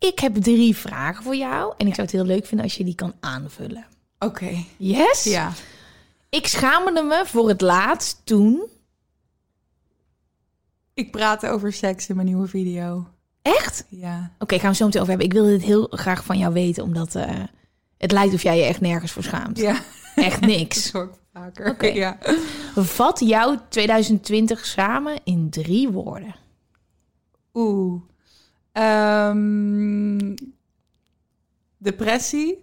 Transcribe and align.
Ik 0.00 0.18
heb 0.18 0.34
drie 0.34 0.76
vragen 0.76 1.22
voor 1.24 1.36
jou 1.36 1.74
en 1.76 1.86
ik 1.86 1.94
zou 1.94 2.06
het 2.06 2.16
heel 2.16 2.24
leuk 2.26 2.46
vinden 2.46 2.66
als 2.66 2.76
je 2.76 2.84
die 2.84 2.94
kan 2.94 3.14
aanvullen. 3.20 3.86
Oké. 4.18 4.64
Yes? 4.76 5.24
Ja. 5.24 5.52
Ik 6.28 6.46
schaamde 6.46 7.02
me 7.02 7.22
voor 7.26 7.48
het 7.48 7.60
laatst 7.60 8.20
toen... 8.24 8.62
Ik 10.94 11.10
praat 11.10 11.46
over 11.46 11.72
seks 11.72 12.08
in 12.08 12.14
mijn 12.14 12.26
nieuwe 12.26 12.46
video. 12.46 13.06
Echt? 13.42 13.84
Ja. 13.88 14.30
Oké, 14.38 14.58
gaan 14.58 14.70
we 14.70 14.76
zo 14.76 14.84
meteen 14.84 15.00
over 15.00 15.12
hebben. 15.12 15.28
Ik 15.30 15.32
wilde 15.36 15.50
dit 15.50 15.62
heel 15.66 15.86
graag 15.90 16.24
van 16.24 16.38
jou 16.38 16.52
weten, 16.52 16.82
omdat 16.82 17.14
eh, 17.14 17.42
het 17.98 18.12
lijkt 18.12 18.34
of 18.34 18.42
jij 18.42 18.56
je 18.58 18.64
echt 18.64 18.80
nergens 18.80 19.12
voor 19.12 19.22
schaamt. 19.22 19.58
Ja. 19.58 19.80
Echt 20.14 20.40
Dat 20.40 20.50
niks. 20.50 20.90
hoor 20.92 21.04
ik 21.04 21.10
vaker. 21.32 21.70
Oké. 21.70 21.86
Ja. 21.86 22.18
Vat 22.74 23.20
jouw 23.20 23.60
2020 23.68 24.66
samen 24.66 25.20
in 25.24 25.50
drie 25.50 25.88
woorden. 25.88 26.34
Oeh. 27.54 28.02
Ehm, 28.72 30.34
depressie. 31.78 32.62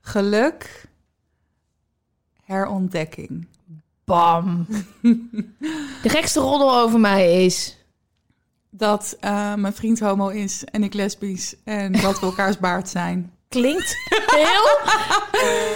Geluk. 0.00 0.88
Herontdekking. 2.44 3.46
Bam. 4.04 4.66
De 6.02 6.08
gekste 6.08 6.40
roddel 6.40 6.78
over 6.78 7.00
mij 7.00 7.44
is... 7.44 7.76
Dat 8.70 9.16
eh, 9.20 9.54
mijn 9.54 9.72
vriend 9.72 10.00
homo 10.00 10.28
is 10.28 10.64
en 10.64 10.82
ik 10.82 10.94
lesbisch. 10.94 11.54
En 11.64 11.92
dat 11.92 12.20
we 12.20 12.26
elkaars 12.26 12.58
baard 12.58 12.88
zijn. 12.88 13.32
Klinkt 13.48 13.96
heel... 14.26 14.94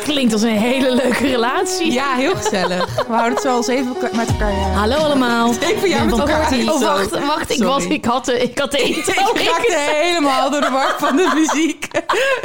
Klinkt 0.02 0.32
als 0.32 0.42
een 0.42 0.58
hele 0.58 0.94
leuke 0.94 1.26
relatie. 1.26 1.92
Ja, 1.92 2.14
heel 2.14 2.34
gezellig. 2.34 2.94
We 2.94 3.12
houden 3.12 3.32
het 3.32 3.42
zo 3.42 3.56
als 3.56 3.66
even 3.66 3.96
met 4.12 4.28
elkaar. 4.28 4.52
Ja. 4.52 4.58
Hallo 4.58 4.96
allemaal. 4.96 5.54
Even 5.60 5.90
ben 5.90 6.06
met 6.06 6.18
elkaar. 6.18 6.52
Oh, 6.52 6.80
wacht, 6.80 7.10
wacht. 7.10 7.50
Ik, 7.50 7.62
was, 7.62 7.84
ik, 7.84 8.04
had 8.04 8.24
de, 8.24 8.38
ik 8.38 8.58
had 8.58 8.72
de 8.72 8.78
intro. 8.78 9.12
Ik 9.12 9.48
raakte 9.48 9.76
helemaal 9.78 10.50
door 10.50 10.60
de 10.60 10.70
war 10.70 10.94
van 10.98 11.16
de 11.16 11.30
muziek. 11.34 11.88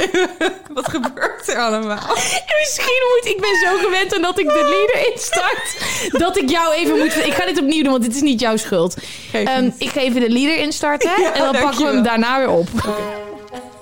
Wat 0.74 0.88
gebeurt 0.88 1.48
er 1.48 1.58
allemaal? 1.58 2.08
Misschien 2.58 3.02
moet... 3.14 3.32
Ik 3.32 3.40
ben 3.40 3.68
zo 3.68 3.76
gewend 3.86 4.14
aan 4.14 4.22
dat 4.22 4.38
ik 4.38 4.48
de 4.48 4.86
leader 4.94 5.12
instart. 5.12 5.76
Dat 6.10 6.36
ik 6.36 6.50
jou 6.50 6.74
even 6.74 6.98
moet... 6.98 7.16
Ik 7.16 7.34
ga 7.34 7.46
dit 7.46 7.60
opnieuw 7.60 7.82
doen, 7.82 7.92
want 7.92 8.04
dit 8.04 8.14
is 8.14 8.20
niet 8.20 8.40
jouw 8.40 8.56
schuld. 8.56 8.96
Geef 9.30 9.48
Ehm, 9.48 9.70
ik 9.78 9.88
ga 9.88 10.00
even 10.00 10.20
de 10.20 10.30
leader 10.30 10.56
instarten. 10.56 11.10
Ja, 11.20 11.32
en 11.32 11.42
dan 11.42 11.62
pakken 11.62 11.86
we 11.86 11.92
hem 11.92 12.02
daarna 12.02 12.38
weer 12.38 12.50
op. 12.50 12.68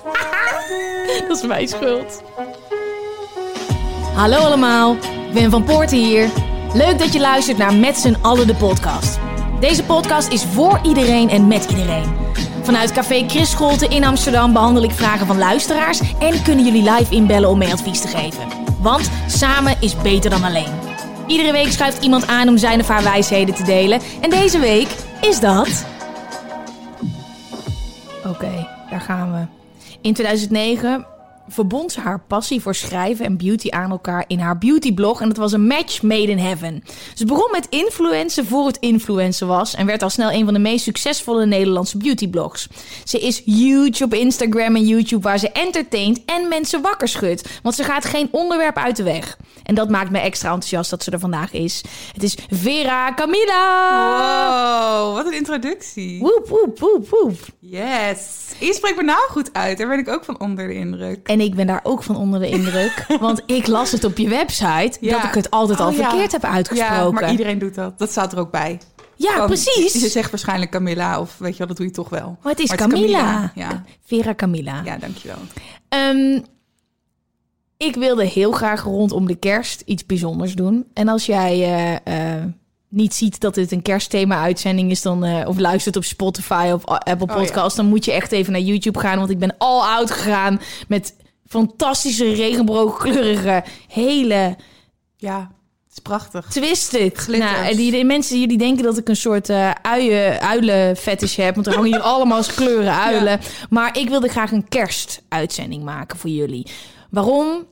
dat 1.28 1.36
is 1.36 1.46
mijn 1.46 1.68
schuld. 1.68 2.22
Hallo 4.14 4.36
allemaal, 4.36 4.92
ik 4.94 5.32
ben 5.32 5.50
Van 5.50 5.64
Poorten 5.64 5.98
hier. 5.98 6.28
Leuk 6.74 6.98
dat 6.98 7.12
je 7.12 7.20
luistert 7.20 7.58
naar 7.58 7.74
Met 7.74 7.96
z'n 7.96 8.16
allen 8.22 8.46
de 8.46 8.54
podcast. 8.54 9.18
Deze 9.60 9.84
podcast 9.84 10.28
is 10.28 10.44
voor 10.44 10.80
iedereen 10.82 11.28
en 11.28 11.46
met 11.46 11.64
iedereen. 11.70 12.14
Vanuit 12.62 12.92
Café 12.92 13.24
Chris 13.28 13.50
Scholte 13.50 13.88
in 13.88 14.04
Amsterdam 14.04 14.52
behandel 14.52 14.82
ik 14.82 14.90
vragen 14.90 15.26
van 15.26 15.38
luisteraars... 15.38 16.00
en 16.18 16.42
kunnen 16.42 16.64
jullie 16.64 16.90
live 16.90 17.14
inbellen 17.14 17.48
om 17.48 17.58
mee 17.58 17.72
advies 17.72 18.00
te 18.00 18.08
geven. 18.08 18.48
Want 18.80 19.10
samen 19.26 19.76
is 19.80 19.96
beter 19.96 20.30
dan 20.30 20.44
alleen. 20.44 20.72
Iedere 21.26 21.52
week 21.52 21.72
schuift 21.72 22.02
iemand 22.02 22.26
aan 22.26 22.48
om 22.48 22.58
zijn 22.58 22.80
of 22.80 22.88
haar 22.88 23.02
wijsheden 23.02 23.54
te 23.54 23.64
delen. 23.64 24.00
En 24.20 24.30
deze 24.30 24.58
week 24.58 24.88
is 25.20 25.40
dat... 25.40 25.84
Oké, 28.24 28.68
daar 28.90 29.00
gaan 29.00 29.32
we. 29.32 29.55
In 30.06 30.14
2009 30.14 31.15
verbond 31.48 31.92
ze 31.92 32.00
haar 32.00 32.20
passie 32.20 32.60
voor 32.60 32.74
schrijven 32.74 33.24
en 33.24 33.36
beauty 33.36 33.70
aan 33.70 33.90
elkaar 33.90 34.24
in 34.26 34.38
haar 34.38 34.58
beautyblog. 34.58 35.20
En 35.20 35.28
dat 35.28 35.36
was 35.36 35.52
een 35.52 35.66
match 35.66 36.02
made 36.02 36.30
in 36.30 36.38
heaven. 36.38 36.82
Ze 37.14 37.24
begon 37.24 37.48
met 37.52 37.66
influencen 37.68 38.46
voor 38.46 38.66
het 38.66 38.76
influencer 38.76 39.46
was. 39.46 39.74
En 39.74 39.86
werd 39.86 40.02
al 40.02 40.10
snel 40.10 40.32
een 40.32 40.44
van 40.44 40.54
de 40.54 40.60
meest 40.60 40.84
succesvolle 40.84 41.46
Nederlandse 41.46 41.98
beautyblogs. 41.98 42.68
Ze 43.04 43.18
is 43.18 43.42
huge 43.44 44.04
op 44.04 44.14
Instagram 44.14 44.76
en 44.76 44.86
YouTube 44.86 45.22
waar 45.22 45.38
ze 45.38 45.50
entertaint 45.52 46.24
en 46.24 46.48
mensen 46.48 46.82
wakker 46.82 47.08
schudt. 47.08 47.60
Want 47.62 47.74
ze 47.74 47.84
gaat 47.84 48.04
geen 48.04 48.28
onderwerp 48.30 48.76
uit 48.76 48.96
de 48.96 49.02
weg. 49.02 49.38
En 49.62 49.74
dat 49.74 49.90
maakt 49.90 50.10
me 50.10 50.18
extra 50.18 50.48
enthousiast 50.48 50.90
dat 50.90 51.02
ze 51.02 51.10
er 51.10 51.18
vandaag 51.18 51.52
is. 51.52 51.84
Het 52.12 52.22
is 52.22 52.36
Vera 52.50 53.14
Camilla. 53.14 53.64
Wow, 55.02 55.14
wat 55.14 55.26
een 55.26 55.36
introductie. 55.36 56.20
Woep, 56.20 56.48
woep, 56.48 56.78
woep, 56.78 57.08
woep. 57.08 57.38
Yes. 57.60 58.46
Je 58.58 58.74
spreekt 58.74 58.94
mijn 58.94 59.06
naam 59.06 59.26
goed 59.28 59.50
uit. 59.52 59.78
Daar 59.78 59.88
ben 59.88 59.98
ik 59.98 60.08
ook 60.08 60.24
van 60.24 60.40
onder 60.40 60.66
de 60.66 60.74
indruk. 60.74 61.28
En 61.28 61.35
ik 61.40 61.54
ben 61.54 61.66
daar 61.66 61.80
ook 61.82 62.02
van 62.02 62.16
onder 62.16 62.40
de 62.40 62.48
indruk. 62.48 63.06
want 63.20 63.42
ik 63.46 63.66
las 63.66 63.92
het 63.92 64.04
op 64.04 64.18
je 64.18 64.28
website 64.28 64.96
Ja. 65.00 65.12
dat 65.12 65.24
ik 65.24 65.34
het 65.34 65.50
altijd 65.50 65.80
al 65.80 65.88
Oh, 65.88 65.96
ja. 65.96 66.08
verkeerd 66.08 66.32
heb 66.32 66.42
Ja, 66.42 66.48
uitgesproken. 66.48 67.14
maar 67.14 67.30
iedereen 67.30 67.58
doet 67.58 67.74
dat. 67.74 67.98
Dat 67.98 68.10
staat 68.10 68.32
er 68.32 68.38
ook 68.38 68.50
bij. 68.50 68.80
Ja, 69.18 69.46
precies. 69.46 69.92
Je 69.92 70.08
zegt 70.08 70.30
waarschijnlijk 70.30 70.70
Camilla 70.70 71.20
of 71.20 71.38
weet 71.38 71.52
je 71.52 71.58
wel, 71.58 71.66
dat 71.66 71.76
doe 71.76 71.86
je 71.86 71.92
toch 71.92 72.08
wel. 72.08 72.36
Maar 72.42 72.52
het 72.52 72.60
is 72.60 72.68
Maar 72.68 72.78
Camilla. 72.78 73.52
Ja. 73.54 73.84
Vera 74.06 74.34
Camilla. 74.34 74.80
ja, 74.84 74.96
dankjewel. 74.96 75.36
Ehm, 75.88 76.38
ik 77.76 77.94
wilde 77.94 78.24
heel 78.24 78.52
graag 78.52 78.82
rondom 78.82 79.26
de 79.26 79.34
kerst 79.36 79.80
iets 79.84 80.06
bijzonders 80.06 80.54
doen. 80.54 80.86
En 80.94 81.08
als 81.08 81.26
jij 81.26 81.52
eh, 82.04 82.34
eh, 82.36 82.44
niet 82.88 83.14
ziet 83.14 83.40
dat 83.40 83.54
dit 83.54 83.72
een 83.72 83.82
kerstthema-uitzending 83.82 84.90
is... 84.90 85.02
Dan, 85.02 85.24
eh, 85.24 85.48
of 85.48 85.58
luistert 85.58 85.96
op 85.96 86.04
Spotify 86.04 86.70
of 86.74 86.84
Apple 86.84 87.28
Oh, 87.28 87.36
Podcast... 87.36 87.76
dan 87.76 87.86
moet 87.86 88.04
je 88.04 88.12
echt 88.12 88.32
even 88.32 88.52
naar 88.52 88.60
YouTube 88.60 88.98
gaan. 88.98 89.18
Want 89.18 89.30
ik 89.30 89.38
ben 89.38 89.54
all 89.58 89.80
out 89.96 90.10
gegaan 90.10 90.60
met 90.88 91.14
fantastische 91.48 92.32
regenboogkleurige... 92.32 93.64
hele 93.88 94.56
Ja, 95.16 95.38
het 95.84 95.92
is 95.92 95.98
prachtig. 95.98 96.46
Twisted. 96.50 97.26
Nou, 97.28 97.66
en 97.66 97.76
die, 97.76 97.90
de 97.90 98.04
mensen 98.04 98.48
die 98.48 98.58
denken 98.58 98.84
dat 98.84 98.98
ik 98.98 99.08
een 99.08 99.16
soort 99.16 99.48
eh 99.48 99.70
uien, 99.82 100.40
uilenfetish 100.40 101.36
heb. 101.36 101.54
Want 101.54 101.66
er 101.66 101.74
hangen 101.74 101.90
hier 101.90 102.00
allemaal 102.14 102.42
kleuren 102.42 102.98
uilen. 102.98 103.40
Maar 103.70 103.98
ik 103.98 104.08
wilde 104.08 104.28
graag 104.28 104.52
een 104.52 104.68
kerstuitzending 104.68 105.84
maken 105.84 106.18
voor 106.18 106.30
jullie. 106.30 106.66
Waarom? 107.10 107.66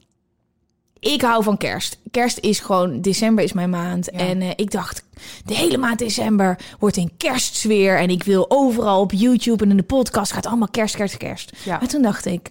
Ik 0.98 1.22
hou 1.22 1.42
van 1.42 1.56
kerst. 1.56 1.98
Kerst 2.10 2.38
is 2.38 2.58
gewoon, 2.58 3.00
december 3.00 3.44
is 3.44 3.52
mijn 3.52 3.70
maand. 3.70 4.08
Ja. 4.12 4.18
En 4.18 4.40
eh, 4.40 4.50
ik 4.56 4.70
dacht, 4.70 5.04
de 5.44 5.54
hele 5.54 5.76
maand 5.76 5.98
december 5.98 6.58
wordt 6.78 6.96
in 6.96 7.16
kerstsfeer. 7.16 7.98
En 7.98 8.10
ik 8.10 8.22
wil 8.22 8.50
overal 8.50 9.00
op 9.00 9.12
YouTube 9.12 9.64
en 9.64 9.70
in 9.70 9.76
de 9.76 9.82
podcast 9.82 10.32
gaat 10.32 10.46
allemaal 10.46 10.68
kerst, 10.68 10.96
kerst, 10.96 11.16
kerst. 11.16 11.52
Ja. 11.64 11.78
Maar 11.78 11.88
toen 11.88 12.02
dacht 12.02 12.26
ik, 12.26 12.50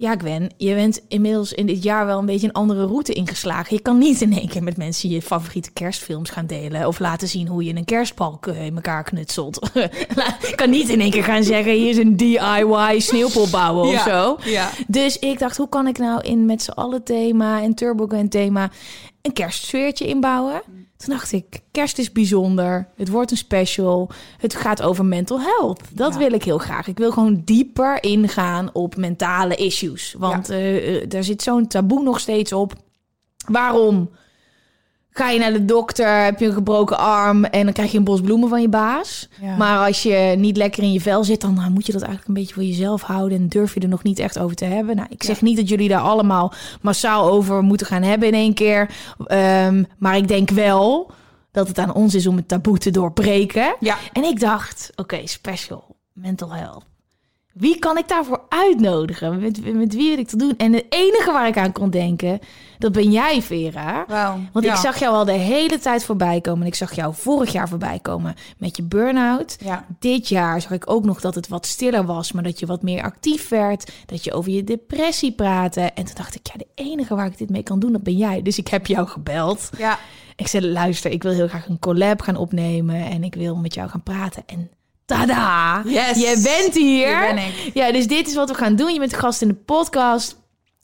ja 0.00 0.14
Gwen, 0.18 0.50
je 0.56 0.74
bent 0.74 1.00
inmiddels 1.08 1.52
in 1.52 1.66
dit 1.66 1.82
jaar 1.82 2.06
wel 2.06 2.18
een 2.18 2.26
beetje 2.26 2.46
een 2.46 2.52
andere 2.52 2.86
route 2.86 3.12
ingeslagen. 3.12 3.76
Je 3.76 3.82
kan 3.82 3.98
niet 3.98 4.20
in 4.20 4.32
één 4.32 4.48
keer 4.48 4.62
met 4.62 4.76
mensen 4.76 5.08
je 5.08 5.22
favoriete 5.22 5.70
kerstfilms 5.72 6.30
gaan 6.30 6.46
delen. 6.46 6.86
Of 6.86 6.98
laten 6.98 7.28
zien 7.28 7.46
hoe 7.48 7.64
je 7.64 7.74
een 7.76 7.84
kerstbalk 7.84 8.46
eh, 8.46 8.64
in 8.66 8.74
elkaar 8.74 9.02
knutselt. 9.02 9.70
Je 10.48 10.52
kan 10.54 10.70
niet 10.70 10.88
in 10.88 11.00
één 11.00 11.10
keer 11.10 11.24
gaan 11.24 11.42
zeggen, 11.44 11.72
hier 11.72 11.88
is 11.88 11.96
een 11.96 12.16
DIY 12.16 13.00
sneeuwpop 13.00 13.50
bouwen 13.50 13.84
of 13.84 13.92
Ja, 13.92 14.04
zo. 14.04 14.38
ja. 14.44 14.70
Dus 14.86 15.18
ik 15.18 15.38
dacht, 15.38 15.56
hoe 15.56 15.68
kan 15.68 15.86
ik 15.86 15.98
nou 15.98 16.20
in 16.22 16.46
met 16.46 16.62
z'n 16.62 16.70
allen 16.70 17.02
thema 17.04 17.62
en 17.62 17.74
Turbogen 17.74 18.28
thema 18.28 18.70
een 19.22 19.32
kerstsfeertje 19.32 20.06
inbouwen? 20.06 20.62
Toen 20.98 21.14
dacht 21.14 21.32
ik, 21.32 21.60
kerst 21.70 21.98
is 21.98 22.12
bijzonder. 22.12 22.88
Het 22.96 23.08
wordt 23.08 23.30
een 23.30 23.36
special. 23.36 24.10
Het 24.38 24.54
gaat 24.54 24.82
over 24.82 25.04
mental 25.04 25.40
health. 25.40 25.80
Dat 25.92 26.12
Ja. 26.12 26.18
wil 26.18 26.32
ik 26.32 26.44
heel 26.44 26.58
graag. 26.58 26.86
Ik 26.86 26.98
wil 26.98 27.12
gewoon 27.12 27.42
dieper 27.44 28.02
ingaan 28.02 28.70
op 28.72 28.96
mentale 28.96 29.54
issues. 29.54 30.14
Want 30.18 30.48
eh, 30.50 30.96
eh, 31.02 31.08
daar 31.08 31.24
zit 31.24 31.42
zo'n 31.42 31.66
taboe 31.66 32.02
nog 32.02 32.20
steeds 32.20 32.52
op. 32.52 32.72
Waarom 33.46 34.10
ga 35.18 35.30
je 35.30 35.38
naar 35.38 35.52
de 35.52 35.64
dokter, 35.64 36.24
heb 36.24 36.38
je 36.38 36.46
een 36.46 36.52
gebroken 36.52 36.98
arm 36.98 37.44
en 37.44 37.64
dan 37.64 37.72
krijg 37.72 37.92
je 37.92 37.98
een 37.98 38.04
bos 38.04 38.20
bloemen 38.20 38.48
van 38.48 38.60
je 38.60 38.68
baas? 38.68 39.28
Ja. 39.40 39.56
Maar 39.56 39.86
als 39.86 40.02
je 40.02 40.34
niet 40.38 40.56
lekker 40.56 40.82
in 40.82 40.92
je 40.92 41.00
vel 41.00 41.24
zit, 41.24 41.40
dan 41.40 41.54
nou, 41.54 41.70
moet 41.70 41.86
je 41.86 41.92
dat 41.92 42.02
eigenlijk 42.02 42.28
een 42.28 42.42
beetje 42.42 42.54
voor 42.54 42.64
jezelf 42.64 43.02
houden 43.02 43.38
en 43.38 43.48
durf 43.48 43.74
je 43.74 43.80
er 43.80 43.88
nog 43.88 44.02
niet 44.02 44.18
echt 44.18 44.38
over 44.38 44.56
te 44.56 44.64
hebben. 44.64 44.96
Nou, 44.96 45.08
ik 45.10 45.22
zeg 45.22 45.42
niet 45.42 45.56
dat 45.56 45.68
jullie 45.68 45.88
daar 45.88 46.00
allemaal 46.00 46.52
massaal 46.80 47.30
over 47.30 47.62
moeten 47.62 47.86
gaan 47.86 48.02
hebben 48.02 48.28
in 48.28 48.34
één 48.34 48.54
keer. 48.54 48.90
Ehm, 49.26 49.84
maar 49.98 50.16
ik 50.16 50.28
denk 50.28 50.50
wel 50.50 51.10
dat 51.50 51.68
het 51.68 51.78
aan 51.78 51.94
ons 51.94 52.14
is 52.14 52.26
om 52.26 52.36
het 52.36 52.48
taboe 52.48 52.78
te 52.78 52.90
doorbreken. 52.90 53.76
Ja. 53.80 53.96
En 54.12 54.24
ik 54.24 54.40
dacht, 54.40 54.90
oké, 54.96 55.26
special, 55.26 55.96
mental 56.12 56.54
health. 56.54 56.84
Wie 57.58 57.78
kan 57.78 57.98
ik 57.98 58.08
daarvoor 58.08 58.42
uitnodigen? 58.48 59.40
Met, 59.40 59.74
met 59.74 59.94
wie 59.94 60.08
wil 60.08 60.18
ik 60.18 60.30
dat 60.30 60.40
doen? 60.40 60.54
En 60.56 60.72
het 60.72 60.84
enige 60.88 61.32
waar 61.32 61.46
ik 61.46 61.58
aan 61.58 61.72
kon 61.72 61.90
denken, 61.90 62.38
dat 62.78 62.92
ben 62.92 63.10
jij, 63.10 63.42
Vera. 63.42 64.04
Want 64.52 64.64
ja. 64.64 64.72
ik 64.72 64.78
zag 64.78 64.98
jou 64.98 65.14
al 65.14 65.24
de 65.24 65.32
hele 65.32 65.78
tijd 65.78 66.04
voorbij 66.04 66.40
komen. 66.40 66.60
En 66.60 66.66
ik 66.66 66.74
zag 66.74 66.94
jou 66.94 67.14
vorig 67.14 67.52
jaar 67.52 67.68
voorbij 67.68 67.98
komen 68.02 68.34
met 68.58 68.76
je 68.76 68.82
burn-out. 68.82 69.56
Ja. 69.64 69.84
Dit 69.98 70.28
jaar 70.28 70.60
zag 70.60 70.70
ik 70.70 70.90
ook 70.90 71.04
nog 71.04 71.20
dat 71.20 71.34
het 71.34 71.48
wat 71.48 71.66
stiller 71.66 72.04
was, 72.04 72.32
maar 72.32 72.42
dat 72.42 72.58
je 72.58 72.66
wat 72.66 72.82
meer 72.82 73.02
actief 73.02 73.48
werd. 73.48 73.92
Dat 74.06 74.24
je 74.24 74.32
over 74.32 74.52
je 74.52 74.64
depressie 74.64 75.32
praatte. 75.32 75.80
En 75.80 76.04
toen 76.04 76.14
dacht 76.14 76.34
ik, 76.34 76.46
ja, 76.46 76.52
de 76.56 76.66
enige 76.74 77.14
waar 77.14 77.26
ik 77.26 77.38
dit 77.38 77.50
mee 77.50 77.62
kan 77.62 77.78
doen, 77.78 77.92
dat 77.92 78.02
ben 78.02 78.16
jij. 78.16 78.42
Dus 78.42 78.58
ik 78.58 78.68
heb 78.68 78.86
jou 78.86 79.06
gebeld. 79.06 79.70
Ja. 79.78 79.98
Ik 80.36 80.46
zei, 80.46 80.66
luister, 80.66 81.10
ik 81.10 81.22
wil 81.22 81.32
heel 81.32 81.48
graag 81.48 81.68
een 81.68 81.78
collab 81.78 82.20
gaan 82.20 82.36
opnemen. 82.36 83.04
En 83.04 83.24
ik 83.24 83.34
wil 83.34 83.56
met 83.56 83.74
jou 83.74 83.88
gaan 83.88 84.02
praten. 84.02 84.42
En 84.46 84.70
tada! 85.08 85.82
Yes. 85.84 86.16
Je 86.18 86.40
bent 86.42 86.74
hier. 86.74 87.18
Hier 87.24 87.34
ben 87.34 87.38
ik. 87.44 87.70
Ja, 87.74 87.92
dus 87.92 88.06
dit 88.06 88.28
is 88.28 88.34
wat 88.34 88.48
we 88.48 88.54
gaan 88.54 88.76
doen. 88.76 88.92
Je 88.92 88.98
bent 88.98 89.14
gast 89.14 89.42
in 89.42 89.48
de 89.48 89.54
podcast. 89.54 90.36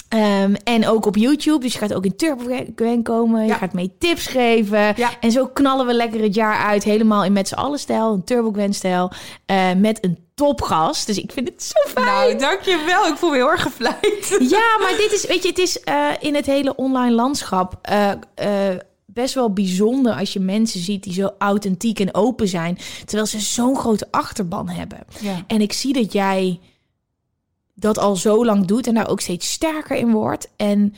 Ehm, 0.08 0.54
en 0.64 0.88
ook 0.88 1.06
op 1.06 1.16
YouTube. 1.16 1.58
Dus 1.60 1.72
je 1.72 1.78
gaat 1.78 1.94
ook 1.94 2.04
in 2.04 2.16
Turbo 2.16 2.44
Gwen 2.76 3.02
komen. 3.02 3.46
Je 3.46 3.54
gaat 3.54 3.72
mee 3.72 3.92
tips 3.98 4.26
geven. 4.26 4.92
Ja. 4.96 5.10
En 5.20 5.30
zo 5.30 5.46
knallen 5.46 5.86
we 5.86 5.94
lekker 5.94 6.20
het 6.22 6.34
jaar 6.34 6.56
uit. 6.66 6.84
Helemaal 6.84 7.24
in 7.24 7.32
met 7.32 7.48
z'n 7.48 7.54
allen 7.54 7.78
stijl. 7.78 8.12
Een 8.12 8.24
Turbo 8.24 8.50
Gwen 8.52 8.72
stijl. 8.74 9.10
eh, 9.46 9.72
met 9.76 10.04
een 10.04 10.18
topgast. 10.34 11.06
Dus 11.06 11.18
ik 11.18 11.32
vind 11.32 11.48
het 11.48 11.62
zo 11.62 11.90
fijn. 11.90 12.06
Nou, 12.06 12.36
dankjewel. 12.38 13.06
Ik 13.06 13.16
voel 13.16 13.30
me 13.30 13.36
heel 13.36 13.50
erg 13.50 13.62
gevleid. 13.62 14.36
Ja, 14.48 14.78
maar 14.80 14.94
dit 14.98 15.12
is, 15.12 15.26
weet 15.26 15.42
je, 15.42 15.48
het 15.48 15.58
is 15.58 15.80
eh, 15.80 16.06
in 16.20 16.34
het 16.34 16.46
hele 16.46 16.74
online 16.76 17.14
landschap 17.14 17.74
eh, 17.82 18.10
eh, 18.34 18.78
best 19.14 19.34
wel 19.34 19.52
bijzonder 19.52 20.14
als 20.14 20.32
je 20.32 20.40
mensen 20.40 20.80
ziet 20.80 21.02
die 21.02 21.12
zo 21.12 21.30
authentiek 21.38 22.00
en 22.00 22.14
open 22.14 22.48
zijn, 22.48 22.78
terwijl 23.04 23.26
ze 23.26 23.40
zo'n 23.40 23.76
grote 23.76 24.06
achterban 24.10 24.68
hebben. 24.68 24.98
Ja. 25.20 25.44
En 25.46 25.60
ik 25.60 25.72
zie 25.72 25.92
dat 25.92 26.12
jij 26.12 26.60
dat 27.74 27.98
al 27.98 28.16
zo 28.16 28.44
lang 28.44 28.66
doet 28.66 28.86
en 28.86 28.94
daar 28.94 29.08
ook 29.08 29.20
steeds 29.20 29.50
sterker 29.50 29.96
in 29.96 30.10
wordt. 30.10 30.50
En 30.56 30.94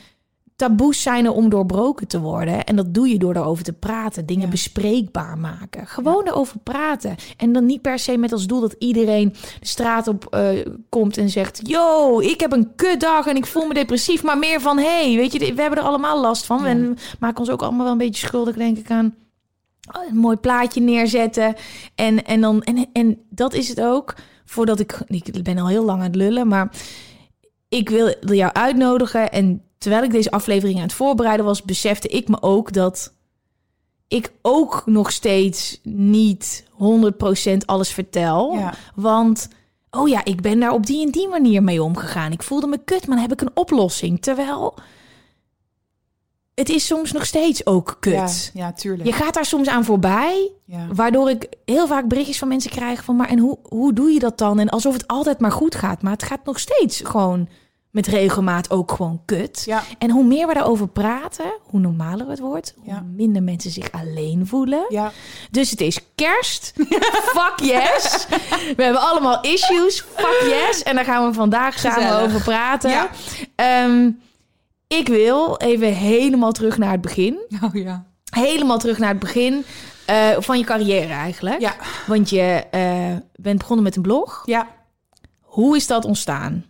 taboes 0.57 1.01
zijn 1.01 1.25
er 1.25 1.31
om 1.31 1.49
doorbroken 1.49 2.07
te 2.07 2.19
worden. 2.19 2.63
En 2.63 2.75
dat 2.75 2.93
doe 2.93 3.07
je 3.09 3.17
door 3.17 3.35
erover 3.35 3.63
te 3.63 3.73
praten, 3.73 4.25
dingen 4.25 4.43
Ja. 4.43 4.49
bespreekbaar 4.49 5.37
maken. 5.37 5.87
Gewoon 5.87 6.27
erover 6.27 6.59
praten. 6.59 7.15
En 7.37 7.51
dan 7.53 7.65
niet 7.65 7.81
per 7.81 7.99
se 7.99 8.17
met 8.17 8.31
als 8.31 8.47
doel 8.47 8.61
dat 8.61 8.75
iedereen 8.79 9.29
de 9.59 9.67
straat 9.67 10.07
op 10.07 10.25
eh, 10.25 10.65
komt 10.89 11.17
en 11.17 11.29
zegt: 11.29 11.59
Yo, 11.63 12.19
ik 12.19 12.39
heb 12.39 12.51
een 12.51 12.75
kutdag 12.75 13.27
en 13.27 13.35
ik 13.35 13.45
voel 13.45 13.67
me 13.67 13.73
depressief. 13.73 14.23
Maar 14.23 14.37
meer 14.37 14.61
van: 14.61 14.77
hey, 14.77 15.15
weet 15.15 15.31
je, 15.33 15.39
we 15.39 15.61
hebben 15.61 15.79
er 15.79 15.85
allemaal 15.85 16.21
last 16.21 16.45
van. 16.45 16.59
Ja. 16.59 16.65
En 16.65 16.89
we 16.89 17.15
maken 17.19 17.39
ons 17.39 17.49
ook 17.49 17.61
allemaal 17.61 17.83
wel 17.83 17.91
een 17.91 17.97
beetje 17.97 18.27
schuldig, 18.27 18.55
denk 18.55 18.77
ik, 18.77 18.91
aan 18.91 19.15
een 20.09 20.17
mooi 20.17 20.35
plaatje 20.37 20.81
neerzetten. 20.81 21.55
En, 21.95 22.25
en, 22.25 22.41
dan, 22.41 22.61
en, 22.63 22.85
en 22.93 23.19
dat 23.29 23.53
is 23.53 23.67
het 23.67 23.81
ook. 23.81 24.15
Voordat 24.45 24.79
ik, 24.79 24.99
ik 25.07 25.43
ben 25.43 25.57
al 25.57 25.67
heel 25.67 25.85
lang 25.85 25.99
aan 25.99 26.05
het 26.05 26.15
lullen, 26.15 26.47
maar 26.47 26.71
ik 27.69 27.89
wil 27.89 28.13
jou 28.35 28.53
uitnodigen. 28.53 29.31
En 29.31 29.61
terwijl 29.77 30.03
ik 30.03 30.11
deze 30.11 30.31
aflevering 30.31 30.77
aan 30.77 30.83
het 30.83 30.93
voorbereiden 30.93 31.45
was, 31.45 31.63
besefte 31.63 32.07
ik 32.07 32.27
me 32.27 32.41
ook 32.41 32.73
dat 32.73 33.13
ik 34.07 34.31
ook 34.41 34.81
nog 34.85 35.11
steeds 35.11 35.79
niet 35.83 36.65
100% 36.71 37.57
alles 37.65 37.89
vertel. 37.91 38.53
Ja. 38.53 38.73
Want, 38.95 39.47
oh 39.91 40.07
ja, 40.07 40.25
ik 40.25 40.41
ben 40.41 40.59
daar 40.59 40.71
op 40.73 40.85
die 40.85 41.05
en 41.05 41.11
die 41.11 41.27
manier 41.27 41.63
mee 41.63 41.83
omgegaan. 41.83 42.31
Ik 42.31 42.43
voelde 42.43 42.67
me 42.67 42.77
kut, 42.85 43.07
maar 43.07 43.15
dan 43.17 43.25
heb 43.29 43.33
ik 43.33 43.41
een 43.41 43.55
oplossing. 43.57 44.21
Terwijl 44.21 44.73
het 46.55 46.69
is 46.69 46.85
soms 46.85 47.11
nog 47.11 47.25
steeds 47.25 47.65
ook 47.65 47.97
kut. 47.99 48.51
Ja, 48.53 48.63
ja, 48.65 48.73
tuurlijk. 48.73 49.05
Je 49.09 49.13
gaat 49.15 49.33
daar 49.33 49.45
soms 49.45 49.67
aan 49.67 49.85
voorbij, 49.85 50.51
Ja. 50.65 50.87
waardoor 50.93 51.29
ik 51.29 51.47
heel 51.65 51.87
vaak 51.87 52.07
berichtjes 52.07 52.37
van 52.37 52.47
mensen 52.47 52.71
krijg 52.71 53.03
van, 53.03 53.15
maar 53.15 53.29
en 53.29 53.39
hoe, 53.39 53.57
hoe 53.69 53.93
doe 53.93 54.11
je 54.11 54.19
dat 54.19 54.37
dan? 54.37 54.59
En 54.59 54.69
alsof 54.69 54.93
het 54.93 55.07
altijd 55.07 55.39
maar 55.39 55.51
goed 55.51 55.75
gaat, 55.75 56.01
maar 56.01 56.11
het 56.11 56.23
gaat 56.23 56.45
nog 56.45 56.59
steeds 56.59 57.01
gewoon 57.03 57.47
met 57.91 58.07
regelmaat 58.07 58.69
ook 58.71 58.91
gewoon 58.91 59.21
kut. 59.25 59.63
Ja. 59.65 59.83
En 59.97 60.09
hoe 60.09 60.23
meer 60.23 60.47
we 60.47 60.53
daarover 60.53 60.87
praten, 60.87 61.53
hoe 61.63 61.79
normaler 61.79 62.29
het 62.29 62.39
wordt, 62.39 62.73
hoe 62.77 62.85
Ja. 62.93 63.03
minder 63.15 63.43
mensen 63.43 63.71
zich 63.71 63.91
alleen 63.91 64.47
voelen. 64.47 64.85
Ja. 64.89 65.11
Dus 65.51 65.69
het 65.69 65.81
is 65.81 65.99
kerst. 66.15 66.73
Fuck 67.35 67.53
yes. 67.61 68.27
We 68.75 68.83
hebben 68.83 69.01
allemaal 69.01 69.41
issues. 69.41 70.01
Fuck 70.15 70.41
yes. 70.49 70.83
En 70.83 70.95
daar 70.95 71.05
gaan 71.05 71.27
we 71.27 71.33
vandaag 71.33 71.79
samen 71.79 72.19
over 72.19 72.41
praten. 72.41 73.07
Ehm, 73.55 74.09
ik 74.87 75.07
wil 75.07 75.57
even 75.57 75.93
helemaal 75.93 76.51
terug 76.51 76.77
naar 76.77 76.91
het 76.91 77.01
begin. 77.01 77.39
Oh 77.63 77.73
ja. 77.75 78.05
Helemaal 78.29 78.77
terug 78.77 78.97
naar 78.97 79.09
het 79.09 79.19
begin 79.19 79.65
eh, 80.05 80.29
van 80.39 80.57
je 80.57 80.63
carrière 80.63 81.13
eigenlijk. 81.13 81.59
Ja. 81.59 81.75
Want 82.07 82.29
je 82.29 82.63
eh, 82.71 83.15
bent 83.35 83.57
begonnen 83.57 83.83
met 83.83 83.95
een 83.95 84.01
blog. 84.01 84.41
Ja. 84.45 84.67
Hoe 85.41 85.75
is 85.75 85.87
dat 85.87 86.05
ontstaan? 86.05 86.65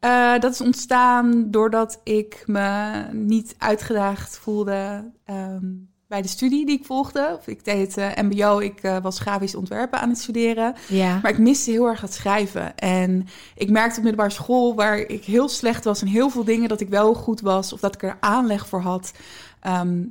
Eh, 0.00 0.38
dat 0.38 0.52
is 0.52 0.60
ontstaan 0.60 1.50
doordat 1.50 2.00
ik 2.04 2.42
me 2.46 3.02
niet 3.12 3.54
uitgedaagd 3.58 4.38
voelde 4.38 5.10
ehm, 5.24 5.66
bij 6.10 6.22
de 6.22 6.28
studie 6.28 6.66
die 6.66 6.78
ik 6.78 6.84
volgde. 6.84 7.36
Of 7.38 7.46
ik 7.46 7.64
deed 7.64 7.94
het 7.94 7.96
eh, 7.96 8.24
MBO, 8.24 8.58
ik 8.58 8.82
eh, 8.82 8.96
was 9.02 9.18
grafisch 9.18 9.54
ontwerpen 9.54 10.00
aan 10.00 10.08
het 10.08 10.18
studeren. 10.18 10.74
Ja. 10.88 11.18
Maar 11.22 11.30
ik 11.30 11.38
miste 11.38 11.70
heel 11.70 11.86
erg 11.86 12.00
het 12.00 12.14
schrijven. 12.14 12.76
En 12.76 13.26
ik 13.54 13.70
merkte 13.70 13.96
op 13.96 14.02
middelbare 14.02 14.34
school, 14.34 14.74
waar 14.74 14.98
ik 14.98 15.24
heel 15.24 15.48
slecht 15.48 15.84
was 15.84 16.00
in 16.00 16.06
heel 16.06 16.30
veel 16.30 16.44
dingen, 16.44 16.68
dat 16.68 16.80
ik 16.80 16.88
wel 16.88 17.14
goed 17.14 17.40
was 17.40 17.72
of 17.72 17.80
dat 17.80 17.94
ik 17.94 18.02
er 18.02 18.16
aanleg 18.20 18.68
voor 18.68 18.80
had. 18.80 19.12
ehm, 19.60 20.02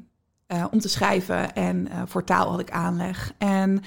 eh, 0.47 0.65
om 0.71 0.79
te 0.79 0.89
schrijven 0.89 1.55
en 1.55 1.87
voor 2.05 2.23
taal 2.23 2.49
had 2.51 2.59
ik 2.59 2.71
aanleg. 2.71 3.33
En 3.37 3.83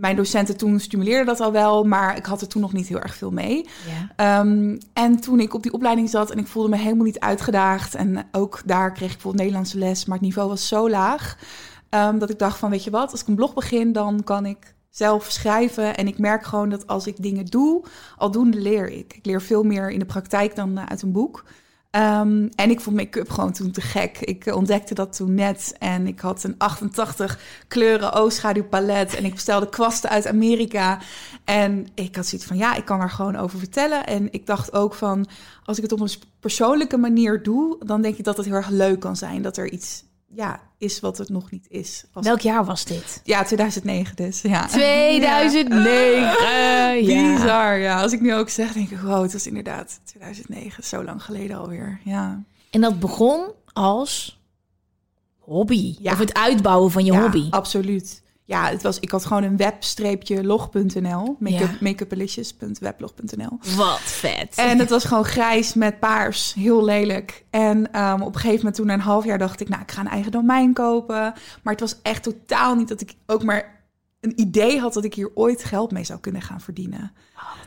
mijn 0.00 0.16
docenten 0.16 0.56
toen 0.56 0.80
stimuleerden 0.80 1.26
dat 1.26 1.40
al 1.40 1.52
wel, 1.52 1.84
maar 1.84 2.16
ik 2.16 2.26
had 2.26 2.40
er 2.40 2.48
toen 2.48 2.62
nog 2.62 2.72
niet 2.72 2.88
heel 2.88 3.00
erg 3.00 3.14
veel 3.14 3.30
mee. 3.30 3.68
ja. 3.88 4.38
Ehm, 4.40 4.78
en 4.92 5.20
toen 5.20 5.40
ik 5.40 5.54
op 5.54 5.62
die 5.62 5.72
opleiding 5.72 6.10
zat 6.10 6.30
en 6.30 6.38
ik 6.38 6.46
voelde 6.46 6.68
me 6.68 6.76
helemaal 6.76 7.04
niet 7.04 7.20
uitgedaagd. 7.20 7.94
En 7.94 8.28
ook 8.32 8.62
daar 8.64 8.92
kreeg 8.92 9.08
ik 9.08 9.12
bijvoorbeeld 9.12 9.42
Nederlandse 9.42 9.78
les, 9.78 10.04
maar 10.04 10.16
het 10.16 10.26
niveau 10.26 10.48
was 10.48 10.68
zo 10.68 10.90
laag. 10.90 11.36
ehm, 11.88 12.18
dat 12.18 12.30
ik 12.30 12.38
dacht 12.38 12.58
van, 12.58 12.70
weet 12.70 12.84
je 12.84 12.90
wat, 12.90 13.10
als 13.10 13.20
ik 13.20 13.26
een 13.28 13.34
blog 13.34 13.54
begin, 13.54 13.92
dan 13.92 14.24
kan 14.24 14.46
ik 14.46 14.74
zelf 14.90 15.24
schrijven. 15.30 15.96
En 15.96 16.06
ik 16.06 16.18
merk 16.18 16.44
gewoon 16.44 16.68
dat 16.68 16.86
als 16.86 17.06
ik 17.06 17.22
dingen 17.22 17.44
doe, 17.44 17.84
aldoende 18.16 18.60
leer 18.60 18.88
ik. 18.88 19.14
Ik 19.14 19.26
leer 19.26 19.42
veel 19.42 19.62
meer 19.62 19.90
in 19.90 19.98
de 19.98 20.04
praktijk 20.04 20.56
dan 20.56 20.78
eh, 20.78 20.84
uit 20.86 21.02
een 21.02 21.12
boek. 21.12 21.44
Ehm, 21.90 22.48
en 22.54 22.70
ik 22.70 22.80
vond 22.80 22.96
make-up 22.96 23.30
gewoon 23.30 23.52
toen 23.52 23.70
te 23.70 23.80
gek. 23.80 24.18
Ik 24.18 24.46
eh, 24.46 24.56
ontdekte 24.56 24.94
dat 24.94 25.16
toen 25.16 25.34
net. 25.34 25.74
En 25.78 26.06
ik 26.06 26.20
had 26.20 26.44
een 26.44 26.54
88 26.58 27.38
kleuren 27.68 28.12
oogschaduwpalet. 28.12 29.14
En 29.14 29.24
ik 29.24 29.34
bestelde 29.34 29.68
kwasten 29.68 30.10
uit 30.10 30.26
Amerika. 30.26 30.98
En 31.44 31.86
ik 31.94 32.16
had 32.16 32.26
zoiets 32.26 32.46
van, 32.46 32.56
ja, 32.56 32.74
ik 32.74 32.84
kan 32.84 32.98
daar 32.98 33.10
gewoon 33.10 33.36
over 33.36 33.58
vertellen. 33.58 34.06
En 34.06 34.32
ik 34.32 34.46
dacht 34.46 34.72
ook 34.72 34.94
van, 34.94 35.26
als 35.64 35.76
ik 35.76 35.82
het 35.82 35.92
op 35.92 36.00
een 36.00 36.10
persoonlijke 36.40 36.96
manier 36.96 37.42
doe... 37.42 37.76
dan 37.86 38.02
denk 38.02 38.16
ik 38.16 38.24
dat 38.24 38.36
het 38.36 38.46
heel 38.46 38.54
erg 38.54 38.68
leuk 38.68 39.00
kan 39.00 39.16
zijn. 39.16 39.42
Dat 39.42 39.56
er 39.56 39.70
iets 39.70 40.04
ja, 40.34 40.60
is 40.78 41.00
wat 41.00 41.18
het 41.18 41.28
nog 41.28 41.50
niet 41.50 41.66
is. 41.68 42.04
Als- 42.12 42.26
Welk 42.26 42.40
jaar 42.40 42.64
was 42.64 42.84
dit? 42.84 43.20
Ja, 43.24 43.42
2009 43.44 44.16
dus. 44.16 44.40
Ja. 44.40 44.66
2009. 45.80 47.04
ja. 47.04 47.32
Bizar, 47.36 47.78
ja. 47.78 48.02
Als 48.02 48.12
ik 48.12 48.20
nu 48.20 48.34
ook 48.34 48.48
zeg, 48.48 48.72
denk 48.72 48.90
ik, 48.90 48.98
wow, 49.00 49.22
het 49.22 49.32
was 49.32 49.46
inderdaad 49.46 50.00
2009. 50.04 50.84
Zo 50.84 51.04
lang 51.04 51.22
geleden 51.22 51.58
alweer, 51.58 52.00
ja. 52.04 52.42
En 52.70 52.80
dat 52.80 53.00
begon 53.00 53.44
als 53.72 54.38
hobby. 55.38 55.96
Ja. 56.00 56.12
Of 56.12 56.18
het 56.18 56.34
uitbouwen 56.34 56.90
van 56.90 57.04
je 57.04 57.12
ja, 57.12 57.20
hobby. 57.20 57.46
absoluut. 57.50 58.22
Ja, 58.50 58.68
het 58.68 58.82
was, 58.82 58.98
ik 59.00 59.10
had 59.10 59.24
gewoon 59.26 59.42
een 59.42 59.56
webstreepje 59.56 60.44
log.nl. 60.44 61.36
Make-up, 61.38 61.60
Ja. 61.60 61.76
makeupalicious.weblog.nl. 61.80 63.58
Wat 63.76 64.00
vet. 64.00 64.54
En 64.56 64.78
het 64.78 64.90
was 64.90 65.04
gewoon 65.04 65.24
grijs 65.24 65.74
met 65.74 65.98
paars. 65.98 66.54
Heel 66.54 66.84
lelijk. 66.84 67.44
En 67.50 67.92
ehm, 67.92 68.20
op 68.20 68.26
een 68.34 68.40
gegeven 68.40 68.56
moment 68.56 68.74
toen 68.74 68.86
na 68.86 68.92
een 68.94 69.00
half 69.00 69.24
jaar 69.24 69.38
dacht 69.38 69.60
ik... 69.60 69.68
nou, 69.68 69.82
ik 69.82 69.90
ga 69.90 70.00
een 70.00 70.08
eigen 70.08 70.32
domein 70.32 70.72
kopen. 70.72 71.16
Maar 71.62 71.72
het 71.72 71.80
was 71.80 71.96
echt 72.02 72.22
totaal 72.22 72.74
niet 72.74 72.88
dat 72.88 73.00
ik 73.00 73.14
ook 73.26 73.42
maar 73.42 73.79
een 74.20 74.40
idee 74.40 74.78
had... 74.80 74.92
dat 74.92 75.04
ik 75.04 75.14
hier 75.14 75.30
ooit 75.34 75.64
geld 75.64 75.90
mee 75.90 76.04
zou 76.04 76.20
kunnen 76.20 76.42
gaan 76.42 76.60
verdienen. 76.60 77.12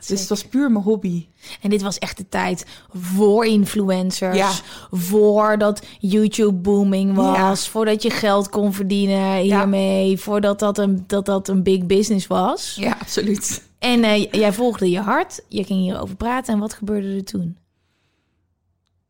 dus 0.08 0.20
het 0.20 0.30
was 0.30 0.48
puur 0.48 0.72
mijn 0.72 0.84
hobby. 0.84 1.28
En 1.62 1.70
dit 1.70 1.82
was 1.82 1.98
echt 1.98 2.18
de 2.18 2.30
tijd 2.30 2.66
voor 2.90 3.46
influencers. 3.46 4.38
Ja. 4.38 4.52
Voordat 4.92 5.86
YouTube 6.00 6.54
booming 6.54 7.16
was. 7.16 7.66
Ja. 7.66 7.72
Voordat 7.72 8.02
je 8.02 8.10
geld 8.10 8.50
kon 8.50 8.74
verdienen 8.74 9.38
hiermee. 9.38 10.18
Voordat 10.18 10.60
dat 10.60 10.78
een, 10.78 11.04
dat 11.08 11.26
dat 11.26 11.48
een 11.48 11.64
big 11.64 11.86
business 11.86 12.28
was. 12.28 12.76
Ja, 12.80 12.98
absoluut. 13.00 13.64
En 13.80 14.04
eh, 14.04 14.32
jij 14.32 14.54
volgde 14.54 14.90
je 14.90 15.00
hart. 15.00 15.42
Je 15.48 15.64
ging 15.64 15.80
hierover 15.80 16.16
praten. 16.16 16.54
En 16.54 16.60
wat 16.60 16.74
gebeurde 16.74 17.16
er 17.16 17.24
toen? 17.24 17.58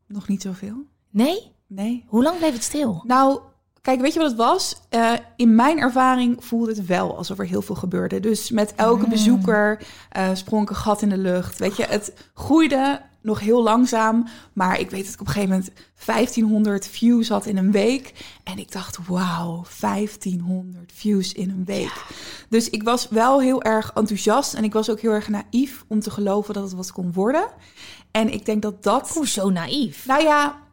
Nog 0.06 0.28
niet 0.28 0.42
zoveel. 0.42 0.76
Nee? 1.10 1.52
Nee. 1.66 2.04
Hoe 2.06 2.22
lang 2.22 2.38
bleef 2.38 2.52
het 2.52 2.62
stil? 2.62 3.02
Nou, 3.06 3.40
kijk, 3.84 4.00
weet 4.00 4.12
je 4.12 4.18
wat 4.18 4.28
het 4.28 4.38
was? 4.38 4.76
Eh, 4.88 5.12
in 5.36 5.54
mijn 5.54 5.78
ervaring 5.78 6.44
voelde 6.44 6.70
het 6.70 6.86
wel 6.86 7.16
alsof 7.16 7.38
er 7.38 7.46
heel 7.46 7.62
veel 7.62 7.74
gebeurde. 7.74 8.20
Dus 8.20 8.50
met 8.50 8.74
elke 8.74 9.08
bezoeker 9.08 9.82
eh, 10.10 10.28
sprong 10.32 10.62
ik 10.62 10.70
een 10.70 10.76
gat 10.76 11.02
in 11.02 11.08
de 11.08 11.16
lucht. 11.18 11.58
Weet 11.58 11.76
je, 11.76 11.84
het 11.84 12.12
groeide 12.34 13.00
nog 13.20 13.40
heel 13.40 13.62
langzaam. 13.62 14.26
Maar 14.52 14.80
ik 14.80 14.90
weet 14.90 15.04
dat 15.04 15.14
ik 15.14 15.20
op 15.20 15.26
een 15.26 15.32
gegeven 15.32 15.54
moment 15.54 15.72
1500 16.06 16.86
views 16.86 17.28
had 17.28 17.46
in 17.46 17.56
een 17.56 17.70
week. 17.70 18.12
En 18.44 18.58
ik 18.58 18.72
dacht, 18.72 19.06
wauw, 19.06 19.64
1500 19.80 20.92
views 20.94 21.32
in 21.32 21.50
een 21.50 21.64
week. 21.64 22.04
Dus 22.48 22.70
ik 22.70 22.82
was 22.82 23.08
wel 23.08 23.40
heel 23.40 23.62
erg 23.62 23.90
enthousiast. 23.94 24.54
En 24.54 24.64
ik 24.64 24.72
was 24.72 24.90
ook 24.90 25.00
heel 25.00 25.12
erg 25.12 25.28
naïef 25.28 25.84
om 25.88 26.00
te 26.00 26.10
geloven 26.10 26.54
dat 26.54 26.62
het 26.62 26.72
wat 26.72 26.92
kon 26.92 27.12
worden. 27.12 27.46
En 28.10 28.32
ik 28.32 28.46
denk 28.46 28.62
dat 28.62 28.82
dat... 28.82 29.08
Hoezo 29.08 29.50
naïef? 29.50 30.06
Nou 30.06 30.22
ja, 30.22 30.63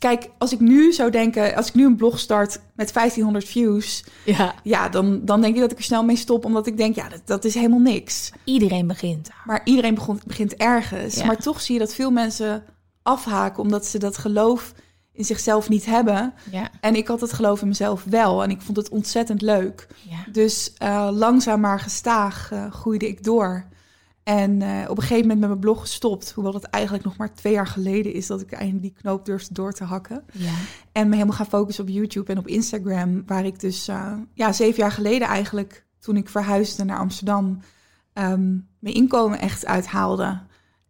kijk, 0.00 0.30
als 0.38 0.52
ik 0.52 0.60
nu 0.60 0.92
zou 0.92 1.10
denken... 1.10 1.56
Als 1.56 1.68
ik 1.68 1.74
nu 1.74 1.84
een 1.86 1.96
blog 1.96 2.18
start 2.18 2.60
met 2.74 2.92
1500 2.92 3.44
views... 3.44 4.04
Ja. 4.24 4.54
Ja, 4.62 4.88
dan, 4.88 5.24
dan 5.24 5.40
denk 5.40 5.54
ik 5.54 5.60
dat 5.60 5.72
ik 5.72 5.78
er 5.78 5.84
snel 5.84 6.04
mee 6.04 6.16
stop. 6.16 6.44
Omdat 6.44 6.66
ik 6.66 6.76
denk, 6.76 6.94
ja, 6.94 7.08
dat, 7.08 7.20
dat 7.24 7.44
is 7.44 7.54
helemaal 7.54 7.78
niks. 7.78 8.30
Iedereen 8.44 8.86
begint. 8.86 9.28
Maar 9.44 9.60
iedereen 9.64 9.94
begon, 9.94 10.20
begint 10.26 10.54
ergens. 10.54 11.14
Ja. 11.14 11.26
Maar 11.26 11.36
toch 11.36 11.60
zie 11.60 11.74
je 11.74 11.80
dat 11.80 11.94
veel 11.94 12.10
mensen 12.10 12.64
afhaken 13.02 13.62
omdat 13.62 13.86
ze 13.86 13.98
dat 13.98 14.18
geloof 14.18 14.72
in 15.12 15.24
zichzelf 15.24 15.68
niet 15.68 15.86
hebben. 15.86 16.34
Ja. 16.50 16.70
En 16.80 16.94
ik 16.94 17.06
had 17.06 17.20
het 17.20 17.32
geloof 17.32 17.62
in 17.62 17.68
mezelf 17.68 18.04
wel. 18.04 18.42
En 18.42 18.50
ik 18.50 18.60
vond 18.60 18.76
het 18.76 18.88
ontzettend 18.88 19.42
leuk. 19.42 19.86
Ja. 20.08 20.32
Dus 20.32 20.72
eh, 20.78 21.08
langzaam 21.12 21.60
maar 21.60 21.80
gestaag 21.80 22.48
eh, 22.52 22.72
groeide 22.72 23.08
ik 23.08 23.24
door. 23.24 23.64
En 24.22 24.62
eh, 24.62 24.90
op 24.90 24.96
een 24.96 25.02
gegeven 25.02 25.22
moment 25.22 25.40
met 25.40 25.48
mijn 25.48 25.60
blog 25.60 25.80
gestopt. 25.80 26.32
Hoewel 26.32 26.54
het 26.54 26.64
eigenlijk 26.64 27.04
nog 27.04 27.16
maar 27.16 27.34
twee 27.34 27.52
jaar 27.52 27.66
geleden 27.66 28.12
is 28.12 28.26
dat 28.26 28.40
ik 28.40 28.52
eindelijk 28.52 28.82
die 28.82 28.94
knoop 29.00 29.24
durfde 29.24 29.54
door 29.54 29.72
te 29.72 29.84
hakken. 29.84 30.24
Ja. 30.32 30.52
En 30.92 31.08
me 31.08 31.14
helemaal 31.14 31.36
gaan 31.36 31.46
focussen 31.46 31.84
op 31.84 31.90
YouTube 31.90 32.32
en 32.32 32.38
op 32.38 32.46
Instagram. 32.46 33.22
Waar 33.26 33.44
ik 33.44 33.60
dus 33.60 33.88
eh, 33.88 34.12
ja, 34.34 34.52
zeven 34.52 34.78
jaar 34.78 34.92
geleden 34.92 35.28
eigenlijk, 35.28 35.84
toen 35.98 36.16
ik 36.16 36.28
verhuisde 36.28 36.84
naar 36.84 36.98
Amsterdam, 36.98 37.60
ehm, 38.12 38.50
mijn 38.78 38.94
inkomen 38.94 39.38
echt 39.38 39.66
uithaalde. 39.66 40.38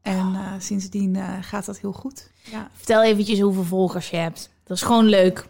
En 0.03 0.35
eh, 0.35 0.53
sindsdien 0.59 1.19
gaat 1.41 1.67
dat 1.67 1.79
heel 1.79 1.93
goed. 1.93 2.31
Ja. 2.51 2.71
Vertel 2.73 3.03
eventjes 3.03 3.41
hoeveel 3.41 3.65
volgers 3.65 4.11
je 4.11 4.17
hebt. 4.17 4.51
Dat 4.65 4.77
is 4.77 4.83
gewoon 4.83 5.07
leuk. 5.07 5.47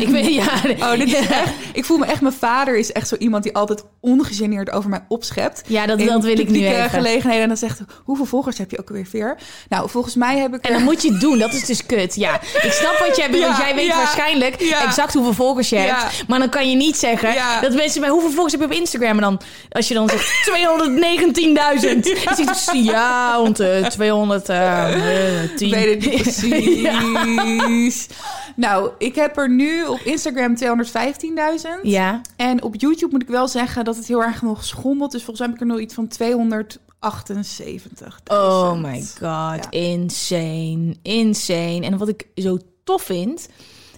Ik 0.00 0.08
weet, 0.08 0.34
ja. 0.34 0.62
Oh, 0.92 0.98
dit 0.98 1.08
is 1.08 1.26
echt, 1.26 1.54
ik 1.72 1.84
voel 1.84 1.98
me 1.98 2.06
echt, 2.06 2.20
mijn 2.20 2.34
vader 2.34 2.78
is 2.78 2.92
echt 2.92 3.08
zo 3.08 3.16
iemand 3.16 3.42
die 3.42 3.54
altijd 3.54 3.84
ongegeneerd 4.00 4.70
over 4.70 4.90
mij 4.90 5.04
opschept. 5.08 5.62
Ja, 5.66 5.86
dat, 5.86 5.98
wil 5.98 6.16
ik 6.16 6.22
nu 6.22 6.34
publieke 6.34 6.74
even. 6.74 6.90
gelegenheden. 6.90 7.42
En 7.42 7.48
dan 7.48 7.56
zegt 7.56 7.80
hoeveel 8.04 8.24
volgers 8.24 8.58
heb 8.58 8.70
je 8.70 8.78
ook 8.78 8.88
alweer, 8.88 9.06
Veer? 9.06 9.36
Nou, 9.68 9.90
volgens 9.90 10.14
mij 10.14 10.38
heb 10.38 10.54
ik 10.54 10.64
En 10.64 10.70
dan 10.72 10.78
er- 10.80 10.86
moet 10.86 11.02
je 11.02 11.10
het 11.12 11.20
doen, 11.20 11.38
dat 11.38 11.52
is 11.52 11.64
dus 11.64 11.86
kut. 11.86 12.14
Ja, 12.14 12.34
ik 12.42 12.72
snap 12.72 12.98
wat 13.06 13.16
jij 13.16 13.30
bedoelt. 13.30 13.48
Ja, 13.60 13.66
jij 13.66 13.74
weet 13.74 13.86
ja, 13.86 13.96
waarschijnlijk 13.96 14.60
ja. 14.62 14.84
exact 14.86 15.14
hoeveel 15.14 15.32
volgers 15.32 15.68
je 15.68 15.76
hebt. 15.76 15.90
Ja. 15.90 16.08
Maar 16.28 16.38
dan 16.38 16.48
kan 16.48 16.70
je 16.70 16.76
niet 16.76 16.96
zeggen 16.96 17.32
Ja. 17.32 17.60
dat 17.60 17.74
mensen 17.74 18.00
bij 18.00 18.10
hoeveel 18.10 18.30
volgers 18.30 18.52
heb 18.52 18.60
je 18.60 18.66
op 18.66 18.72
Instagram. 18.72 19.10
En 19.10 19.20
dan, 19.20 19.40
als 19.70 19.88
je 19.88 19.94
dan 19.94 20.08
zegt 20.08 20.28
219.000. 20.50 22.02
Dan 22.24 22.34
zegt 22.36 22.58
ze, 22.58 22.82
ja, 22.82 23.34
rond 23.34 23.60
eh, 23.60 23.86
210. 23.86 25.66
Ik 25.68 25.74
weet 25.74 26.02
het 26.04 26.12
niet 26.12 26.22
precies. 26.22 28.06
Nou, 28.56 28.90
ik 28.98 29.14
heb 29.14 29.36
er 29.38 29.50
nu 29.50 29.84
op 29.84 30.00
Instagram 30.04 30.56
215.000. 30.56 30.64
Ja, 31.82 32.20
En 32.36 32.62
op 32.62 32.74
YouTube 32.76 33.12
moet 33.12 33.22
ik 33.22 33.28
wel 33.28 33.48
zeggen 33.48 33.84
dat 33.84 33.89
het 33.96 34.06
heel 34.06 34.22
erg 34.22 34.42
nog 34.42 34.64
schommelt. 34.64 35.10
Dus 35.12 35.24
volgens 35.24 35.38
mij 35.38 35.48
heb 35.48 35.56
ik 35.56 35.62
er 35.62 35.68
nog 35.74 35.80
iets 35.82 35.94
van 35.94 36.08
278. 36.08 38.20
oh 38.28 38.72
my 38.72 39.00
god, 39.00 39.18
Ja. 39.20 39.70
insane, 39.70 40.96
insane. 41.02 41.80
En 41.80 41.98
wat 41.98 42.08
ik 42.08 42.26
zo 42.34 42.58
tof 42.84 43.02
vind, 43.02 43.48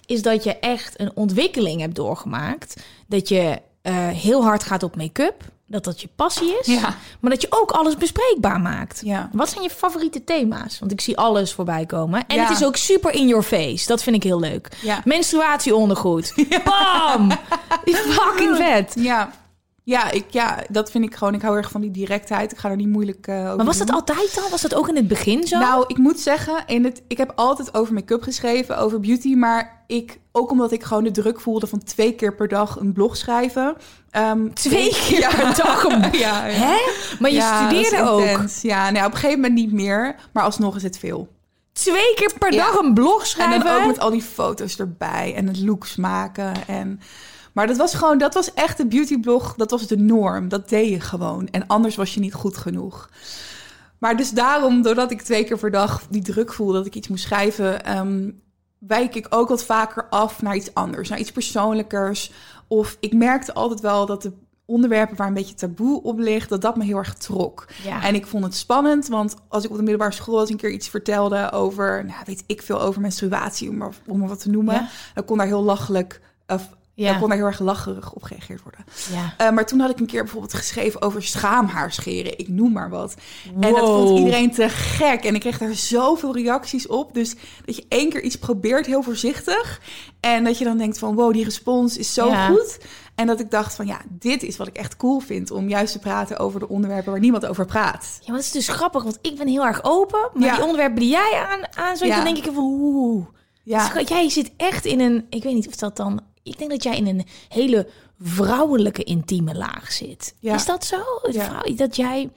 is 0.06 0.22
dat 0.22 0.44
je 0.44 0.58
echt 0.58 1.00
een 1.00 1.10
ontwikkeling 1.14 1.80
hebt 1.80 1.94
doorgemaakt. 1.94 2.82
Dat 3.06 3.28
je 3.28 3.60
eh, 3.82 4.08
heel 4.08 4.42
hard 4.44 4.62
gaat 4.62 4.82
op 4.82 4.96
make-up. 4.96 5.50
Dat 5.66 5.84
dat 5.84 6.00
je 6.00 6.08
passie 6.16 6.58
is. 6.60 6.66
Ja. 6.66 6.96
Maar 7.20 7.30
dat 7.30 7.40
je 7.42 7.46
ook 7.50 7.70
alles 7.70 7.96
bespreekbaar 7.96 8.60
maakt. 8.60 9.00
Ja. 9.04 9.30
Wat 9.32 9.48
zijn 9.50 9.62
je 9.62 9.70
favoriete 9.70 10.24
thema's? 10.24 10.78
Want 10.78 10.92
ik 10.92 11.00
zie 11.00 11.16
alles 11.16 11.52
voorbij 11.52 11.86
komen. 11.86 12.26
En 12.26 12.36
Ja. 12.36 12.42
het 12.42 12.50
is 12.60 12.64
ook 12.64 12.76
super 12.76 13.14
in 13.14 13.26
your 13.28 13.42
face. 13.42 13.86
Dat 13.86 14.02
vind 14.02 14.16
ik 14.16 14.22
heel 14.22 14.40
leuk. 14.40 14.68
Ja. 14.82 15.00
Menstruatieondergoed. 15.04 16.34
Bam! 16.64 17.30
Fucking 17.84 18.56
vet. 18.56 18.94
Ja. 18.98 19.30
Ja, 19.84 20.10
ik, 20.10 20.24
ja, 20.30 20.58
dat 20.68 20.90
vind 20.90 21.04
ik 21.04 21.14
gewoon. 21.14 21.34
Ik 21.34 21.42
hou 21.42 21.56
erg 21.56 21.70
van 21.70 21.80
die 21.80 21.90
directheid. 21.90 22.52
Ik 22.52 22.58
ga 22.58 22.70
er 22.70 22.76
niet 22.76 22.88
moeilijk 22.88 23.26
eh, 23.26 23.34
over 23.42 23.56
Maar 23.56 23.66
was 23.66 23.78
dat 23.78 23.86
doen. 23.86 23.96
altijd 23.96 24.40
al? 24.42 24.50
Was 24.50 24.62
dat 24.62 24.74
ook 24.74 24.88
in 24.88 24.96
het 24.96 25.08
begin 25.08 25.46
zo? 25.46 25.58
Nou, 25.58 25.84
ik 25.86 25.98
moet 25.98 26.20
zeggen, 26.20 26.62
in 26.66 26.84
het, 26.84 27.02
ik 27.08 27.16
heb 27.16 27.32
altijd 27.34 27.74
over 27.74 27.94
make-up 27.94 28.22
geschreven, 28.22 28.78
over 28.78 29.00
beauty. 29.00 29.34
Maar 29.34 29.84
ik, 29.86 30.18
ook 30.32 30.50
omdat 30.50 30.72
ik 30.72 30.82
gewoon 30.82 31.04
de 31.04 31.10
druk 31.10 31.40
voelde 31.40 31.66
van 31.66 31.82
twee 31.84 32.14
keer 32.14 32.34
per 32.34 32.48
dag 32.48 32.80
een 32.80 32.92
blog 32.92 33.16
schrijven. 33.16 33.76
Ehm, 34.10 34.48
Twee 34.52 34.90
keer 34.90 35.28
per 35.36 35.56
dag 35.64 35.84
een- 35.84 36.00
ja, 36.18 36.46
ja. 36.46 36.52
Hè? 36.54 36.76
Maar 37.18 37.30
je 37.30 37.36
Ja, 37.36 37.68
studeerde 37.70 38.08
ook. 38.10 38.20
intens. 38.20 38.60
Ja, 38.62 38.90
nou, 38.90 39.06
op 39.06 39.12
een 39.12 39.18
gegeven 39.18 39.40
moment 39.40 39.58
niet 39.60 39.72
meer. 39.72 40.14
Maar 40.32 40.42
alsnog 40.44 40.76
is 40.76 40.82
het 40.82 40.98
veel. 40.98 41.28
Twee 41.72 42.14
keer 42.14 42.32
per 42.38 42.52
Ja. 42.52 42.64
dag 42.64 42.78
een 42.82 42.94
blog 42.94 43.20
En 43.20 43.26
schrijven? 43.26 43.64
dan 43.64 43.80
ook 43.80 43.86
met 43.86 43.98
al 43.98 44.10
die 44.10 44.22
foto's 44.22 44.78
erbij 44.78 45.32
en 45.36 45.46
het 45.46 45.58
looks 45.60 45.96
maken. 45.96 46.52
En... 46.66 47.00
Maar 47.52 47.66
dat 47.66 47.76
was 47.76 47.94
gewoon, 47.94 48.18
dat 48.18 48.34
was 48.34 48.54
echt 48.54 48.78
een 48.80 48.88
beautyblog. 48.88 49.54
Dat 49.54 49.70
was 49.70 49.86
de 49.86 49.96
norm. 49.96 50.48
Dat 50.48 50.68
deed 50.68 50.88
je 50.88 51.00
gewoon. 51.00 51.48
En 51.48 51.66
anders 51.66 51.96
was 51.96 52.14
je 52.14 52.20
niet 52.20 52.34
goed 52.34 52.56
genoeg. 52.56 53.08
Maar 53.98 54.16
dus 54.16 54.30
daarom, 54.30 54.82
doordat 54.82 55.10
ik 55.10 55.22
twee 55.22 55.44
keer 55.44 55.58
per 55.58 55.70
dag 55.70 56.02
die 56.10 56.22
druk 56.22 56.52
voelde 56.52 56.72
dat 56.72 56.86
ik 56.86 56.94
iets 56.94 57.08
moest 57.08 57.24
schrijven, 57.24 57.84
ehm, 57.84 58.30
wijk 58.78 59.14
ik 59.14 59.26
ook 59.30 59.48
wat 59.48 59.64
vaker 59.64 60.06
af 60.10 60.42
naar 60.42 60.56
iets 60.56 60.74
anders, 60.74 61.08
naar 61.08 61.18
iets 61.18 61.32
persoonlijkers. 61.32 62.32
Of 62.68 62.96
ik 63.00 63.12
merkte 63.12 63.54
altijd 63.54 63.80
wel 63.80 64.06
dat 64.06 64.22
de 64.22 64.32
onderwerpen 64.64 65.16
waar 65.16 65.26
een 65.26 65.34
beetje 65.34 65.54
taboe 65.54 66.02
op 66.02 66.18
ligt, 66.18 66.48
dat 66.48 66.60
dat 66.60 66.76
me 66.76 66.84
heel 66.84 66.96
erg 66.96 67.14
trok. 67.14 67.66
Ja. 67.84 68.02
En 68.02 68.14
ik 68.14 68.26
vond 68.26 68.44
het 68.44 68.54
spannend, 68.54 69.08
want 69.08 69.34
als 69.48 69.64
ik 69.64 69.70
op 69.70 69.76
de 69.76 69.82
middelbare 69.82 70.12
school 70.14 70.40
eens 70.40 70.50
een 70.50 70.56
keer 70.56 70.70
iets 70.70 70.88
vertelde 70.88 71.50
over, 71.52 72.04
nou 72.04 72.18
weet 72.26 72.44
ik 72.46 72.62
veel, 72.62 72.80
over 72.80 73.00
menstruatie, 73.00 73.68
om 73.68 73.76
maar, 73.76 73.90
om 74.06 74.18
maar 74.18 74.28
wat 74.28 74.40
te 74.40 74.50
noemen, 74.50 74.74
Ja. 74.74 74.88
dan 75.14 75.24
kon 75.24 75.38
daar 75.38 75.46
heel 75.46 75.62
lachelijk, 75.62 76.20
of 76.46 76.68
Ja. 77.02 77.10
dan 77.10 77.20
kon 77.20 77.28
daar 77.28 77.38
heel 77.38 77.46
erg 77.46 77.58
lacherig 77.58 78.12
op 78.12 78.22
gereageerd 78.22 78.62
worden. 78.62 78.84
ja. 79.12 79.34
Eh, 79.46 79.50
maar 79.54 79.66
toen 79.66 79.80
had 79.80 79.90
ik 79.90 79.98
een 80.00 80.06
keer 80.06 80.22
bijvoorbeeld 80.22 80.54
geschreven 80.54 81.02
over 81.02 81.22
schaamhaarscheren. 81.22 82.38
Ik 82.38 82.48
noem 82.48 82.72
maar 82.72 82.90
wat. 82.90 83.14
En 83.60 83.72
dat 83.72 83.78
vond 83.86 84.18
iedereen 84.18 84.50
te 84.52 84.68
gek. 84.68 85.24
En 85.24 85.34
ik 85.34 85.40
kreeg 85.40 85.58
daar 85.58 85.74
zoveel 85.74 86.34
reacties 86.34 86.86
op. 86.86 87.14
Dus 87.14 87.34
dat 87.64 87.76
je 87.76 87.84
één 87.88 88.10
keer 88.10 88.22
iets 88.22 88.36
probeert, 88.36 88.86
heel 88.86 89.02
voorzichtig. 89.02 89.80
En 90.20 90.44
dat 90.44 90.58
je 90.58 90.64
dan 90.64 90.78
denkt 90.78 90.98
van, 90.98 91.14
wow, 91.14 91.32
die 91.32 91.44
respons 91.44 91.96
is 91.96 92.14
zo 92.14 92.26
Ja. 92.28 92.46
goed. 92.46 92.78
En 93.14 93.26
dat 93.26 93.40
ik 93.40 93.50
dacht 93.50 93.74
van, 93.74 93.86
ja, 93.86 94.00
dit 94.08 94.42
is 94.42 94.56
wat 94.56 94.66
ik 94.66 94.76
echt 94.76 94.96
cool 94.96 95.18
vind. 95.20 95.50
Om 95.50 95.68
juist 95.68 95.92
te 95.92 95.98
praten 95.98 96.38
over 96.38 96.60
de 96.60 96.68
onderwerpen 96.68 97.10
waar 97.12 97.20
niemand 97.20 97.46
over 97.46 97.66
praat. 97.66 98.16
Ja, 98.20 98.26
maar 98.26 98.36
het 98.36 98.44
is 98.46 98.50
dus 98.52 98.68
grappig, 98.68 99.02
want 99.02 99.18
ik 99.22 99.36
ben 99.36 99.48
heel 99.48 99.64
erg 99.64 99.84
open. 99.84 100.30
Maar 100.34 100.44
Ja. 100.48 100.54
die 100.54 100.62
onderwerpen 100.64 101.00
die 101.00 101.10
jij 101.10 101.44
aan, 101.48 101.60
aan 101.86 101.96
zo, 101.96 102.06
dan 102.08 102.24
denk 102.24 102.36
ik 102.36 102.44
van 102.44 102.56
oeh. 102.64 103.26
Ja. 103.64 103.84
Schat, 103.84 104.08
Jij 104.08 104.28
zit 104.30 104.50
echt 104.56 104.84
in 104.84 105.00
een, 105.00 105.26
ik 105.30 105.42
weet 105.42 105.54
niet 105.54 105.68
of 105.68 105.76
dat 105.76 105.96
dan, 105.96 106.20
ik 106.42 106.58
denk 106.58 106.70
dat 106.70 106.82
jij 106.82 106.96
in 106.96 107.06
een 107.06 107.26
hele 107.48 107.88
vrouwelijke 108.20 109.02
intieme 109.02 109.54
laag 109.54 109.92
zit. 109.92 110.34
Ja. 110.40 110.54
Is 110.54 110.64
dat 110.64 110.84
zo? 110.84 110.96
Ja. 111.30 111.44
Vrouw- 111.44 111.74
dat 111.74 111.96
jij, 111.96 112.30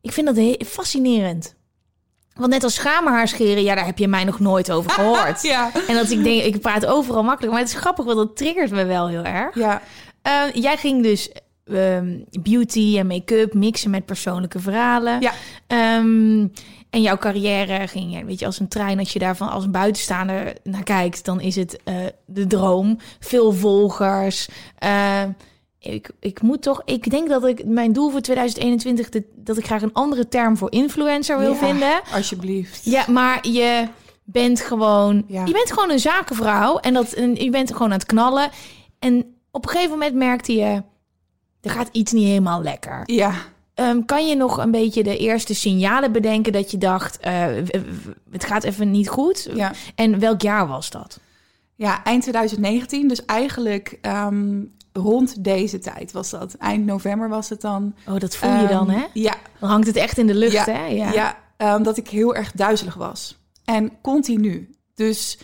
ik 0.00 0.12
vind 0.12 0.26
dat 0.26 0.36
heel 0.36 0.60
fascinerend. 0.66 1.54
Want 2.34 2.52
net 2.52 2.64
als 2.64 2.74
schaamhaarscheren, 2.74 3.62
ja, 3.62 3.74
daar 3.74 3.86
heb 3.86 3.98
je 3.98 4.08
mij 4.08 4.24
nog 4.24 4.40
nooit 4.40 4.72
over 4.72 4.90
gehoord. 4.90 5.42
Ja. 5.52 5.70
En 5.88 5.94
dat 5.94 6.10
ik 6.10 6.24
denk, 6.24 6.42
ik 6.42 6.60
praat 6.60 6.86
overal 6.86 7.22
makkelijk, 7.22 7.52
maar 7.52 7.62
het 7.62 7.70
is 7.72 7.78
grappig, 7.78 8.04
want 8.04 8.16
dat 8.16 8.36
triggert 8.36 8.70
me 8.70 8.84
wel 8.84 9.08
heel 9.08 9.24
erg. 9.24 9.54
Ja. 9.54 9.82
Eh, 10.22 10.42
jij 10.52 10.76
ging 10.76 11.02
dus 11.02 11.30
ehm, 11.64 12.18
beauty 12.42 12.98
en 12.98 13.06
make-up 13.06 13.54
mixen 13.54 13.90
met 13.90 14.04
persoonlijke 14.06 14.58
verhalen. 14.60 15.20
Ja. 15.20 15.32
Ehm, 15.66 16.46
en 16.90 17.00
jouw 17.02 17.16
carrière 17.16 17.86
ging, 17.88 18.12
ja, 18.12 18.24
weet 18.24 18.38
je, 18.38 18.46
als 18.46 18.60
een 18.60 18.68
trein. 18.68 18.98
Als 18.98 19.12
je 19.12 19.18
daarvan 19.18 19.48
als 19.50 19.64
een 19.64 19.70
buitenstaander 19.70 20.52
naar 20.62 20.82
kijkt, 20.82 21.24
dan 21.24 21.40
is 21.40 21.56
het 21.56 21.78
eh, 21.84 21.94
de 22.26 22.46
droom. 22.46 22.98
Veel 23.20 23.52
volgers. 23.52 24.48
Eh, 24.78 25.22
ik, 25.78 26.10
ik 26.20 26.42
moet 26.42 26.62
toch, 26.62 26.82
ik 26.84 27.10
denk 27.10 27.28
dat 27.28 27.46
ik 27.46 27.64
mijn 27.64 27.92
doel 27.92 28.10
voor 28.10 28.20
2021, 28.20 29.08
de- 29.08 29.24
dat 29.36 29.58
ik 29.58 29.64
graag 29.66 29.82
een 29.82 29.92
andere 29.92 30.28
term 30.28 30.56
voor 30.56 30.72
influencer 30.72 31.38
wil 31.38 31.52
Ja, 31.52 31.56
vinden. 31.58 32.00
Alsjeblieft. 32.14 32.84
Ja, 32.84 33.04
maar 33.08 33.48
je 33.48 33.88
bent 34.24 34.60
gewoon, 34.60 35.24
Ja. 35.26 35.44
je 35.44 35.52
bent 35.52 35.72
gewoon 35.72 35.90
een 35.90 35.98
zakenvrouw 35.98 36.78
en 36.78 36.94
dat 36.94 37.12
en 37.12 37.34
je 37.34 37.50
bent 37.50 37.72
gewoon 37.72 37.86
aan 37.92 37.98
het 37.98 38.06
knallen. 38.06 38.50
En 38.98 39.34
op 39.50 39.64
een 39.64 39.70
gegeven 39.70 39.90
moment 39.90 40.14
merkte 40.14 40.52
je, 40.52 40.82
er 41.60 41.70
gaat 41.70 41.88
iets 41.92 42.12
niet 42.12 42.26
helemaal 42.26 42.62
lekker. 42.62 43.02
Ja. 43.04 43.32
Ehm, 43.80 44.04
kan 44.04 44.26
je 44.28 44.34
nog 44.36 44.58
een 44.58 44.70
beetje 44.70 45.02
de 45.02 45.16
eerste 45.16 45.54
signalen 45.54 46.12
bedenken 46.12 46.52
dat 46.52 46.70
je 46.70 46.78
dacht, 46.78 47.18
eh, 47.18 47.46
het 48.30 48.44
gaat 48.44 48.64
even 48.64 48.90
niet 48.90 49.08
goed? 49.08 49.48
Ja. 49.54 49.72
En 49.94 50.18
welk 50.18 50.42
jaar 50.42 50.68
was 50.68 50.90
dat? 50.90 51.20
Ja, 51.74 52.04
eind 52.04 52.22
2019. 52.22 53.08
Dus 53.08 53.24
eigenlijk 53.24 53.98
ehm, 54.00 54.62
rond 54.92 55.44
deze 55.44 55.78
tijd 55.78 56.12
was 56.12 56.30
dat. 56.30 56.54
Eind 56.54 56.86
november 56.86 57.28
was 57.28 57.48
het 57.48 57.60
dan. 57.60 57.94
Oh, 58.08 58.18
dat 58.18 58.36
voel 58.36 58.52
je 58.60 58.66
dan, 58.66 58.90
Ehm, 58.90 58.98
hè? 58.98 59.04
Ja, 59.12 59.34
Dan 59.60 59.70
hangt 59.70 59.86
het 59.86 59.96
echt 59.96 60.18
in 60.18 60.26
de 60.26 60.34
lucht, 60.34 60.52
ja, 60.52 60.64
hè? 60.64 60.86
ja. 60.86 61.36
ehm, 61.56 61.82
dat 61.82 61.96
ik 61.96 62.08
heel 62.08 62.34
erg 62.34 62.52
duizelig 62.52 62.94
was. 62.94 63.38
En 63.64 63.92
continu. 64.02 64.70
Dus 64.94 65.38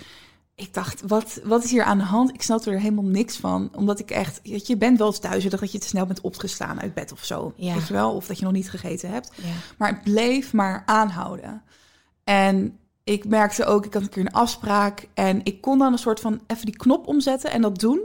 ik 0.56 0.74
dacht, 0.74 1.02
wat, 1.06 1.40
wat 1.44 1.64
is 1.64 1.70
hier 1.70 1.82
aan 1.82 1.98
de 1.98 2.04
hand? 2.04 2.34
Ik 2.34 2.42
snapte 2.42 2.70
er 2.70 2.80
helemaal 2.80 3.04
niks 3.04 3.36
van. 3.36 3.70
Omdat 3.74 3.98
ik 3.98 4.10
echt, 4.10 4.40
je, 4.42 4.76
bent 4.76 4.98
wel 4.98 5.06
eens 5.06 5.20
duizelig 5.20 5.60
dat 5.60 5.72
je 5.72 5.78
te 5.78 5.86
snel 5.86 6.06
bent 6.06 6.20
opgestaan 6.20 6.80
uit 6.80 6.94
bed 6.94 7.12
of 7.12 7.24
zo. 7.24 7.52
Ja. 7.56 7.74
Weet 7.74 7.86
je 7.86 7.92
wel? 7.92 8.14
Of 8.14 8.26
dat 8.26 8.38
je 8.38 8.44
nog 8.44 8.52
niet 8.52 8.70
gegeten 8.70 9.10
hebt. 9.10 9.32
Ja. 9.34 9.52
Maar 9.78 9.88
het 9.88 10.02
bleef 10.02 10.52
maar 10.52 10.82
aanhouden. 10.86 11.62
En 12.24 12.78
ik 13.04 13.24
merkte 13.24 13.64
ook, 13.64 13.86
ik 13.86 13.94
had 13.94 14.02
een 14.02 14.08
keer 14.08 14.26
een 14.26 14.32
afspraak 14.32 15.08
en 15.14 15.40
ik 15.44 15.60
kon 15.60 15.78
dan 15.78 15.92
een 15.92 15.98
soort 15.98 16.20
van 16.20 16.40
even 16.46 16.66
die 16.66 16.76
knop 16.76 17.06
omzetten 17.06 17.50
en 17.50 17.62
dat 17.62 17.78
doen. 17.78 18.00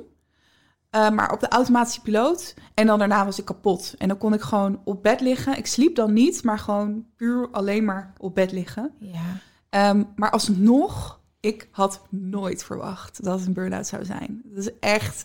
Uh, 0.96 1.10
maar 1.10 1.32
op 1.32 1.40
de 1.40 1.48
automatische 1.48 2.02
piloot. 2.02 2.54
En 2.74 2.88
dan 2.88 3.00
daarna 3.00 3.26
was 3.26 3.40
ik 3.40 3.46
kapot. 3.46 3.96
En 3.98 4.08
dan 4.08 4.18
kon 4.18 4.34
ik 4.34 4.42
gewoon 4.42 4.82
op 4.84 5.04
bed 5.04 5.22
liggen. 5.22 5.58
Ik 5.58 5.68
sliep 5.68 5.96
dan 5.96 6.14
niet, 6.14 6.44
maar 6.44 6.60
gewoon 6.60 7.06
puur 7.16 7.48
alleen 7.52 7.86
maar 7.86 8.14
op 8.18 8.36
bed 8.36 8.52
liggen. 8.52 8.92
Ja. 9.00 9.90
Um, 9.90 10.08
maar 10.16 10.32
alsnog, 10.32 11.21
ik 11.42 11.68
had 11.72 12.02
nooit 12.10 12.64
verwacht 12.64 13.24
dat 13.24 13.38
het 13.40 13.48
een 13.48 13.54
burn-out 13.54 13.88
zou 13.88 14.06
zijn. 14.06 14.42
Dat 14.46 14.64
is 14.64 14.72
echt 14.80 15.24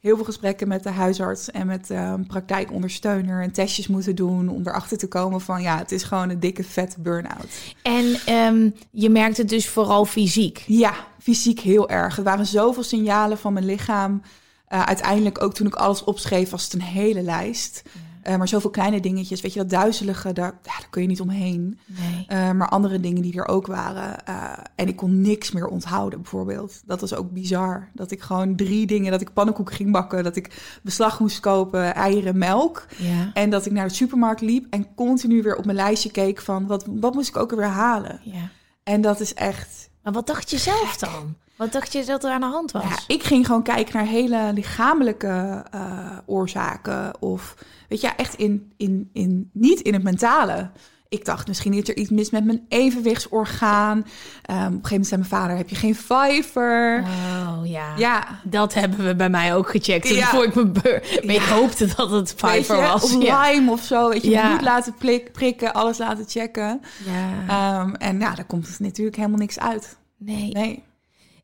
heel 0.00 0.16
veel 0.16 0.24
gesprekken 0.24 0.68
met 0.68 0.82
de 0.82 0.90
huisarts 0.90 1.50
en 1.50 1.66
met 1.66 1.86
de 1.86 1.96
um, 1.96 2.26
praktijkondersteuner 2.26 3.42
en 3.42 3.52
testjes 3.52 3.86
moeten 3.86 4.16
doen 4.16 4.48
om 4.48 4.60
erachter 4.66 4.98
te 4.98 5.08
komen 5.08 5.40
van 5.40 5.62
ja, 5.62 5.78
het 5.78 5.92
is 5.92 6.02
gewoon 6.02 6.28
een 6.28 6.40
dikke 6.40 6.64
vette 6.64 7.00
burn-out. 7.00 7.74
En 7.82 8.34
um, 8.34 8.74
je 8.90 9.10
merkt 9.10 9.36
het 9.36 9.48
dus 9.48 9.68
vooral 9.68 10.04
fysiek? 10.04 10.64
Ja, 10.66 10.94
fysiek 11.18 11.60
heel 11.60 11.88
erg. 11.88 12.16
Er 12.16 12.22
waren 12.24 12.46
zoveel 12.46 12.82
signalen 12.82 13.38
van 13.38 13.52
mijn 13.52 13.64
lichaam. 13.64 14.22
Uh, 14.68 14.82
uiteindelijk 14.82 15.42
ook 15.42 15.54
toen 15.54 15.66
ik 15.66 15.74
alles 15.74 16.04
opschreef 16.04 16.50
was 16.50 16.64
het 16.64 16.72
een 16.72 16.82
hele 16.82 17.22
lijst. 17.22 17.82
Ja. 17.84 18.07
Uh, 18.24 18.36
maar 18.36 18.48
zoveel 18.48 18.70
kleine 18.70 19.00
dingetjes, 19.00 19.40
weet 19.40 19.52
je, 19.52 19.58
dat 19.58 19.70
duizelige, 19.70 20.32
daar, 20.32 20.58
ja, 20.62 20.72
daar 20.72 20.86
kun 20.90 21.02
je 21.02 21.08
niet 21.08 21.20
omheen. 21.20 21.78
Nee. 21.86 22.26
Uh, 22.28 22.50
maar 22.50 22.68
andere 22.68 23.00
dingen 23.00 23.22
die 23.22 23.38
er 23.38 23.48
ook 23.48 23.66
waren. 23.66 24.16
Uh, 24.28 24.52
en 24.74 24.88
ik 24.88 24.96
kon 24.96 25.20
niks 25.20 25.50
meer 25.50 25.66
onthouden, 25.66 26.20
bijvoorbeeld. 26.20 26.82
Dat 26.86 27.00
was 27.00 27.14
ook 27.14 27.30
bizar. 27.30 27.88
Dat 27.94 28.10
ik 28.10 28.20
gewoon 28.20 28.56
drie 28.56 28.86
dingen, 28.86 29.10
dat 29.10 29.20
ik 29.20 29.32
pannenkoeken 29.32 29.74
ging 29.74 29.92
bakken, 29.92 30.24
dat 30.24 30.36
ik 30.36 30.78
beslag 30.82 31.20
moest 31.20 31.40
kopen, 31.40 31.94
eieren, 31.94 32.38
melk. 32.38 32.86
Ja. 32.96 33.30
En 33.32 33.50
dat 33.50 33.66
ik 33.66 33.72
naar 33.72 33.88
de 33.88 33.94
supermarkt 33.94 34.40
liep 34.40 34.66
en 34.70 34.94
continu 34.94 35.42
weer 35.42 35.56
op 35.56 35.64
mijn 35.64 35.76
lijstje 35.76 36.10
keek 36.10 36.40
van, 36.40 36.66
wat, 36.66 36.84
wat 36.86 37.14
moest 37.14 37.28
ik 37.28 37.36
ook 37.36 37.50
weer 37.50 37.64
halen? 37.64 38.20
Ja. 38.22 38.50
En 38.82 39.00
dat 39.00 39.20
is 39.20 39.34
echt... 39.34 39.90
Maar 40.02 40.12
wat 40.12 40.26
dacht 40.26 40.50
je 40.50 40.58
zelf 40.58 40.96
dan? 40.96 41.34
Wat 41.56 41.72
dacht 41.72 41.92
je 41.92 42.04
dat 42.04 42.24
er 42.24 42.30
aan 42.30 42.40
de 42.40 42.46
hand 42.46 42.72
was? 42.72 42.82
Ja, 42.82 42.98
ik 43.06 43.22
ging 43.22 43.46
gewoon 43.46 43.62
kijken 43.62 43.96
naar 43.96 44.06
hele 44.06 44.50
lichamelijke 44.54 45.64
oorzaken. 46.26 47.22
Of 47.22 47.54
weet 47.88 48.00
je, 48.00 48.08
echt 48.08 48.34
in, 48.34 48.72
in, 48.76 49.10
in, 49.12 49.50
niet 49.52 49.80
in 49.80 49.92
het 49.92 50.02
mentale. 50.02 50.70
Ik 51.08 51.24
dacht, 51.24 51.48
misschien 51.48 51.72
is 51.72 51.88
er 51.88 51.96
iets 51.96 52.10
mis 52.10 52.30
met 52.30 52.44
mijn 52.44 52.64
evenwichtsorgaan. 52.68 53.96
Um, 53.96 54.04
op 54.04 54.08
een 54.50 54.62
gegeven 54.62 54.90
moment 54.90 55.06
zei 55.06 55.20
mijn 55.20 55.32
vader, 55.32 55.56
heb 55.56 55.68
je 55.68 55.76
geen 55.76 55.94
vijver? 55.94 57.04
Oh 57.46 57.60
ja. 57.64 57.94
Ja. 57.96 58.40
Dat 58.44 58.74
hebben 58.74 59.06
we 59.06 59.14
bij 59.16 59.30
mij 59.30 59.54
ook 59.54 59.70
gecheckt. 59.70 60.08
Ja. 60.08 60.26
Voor 60.26 60.44
ik 60.44 60.54
me 60.54 60.66
beur... 60.66 61.20
Maar 61.24 61.34
ja. 61.34 61.42
ik 61.42 61.48
hoopte 61.48 61.94
dat 61.96 62.10
het 62.10 62.34
vijver 62.36 62.76
was. 62.76 63.02
Of 63.02 63.12
Lyme 63.12 63.70
of 63.70 63.82
zo. 63.82 64.08
Weet 64.08 64.22
je, 64.22 64.40
bloed 64.48 64.62
laten 64.62 64.94
prik, 64.94 65.32
prikken, 65.32 65.74
alles 65.74 65.98
laten 65.98 66.24
checken. 66.28 66.80
Ja. 67.06 67.80
Um, 67.80 67.94
en 67.94 68.18
ja, 68.18 68.34
daar 68.34 68.44
komt 68.44 68.80
natuurlijk 68.80 69.16
helemaal 69.16 69.38
niks 69.38 69.58
uit. 69.58 69.96
Nee. 70.16 70.52
Nee. 70.52 70.82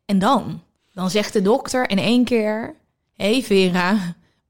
En 0.05 0.19
dan? 0.19 0.61
Dan 0.93 1.09
zegt 1.09 1.33
de 1.33 1.41
dokter 1.41 1.89
in 1.89 1.99
één 1.99 2.23
keer... 2.23 2.75
Hé 3.13 3.31
hey 3.31 3.43
Vera, 3.43 3.97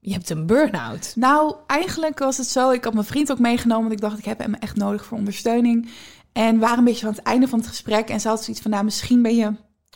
je 0.06 0.12
hebt 0.12 0.30
een 0.30 0.46
burn-out. 0.46 1.12
Nou, 1.16 1.54
eigenlijk 1.66 2.18
was 2.18 2.36
het 2.36 2.46
zo. 2.46 2.70
Ik 2.70 2.84
had 2.84 2.92
mijn 2.92 3.06
vriend 3.06 3.30
ook 3.30 3.38
meegenomen. 3.38 3.82
Want 3.82 3.92
ik 3.94 4.00
dacht, 4.00 4.18
ik 4.18 4.24
heb 4.24 4.38
hem 4.38 4.54
echt 4.54 4.76
nodig 4.76 5.04
voor 5.04 5.18
ondersteuning. 5.18 5.90
En 6.32 6.54
we 6.54 6.60
waren 6.60 6.78
een 6.78 6.84
beetje 6.84 7.06
aan 7.06 7.12
het 7.12 7.22
einde 7.22 7.48
van 7.48 7.58
het 7.58 7.68
gesprek. 7.68 8.08
En 8.08 8.20
ze 8.20 8.28
had 8.28 8.44
zoiets 8.44 8.62
van, 8.62 8.70
nou, 8.70 8.84
misschien 8.84 9.22
ben 9.22 9.36
je 9.36 9.52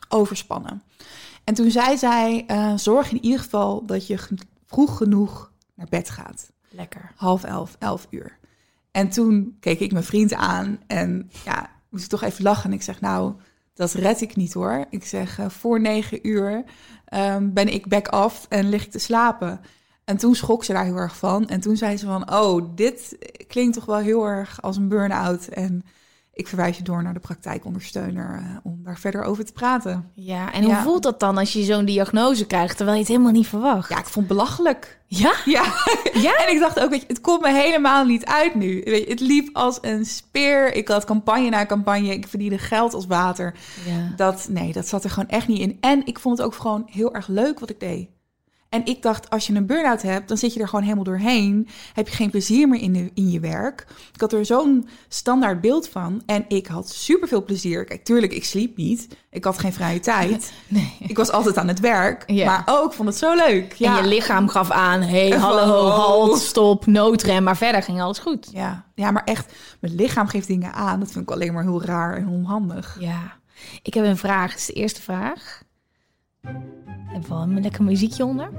overspannen. 0.08 0.82
En 1.44 1.54
toen 1.54 1.70
zei 1.70 1.98
zij, 1.98 2.44
uh, 2.46 2.72
zorg 2.76 3.10
in 3.10 3.24
ieder 3.24 3.38
geval 3.38 3.86
dat 3.86 4.06
je 4.06 4.18
vroeg 4.66 4.96
genoeg 4.96 5.52
naar 5.74 5.86
bed 5.88 6.10
gaat. 6.10 6.50
Lekker. 6.68 7.12
Half 7.16 7.44
elf, 7.44 7.76
elf 7.78 8.06
uur. 8.10 8.38
En 8.90 9.08
toen 9.08 9.56
keek 9.60 9.80
ik 9.80 9.92
mijn 9.92 10.04
vriend 10.04 10.34
aan. 10.34 10.78
En 10.86 11.30
ja, 11.44 11.70
moest 11.90 12.04
ik 12.04 12.10
toch 12.10 12.22
even 12.22 12.44
lachen. 12.44 12.70
En 12.70 12.76
ik 12.76 12.82
zeg, 12.82 13.00
nou 13.00 13.34
dat 13.74 13.92
red 13.92 14.20
ik 14.20 14.36
niet 14.36 14.52
hoor. 14.52 14.86
Ik 14.90 15.04
zeg, 15.04 15.38
uh, 15.38 15.48
voor 15.48 15.80
negen 15.80 16.28
uur 16.28 16.64
um, 17.14 17.52
ben 17.52 17.68
ik 17.72 17.88
back 17.88 18.14
off 18.14 18.46
en 18.48 18.68
lig 18.68 18.84
ik 18.84 18.90
te 18.90 18.98
slapen. 18.98 19.60
En 20.10 20.16
toen 20.16 20.34
schrok 20.34 20.64
ze 20.64 20.72
daar 20.72 20.84
heel 20.84 20.96
erg 20.96 21.16
van. 21.16 21.48
En 21.48 21.60
toen 21.60 21.76
zei 21.76 21.96
ze 21.96 22.06
van, 22.06 22.32
oh, 22.32 22.62
dit 22.74 23.16
klinkt 23.48 23.74
toch 23.74 23.84
wel 23.84 23.96
heel 23.96 24.24
erg 24.24 24.62
als 24.62 24.76
een 24.76 24.88
burn-out. 24.88 25.46
En 25.46 25.82
ik 26.32 26.48
verwijs 26.48 26.76
je 26.76 26.82
door 26.82 27.02
naar 27.02 27.14
de 27.14 27.20
praktijkondersteuner 27.20 28.40
uh, 28.42 28.56
om 28.62 28.80
daar 28.82 28.98
verder 28.98 29.22
over 29.22 29.44
te 29.44 29.52
praten. 29.52 30.10
Ja, 30.14 30.52
en 30.52 30.64
hoe 30.64 30.74
voelt 30.74 31.02
dat 31.02 31.20
dan 31.20 31.38
als 31.38 31.52
je 31.52 31.62
zo'n 31.62 31.84
diagnose 31.84 32.46
krijgt, 32.46 32.76
terwijl 32.76 32.96
je 32.96 33.02
het 33.02 33.12
helemaal 33.12 33.32
niet 33.32 33.46
verwacht? 33.46 33.88
Ja, 33.88 33.98
ik 33.98 34.04
vond 34.04 34.28
het 34.28 34.36
belachelijk. 34.36 35.00
Ja? 35.06 35.34
Ja. 35.44 35.64
ja? 36.26 36.36
en 36.46 36.52
ik 36.54 36.60
dacht 36.60 36.80
ook, 36.80 36.90
weet 36.90 37.00
je, 37.00 37.06
het 37.06 37.20
komt 37.20 37.40
me 37.40 37.52
helemaal 37.52 38.04
niet 38.04 38.24
uit 38.24 38.54
nu. 38.54 38.80
Weet 38.84 39.04
je, 39.04 39.10
het 39.10 39.20
liep 39.20 39.48
als 39.52 39.78
een 39.80 40.04
speer. 40.04 40.74
Ik 40.74 40.88
had 40.88 41.04
campagne 41.04 41.48
na 41.48 41.66
campagne. 41.66 42.12
Ik 42.12 42.28
verdiende 42.28 42.58
geld 42.58 42.94
als 42.94 43.06
water. 43.06 43.54
Ja. 43.86 44.12
Dat, 44.16 44.46
nee, 44.48 44.72
dat 44.72 44.88
zat 44.88 45.04
er 45.04 45.10
gewoon 45.10 45.28
echt 45.28 45.48
niet 45.48 45.60
in. 45.60 45.76
En 45.80 46.06
ik 46.06 46.18
vond 46.18 46.38
het 46.38 46.46
ook 46.46 46.54
gewoon 46.54 46.82
heel 46.86 47.14
erg 47.14 47.26
leuk 47.26 47.60
wat 47.60 47.70
ik 47.70 47.80
deed. 47.80 48.08
En 48.70 48.84
ik 48.84 49.02
dacht, 49.02 49.30
als 49.30 49.46
je 49.46 49.54
een 49.54 49.66
burn-out 49.66 50.02
hebt, 50.02 50.28
dan 50.28 50.36
zit 50.36 50.54
je 50.54 50.60
er 50.60 50.68
gewoon 50.68 50.84
helemaal 50.84 51.04
doorheen. 51.04 51.68
Heb 51.92 52.08
je 52.08 52.14
geen 52.14 52.30
plezier 52.30 52.68
meer 52.68 52.80
in, 52.80 52.92
de, 52.92 53.10
in 53.14 53.30
je 53.30 53.40
werk. 53.40 53.86
Ik 54.14 54.20
had 54.20 54.32
er 54.32 54.46
zo'n 54.46 54.88
standaard 55.08 55.60
beeld 55.60 55.88
van. 55.88 56.22
En 56.26 56.44
ik 56.48 56.66
had 56.66 56.90
superveel 56.90 57.44
plezier. 57.44 57.84
Kijk, 57.84 58.04
tuurlijk, 58.04 58.32
ik 58.32 58.44
sliep 58.44 58.76
niet. 58.76 59.08
Ik 59.30 59.44
had 59.44 59.58
geen 59.58 59.72
vrije 59.72 60.00
tijd. 60.00 60.52
Nee. 60.68 60.96
Ik 60.98 61.16
was 61.16 61.30
altijd 61.30 61.58
aan 61.58 61.68
het 61.68 61.80
werk. 61.80 62.22
Ja. 62.26 62.46
Maar 62.46 62.62
ook, 62.66 62.92
vond 62.92 63.08
het 63.08 63.18
zo 63.18 63.34
leuk. 63.34 63.72
Ja. 63.72 63.96
En 63.96 64.02
je 64.02 64.08
lichaam 64.08 64.48
gaf 64.48 64.70
aan, 64.70 65.00
hey, 65.00 65.30
hallo, 65.46 65.88
halt, 65.88 66.38
stop, 66.38 66.86
noodrem. 66.86 67.42
Maar 67.42 67.56
verder 67.56 67.82
ging 67.82 68.00
alles 68.02 68.18
goed. 68.18 68.48
Ja. 68.52 68.84
ja, 68.94 69.10
maar 69.10 69.24
echt, 69.24 69.52
mijn 69.80 69.94
lichaam 69.94 70.26
geeft 70.26 70.46
dingen 70.46 70.72
aan. 70.72 71.00
Dat 71.00 71.10
vind 71.10 71.24
ik 71.24 71.30
alleen 71.30 71.52
maar 71.52 71.62
heel 71.62 71.82
raar 71.82 72.16
en 72.16 72.28
onhandig. 72.28 72.96
Ja, 73.00 73.32
ik 73.82 73.94
heb 73.94 74.04
een 74.04 74.16
vraag. 74.16 74.50
Dat 74.50 74.60
is 74.60 74.66
de 74.66 74.72
eerste 74.72 75.02
vraag. 75.02 75.62
Even 77.14 77.36
een 77.36 77.60
lekker 77.60 77.82
muziekje 77.84 78.24
onder. 78.24 78.50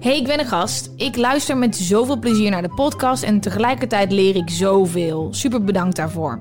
Hey, 0.00 0.16
ik 0.16 0.24
ben 0.26 0.38
een 0.40 0.46
gast. 0.46 0.90
Ik 0.96 1.16
luister 1.16 1.56
met 1.56 1.76
zoveel 1.76 2.18
plezier 2.18 2.50
naar 2.50 2.62
de 2.62 2.74
podcast 2.74 3.22
en 3.22 3.40
tegelijkertijd 3.40 4.12
leer 4.12 4.36
ik 4.36 4.50
zoveel. 4.50 5.28
Super 5.34 5.64
bedankt 5.64 5.96
daarvoor. 5.96 6.40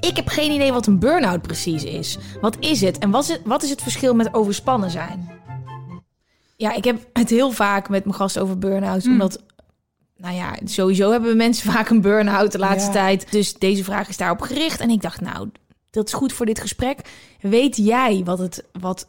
Ik 0.00 0.16
heb 0.16 0.28
geen 0.28 0.50
idee 0.50 0.72
wat 0.72 0.86
een 0.86 0.98
burn-out 0.98 1.42
precies 1.42 1.84
is. 1.84 2.18
Wat 2.40 2.56
is 2.60 2.80
het 2.80 2.98
en 2.98 3.10
wat 3.10 3.22
is 3.22 3.28
het, 3.28 3.40
wat 3.44 3.62
is 3.62 3.70
het 3.70 3.82
verschil 3.82 4.14
met 4.14 4.34
overspannen 4.34 4.90
zijn? 4.90 5.30
Ja, 6.56 6.74
ik 6.74 6.84
heb 6.84 7.08
het 7.12 7.30
heel 7.30 7.50
vaak 7.50 7.88
met 7.88 8.04
mijn 8.04 8.16
gast 8.16 8.38
over 8.38 8.58
burn-out, 8.58 9.02
Hmm. 9.02 9.12
omdat 9.12 9.42
nou 10.16 10.34
ja, 10.34 10.54
sowieso 10.64 11.10
hebben 11.10 11.36
mensen 11.36 11.72
vaak 11.72 11.88
een 11.88 12.00
burn-out 12.00 12.52
de 12.52 12.58
laatste 12.58 12.90
Ja. 12.90 12.92
tijd. 12.96 13.32
Dus 13.32 13.54
deze 13.54 13.84
vraag 13.84 14.08
is 14.08 14.16
daarop 14.16 14.40
gericht. 14.40 14.80
En 14.80 14.90
ik 14.90 15.02
dacht, 15.02 15.20
nou, 15.20 15.50
dat 15.90 16.06
is 16.06 16.12
goed 16.12 16.32
voor 16.32 16.46
dit 16.46 16.60
gesprek. 16.60 16.98
Weet 17.40 17.76
jij 17.76 18.22
wat 18.24 18.38
het, 18.38 18.64
wat 18.80 19.08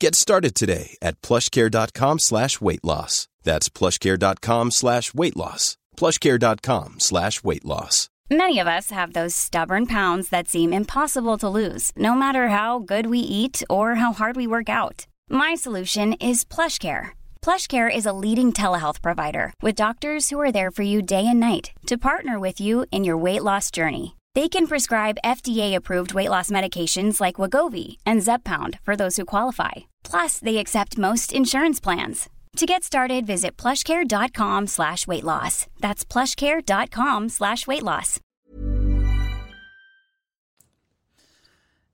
Get 0.00 0.14
started 0.14 0.54
today 0.54 0.96
at 1.00 1.20
plushcare.com 1.22 2.18
slash 2.18 2.60
weight 2.60 2.84
loss. 2.84 3.28
That's 3.42 3.68
plushcare.com 3.68 4.70
slash 4.70 5.14
weight 5.14 5.36
loss. 5.36 5.76
plushcare.com 5.96 7.00
slash 7.00 7.44
weight 7.44 7.64
loss. 7.64 8.08
Many 8.30 8.58
of 8.58 8.66
us 8.66 8.90
have 8.90 9.12
those 9.12 9.34
stubborn 9.36 9.86
pounds 9.86 10.30
that 10.30 10.48
seem 10.48 10.72
impossible 10.72 11.36
to 11.38 11.48
lose, 11.48 11.92
no 11.94 12.14
matter 12.14 12.48
how 12.48 12.78
good 12.78 13.06
we 13.06 13.18
eat 13.18 13.62
or 13.68 13.96
how 13.96 14.12
hard 14.14 14.34
we 14.34 14.46
work 14.46 14.68
out. 14.70 15.06
My 15.28 15.54
solution 15.54 16.14
is 16.14 16.44
PlushCare. 16.44 17.10
PlushCare 17.42 17.94
is 17.94 18.06
a 18.06 18.14
leading 18.14 18.52
telehealth 18.52 19.02
provider 19.02 19.52
with 19.60 19.74
doctors 19.76 20.30
who 20.30 20.40
are 20.40 20.50
there 20.52 20.70
for 20.70 20.82
you 20.82 21.02
day 21.02 21.26
and 21.26 21.38
night 21.38 21.72
to 21.86 21.98
partner 21.98 22.40
with 22.40 22.60
you 22.60 22.86
in 22.90 23.04
your 23.04 23.18
weight 23.18 23.42
loss 23.42 23.70
journey. 23.70 24.16
They 24.34 24.48
can 24.48 24.66
prescribe 24.66 25.16
FDA-approved 25.24 26.12
weight 26.12 26.28
loss 26.28 26.50
medications 26.50 27.20
like 27.20 27.36
Wagovi 27.36 27.98
and 28.04 28.20
Zepbound 28.22 28.78
for 28.82 28.96
those 28.96 29.16
who 29.16 29.24
qualify. 29.24 29.70
Plus, 30.02 30.40
they 30.40 30.56
accept 30.58 30.98
most 30.98 31.32
insurance 31.32 31.80
plans. 31.80 32.28
To 32.56 32.66
get 32.66 32.82
started, 32.82 33.26
visit 33.26 33.56
plushcare.com 33.56 34.66
slash 34.66 35.06
weight 35.06 35.22
loss. 35.24 35.66
That's 35.80 36.04
plushcare.com 36.04 37.28
slash 37.28 37.66
weight 37.66 37.82
loss. 37.82 38.18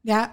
Ja, 0.01 0.33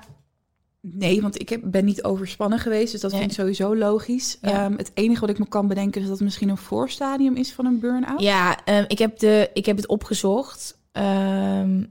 nee, 0.82 1.22
want 1.22 1.40
ik 1.40 1.50
heb, 1.50 1.62
ben 1.64 1.86
niet 1.86 2.04
overspannen 2.04 2.60
geweest. 2.60 2.92
Dus 2.92 3.02
dat 3.02 3.12
Nee. 3.12 3.20
vind 3.20 3.32
ik 3.32 3.38
sowieso 3.38 3.76
logisch. 3.76 4.38
Ja. 4.42 4.50
Ehm, 4.66 4.78
het 4.78 4.92
enige 4.94 5.20
wat 5.22 5.30
ik 5.30 5.40
me 5.40 5.48
kan 5.48 5.68
bedenken 5.68 6.02
is 6.02 6.08
dat 6.08 6.16
het 6.16 6.26
misschien 6.26 6.50
een 6.50 6.58
voorstadium 6.58 7.36
is 7.36 7.54
van 7.54 7.66
een 7.66 7.80
burn-out. 7.80 8.22
Ja, 8.22 8.66
ehm, 8.66 8.86
ik, 8.88 8.98
heb 8.98 9.20
de, 9.20 9.50
ik 9.54 9.66
heb 9.66 9.76
het 9.78 9.88
opgezocht. 9.88 10.80
Ehm, 10.92 11.84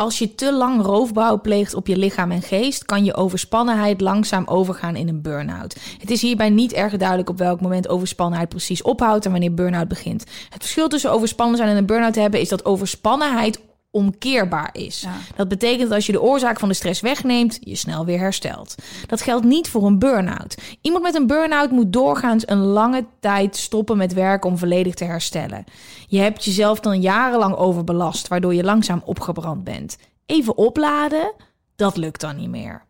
Als 0.00 0.18
je 0.18 0.34
te 0.34 0.52
lang 0.52 0.82
roofbouw 0.82 1.40
pleegt 1.40 1.74
op 1.74 1.86
je 1.86 1.96
lichaam 1.96 2.30
en 2.30 2.42
geest, 2.42 2.84
kan 2.84 3.04
je 3.04 3.14
overspannenheid 3.14 4.00
langzaam 4.00 4.46
overgaan 4.46 4.96
in 4.96 5.08
een 5.08 5.22
burn-out. 5.22 5.76
Het 5.98 6.10
is 6.10 6.22
hierbij 6.22 6.50
niet 6.50 6.72
erg 6.72 6.96
duidelijk 6.96 7.28
op 7.28 7.38
welk 7.38 7.60
moment 7.60 7.88
overspannenheid 7.88 8.48
precies 8.48 8.82
ophoudt 8.82 9.24
en 9.24 9.30
wanneer 9.30 9.54
burn-out 9.54 9.88
begint. 9.88 10.24
Het 10.48 10.62
verschil 10.62 10.88
tussen 10.88 11.12
overspannen 11.12 11.56
zijn 11.56 11.68
en 11.68 11.76
een 11.76 11.86
burn-out 11.86 12.14
hebben 12.14 12.40
is 12.40 12.48
dat 12.48 12.64
overspannenheid 12.64 13.60
omkeerbaar 13.90 14.70
is. 14.72 15.00
Ja. 15.00 15.12
Dat 15.36 15.48
betekent 15.48 15.80
dat 15.82 15.92
als 15.92 16.06
je 16.06 16.12
de 16.12 16.22
oorzaak 16.22 16.58
van 16.58 16.68
de 16.68 16.74
stress 16.74 17.00
wegneemt, 17.00 17.58
je 17.60 17.74
snel 17.76 18.04
weer 18.04 18.18
herstelt. 18.18 18.74
Dat 19.06 19.20
geldt 19.22 19.44
niet 19.44 19.68
voor 19.68 19.86
een 19.86 19.98
burn-out. 19.98 20.56
Iemand 20.80 21.02
met 21.04 21.14
een 21.14 21.26
burn-out 21.26 21.70
moet 21.70 21.92
doorgaans 21.92 22.48
een 22.48 22.58
lange 22.64 23.04
tijd 23.20 23.56
stoppen 23.56 23.96
met 23.96 24.12
werken 24.12 24.50
om 24.50 24.58
volledig 24.58 24.94
te 24.94 25.04
herstellen. 25.04 25.64
Je 26.08 26.18
hebt 26.18 26.44
jezelf 26.44 26.80
dan 26.80 27.00
jarenlang 27.00 27.54
overbelast, 27.54 28.28
waardoor 28.28 28.54
je 28.54 28.64
langzaam 28.64 29.02
opgebrand 29.04 29.64
bent. 29.64 29.96
Even 30.26 30.56
opladen, 30.56 31.32
dat 31.76 31.96
lukt 31.96 32.20
dan 32.20 32.36
niet 32.36 32.50
meer. 32.50 32.82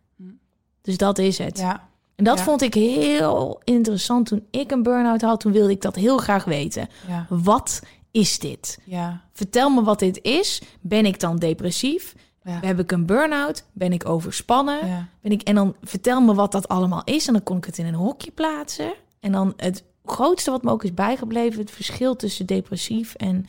Dus 0.82 0.96
dat 0.96 1.18
is 1.18 1.38
het. 1.38 1.58
Ja. 1.58 1.88
En 2.16 2.24
dat 2.24 2.38
Ja. 2.38 2.44
vond 2.44 2.62
ik 2.62 2.74
heel 2.74 3.60
interessant 3.64 4.26
toen 4.26 4.46
ik 4.50 4.70
een 4.70 4.82
burn-out 4.82 5.20
had. 5.20 5.40
Toen 5.40 5.52
wilde 5.52 5.70
ik 5.72 5.80
dat 5.82 5.94
heel 5.94 6.18
graag 6.18 6.44
weten. 6.44 6.88
Wat 7.28 7.80
is 8.10 8.38
dit? 8.38 8.78
Ja. 8.84 9.24
Vertel 9.32 9.70
me 9.70 9.82
wat 9.82 9.98
dit 9.98 10.22
is. 10.22 10.62
Ben 10.80 11.06
ik 11.06 11.20
dan 11.20 11.36
depressief? 11.36 12.14
Ja. 12.44 12.60
Heb 12.60 12.78
ik 12.78 12.92
een 12.92 13.06
burn-out? 13.06 13.64
Ben 13.72 13.92
ik 13.92 14.08
overspannen? 14.08 14.86
Ja. 14.86 15.08
Ben 15.20 15.32
ik, 15.32 15.42
en 15.42 15.54
dan 15.54 15.76
vertel 15.82 16.20
me 16.20 16.34
wat 16.34 16.52
dat 16.52 16.68
allemaal 16.68 17.02
is. 17.04 17.26
En 17.26 17.32
dan 17.32 17.42
kon 17.42 17.56
ik 17.56 17.64
het 17.64 17.78
in 17.78 17.86
een 17.86 17.94
hokje 17.94 18.30
plaatsen. 18.30 18.92
En 19.20 19.32
dan 19.32 19.52
het 19.56 19.84
grootste 20.04 20.50
wat 20.50 20.62
me 20.62 20.70
ook 20.70 20.84
is 20.84 20.94
bijgebleven... 20.94 21.60
het 21.60 21.70
verschil 21.70 22.16
tussen 22.16 22.46
depressief 22.46 23.14
en 23.14 23.46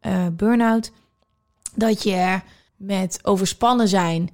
eh 0.00 0.26
burn-out. 0.32 0.92
Dat 1.74 2.02
je 2.02 2.40
met 2.76 3.18
overspannen 3.22 3.88
zijn 3.88 4.30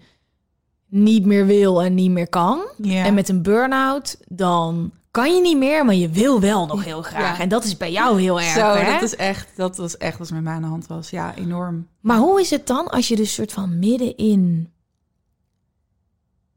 niet 0.87 1.25
meer 1.25 1.47
wil 1.47 1.83
en 1.83 1.95
niet 1.95 2.11
meer 2.11 2.29
kan. 2.29 2.63
Ja. 2.77 3.05
En 3.05 3.15
met 3.15 3.29
een 3.29 3.43
burn-out 3.43 4.19
dan 4.29 4.93
kan 5.11 5.35
je 5.35 5.41
niet 5.41 5.57
meer, 5.57 5.85
maar 5.85 5.95
je 5.95 6.09
wil 6.09 6.41
wel 6.41 6.67
nog 6.67 6.85
heel 6.85 7.03
graag. 7.03 7.37
Ja. 7.37 7.43
En 7.43 7.49
dat 7.49 7.65
is 7.65 7.77
bij 7.77 7.93
jou 7.93 8.21
heel 8.21 8.41
erg, 8.41 8.53
Zo, 8.55 8.75
hè? 8.75 8.93
dat 8.93 9.03
is 9.03 9.17
echt, 9.17 9.49
dat 9.57 9.77
was 9.77 9.97
echt 9.97 10.19
wat 10.19 10.31
met 10.31 10.43
mij 10.43 10.53
aan 10.55 10.63
de 10.63 10.69
hand 10.69 10.87
was. 10.87 11.11
Ja, 11.11 11.35
enorm. 11.37 11.89
Maar 12.01 12.19
hoe 12.19 12.41
is 12.41 12.51
het 12.51 12.67
dan 12.67 12.89
als 12.89 13.09
je 13.09 13.17
dus 13.17 13.35
soort 13.35 13.53
van 13.53 13.79
midden 13.79 14.17
in 14.17 14.73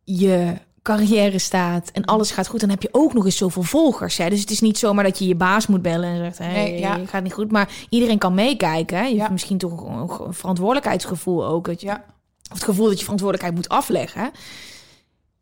je 0.03 0.53
carrière 0.81 1.39
staat 1.39 1.89
en 1.91 2.05
alles 2.05 2.31
gaat 2.31 2.47
goed, 2.47 2.59
dan 2.59 2.69
heb 2.69 2.81
je 2.81 2.89
ook 2.91 3.13
nog 3.13 3.25
eens 3.25 3.37
zoveel 3.37 3.63
volgers. 3.63 4.17
Hè? 4.17 4.29
Dus 4.29 4.39
het 4.39 4.49
is 4.51 4.59
niet 4.59 4.77
zomaar 4.77 5.03
dat 5.03 5.19
je 5.19 5.27
je 5.27 5.35
baas 5.35 5.67
moet 5.67 5.81
bellen 5.81 6.09
en 6.09 6.17
zegt: 6.17 6.37
hey, 6.37 6.51
Nee, 6.53 6.79
ja. 6.79 7.05
gaat 7.05 7.23
niet 7.23 7.33
goed. 7.33 7.51
Maar 7.51 7.69
iedereen 7.89 8.17
kan 8.17 8.33
meekijken. 8.33 8.97
hè. 8.97 9.03
Je 9.03 9.13
Ja. 9.13 9.19
hebt 9.19 9.31
misschien 9.31 9.57
toch 9.57 9.81
een 10.27 10.33
verantwoordelijkheidsgevoel 10.33 11.45
ook. 11.45 11.65
Dat 11.65 11.81
je. 11.81 11.89
Of 11.89 12.57
het 12.57 12.63
gevoel 12.63 12.85
dat 12.87 12.97
je 12.97 13.03
verantwoordelijkheid 13.03 13.55
moet 13.55 13.69
afleggen. 13.77 14.31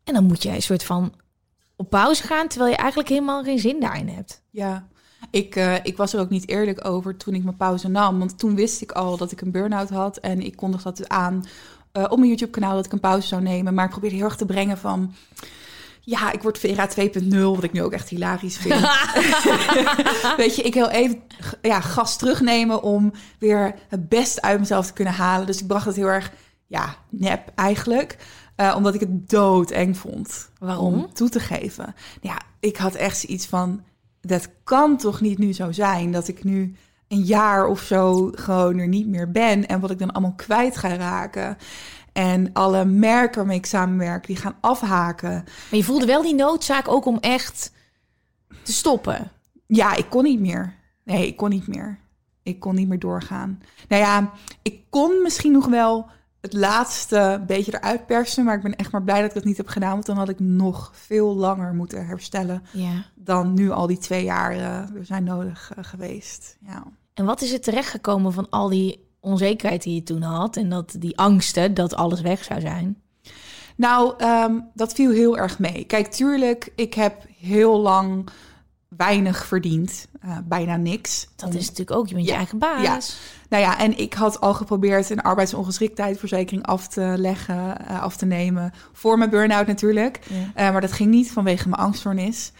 En 0.04 0.14
dan 0.14 0.24
moet 0.24 0.42
je 0.42 0.48
een 0.50 0.62
soort 0.62 0.84
van 0.84 1.12
op 1.80 1.90
pauze 1.90 2.22
gaan, 2.22 2.48
terwijl 2.48 2.70
je 2.70 2.76
eigenlijk 2.76 3.08
helemaal 3.08 3.42
geen 3.42 3.58
zin 3.58 3.80
daarin 3.80 4.08
hebt. 4.08 4.42
Ja, 4.50 4.86
ik, 5.30 5.56
eh, 5.56 5.74
ik 5.82 5.96
was 5.96 6.12
er 6.12 6.20
ook 6.20 6.30
niet 6.30 6.48
eerlijk 6.48 6.84
over 6.84 7.16
toen 7.16 7.34
ik 7.34 7.44
mijn 7.44 7.56
pauze 7.56 7.88
nam. 7.88 8.18
Want 8.18 8.38
toen 8.38 8.54
wist 8.54 8.82
ik 8.82 8.92
al 8.92 9.16
dat 9.16 9.32
ik 9.32 9.40
een 9.40 9.50
burn-out 9.50 9.90
had. 9.90 10.16
En 10.16 10.40
ik 10.40 10.56
kondigde 10.56 10.92
dat 10.92 11.08
aan 11.08 11.44
eh, 11.92 12.04
op 12.08 12.16
mijn 12.16 12.28
YouTube-kanaal 12.28 12.74
dat 12.74 12.86
ik 12.86 12.92
een 12.92 13.00
pauze 13.00 13.26
zou 13.26 13.42
nemen. 13.42 13.74
Maar 13.74 13.84
ik 13.84 13.90
probeerde 13.90 14.16
heel 14.16 14.24
erg 14.24 14.36
te 14.36 14.44
brengen 14.44 14.78
van... 14.78 15.14
Ja, 16.00 16.32
ik 16.32 16.42
word 16.42 16.58
Vera 16.58 16.88
2.0, 16.88 17.38
wat 17.38 17.62
ik 17.62 17.72
nu 17.72 17.82
ook 17.82 17.92
echt 17.92 18.08
hilarisch 18.08 18.56
vind. 18.56 18.80
Weet 20.36 20.56
je, 20.56 20.62
ik 20.62 20.74
wil 20.74 20.88
even 20.88 21.22
ja, 21.62 21.80
gas 21.80 22.16
terugnemen 22.16 22.82
om 22.82 23.12
weer 23.38 23.74
het 23.88 24.08
beste 24.08 24.42
uit 24.42 24.58
mezelf 24.58 24.86
te 24.86 24.92
kunnen 24.92 25.14
halen. 25.14 25.46
Dus 25.46 25.60
ik 25.60 25.66
bracht 25.66 25.86
het 25.86 25.96
heel 25.96 26.06
erg, 26.06 26.32
ja, 26.66 26.96
nep 27.08 27.52
eigenlijk. 27.54 28.16
Eh, 28.60 28.74
omdat 28.76 28.94
ik 28.94 29.00
het 29.00 29.30
doodeng 29.30 29.96
vond. 29.96 30.50
Waarom? 30.58 30.94
Om 30.94 31.12
toe 31.12 31.28
te 31.28 31.40
geven. 31.40 31.94
Ja, 32.20 32.40
ik 32.58 32.76
had 32.76 32.94
echt 32.94 33.18
zoiets 33.18 33.46
van... 33.46 33.82
Dat 34.20 34.48
kan 34.64 34.96
toch 34.96 35.20
niet 35.20 35.38
nu 35.38 35.52
zo 35.52 35.72
zijn 35.72 36.12
dat 36.12 36.28
ik 36.28 36.44
nu 36.44 36.74
een 37.08 37.22
jaar 37.22 37.66
of 37.66 37.80
zo 37.80 38.30
gewoon 38.34 38.78
er 38.78 38.88
niet 38.88 39.06
meer 39.06 39.30
ben. 39.30 39.66
En 39.66 39.80
wat 39.80 39.90
ik 39.90 39.98
dan 39.98 40.12
allemaal 40.12 40.34
kwijt 40.36 40.76
ga 40.76 40.96
raken. 40.96 41.56
En 42.12 42.52
alle 42.52 42.84
merken 42.84 43.36
waarmee 43.36 43.56
ik 43.56 43.66
samenwerk, 43.66 44.26
die 44.26 44.36
gaan 44.36 44.56
afhaken. 44.60 45.32
Maar 45.32 45.78
je 45.78 45.84
voelde 45.84 46.06
wel 46.06 46.22
die 46.22 46.34
noodzaak 46.34 46.88
ook 46.88 47.04
om 47.04 47.18
echt 47.20 47.72
te 48.62 48.72
stoppen. 48.72 49.30
Ja, 49.66 49.94
ik 49.94 50.06
kon 50.08 50.22
niet 50.22 50.40
meer. 50.40 50.74
Nee, 51.04 51.26
ik 51.26 51.36
kon 51.36 51.50
niet 51.50 51.66
meer. 51.66 51.98
Ik 52.42 52.60
kon 52.60 52.74
niet 52.74 52.88
meer 52.88 52.98
doorgaan. 52.98 53.62
Nou 53.88 54.02
ja, 54.02 54.32
ik 54.62 54.80
kon 54.90 55.22
misschien 55.22 55.52
nog 55.52 55.66
wel 55.66 56.10
het 56.40 56.52
laatste 56.52 57.42
beetje 57.46 57.74
eruit 57.74 58.06
persen. 58.06 58.44
Maar 58.44 58.56
ik 58.56 58.62
ben 58.62 58.76
echt 58.76 58.92
maar 58.92 59.02
blij 59.02 59.20
dat 59.20 59.28
ik 59.28 59.34
dat 59.34 59.44
niet 59.44 59.56
heb 59.56 59.68
gedaan. 59.68 59.92
Want 59.92 60.06
dan 60.06 60.16
had 60.16 60.28
ik 60.28 60.40
nog 60.40 60.90
veel 60.94 61.36
langer 61.36 61.74
moeten 61.74 62.06
herstellen. 62.06 62.62
Ja. 62.72 63.04
Dan 63.14 63.54
nu 63.54 63.70
al 63.70 63.86
die 63.86 63.98
twee 63.98 64.24
jaar 64.24 64.52
eh, 64.52 64.96
er 64.96 65.04
zijn 65.04 65.24
nodig 65.24 65.72
eh, 65.76 65.84
geweest. 65.84 66.56
Ja. 66.66 66.84
En 67.14 67.24
wat 67.24 67.42
is 67.42 67.52
er 67.52 67.60
terechtgekomen 67.60 68.32
van 68.32 68.50
al 68.50 68.68
die 68.68 69.08
onzekerheid 69.20 69.82
die 69.82 69.94
je 69.94 70.02
toen 70.02 70.22
had 70.22 70.56
en 70.56 70.68
dat 70.68 70.94
die 70.98 71.18
angsten 71.18 71.74
dat 71.74 71.94
alles 71.94 72.20
weg 72.20 72.44
zou 72.44 72.60
zijn? 72.60 73.02
Nou, 73.76 74.14
ehm, 74.18 74.60
dat 74.74 74.92
viel 74.92 75.10
heel 75.10 75.38
erg 75.38 75.58
mee. 75.58 75.84
Kijk, 75.84 76.06
tuurlijk, 76.06 76.72
ik 76.76 76.94
heb 76.94 77.24
heel 77.38 77.80
lang 77.80 78.28
weinig 78.96 79.46
verdiend. 79.46 80.06
Eh, 80.20 80.38
bijna 80.44 80.76
niks. 80.76 81.28
Dat 81.36 81.54
is 81.54 81.68
natuurlijk 81.68 81.98
ook, 81.98 82.08
je 82.08 82.14
bent 82.14 82.26
je 82.26 82.32
eigen 82.32 82.58
baas. 82.58 82.82
Ja. 82.82 82.98
Nou 83.48 83.62
ja, 83.62 83.78
en 83.78 83.98
ik 83.98 84.14
had 84.14 84.40
al 84.40 84.54
geprobeerd 84.54 85.10
een 85.10 85.22
arbeidsongeschiktheidsverzekering 85.22 86.66
af 86.66 86.88
te 86.88 87.14
leggen, 87.16 87.86
eh, 87.86 88.02
af 88.02 88.16
te 88.16 88.26
nemen. 88.26 88.72
Voor 88.92 89.18
mijn 89.18 89.30
burn-out 89.30 89.66
natuurlijk. 89.66 90.20
Ja. 90.28 90.50
Eh, 90.54 90.72
maar 90.72 90.80
dat 90.80 90.92
ging 90.92 91.10
niet 91.10 91.32
vanwege 91.32 91.68
mijn 91.68 91.82
angststoornis. 91.82 92.52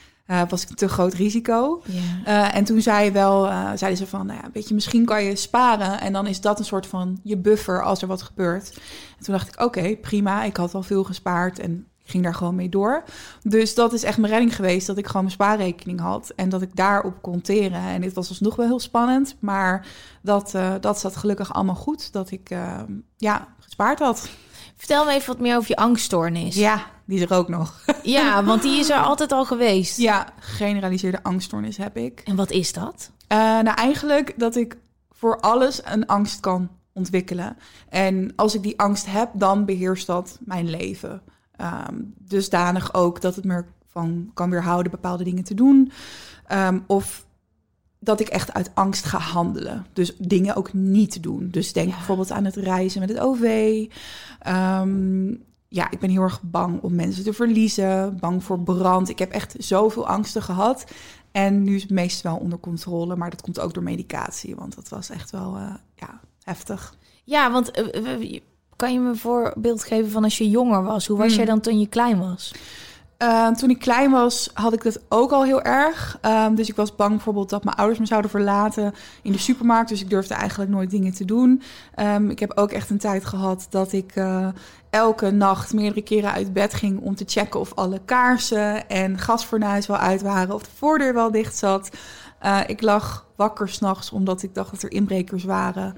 Was 0.49 0.63
ik 0.63 0.69
een 0.69 0.75
te 0.75 0.89
groot 0.89 1.15
risico. 1.15 1.83
Ja. 2.25 2.53
En 2.53 2.65
toen 2.65 2.81
zei 2.81 3.11
wel, 3.11 3.45
zeiden 3.75 3.97
ze 3.97 4.07
van, 4.07 4.27
nou 4.27 4.41
ja, 4.43 4.51
weet 4.53 4.69
je, 4.69 4.75
misschien 4.75 5.05
kan 5.05 5.25
je 5.25 5.37
sparen. 5.37 6.01
En 6.01 6.13
dan 6.13 6.27
is 6.27 6.41
dat 6.41 6.59
een 6.59 6.65
soort 6.65 6.87
van 6.87 7.21
je 7.23 7.37
buffer 7.37 7.83
als 7.83 8.03
er 8.03 8.09
wat 8.09 8.23
gebeurt. 8.23 8.73
En 9.19 9.25
toen 9.25 9.35
dacht 9.35 9.49
ik, 9.49 9.61
oké, 9.61 9.97
prima. 9.97 10.45
Ik 10.45 10.57
had 10.57 10.75
al 10.75 10.83
veel 10.83 11.05
gespaard 11.05 11.59
en 11.59 11.87
ging 12.11 12.23
daar 12.23 12.35
gewoon 12.35 12.55
mee 12.55 12.69
door. 12.69 13.05
Dus 13.43 13.75
dat 13.75 13.93
is 13.93 14.03
echt 14.03 14.19
mijn 14.19 14.33
redding 14.33 14.57
geweest, 14.57 14.87
dat 14.87 14.99
ik 14.99 15.07
gewoon 15.07 15.23
mijn 15.23 15.35
spaarrekening 15.35 16.01
had. 16.01 16.33
En 16.37 16.49
dat 16.49 16.63
ik 16.63 16.77
daarop 16.77 17.23
kon 17.23 17.41
teren. 17.41 17.81
En 17.81 18.01
dit 18.01 18.13
was 18.13 18.29
alsnog 18.29 18.57
wel 18.57 18.67
heel 18.67 18.81
spannend. 18.81 19.37
Maar 19.39 19.87
dat, 20.23 20.55
eh, 20.55 20.75
dat 20.81 21.01
zat 21.01 21.17
gelukkig 21.17 21.55
allemaal 21.55 21.75
goed, 21.75 22.13
dat 22.13 22.31
ik, 22.31 22.51
eh, 22.51 22.81
ja, 23.17 23.49
gespaard 23.61 23.99
had. 23.99 24.29
Vertel 24.77 25.05
me 25.05 25.13
even 25.13 25.27
wat 25.27 25.41
meer 25.41 25.57
over 25.57 25.69
je 25.69 25.77
angststoornis. 25.77 26.55
Ja, 26.55 26.87
die 27.05 27.19
is 27.19 27.31
er 27.31 27.37
ook 27.37 27.49
nog. 27.49 27.81
Ja, 28.03 28.45
want 28.45 28.63
die 28.63 28.79
is 28.79 28.91
er 28.91 28.99
altijd 28.99 29.33
al 29.33 29.45
geweest. 29.45 29.99
ja, 29.99 30.27
generaliseerde 30.39 31.23
angststoornis 31.23 31.77
heb 31.77 31.97
ik. 31.97 32.21
En 32.25 32.37
wat 32.37 32.51
is 32.51 32.73
dat? 32.73 33.11
Eh, 33.27 33.39
nou, 33.39 33.71
eigenlijk 33.71 34.35
dat 34.37 34.57
ik 34.57 34.77
voor 35.11 35.41
alles 35.41 35.81
een 35.85 36.07
angst 36.07 36.41
kan 36.41 36.69
ontwikkelen. 36.93 37.57
En 37.89 38.33
als 38.37 38.55
ik 38.55 38.63
die 38.63 38.81
angst 38.81 39.07
heb, 39.07 39.31
dan 39.33 39.65
beheerst 39.65 40.07
dat 40.07 40.39
mijn 40.41 40.71
leven. 40.71 41.23
Ehm, 41.61 41.95
dusdanig 42.19 42.95
ook 42.95 43.21
dat 43.21 43.37
het 43.37 43.45
me 43.45 43.65
van 43.87 44.31
kan 44.35 44.51
weerhouden 44.51 44.91
bepaalde 44.93 45.25
dingen 45.25 45.45
te 45.45 45.55
doen. 45.55 45.93
Ehm, 46.47 46.79
of 46.87 47.27
dat 47.99 48.21
ik 48.21 48.29
echt 48.29 48.53
uit 48.53 48.71
angst 48.75 49.05
ga 49.05 49.19
handelen. 49.19 49.87
Dus 49.93 50.17
dingen 50.17 50.55
ook 50.57 50.73
niet 50.73 51.11
te 51.11 51.21
doen. 51.21 51.49
Dus 51.51 51.73
denk 51.73 51.89
Ja. 51.89 51.95
bijvoorbeeld 51.95 52.31
aan 52.31 52.45
het 52.45 52.57
reizen 52.57 53.01
met 53.01 53.09
het 53.09 53.19
OV. 53.19 53.85
Ehm, 54.39 55.29
ja, 55.69 55.91
ik 55.91 55.99
ben 55.99 56.11
heel 56.11 56.23
erg 56.23 56.43
bang 56.43 56.83
om 56.83 56.95
mensen 56.95 57.25
te 57.25 57.33
verliezen. 57.33 58.17
Bang 58.21 58.45
voor 58.45 58.61
brand. 58.61 59.09
Ik 59.09 59.19
heb 59.19 59.31
echt 59.31 59.55
zoveel 59.59 60.07
angsten 60.07 60.43
gehad. 60.43 60.85
En 61.33 61.63
nu 61.63 61.75
is 61.75 61.83
het 61.83 61.91
meest 61.91 62.21
wel 62.23 62.37
onder 62.37 62.59
controle. 62.59 63.17
Maar 63.17 63.31
dat 63.31 63.43
komt 63.43 63.61
ook 63.61 63.75
door 63.75 63.83
medicatie. 63.83 64.55
Want 64.57 64.75
dat 64.75 64.89
was 64.89 65.11
echt 65.11 65.31
wel 65.31 65.57
eh, 65.57 65.75
ja, 65.95 66.21
heftig. 66.43 66.95
Ja, 67.25 67.53
want 67.53 67.71
eh, 67.71 68.13
eh, 68.35 68.41
kan 68.81 68.93
je 68.93 69.01
me 69.01 69.09
een 69.09 69.17
voorbeeld 69.17 69.85
geven 69.85 70.11
van 70.11 70.25
als 70.25 70.39
je 70.39 70.51
jonger 70.51 70.83
was? 70.83 71.07
Hoe 71.07 71.17
was 71.17 71.27
Hmm. 71.27 71.37
jij 71.37 71.45
dan 71.45 71.61
toen 71.61 71.81
je 71.81 71.87
klein 71.87 72.19
was? 72.19 72.53
Uh, 73.23 73.49
toen 73.49 73.71
ik 73.71 73.79
klein 73.79 74.11
was, 74.11 74.51
had 74.55 74.73
ik 74.73 74.83
dat 74.83 75.01
ook 75.09 75.31
al 75.31 75.45
heel 75.45 75.63
erg. 75.63 76.19
Um, 76.23 76.55
dus 76.55 76.69
ik 76.69 76.77
was 76.77 76.97
bang 76.97 77.11
bijvoorbeeld 77.11 77.51
dat 77.51 77.65
mijn 77.65 77.77
ouders 77.77 77.99
me 77.99 78.07
zouden 78.07 78.31
verlaten 78.31 78.95
in 79.23 79.33
de 79.33 79.39
supermarkt. 79.39 79.89
Dus 79.89 80.01
ik 80.01 80.11
durfde 80.11 80.35
eigenlijk 80.35 80.71
nooit 80.71 80.91
dingen 80.91 81.15
te 81.15 81.25
doen. 81.25 81.63
Um, 81.97 82.31
ik 82.31 82.39
heb 82.39 82.53
ook 82.55 82.71
echt 82.71 82.91
een 82.91 82.99
tijd 82.99 83.25
gehad 83.25 83.67
dat 83.71 83.93
ik 83.93 84.17
uh, 84.17 84.49
elke 84.91 85.31
nacht 85.31 85.73
meerdere 85.73 86.03
keren 86.03 86.33
uit 86.33 86.53
bed 86.53 86.75
ging 86.75 87.01
om 87.01 87.15
te 87.15 87.25
checken 87.27 87.61
of 87.61 87.75
alle 87.75 88.01
kaarsen 88.05 88.89
en 88.89 89.19
gasfornuis 89.19 89.87
wel 89.87 89.97
uit 89.97 90.23
waren, 90.23 90.55
of 90.55 90.63
de 90.63 90.71
voordeur 90.77 91.15
wel 91.15 91.31
dicht 91.31 91.57
zat. 91.57 91.91
Uh, 92.43 92.61
ik 92.67 92.83
lag 92.83 93.27
wakker 93.37 93.69
s'nachts 93.69 94.11
omdat 94.11 94.43
ik 94.43 94.55
dacht 94.55 94.71
dat 94.71 94.83
er 94.83 94.93
inbrekers 94.93 95.45
waren. 95.45 95.97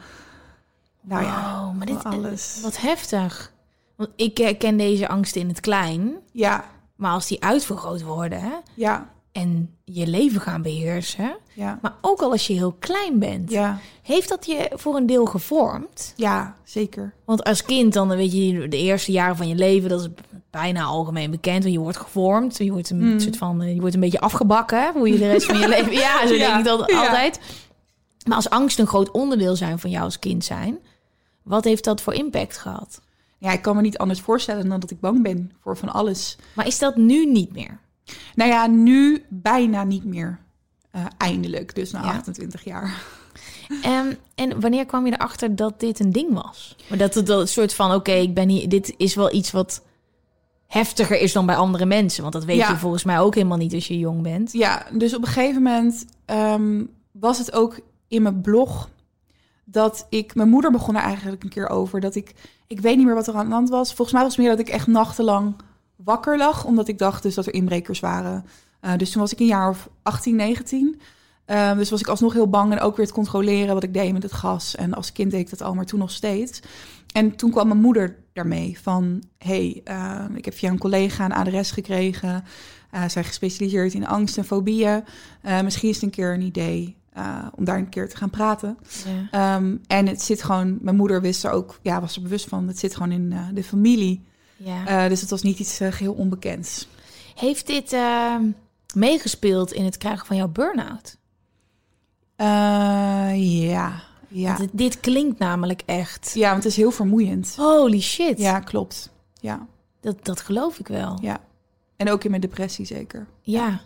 Nou 1.03 1.25
ja, 1.25 1.63
wow, 1.65 1.77
maar 1.77 1.87
dit, 1.87 2.05
alles. 2.05 2.59
Wat 2.63 2.81
heftig. 2.81 3.53
Want 3.97 4.11
ik 4.17 4.39
herken 4.39 4.77
deze 4.77 5.09
angsten 5.09 5.41
in 5.41 5.49
het 5.49 5.61
klein. 5.61 6.15
Ja, 6.33 6.65
Maar 6.97 7.13
als 7.13 7.27
die 7.27 7.43
uitvergroot 7.43 8.03
worden, 8.03 8.41
hè, 8.41 8.53
ja. 8.75 9.09
en 9.33 9.75
je 9.85 10.07
leven 10.07 10.41
gaan 10.41 10.63
beheersen. 10.63 11.37
Ja. 11.55 11.79
Maar 11.83 11.95
ook 12.01 12.21
al 12.23 12.31
als 12.31 12.47
je 12.47 12.53
heel 12.53 12.73
klein 12.79 13.19
bent. 13.19 13.51
Ja. 13.51 13.79
Heeft 14.03 14.29
dat 14.29 14.47
je 14.47 14.71
voor 14.75 14.97
een 14.97 15.07
deel 15.07 15.25
gevormd? 15.25 16.13
ja, 16.17 16.57
zeker. 16.65 17.15
Want 17.25 17.45
als 17.45 17.63
kind 17.65 17.93
dan 17.93 18.09
weet 18.09 18.33
je 18.33 18.69
de 18.69 18.77
eerste 18.79 19.13
jaren 19.13 19.37
van 19.37 19.49
je 19.49 19.55
leven, 19.55 19.89
dat 19.89 20.01
is 20.01 20.09
bijna 20.51 20.83
algemeen 20.83 21.31
bekend. 21.31 21.63
Want 21.63 21.75
je 21.75 21.81
wordt 21.81 21.97
gevormd, 21.97 22.57
je 22.59 22.73
wordt 22.73 22.91
een 22.91 23.13
Mm. 23.13 23.21
soort 23.21 23.37
van, 23.37 23.63
eh, 23.63 23.75
je 23.75 23.81
wordt 23.81 23.95
een 23.95 24.01
beetje 24.01 24.21
afgebakken, 24.21 24.93
hoe 24.95 25.09
je 25.13 25.19
de 25.19 25.31
rest 25.31 25.47
van 25.47 25.59
je 25.59 25.69
leven. 25.77 25.93
Ja, 25.93 26.27
zo 26.27 26.35
Ja, 26.35 26.47
denk 26.47 26.59
ik 26.59 26.65
dat 26.65 26.81
altijd. 26.93 27.41
Maar 28.27 28.37
als 28.37 28.51
angst 28.51 28.79
een 28.79 28.87
groot 28.87 29.11
onderdeel 29.11 29.57
zijn 29.57 29.79
van 29.79 29.91
jou 29.91 30.05
als 30.05 30.19
kind 30.19 30.45
zijn, 30.45 30.79
wat 31.45 31.65
heeft 31.65 31.85
dat 31.85 32.01
voor 32.01 32.15
impact 32.15 32.59
gehad? 32.59 33.01
Ja, 33.39 33.53
ik 33.53 33.63
kan 33.63 33.77
me 33.77 33.83
niet 33.83 33.99
anders 33.99 34.21
voorstellen 34.21 34.69
dan 34.69 34.81
dat 34.81 34.91
ik 34.91 35.01
bang 35.01 35.23
ben 35.23 35.53
voor 35.61 35.77
van 35.77 35.89
alles. 35.93 36.37
Maar 36.55 36.67
is 36.67 36.79
dat 36.79 36.97
nu 36.97 37.27
niet 37.27 37.53
meer? 37.53 37.79
Nou 38.35 38.51
ja, 38.51 38.67
nu 38.67 39.25
bijna 39.29 39.85
niet 39.85 40.05
meer. 40.05 40.39
Eh, 40.91 41.05
eindelijk, 41.19 41.75
dus 41.75 41.91
na 41.91 42.03
Ja. 42.05 42.09
28 42.13 42.65
jaar. 42.65 43.03
Ehm, 43.83 44.15
en 44.35 44.61
wanneer 44.61 44.87
kwam 44.87 45.07
je 45.07 45.13
erachter 45.13 45.57
dat 45.57 45.81
dit 45.81 46.01
een 46.01 46.13
ding 46.13 46.33
was? 46.43 46.77
Maar 46.89 46.99
dat 46.99 47.15
het 47.15 47.27
dat 47.27 47.41
een 47.41 47.49
soort 47.49 47.75
van, 47.75 47.93
oké, 47.95 48.13
ik 48.13 48.35
ben 48.35 48.49
hier, 48.49 48.69
dit 48.69 48.95
is 48.97 49.15
wel 49.15 49.35
iets 49.35 49.51
wat 49.51 49.83
heftiger 50.67 51.21
is 51.21 51.33
dan 51.33 51.47
bij 51.47 51.57
andere 51.57 51.87
mensen. 51.87 52.23
Want 52.23 52.35
dat 52.35 52.45
weet 52.45 52.57
Ja. 52.57 52.69
je 52.71 52.77
volgens 52.77 53.05
mij 53.05 53.19
ook 53.21 53.35
helemaal 53.35 53.57
niet 53.59 53.75
als 53.75 53.89
je 53.89 53.99
jong 53.99 54.23
bent. 54.23 54.53
Ja, 54.53 54.87
dus 54.93 55.15
op 55.15 55.23
een 55.23 55.29
gegeven 55.29 55.63
moment 55.63 56.05
ehm, 56.25 56.85
was 57.13 57.39
het 57.39 57.53
ook 57.53 57.81
in 58.09 58.23
mijn 58.23 58.41
blog 58.41 58.89
dat 59.65 60.07
ik... 60.09 60.35
Mijn 60.35 60.49
moeder 60.49 60.71
begon 60.71 60.97
er 60.97 61.03
eigenlijk 61.03 61.43
een 61.43 61.49
keer 61.49 61.69
over. 61.69 62.01
Dat 62.01 62.15
ik... 62.15 62.35
Ik 62.67 62.81
weet 62.81 62.97
niet 62.97 63.07
meer 63.07 63.15
wat 63.15 63.27
er 63.27 63.35
aan 63.35 63.47
de 63.47 63.53
hand 63.55 63.69
was. 63.69 63.95
Volgens 63.95 64.13
mij 64.13 64.23
was 64.23 64.37
het 64.37 64.45
meer 64.45 64.57
dat 64.57 64.67
ik 64.67 64.73
echt 64.73 64.87
nachtenlang 64.87 65.55
wakker 65.97 66.37
lag. 66.37 66.65
Omdat 66.65 66.89
ik 66.89 66.99
dacht 66.99 67.23
dus 67.23 67.35
dat 67.35 67.47
er 67.47 67.55
inbrekers 67.55 68.01
waren. 68.01 68.45
Eh, 68.81 68.97
dus 68.97 69.11
toen 69.11 69.21
was 69.21 69.33
ik 69.33 69.41
een 69.41 69.47
jaar 69.47 69.69
of 69.69 69.89
18, 70.03 70.37
19. 70.37 71.01
Ehm, 71.45 71.77
dus 71.77 71.91
was 71.91 72.01
ik 72.01 72.09
alsnog 72.09 72.33
heel 72.33 72.49
bang 72.49 72.73
en 72.73 72.81
ook 72.81 72.97
weer 72.97 73.07
te 73.07 73.13
controleren 73.13 73.75
wat 73.75 73.83
ik 73.83 73.95
deed 73.95 74.13
met 74.13 74.23
het 74.23 74.33
gas. 74.33 74.75
En 74.75 74.95
als 74.95 75.13
kind 75.13 75.31
deed 75.31 75.41
ik 75.41 75.51
dat 75.51 75.63
al, 75.63 75.75
maar 75.75 75.85
toen 75.85 75.99
nog 75.99 76.11
steeds. 76.11 76.61
En 77.13 77.37
toen 77.37 77.51
kwam 77.51 77.69
mijn 77.69 77.81
moeder 77.81 78.17
daarmee 78.33 78.79
van... 78.83 79.23
hey, 79.39 79.81
ehm, 79.85 80.35
ik 80.35 80.45
heb 80.45 80.55
via 80.55 80.71
een 80.71 80.79
collega 80.79 81.25
een 81.25 81.33
adres 81.33 81.71
gekregen. 81.71 82.45
Eh 82.91 83.09
zij 83.09 83.25
gespecialiseerd 83.25 83.95
in 83.95 84.07
angst 84.07 84.39
en 84.39 84.45
fobieën. 84.45 85.05
Eh, 85.43 85.63
misschien 85.63 85.89
is 85.89 85.95
het 85.95 86.05
een 86.05 86.11
keer 86.11 86.35
een 86.35 86.43
idee 86.43 86.97
eh, 87.13 87.47
om 87.55 87.65
daar 87.65 87.79
een 87.79 87.89
keer 87.89 88.09
te 88.09 88.17
gaan 88.17 88.31
praten. 88.31 88.79
Ja. 89.05 89.57
Ehm, 89.57 89.77
en 89.87 90.07
het 90.07 90.23
zit 90.23 90.43
gewoon... 90.43 90.79
Mijn 90.81 90.97
moeder 90.97 91.21
wist 91.21 91.45
er 91.45 91.51
ook, 91.51 91.79
ja, 91.83 92.01
was 92.01 92.17
er 92.17 92.23
bewust 92.23 92.49
van. 92.49 92.69
Het 92.69 92.79
zit 92.79 92.97
gewoon 92.97 93.13
in 93.13 93.33
eh, 93.33 93.47
de 93.53 93.65
familie. 93.65 94.25
Ja. 94.57 94.87
Eh, 94.87 95.09
dus 95.09 95.21
het 95.21 95.31
was 95.31 95.43
niet 95.43 95.59
iets 95.59 95.81
eh, 95.81 95.93
geheel 95.93 96.13
onbekends. 96.13 96.89
Heeft 97.35 97.67
dit 97.67 97.93
eh, 97.93 98.37
meegespeeld 98.95 99.73
in 99.73 99.85
het 99.85 99.97
krijgen 99.97 100.27
van 100.27 100.37
jouw 100.37 100.49
burn-out? 100.49 101.17
Ja, 102.37 104.03
ja. 104.29 104.59
Dit, 104.73 105.01
klinkt 105.01 105.39
namelijk 105.39 105.83
echt... 105.87 106.31
Ja, 106.35 106.51
want 106.51 106.63
het 106.63 106.73
is 106.73 106.79
heel 106.79 106.91
vermoeiend. 106.91 107.55
Holy 107.57 108.01
shit. 108.01 108.39
Ja, 108.39 108.61
klopt. 108.61 109.11
Ja, 109.41 109.67
Dat, 110.01 110.25
dat 110.25 110.41
geloof 110.41 110.79
ik 110.79 110.89
wel. 110.89 111.19
Ja. 111.21 111.31
ja. 111.31 111.41
En 111.97 112.11
ook 112.11 112.25
in 112.25 112.31
mijn 112.31 112.43
depressie 112.43 112.85
zeker. 112.85 113.27
Ja, 113.41 113.81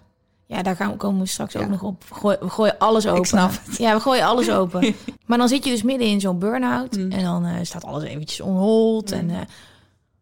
daar 0.46 0.76
gaan 0.76 0.90
we, 0.90 0.96
komen 0.96 1.20
we 1.20 1.26
straks 1.26 1.56
ook 1.56 1.62
Ja. 1.62 1.68
nog 1.68 1.82
op. 1.82 2.04
We 2.08 2.14
gooien, 2.14 2.38
we 2.40 2.48
gooien 2.48 2.78
alles 2.78 3.06
open. 3.06 3.24
snap 3.24 3.50
het. 3.64 3.76
Ja, 3.76 3.94
we 3.94 4.00
gooien 4.00 4.24
alles 4.24 4.50
open. 4.50 4.94
maar 5.26 5.38
dan 5.38 5.48
zit 5.48 5.64
je 5.64 5.70
dus 5.70 5.82
midden 5.82 6.08
in 6.08 6.20
zo'n 6.20 6.38
burn-out. 6.38 6.96
Mm. 6.96 7.10
En 7.12 7.24
dan 7.24 7.44
eh, 7.44 7.54
staat 7.62 7.84
alles 7.84 8.02
eventjes 8.04 8.40
on 8.40 8.56
hold. 8.56 9.12
En, 9.12 9.30
eh, 9.30 9.40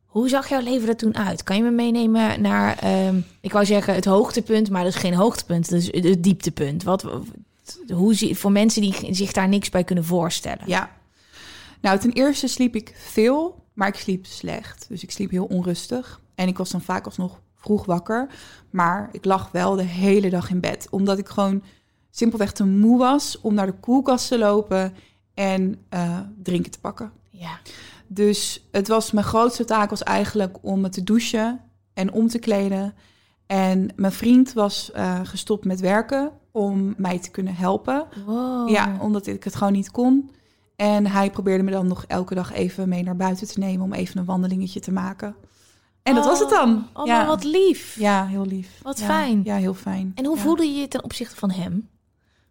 hoe 0.06 0.28
zag 0.28 0.48
jouw 0.48 0.60
leven 0.60 0.88
er 0.88 0.96
toen 0.96 1.16
uit? 1.16 1.42
Kan 1.42 1.56
je 1.56 1.62
me 1.62 1.70
meenemen 1.70 2.40
naar, 2.40 2.78
ehm, 2.78 3.20
ik 3.40 3.52
wou 3.52 3.64
zeggen 3.64 3.94
het 3.94 4.04
hoogtepunt, 4.04 4.70
maar 4.70 4.84
dat 4.84 4.94
is 4.94 5.00
geen 5.00 5.14
hoogtepunt, 5.14 5.70
dat 5.70 5.78
is 5.78 5.92
het, 5.92 6.04
het 6.04 6.22
dieptepunt. 6.22 6.82
Wat, 6.82 7.04
hoe 7.92 8.14
zie, 8.14 8.36
voor 8.38 8.52
mensen 8.52 8.82
die 8.82 9.14
zich 9.14 9.32
daar 9.32 9.48
niks 9.48 9.70
bij 9.70 9.84
kunnen 9.84 10.04
voorstellen. 10.04 10.62
Ja. 10.66 10.90
Nou, 11.80 11.98
ten 11.98 12.12
eerste 12.12 12.46
sliep 12.46 12.74
ik 12.76 12.94
veel, 12.96 13.62
maar 13.72 13.88
ik 13.88 13.94
sliep 13.94 14.26
slecht. 14.26 14.86
Dus 14.88 15.02
ik 15.02 15.10
sliep 15.10 15.30
heel 15.30 15.44
onrustig. 15.44 16.20
En 16.34 16.48
ik 16.48 16.58
was 16.58 16.70
dan 16.70 16.80
vaak 16.80 17.04
alsnog 17.04 17.40
vroeg 17.64 17.84
wakker. 17.84 18.28
Maar 18.70 19.08
ik 19.12 19.24
lag 19.24 19.50
wel 19.50 19.76
de 19.76 19.82
hele 19.82 20.30
dag 20.30 20.50
in 20.50 20.60
bed. 20.60 20.86
Omdat 20.90 21.18
ik 21.18 21.28
gewoon 21.28 21.62
simpelweg 22.10 22.52
te 22.52 22.64
moe 22.64 22.98
was 22.98 23.40
om 23.40 23.54
naar 23.54 23.66
de 23.66 23.80
koelkast 23.80 24.28
te 24.28 24.38
lopen 24.38 24.94
en 25.34 25.76
eh, 25.88 26.18
drinken 26.42 26.70
te 26.70 26.80
pakken. 26.80 27.12
Ja. 27.30 27.58
Dus 28.06 28.68
het 28.70 28.88
was 28.88 29.10
mijn 29.10 29.26
grootste 29.26 29.64
taak 29.64 29.90
was 29.90 30.02
eigenlijk 30.02 30.56
om 30.60 30.80
me 30.80 30.88
te 30.88 31.02
douchen 31.02 31.60
en 31.94 32.12
om 32.12 32.28
te 32.28 32.38
kleden. 32.38 32.94
En 33.46 33.88
mijn 33.96 34.12
vriend 34.12 34.52
was 34.52 34.92
eh, 34.92 35.20
gestopt 35.22 35.64
met 35.64 35.80
werken 35.80 36.30
om 36.50 36.94
mij 36.96 37.18
te 37.18 37.30
kunnen 37.30 37.54
helpen. 37.54 38.06
Wow. 38.26 38.68
Ja, 38.68 38.96
omdat 39.00 39.26
ik 39.26 39.44
het 39.44 39.54
gewoon 39.54 39.72
niet 39.72 39.90
kon. 39.90 40.30
En 40.76 41.06
hij 41.06 41.30
probeerde 41.30 41.64
me 41.64 41.70
dan 41.70 41.86
nog 41.86 42.04
elke 42.06 42.34
dag 42.34 42.52
even 42.52 42.88
mee 42.88 43.02
naar 43.02 43.16
buiten 43.16 43.46
te 43.46 43.58
nemen 43.58 43.84
om 43.84 43.92
even 43.92 44.18
een 44.18 44.24
wandelingetje 44.24 44.80
te 44.80 44.92
maken. 44.92 45.34
En 46.04 46.14
dat 46.14 46.24
was 46.24 46.38
het 46.38 46.48
dan. 46.50 46.86
Oh, 46.92 47.06
ja. 47.06 47.16
maar 47.16 47.26
wat 47.26 47.44
lief. 47.44 47.96
ja, 47.98 48.26
heel 48.26 48.46
lief. 48.46 48.68
Wat 48.82 48.98
Ja, 48.98 49.04
fijn. 49.04 49.40
Ja, 49.44 49.56
heel 49.56 49.74
fijn. 49.74 50.12
En 50.14 50.24
hoe 50.24 50.36
ja. 50.36 50.42
voelde 50.42 50.64
je 50.66 50.80
je 50.80 50.88
ten 50.88 51.04
opzichte 51.04 51.36
van 51.36 51.50
hem? 51.50 51.88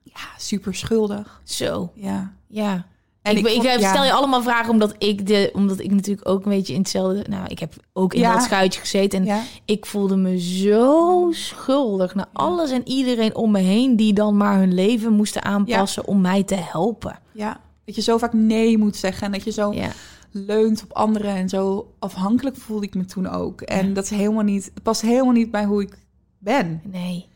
Ja, 0.03 0.21
super 0.37 0.75
schuldig. 0.75 1.41
Zo, 1.43 1.91
Ja. 1.95 2.33
ja. 2.47 2.85
En 3.21 3.37
ik, 3.37 3.47
ik, 3.47 3.61
vond- 3.61 3.83
stel 3.83 4.03
je 4.03 4.13
allemaal 4.13 4.41
vragen 4.41 4.69
omdat 4.71 4.95
ik, 4.97 5.27
de, 5.27 5.49
omdat 5.53 5.79
ik 5.79 5.91
natuurlijk 5.91 6.29
ook 6.29 6.43
een 6.45 6.51
beetje 6.51 6.73
in 6.73 6.79
hetzelfde... 6.79 7.25
Nou, 7.29 7.45
ik 7.47 7.59
heb 7.59 7.73
ook 7.93 8.13
in 8.13 8.21
dat 8.21 8.43
schuitje 8.43 8.79
gezeten. 8.79 9.27
En 9.27 9.41
ik 9.65 9.85
voelde 9.85 10.15
me 10.15 10.39
zo 10.39 11.27
schuldig 11.31 12.15
naar 12.15 12.27
alles 12.33 12.71
en 12.71 12.87
iedereen 12.87 13.35
om 13.35 13.51
me 13.51 13.59
heen... 13.59 13.95
die 13.95 14.13
dan 14.13 14.37
maar 14.37 14.57
hun 14.57 14.73
leven 14.73 15.13
moesten 15.13 15.43
aanpassen 15.43 16.05
om 16.05 16.21
mij 16.21 16.43
te 16.43 16.55
helpen. 16.55 17.19
ja, 17.31 17.59
dat 17.85 17.95
je 17.95 18.01
zo 18.01 18.17
vaak 18.17 18.33
nee 18.33 18.77
moet 18.77 18.95
zeggen 18.95 19.25
en 19.25 19.31
dat 19.31 19.43
je 19.43 19.51
zo 19.51 19.73
leunt 20.33 20.83
op 20.83 20.91
anderen 20.93 21.35
en 21.35 21.49
zo 21.49 21.93
afhankelijk 21.99 22.55
voelde 22.55 22.85
ik 22.85 22.95
me 22.95 23.05
toen 23.05 23.27
ook. 23.29 23.61
En 23.61 23.87
Ja. 23.87 23.93
dat 23.93 24.03
is 24.03 24.09
helemaal 24.09 24.43
niet, 24.43 24.71
het 24.73 24.83
past 24.83 25.01
helemaal 25.01 25.33
niet 25.33 25.51
bij 25.51 25.65
hoe 25.65 25.81
ik 25.81 25.97
ben. 26.37 26.81
nee. 26.83 27.27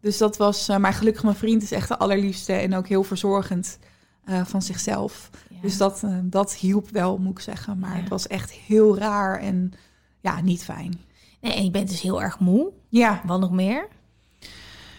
Dus 0.00 0.18
dat 0.18 0.36
was, 0.36 0.68
eh, 0.68 0.76
maar 0.76 0.92
gelukkig 0.92 1.22
mijn 1.22 1.34
vriend 1.36 1.62
is 1.62 1.72
echt 1.72 1.88
de 1.88 1.98
allerliefste 1.98 2.52
en 2.52 2.74
ook 2.74 2.88
heel 2.88 3.02
verzorgend 3.04 3.78
eh, 4.24 4.44
van 4.44 4.62
zichzelf. 4.62 5.30
Ja. 5.48 5.56
Dus 5.62 5.76
dat, 5.76 6.02
eh, 6.02 6.16
dat 6.22 6.54
hielp 6.54 6.88
wel, 6.90 7.18
moet 7.18 7.30
ik 7.32 7.38
zeggen. 7.40 7.78
Maar 7.78 7.94
Ja. 7.94 8.00
het 8.00 8.08
was 8.08 8.26
echt 8.26 8.50
heel 8.52 8.98
raar 8.98 9.40
en 9.40 9.72
ja, 10.20 10.40
niet 10.40 10.64
fijn. 10.64 11.00
nee, 11.40 11.52
en 11.54 11.64
je 11.64 11.70
bent 11.70 11.88
dus 11.88 12.00
heel 12.00 12.22
erg 12.22 12.38
moe. 12.38 12.70
Ja, 12.88 13.22
Wat 13.26 13.40
nog 13.40 13.50
meer? 13.50 13.88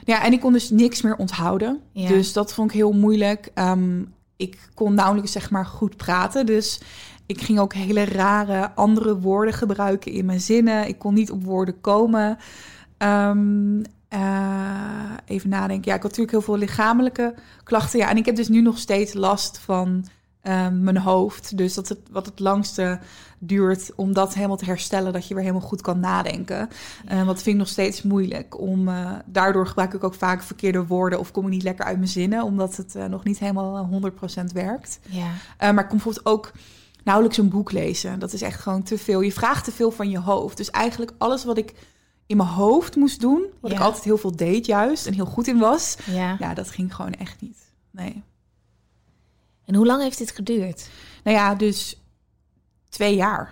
ja 0.04 0.24
en 0.24 0.34
ik 0.34 0.40
kon 0.40 0.54
dus 0.54 0.70
niks 0.70 1.02
meer 1.02 1.16
onthouden. 1.16 1.82
Ja. 1.92 2.08
Dus 2.08 2.34
dat 2.34 2.54
vond 2.54 2.70
ik 2.70 2.76
heel 2.76 2.92
moeilijk. 2.92 3.52
Ehm, 3.54 4.04
ik 4.36 4.70
kon 4.74 4.94
nauwelijks 4.94 5.32
zeg 5.32 5.50
maar 5.50 5.66
goed 5.66 5.98
praten. 5.98 6.46
Dus 6.46 6.82
ik 7.26 7.42
ging 7.42 7.60
ook 7.60 7.74
hele 7.74 8.06
rare 8.06 8.72
andere 8.76 9.20
woorden 9.20 9.54
gebruiken 9.54 10.12
in 10.12 10.26
mijn 10.26 10.42
zinnen. 10.42 10.88
Ik 10.88 11.00
kon 11.00 11.14
niet 11.14 11.32
op 11.32 11.44
woorden 11.44 11.82
komen. 11.82 12.38
Ehm, 12.98 13.84
eh, 14.08 15.12
even 15.26 15.50
nadenken. 15.50 15.92
Ja, 15.92 15.96
ik 15.96 16.02
had 16.02 16.18
natuurlijk 16.18 16.32
heel 16.32 16.42
veel 16.42 16.58
lichamelijke 16.58 17.34
klachten. 17.64 18.00
Ja, 18.00 18.10
en 18.10 18.18
ik 18.18 18.26
heb 18.26 18.36
dus 18.36 18.48
nu 18.48 18.62
nog 18.62 18.78
steeds 18.78 19.14
last 19.14 19.58
van 19.58 20.06
ehm, 20.42 20.84
mijn 20.84 20.98
hoofd. 20.98 21.58
Dus 21.58 21.74
dat 21.74 21.90
het 21.90 22.00
wat 22.12 22.26
het 22.26 22.40
langste 22.40 23.00
duurt 23.40 23.92
om 23.96 24.14
dat 24.14 24.34
helemaal 24.34 24.58
te 24.58 24.66
herstellen, 24.66 25.14
dat 25.14 25.28
je 25.28 25.34
weer 25.34 25.44
helemaal 25.44 25.68
goed 25.68 25.82
kan 25.82 26.00
nadenken. 26.00 26.70
Eh, 27.08 27.26
wat 27.26 27.42
vind 27.42 27.56
ik 27.56 27.62
nog 27.62 27.68
steeds 27.68 28.02
moeilijk. 28.02 28.60
Om, 28.60 28.88
eh, 28.88 29.12
daardoor 29.26 29.68
gebruik 29.68 29.94
ik 29.94 30.04
ook 30.04 30.14
vaak 30.14 30.44
verkeerde 30.44 30.86
woorden 30.86 31.20
of 31.20 31.32
kom 31.32 31.44
ik 31.44 31.52
niet 31.52 31.64
lekker 31.64 31.86
uit 31.86 31.98
mijn 31.98 32.10
zinnen, 32.10 32.44
omdat 32.44 32.76
het 32.76 32.96
eh, 32.96 33.06
nog 33.06 33.24
niet 33.24 33.40
helemaal 33.40 33.78
eh, 33.78 33.90
100% 33.90 34.52
werkt. 34.52 35.00
Ja. 35.10 35.28
Maar 35.60 35.84
ik 35.84 35.90
kon 35.90 35.98
bijvoorbeeld 35.98 36.26
ook 36.26 36.52
nauwelijks 37.06 37.38
een 37.38 37.50
boek 37.50 37.72
lezen. 37.72 38.20
Dat 38.20 38.34
is 38.34 38.42
echt 38.42 38.60
gewoon 38.60 38.84
te 38.84 38.98
veel. 38.98 39.22
Je 39.22 39.32
vraagt 39.32 39.64
te 39.64 39.72
veel 39.72 39.92
van 39.92 40.10
je 40.10 40.20
hoofd. 40.20 40.58
Dus 40.58 40.70
eigenlijk 40.72 41.12
alles 41.18 41.46
wat 41.46 41.58
ik 41.58 41.74
in 42.26 42.38
mijn 42.38 42.50
hoofd 42.50 42.96
moest 42.96 43.22
doen, 43.22 43.46
wat 43.60 43.72
ik 43.72 43.80
altijd 43.80 44.04
heel 44.04 44.18
veel 44.18 44.36
deed 44.36 44.66
juist 44.66 45.06
en 45.08 45.14
heel 45.14 45.26
goed 45.26 45.48
in 45.48 45.58
was, 45.58 45.98
ja. 46.06 46.36
ja, 46.40 46.54
dat 46.54 46.70
ging 46.70 46.96
gewoon 46.96 47.14
echt 47.14 47.42
niet. 47.42 47.58
Nee. 47.92 48.24
En 49.66 49.76
hoe 49.76 49.86
lang 49.86 50.02
heeft 50.02 50.18
dit 50.18 50.32
geduurd? 50.32 50.90
Nou 51.24 51.38
ja, 51.38 51.56
dus 51.56 52.02
twee 52.90 53.16
jaar. 53.16 53.52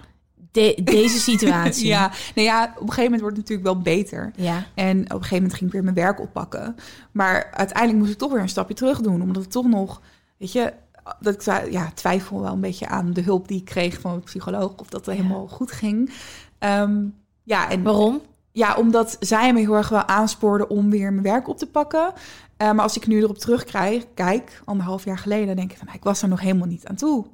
De- 0.52 0.82
deze 0.84 1.20
situatie. 1.32 1.88
Ja, 1.88 2.12
nou 2.36 2.48
ja, 2.48 2.64
op 2.64 2.70
een 2.70 2.94
gegeven 2.94 3.04
moment 3.04 3.22
wordt 3.22 3.38
het 3.38 3.50
natuurlijk 3.50 3.76
wel 3.76 3.82
beter. 3.96 4.32
Ja. 4.36 4.66
En 4.74 4.98
op 5.00 5.10
een 5.10 5.10
gegeven 5.16 5.36
moment 5.36 5.54
ging 5.54 5.66
ik 5.66 5.72
weer 5.72 5.84
mijn 5.84 5.96
werk 5.96 6.20
oppakken. 6.20 6.76
Maar 7.12 7.52
uiteindelijk 7.52 8.00
moest 8.00 8.12
ik 8.12 8.18
toch 8.18 8.32
weer 8.32 8.42
een 8.42 8.50
stapje 8.50 8.74
terug 8.76 9.02
doen. 9.02 9.22
Omdat 9.22 9.44
ik 9.44 9.50
toch 9.50 9.68
nog, 9.68 10.02
weet 10.38 10.52
je, 10.52 10.74
dat 11.20 11.34
ik 11.48 11.72
ja, 11.72 11.92
twijfel 11.94 12.42
wel 12.42 12.52
een 12.54 12.60
beetje 12.60 12.88
aan 12.88 13.14
de 13.14 13.22
hulp 13.22 13.48
die 13.48 13.60
ik 13.60 13.66
kreeg 13.66 14.00
van 14.00 14.14
een 14.14 14.24
psycholoog. 14.24 14.74
Of 14.76 14.88
dat 14.90 15.06
het 15.06 15.16
helemaal 15.16 15.48
goed 15.48 15.72
ging. 15.72 16.14
Ehm, 16.60 17.04
ja, 17.44 17.70
en 17.70 17.84
Waarom? 17.84 18.22
ja, 18.52 18.76
omdat 18.76 19.18
zij 19.20 19.54
me 19.54 19.60
heel 19.60 19.76
erg 19.76 19.90
wel 19.90 20.06
aanspoorde 20.08 20.68
om 20.68 20.90
weer 20.90 21.12
mijn 21.12 21.24
werk 21.24 21.48
op 21.48 21.58
te 21.58 21.68
pakken. 21.68 22.14
Eh, 22.58 22.72
maar 22.72 22.84
als 22.84 22.96
ik 22.98 23.08
nu 23.08 23.22
erop 23.22 23.38
terugkijk, 23.38 24.08
kijk, 24.14 24.62
anderhalf 24.66 25.04
jaar 25.06 25.18
geleden, 25.18 25.56
denk 25.56 25.72
ik 25.72 25.78
van, 25.78 25.86
nou, 25.86 25.98
ik 25.98 26.04
was 26.04 26.22
er 26.22 26.28
nog 26.28 26.40
helemaal 26.42 26.68
niet 26.68 26.88
aan 26.88 26.96
toe. 26.96 27.26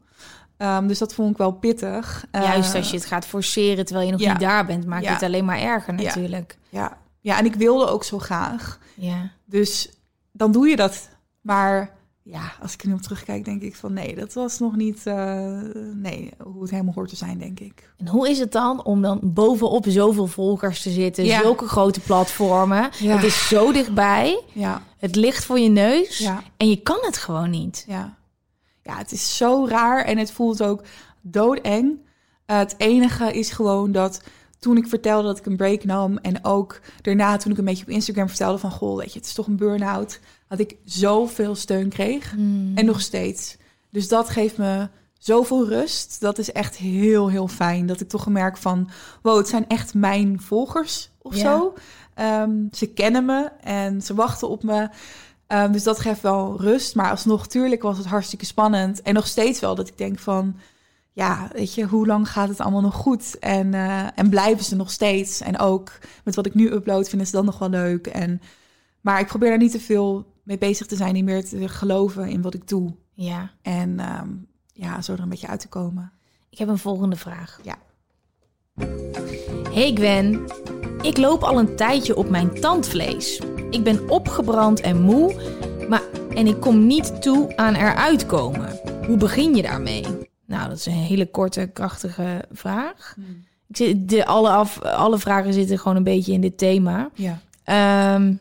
Ehm, 0.58 0.88
dus 0.88 0.98
dat 1.00 1.14
vond 1.14 1.32
ik 1.32 1.38
wel 1.38 1.52
pittig. 1.52 2.26
Eh, 2.32 2.42
Juist 2.42 2.76
als 2.76 2.90
je 2.92 2.98
het 2.98 3.06
gaat 3.06 3.26
forceren 3.26 3.86
terwijl 3.86 4.06
je 4.06 4.12
nog 4.12 4.22
ja. 4.22 4.32
niet 4.32 4.40
daar 4.42 4.66
bent, 4.66 4.86
maakt 4.86 5.04
Ja. 5.04 5.14
het 5.14 5.24
alleen 5.24 5.46
maar 5.46 5.60
erger 5.60 5.96
Ja. 5.98 6.04
natuurlijk. 6.04 6.58
Ja, 6.70 6.98
Ja, 7.22 7.38
en 7.38 7.46
ik 7.46 7.56
wilde 7.56 7.88
ook 7.88 8.04
zo 8.04 8.20
graag. 8.20 8.80
Ja. 8.96 9.30
Dus 9.46 9.90
dan 10.32 10.52
doe 10.52 10.68
je 10.68 10.76
dat. 10.76 11.10
Maar 11.42 11.96
ja, 12.32 12.52
als 12.62 12.74
ik 12.74 12.82
er 12.82 12.88
nu 12.88 12.94
op 12.94 13.02
terugkijk, 13.02 13.46
denk 13.46 13.62
ik 13.62 13.76
van 13.76 13.94
nee, 13.94 14.16
dat 14.16 14.34
was 14.34 14.60
nog 14.60 14.76
niet 14.76 15.06
eh, 15.06 15.60
nee, 15.94 16.32
hoe 16.44 16.62
het 16.62 16.72
helemaal 16.72 16.94
hoort 16.94 17.10
te 17.10 17.16
zijn, 17.16 17.38
denk 17.38 17.60
ik. 17.60 17.90
En 17.98 18.08
hoe 18.08 18.30
is 18.30 18.40
het 18.40 18.52
dan 18.52 18.84
om 18.84 19.02
dan 19.02 19.20
bovenop 19.24 19.86
zoveel 19.88 20.28
volgers 20.28 20.82
te 20.82 20.90
zitten? 20.90 21.26
Ja. 21.26 21.42
Zulke 21.42 21.68
grote 21.68 22.00
platformen. 22.00 22.90
Ja. 23.00 23.16
Het 23.16 23.24
is 23.24 23.48
zo 23.48 23.72
dichtbij. 23.72 24.44
Ja, 24.54 24.82
Het 24.98 25.16
ligt 25.16 25.46
voor 25.46 25.60
je 25.60 25.70
neus. 25.70 26.18
ja, 26.18 26.44
En 26.58 26.70
je 26.70 26.82
kan 26.82 26.98
het 27.02 27.18
gewoon 27.18 27.50
niet. 27.50 27.84
ja. 27.88 28.18
Ja, 28.84 28.98
het 28.98 29.12
is 29.12 29.38
zo 29.38 29.66
raar 29.68 30.06
en 30.06 30.18
het 30.18 30.32
voelt 30.32 30.64
ook 30.64 30.84
doodeng. 31.22 32.00
Eh, 32.46 32.58
het 32.58 32.76
enige 32.78 33.34
is 33.34 33.52
gewoon 33.52 33.92
dat 33.92 34.22
toen 34.60 34.78
ik 34.78 34.88
vertelde 34.88 35.28
dat 35.28 35.38
ik 35.38 35.46
een 35.46 35.58
break 35.58 35.84
nam 35.84 36.18
en 36.18 36.46
ook 36.46 36.80
daarna 37.02 37.38
toen 37.38 37.52
ik 37.52 37.58
een 37.58 37.66
beetje 37.66 37.84
op 37.84 37.90
Instagram 37.90 38.28
vertelde 38.28 38.58
van 38.58 38.72
goh, 38.72 38.98
weet 38.98 39.14
je, 39.14 39.20
het 39.20 39.28
is 39.28 39.34
toch 39.34 39.48
een 39.48 39.56
burn-out, 39.58 40.20
dat 40.50 40.60
ik 40.60 40.76
zoveel 40.86 41.56
steun 41.56 41.90
kreeg 41.90 42.34
en 42.76 42.86
nog 42.86 43.02
steeds. 43.02 43.58
Dus 43.90 44.08
dat 44.08 44.30
geeft 44.30 44.58
me 44.58 44.88
zoveel 45.18 45.68
rust. 45.68 46.20
Dat 46.22 46.38
is 46.38 46.52
echt 46.52 46.76
heel, 46.78 47.30
heel 47.30 47.48
fijn. 47.48 47.86
Dat 47.86 48.00
ik 48.02 48.10
toch 48.10 48.24
gemerkt 48.24 48.60
van, 48.60 48.90
wow, 49.22 49.38
het 49.38 49.48
zijn 49.48 49.68
echt 49.68 49.94
mijn 49.94 50.42
volgers 50.42 51.10
of 51.22 51.36
Ja. 51.36 51.42
zo. 51.42 51.74
Ehm, 52.14 52.52
ze 52.72 52.88
kennen 52.88 53.26
me 53.26 53.50
en 53.62 54.02
ze 54.02 54.14
wachten 54.14 54.50
op 54.50 54.64
me. 54.64 54.90
Ehm, 55.48 55.72
dus 55.72 55.84
dat 55.84 56.00
geeft 56.00 56.22
wel 56.22 56.62
rust. 56.62 56.96
Maar 56.96 57.10
alsnog, 57.12 57.48
tuurlijk 57.48 57.82
was 57.82 57.98
het 57.98 58.08
hartstikke 58.08 58.46
spannend. 58.46 59.02
En 59.02 59.14
nog 59.14 59.28
steeds 59.28 59.60
wel 59.60 59.76
dat 59.76 59.88
ik 59.88 59.98
denk 59.98 60.20
van, 60.20 60.56
ja, 61.14 61.50
weet 61.54 61.74
je, 61.74 61.84
hoe 61.86 62.08
lang 62.08 62.30
gaat 62.32 62.50
het 62.50 62.60
allemaal 62.60 62.82
nog 62.82 62.96
goed? 62.96 63.40
En, 63.40 63.74
eh, 63.74 64.08
en 64.16 64.30
blijven 64.30 64.66
ze 64.66 64.76
nog 64.76 64.92
steeds? 64.92 65.42
En 65.42 65.60
ook 65.60 65.92
met 66.24 66.36
wat 66.36 66.46
ik 66.46 66.54
nu 66.54 66.72
upload, 66.72 67.10
vinden 67.10 67.28
ze 67.28 67.34
dan 67.36 67.46
nog 67.46 67.60
wel 67.60 67.70
leuk. 67.70 68.08
En, 68.08 68.42
maar 69.02 69.20
ik 69.20 69.28
probeer 69.28 69.50
daar 69.50 69.58
niet 69.58 69.72
te 69.72 69.80
veel 69.80 70.26
mee 70.50 70.58
bezig 70.58 70.88
te 70.88 70.96
zijn, 70.96 71.14
niet 71.14 71.24
meer 71.24 71.46
te 71.46 71.68
geloven 71.68 72.28
in 72.28 72.42
wat 72.42 72.54
ik 72.54 72.68
doe. 72.68 72.96
Ja. 73.14 73.52
En 73.62 74.00
ehm, 74.00 74.30
ja, 74.74 75.02
zo 75.02 75.14
er 75.14 75.20
een 75.20 75.30
beetje 75.30 75.48
uit 75.48 75.60
te 75.60 75.68
komen. 75.68 76.12
Ik 76.50 76.58
heb 76.58 76.68
een 76.68 76.78
volgende 76.78 77.16
vraag. 77.16 77.60
Ja. 77.64 77.78
Hey 79.74 79.92
Gwen, 79.94 80.46
ik 81.02 81.18
loop 81.18 81.44
al 81.44 81.60
een 81.60 81.76
tijdje 81.76 82.16
op 82.16 82.30
mijn 82.30 82.60
tandvlees. 82.60 83.42
Ik 83.70 83.84
ben 83.84 84.10
opgebrand 84.10 84.82
en 84.82 85.02
moe, 85.02 85.36
maar 85.90 86.04
en 86.36 86.48
ik 86.48 86.60
kom 86.60 86.88
niet 86.88 87.22
toe 87.22 87.56
aan 87.56 87.76
eruit 87.76 88.26
komen. 88.26 88.80
Hoe 89.06 89.18
begin 89.18 89.56
je 89.56 89.62
daarmee? 89.62 90.06
Nou, 90.46 90.70
dat 90.70 90.78
is 90.78 90.86
een 90.86 90.94
hele 90.94 91.32
korte, 91.32 91.70
krachtige 91.74 92.46
vraag. 92.52 93.16
Ik 93.68 93.78
zit, 93.78 94.10
de, 94.10 94.26
alle, 94.26 94.50
af, 94.50 94.82
alle 94.82 95.20
vragen 95.20 95.54
zitten 95.54 95.80
gewoon 95.80 95.98
een 95.98 96.04
beetje 96.04 96.34
in 96.34 96.42
dit 96.42 96.58
thema. 96.58 97.10
Ja. 97.14 97.40
Ehm, 97.64 98.34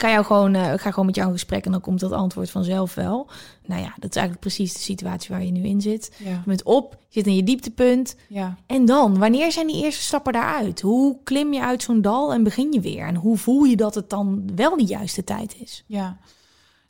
ga, 0.00 0.10
jou 0.10 0.24
gewoon, 0.24 0.54
eh, 0.54 0.72
ik 0.72 0.80
ga 0.80 0.90
gewoon 0.90 1.06
met 1.06 1.14
jou 1.14 1.26
in 1.26 1.34
gesprek 1.34 1.64
en 1.64 1.72
dan 1.72 1.80
komt 1.80 2.00
dat 2.00 2.12
antwoord 2.12 2.50
vanzelf 2.50 2.94
wel. 2.94 3.30
Nou 3.66 3.82
ja, 3.82 3.94
dat 3.98 4.10
is 4.10 4.16
eigenlijk 4.16 4.40
precies 4.40 4.72
de 4.72 4.78
situatie 4.78 5.30
waar 5.30 5.44
je 5.44 5.50
nu 5.50 5.62
in 5.62 5.80
zit. 5.80 6.16
Ja. 6.24 6.30
Je 6.30 6.42
bent 6.44 6.62
op, 6.62 6.92
je 6.92 7.06
zit 7.08 7.26
in 7.26 7.36
je 7.36 7.42
dieptepunt. 7.42 8.16
Ja. 8.28 8.56
En 8.66 8.84
dan, 8.84 9.18
wanneer 9.18 9.52
zijn 9.52 9.66
die 9.66 9.84
eerste 9.84 10.02
stappen 10.02 10.32
daaruit? 10.32 10.80
Hoe 10.80 11.18
klim 11.24 11.52
je 11.52 11.62
uit 11.62 11.82
zo'n 11.82 12.02
dal 12.02 12.32
en 12.32 12.42
begin 12.42 12.72
je 12.72 12.80
weer? 12.80 13.06
En 13.06 13.14
hoe 13.14 13.36
voel 13.36 13.64
je 13.64 13.76
dat 13.76 13.94
het 13.94 14.10
dan 14.10 14.50
wel 14.54 14.76
de 14.76 14.84
juiste 14.84 15.24
tijd 15.24 15.56
is? 15.60 15.84
Ja. 15.86 16.18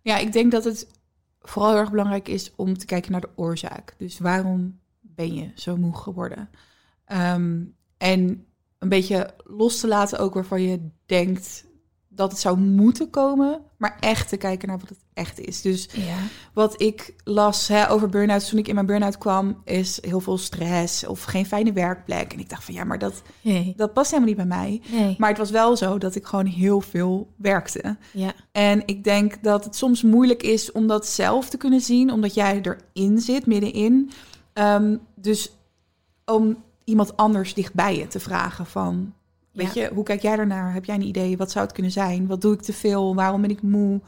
Ja, 0.02 0.16
ik 0.16 0.32
denk 0.32 0.52
dat 0.52 0.64
het 0.64 0.88
vooral 1.40 1.70
heel 1.70 1.80
erg 1.80 1.90
belangrijk 1.90 2.28
is 2.28 2.52
om 2.56 2.78
te 2.78 2.86
kijken 2.86 3.12
naar 3.12 3.20
de 3.20 3.30
oorzaak. 3.34 3.94
Dus 3.98 4.18
waarom 4.18 4.78
ben 5.00 5.34
je 5.34 5.50
zo 5.54 5.76
moe 5.76 5.96
geworden? 5.96 6.50
Ehm, 7.04 7.62
en 7.96 8.46
een 8.78 8.88
beetje 8.88 9.34
los 9.44 9.80
te 9.80 9.88
laten 9.88 10.18
ook 10.18 10.34
waarvan 10.34 10.62
je 10.62 10.90
denkt 11.06 11.64
dat 12.20 12.30
het 12.30 12.40
zou 12.40 12.58
moeten 12.58 13.10
komen, 13.10 13.60
maar 13.76 13.96
echt 14.00 14.28
te 14.28 14.36
kijken 14.36 14.68
naar 14.68 14.78
wat 14.78 14.88
het 14.88 14.98
echt 15.14 15.38
is. 15.40 15.60
Dus 15.62 15.88
Ja. 15.92 16.16
wat 16.52 16.82
ik 16.82 17.14
las 17.24 17.68
hè, 17.68 17.90
over 17.90 18.08
burn-out 18.08 18.48
toen 18.48 18.58
ik 18.58 18.68
in 18.68 18.74
mijn 18.74 18.86
burn-out 18.86 19.18
kwam, 19.18 19.60
is 19.64 19.98
heel 20.00 20.20
veel 20.20 20.38
stress 20.38 21.06
of 21.06 21.22
geen 21.22 21.46
fijne 21.46 21.72
werkplek. 21.72 22.32
En 22.32 22.38
ik 22.38 22.48
dacht 22.48 22.64
van 22.64 22.74
ja, 22.74 22.84
maar 22.84 22.98
dat, 22.98 23.22
Nee. 23.40 23.72
dat 23.76 23.92
past 23.92 24.10
helemaal 24.10 24.28
niet 24.34 24.48
bij 24.48 24.58
mij. 24.58 24.80
Nee. 24.90 25.14
Maar 25.18 25.28
het 25.28 25.38
was 25.38 25.50
wel 25.50 25.76
zo 25.76 25.98
dat 25.98 26.14
ik 26.14 26.26
gewoon 26.26 26.46
heel 26.46 26.80
veel 26.80 27.28
werkte. 27.36 27.96
Ja. 28.12 28.32
En 28.52 28.82
ik 28.86 29.04
denk 29.04 29.42
dat 29.42 29.64
het 29.64 29.76
soms 29.76 30.02
moeilijk 30.02 30.42
is 30.42 30.72
om 30.72 30.86
dat 30.86 31.06
zelf 31.06 31.48
te 31.48 31.56
kunnen 31.56 31.80
zien, 31.80 32.12
omdat 32.12 32.34
jij 32.34 32.60
erin 32.94 33.18
zit, 33.18 33.46
middenin. 33.46 34.10
Ehm, 34.52 34.96
dus 35.14 35.52
om 36.24 36.56
iemand 36.84 37.16
anders 37.16 37.54
dichtbij 37.54 37.96
je 37.98 38.06
te 38.08 38.20
vragen 38.20 38.66
van, 38.66 39.14
weet 39.64 39.74
Ja. 39.74 39.82
je, 39.82 39.90
hoe 39.94 40.04
kijk 40.04 40.22
jij 40.22 40.38
ernaar? 40.38 40.72
Heb 40.72 40.84
jij 40.84 40.94
een 40.94 41.06
idee? 41.06 41.36
Wat 41.36 41.50
zou 41.50 41.64
het 41.64 41.74
kunnen 41.74 41.92
zijn? 41.92 42.26
Wat 42.26 42.40
doe 42.40 42.54
ik 42.54 42.62
te 42.62 42.72
veel? 42.72 43.14
Waarom 43.14 43.40
ben 43.40 43.50
ik 43.50 43.62
moe? 43.62 44.00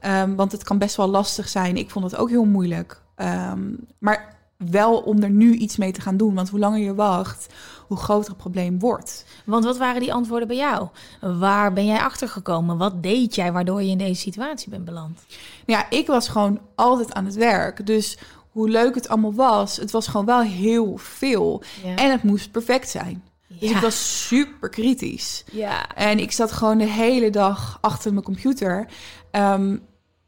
Ehm, 0.00 0.34
want 0.34 0.52
het 0.52 0.62
kan 0.64 0.78
best 0.78 0.96
wel 0.96 1.08
lastig 1.08 1.48
zijn. 1.48 1.76
Ik 1.76 1.90
vond 1.90 2.04
het 2.04 2.16
ook 2.16 2.28
heel 2.28 2.44
moeilijk. 2.44 3.02
Ehm, 3.14 3.60
maar 3.98 4.38
wel 4.56 4.98
om 4.98 5.22
er 5.22 5.30
nu 5.30 5.52
iets 5.54 5.76
mee 5.76 5.92
te 5.92 6.00
gaan 6.00 6.16
doen. 6.16 6.34
Want 6.34 6.48
hoe 6.48 6.58
langer 6.58 6.78
je 6.80 6.94
wacht, 6.94 7.46
hoe 7.86 7.96
groter 7.96 8.28
het 8.28 8.38
probleem 8.38 8.78
wordt. 8.78 9.24
Want 9.44 9.64
wat 9.64 9.78
waren 9.78 10.00
die 10.00 10.12
antwoorden 10.12 10.48
bij 10.48 10.56
jou? 10.56 10.88
Waar 11.20 11.72
ben 11.72 11.86
jij 11.86 11.98
achter 12.00 12.28
gekomen? 12.28 12.76
Wat 12.78 13.02
deed 13.02 13.34
jij 13.34 13.52
waardoor 13.52 13.82
je 13.82 13.90
in 13.90 13.98
deze 13.98 14.20
situatie 14.20 14.70
bent 14.70 14.84
beland? 14.84 15.20
Ja, 15.66 15.90
ik 15.90 16.06
was 16.06 16.28
gewoon 16.28 16.60
altijd 16.74 17.12
aan 17.14 17.24
het 17.24 17.34
werk. 17.34 17.86
Dus 17.86 18.18
hoe 18.50 18.68
leuk 18.68 18.94
het 18.94 19.08
allemaal 19.08 19.34
was, 19.34 19.76
het 19.76 19.90
was 19.90 20.06
gewoon 20.06 20.26
wel 20.26 20.40
heel 20.40 20.96
veel. 20.96 21.62
Ja. 21.84 21.94
En 21.96 22.10
het 22.10 22.22
moest 22.22 22.50
perfect 22.50 22.88
zijn. 22.88 23.22
Dus 23.58 23.70
ik 23.70 23.76
was 23.76 24.26
super 24.26 24.68
kritisch. 24.68 25.44
Ja. 25.52 25.94
En 25.94 26.18
ik 26.18 26.32
zat 26.32 26.52
gewoon 26.52 26.78
de 26.78 26.86
hele 26.88 27.30
dag 27.30 27.78
achter 27.80 28.12
mijn 28.12 28.24
computer. 28.24 28.86
Ehm, 29.30 29.76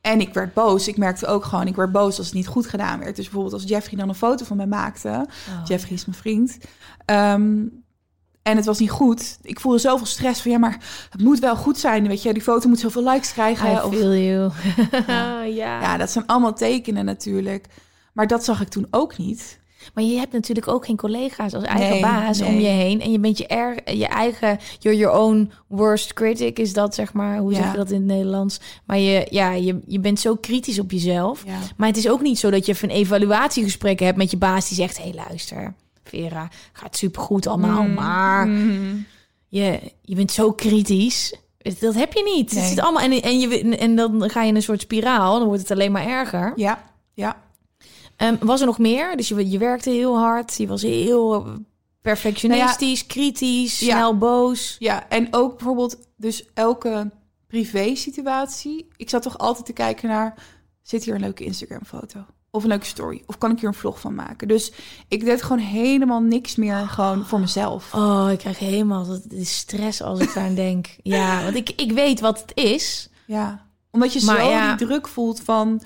en 0.01 0.21
ik 0.21 0.35
werd 0.35 0.55
boos. 0.55 0.89
Ik 0.89 0.97
merkte 0.97 1.27
ook 1.27 1.45
gewoon, 1.45 1.67
ik 1.67 1.77
werd 1.77 1.93
boos 1.93 2.19
als 2.19 2.27
het 2.27 2.35
niet 2.35 2.47
goed 2.47 2.67
gedaan 2.67 2.99
werd. 2.99 3.17
Dus 3.17 3.25
bijvoorbeeld 3.25 3.55
als 3.55 3.65
Jeffrey 3.71 3.99
dan 3.99 4.09
een 4.09 4.15
foto 4.15 4.45
van 4.45 4.57
mij 4.57 4.67
maakte. 4.67 5.09
Oh. 5.09 5.61
Jeffrey 5.65 5.93
is 5.93 6.05
mijn 6.07 6.19
vriend. 6.19 6.59
Ehm, 7.05 7.65
en 8.43 8.57
het 8.57 8.65
was 8.65 8.79
niet 8.79 8.91
goed. 8.91 9.39
Ik 9.43 9.61
voelde 9.61 9.79
zoveel 9.79 10.07
stress 10.07 10.43
van, 10.43 10.51
ja, 10.51 10.59
maar 10.59 10.79
het 11.11 11.21
moet 11.21 11.39
wel 11.39 11.57
goed 11.57 11.79
zijn. 11.79 12.09
Weet 12.09 12.23
je, 12.23 12.33
die 12.33 12.43
foto 12.43 12.69
moet 12.69 12.81
zoveel 12.81 13.05
likes 13.11 13.33
krijgen. 13.33 13.73
I 13.73 13.75
of- 13.75 13.95
feel 13.95 14.15
you. 14.15 14.51
Ja. 15.07 15.43
ja, 15.83 15.97
dat 15.97 16.11
zijn 16.11 16.27
allemaal 16.27 16.55
tekenen 16.55 17.05
natuurlijk. 17.05 17.67
Maar 18.13 18.27
dat 18.27 18.45
zag 18.45 18.61
ik 18.61 18.69
toen 18.69 18.87
ook 18.91 19.19
niet. 19.19 19.61
Maar 19.95 20.05
je 20.05 20.19
hebt 20.19 20.33
natuurlijk 20.33 20.69
ook 20.69 20.85
geen 20.87 20.97
collega's 20.97 21.55
als 21.55 21.65
eigen 21.65 21.91
Nee, 21.91 22.01
baas 22.01 22.41
om 22.41 22.55
je 22.59 22.67
heen. 22.69 23.01
En 23.01 23.13
je 23.13 23.19
bent 23.19 23.39
je, 23.39 23.47
er, 23.47 23.95
je 23.97 24.07
eigen, 24.07 24.59
you're 24.79 24.99
your 24.99 25.19
own 25.19 25.51
worst 25.67 26.13
critic, 26.15 26.59
is 26.59 26.73
dat 26.73 26.95
zeg 26.95 27.13
maar, 27.13 27.39
hoe 27.39 27.55
zeg 27.55 27.71
je 27.71 27.77
dat 27.77 27.91
in 27.91 27.97
het 27.97 28.05
Nederlands? 28.07 28.61
Maar 28.85 28.99
je, 28.99 29.27
ja, 29.31 29.53
je, 29.53 29.79
je 29.87 30.01
bent 30.01 30.21
zo 30.21 30.35
kritisch 30.35 30.79
op 30.79 30.91
jezelf. 30.91 31.43
Ja. 31.47 31.59
Maar 31.77 31.89
het 31.89 31.97
is 31.97 32.09
ook 32.09 32.21
niet 32.21 32.39
zo 32.39 32.51
dat 32.51 32.67
je 32.67 32.73
even 32.73 32.91
een 32.91 32.97
evaluatiegesprek 32.97 33.99
hebt 34.01 34.17
met 34.17 34.31
je 34.31 34.37
baas 34.37 34.69
die 34.69 34.77
zegt, 34.77 34.97
hé 34.99 35.03
hey, 35.11 35.25
luister, 35.29 35.75
Vera, 36.05 36.49
gaat 36.73 36.97
supergoed 36.97 37.47
allemaal, 37.47 37.83
Mm. 37.83 37.95
maar 37.95 38.47
Mhm. 38.49 38.97
je, 39.49 39.79
je 40.03 40.15
bent 40.15 40.33
zo 40.33 40.53
kritisch. 40.53 41.35
Dat 41.81 41.95
heb 41.95 42.13
je 42.13 42.33
niet. 42.37 42.51
Het 42.51 42.59
Nee. 42.59 42.69
zit 42.69 42.81
allemaal, 42.81 43.03
en, 43.03 43.23
en, 43.23 43.41
je, 43.41 43.77
en 43.77 43.97
dan 43.97 44.31
ga 44.31 44.43
je 44.43 44.49
in 44.49 44.57
een 44.57 44.63
soort 44.63 44.81
spiraal, 44.81 45.39
dan 45.39 45.47
wordt 45.47 45.63
het 45.63 45.71
alleen 45.71 45.93
maar 45.93 46.07
erger. 46.07 46.53
Ja, 46.57 46.83
ja. 47.15 47.37
Ehm, 48.23 48.37
was 48.41 48.61
er 48.61 48.67
nog 48.67 48.79
meer? 48.79 49.17
Dus 49.17 49.29
je, 49.29 49.51
je 49.51 49.59
werkte 49.59 49.91
heel 49.91 50.19
hard. 50.19 50.57
Je 50.57 50.67
was 50.67 50.83
heel 50.83 51.35
eh, 51.35 51.53
perfectionistisch, 52.01 53.07
kritisch, 53.07 53.79
Ja. 53.79 53.97
snel 53.97 54.19
boos. 54.19 54.77
Ja, 54.79 55.09
en 55.09 55.29
ook 55.31 55.57
bijvoorbeeld 55.57 55.97
dus 56.17 56.45
elke 56.55 57.11
privé 57.47 57.95
situatie. 57.95 58.89
Ik 58.97 59.11
zat 59.11 59.23
toch 59.23 59.39
altijd 59.39 59.67
te 59.67 59.73
kijken 59.73 60.09
naar, 60.09 60.35
zit 60.83 61.05
hier 61.05 61.15
een 61.15 61.21
leuke 61.21 61.45
Instagram 61.45 61.85
foto? 61.87 62.25
Of 62.51 62.63
een 62.63 62.69
leuke 62.69 62.87
story? 62.87 63.23
Of 63.27 63.39
kan 63.39 63.51
ik 63.51 63.59
hier 63.59 63.69
een 63.69 63.75
vlog 63.75 64.01
van 64.01 64.15
maken? 64.15 64.49
Dus 64.49 64.73
ik 65.09 65.25
deed 65.25 65.43
gewoon 65.43 65.59
helemaal 65.59 66.21
niks 66.21 66.57
meer 66.57 66.77
gewoon 66.77 67.27
voor 67.27 67.41
mezelf. 67.41 67.95
Oh, 67.95 68.29
ik 68.33 68.39
krijg 68.39 68.59
helemaal 68.59 69.07
dat 69.07 69.23
de 69.31 69.45
stress 69.45 70.03
als 70.03 70.21
ik 70.21 70.35
daar 70.35 70.45
aan 70.45 70.55
denk. 70.55 70.97
Ja, 71.03 71.43
want 71.43 71.55
ik, 71.55 71.71
ik 71.71 71.93
weet 71.93 72.21
wat 72.21 72.41
het 72.41 72.53
is. 72.55 73.09
Ja, 73.27 73.67
omdat 73.91 74.13
je 74.13 74.25
Maar 74.25 74.41
zo 74.41 74.51
ja. 74.51 74.75
die 74.75 74.87
druk 74.87 75.09
voelt 75.09 75.41
van... 75.41 75.83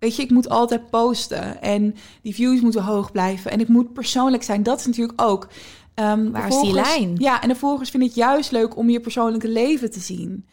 Weet 0.00 0.16
je, 0.16 0.22
ik 0.22 0.30
moet 0.30 0.48
altijd 0.48 0.90
posten 0.90 1.62
en 1.62 1.94
die 2.22 2.34
views 2.34 2.60
moeten 2.60 2.82
hoog 2.82 3.12
blijven. 3.12 3.50
En 3.50 3.60
ik 3.60 3.68
moet 3.68 3.92
persoonlijk 3.92 4.42
zijn. 4.42 4.62
Dat 4.62 4.78
is 4.78 4.86
natuurlijk 4.86 5.22
ook... 5.22 5.48
de 5.94 6.28
Waar 6.32 6.48
is 6.48 6.60
die 6.60 6.72
lijn? 6.72 7.14
Ja, 7.18 7.42
en 7.42 7.48
de 7.48 7.54
volgers 7.54 7.90
vinden 7.90 8.08
het 8.08 8.18
juist 8.18 8.50
leuk 8.50 8.76
om 8.76 8.90
je 8.90 9.00
persoonlijke 9.00 9.48
leven 9.48 9.90
te 9.90 10.00
zien. 10.00 10.46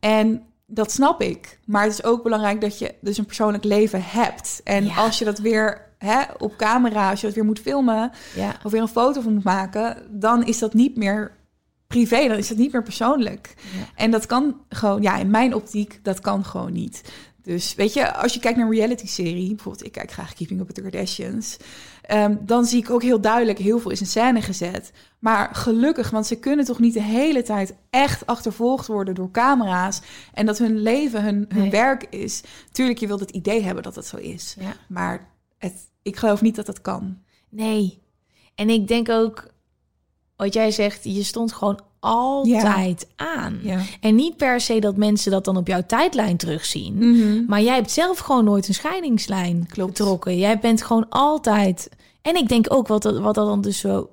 En 0.00 0.42
dat 0.66 0.92
snap 0.92 1.22
ik. 1.22 1.58
Maar 1.64 1.82
het 1.82 1.92
is 1.92 2.04
ook 2.04 2.22
belangrijk 2.22 2.60
dat 2.60 2.78
je 2.78 2.94
dus 3.00 3.18
een 3.18 3.26
persoonlijk 3.26 3.64
leven 3.64 4.02
hebt. 4.04 4.60
En 4.64 4.84
Ja. 4.84 4.96
als 4.96 5.18
je 5.18 5.24
dat 5.24 5.38
weer 5.38 5.84
hè, 5.98 6.22
op 6.38 6.56
camera, 6.56 7.10
als 7.10 7.20
je 7.20 7.26
dat 7.26 7.34
weer 7.36 7.44
moet 7.44 7.60
filmen... 7.60 8.10
Ja. 8.36 8.56
of 8.64 8.72
weer 8.72 8.80
een 8.80 8.88
foto 8.88 9.20
van 9.20 9.34
moet 9.34 9.44
maken... 9.44 10.02
dan 10.10 10.44
is 10.44 10.58
dat 10.58 10.74
niet 10.74 10.96
meer 10.96 11.32
privé, 11.86 12.28
dan 12.28 12.36
is 12.36 12.48
dat 12.48 12.58
niet 12.58 12.72
meer 12.72 12.82
persoonlijk. 12.82 13.54
Ja. 13.56 13.84
En 13.94 14.10
dat 14.10 14.26
kan 14.26 14.60
gewoon, 14.68 15.02
ja, 15.02 15.16
in 15.16 15.30
mijn 15.30 15.54
optiek, 15.54 16.00
dat 16.02 16.20
kan 16.20 16.44
gewoon 16.44 16.72
niet. 16.72 17.02
Dus 17.46 17.74
weet 17.74 17.92
je, 17.92 18.14
als 18.14 18.34
je 18.34 18.40
kijkt 18.40 18.58
naar 18.58 18.66
een 18.66 18.72
reality-serie, 18.74 19.48
bijvoorbeeld 19.54 19.84
ik 19.86 19.92
kijk 19.92 20.10
graag 20.12 20.34
Keeping 20.34 20.60
Up 20.60 20.66
with 20.66 20.74
the 20.76 20.82
Kardashians, 20.82 21.56
ehm, 22.02 22.36
dan 22.40 22.64
zie 22.64 22.78
ik 22.82 22.90
ook 22.90 23.02
heel 23.02 23.20
duidelijk 23.20 23.58
heel 23.58 23.78
veel 23.78 23.90
is 23.90 24.00
in 24.00 24.06
scène 24.06 24.42
gezet. 24.42 24.92
Maar 25.18 25.54
gelukkig, 25.54 26.10
want 26.10 26.26
ze 26.26 26.38
kunnen 26.38 26.64
toch 26.64 26.78
niet 26.78 26.94
de 26.94 27.02
hele 27.02 27.42
tijd 27.42 27.74
echt 27.90 28.26
achtervolgd 28.26 28.86
worden 28.86 29.14
door 29.14 29.30
camera's 29.30 30.00
en 30.34 30.46
dat 30.46 30.58
hun 30.58 30.78
leven 30.78 31.22
hun, 31.22 31.44
hun 31.48 31.60
Nee. 31.60 31.70
werk 31.70 32.06
is. 32.10 32.42
Tuurlijk, 32.72 32.98
je 32.98 33.06
wilt 33.06 33.20
het 33.20 33.30
idee 33.30 33.62
hebben 33.62 33.82
dat 33.82 33.94
het 33.96 34.06
zo 34.06 34.16
is, 34.16 34.56
Ja. 34.60 34.76
maar 34.88 35.28
het, 35.58 35.74
ik 36.02 36.16
geloof 36.16 36.40
niet 36.42 36.56
dat 36.56 36.66
dat 36.66 36.80
kan. 36.80 37.18
Nee. 37.48 38.02
En 38.54 38.70
ik 38.70 38.88
denk 38.88 39.08
ook, 39.08 39.46
wat 40.36 40.54
jij 40.54 40.70
zegt, 40.70 41.04
je 41.04 41.22
stond 41.22 41.52
gewoon 41.52 41.80
altijd 42.00 43.06
aan. 43.16 43.58
Ja. 43.62 43.78
En 44.00 44.14
niet 44.14 44.36
per 44.36 44.60
se 44.60 44.78
dat 44.78 44.96
mensen 44.96 45.30
dat 45.30 45.44
dan 45.44 45.56
op 45.56 45.66
jouw 45.66 45.82
tijdlijn 45.86 46.36
terugzien. 46.36 46.94
Mhm. 46.94 47.44
Maar 47.46 47.62
jij 47.62 47.74
hebt 47.74 47.90
zelf 47.90 48.18
gewoon 48.18 48.44
nooit 48.44 48.68
een 48.68 48.74
scheidingslijn 48.74 49.66
Klopt. 49.70 49.96
getrokken. 49.98 50.38
Jij 50.38 50.58
bent 50.58 50.82
gewoon 50.82 51.08
altijd. 51.08 51.88
En 52.22 52.36
ik 52.36 52.48
denk 52.48 52.66
ook 52.72 52.86
wat 52.88 53.02
dat, 53.02 53.18
wat 53.18 53.34
dat 53.34 53.46
dan 53.46 53.60
dus 53.60 53.78
zo 53.78 54.10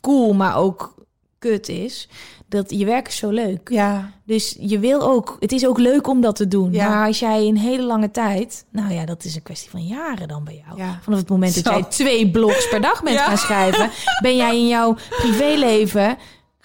cool, 0.00 0.32
maar 0.34 0.56
ook 0.56 0.94
kut 1.38 1.68
is. 1.68 2.08
Dat 2.48 2.70
je 2.70 2.84
werk 2.84 3.08
is 3.08 3.16
zo 3.16 3.28
leuk. 3.30 3.68
Ja, 3.70 4.10
Dus 4.24 4.56
je 4.60 4.78
wil 4.78 5.02
ook. 5.02 5.36
Het 5.40 5.52
is 5.52 5.66
ook 5.66 5.78
leuk 5.78 6.06
om 6.06 6.20
dat 6.20 6.36
te 6.36 6.48
doen. 6.48 6.72
Ja. 6.72 6.88
Maar 6.88 7.06
als 7.06 7.18
jij 7.18 7.46
een 7.46 7.56
hele 7.58 7.82
lange 7.82 8.10
tijd. 8.10 8.64
Nou 8.70 8.92
ja, 8.92 9.04
dat 9.04 9.24
is 9.24 9.34
een 9.34 9.42
kwestie 9.42 9.70
van 9.70 9.86
jaren 9.86 10.28
dan 10.28 10.44
bij 10.44 10.62
jou. 10.66 10.78
Ja. 10.78 10.98
Vanaf 11.02 11.18
het 11.18 11.28
moment 11.28 11.54
dat 11.54 11.64
Zo. 11.64 11.70
jij 11.70 11.82
twee 11.88 12.30
blogs 12.30 12.68
per 12.68 12.80
dag 12.80 13.02
bent 13.02 13.16
Ja. 13.16 13.24
gaan 13.24 13.38
schrijven, 13.38 13.90
ben 14.22 14.36
jij 14.36 14.56
in 14.56 14.68
jouw 14.68 14.94
privéleven 15.22 16.16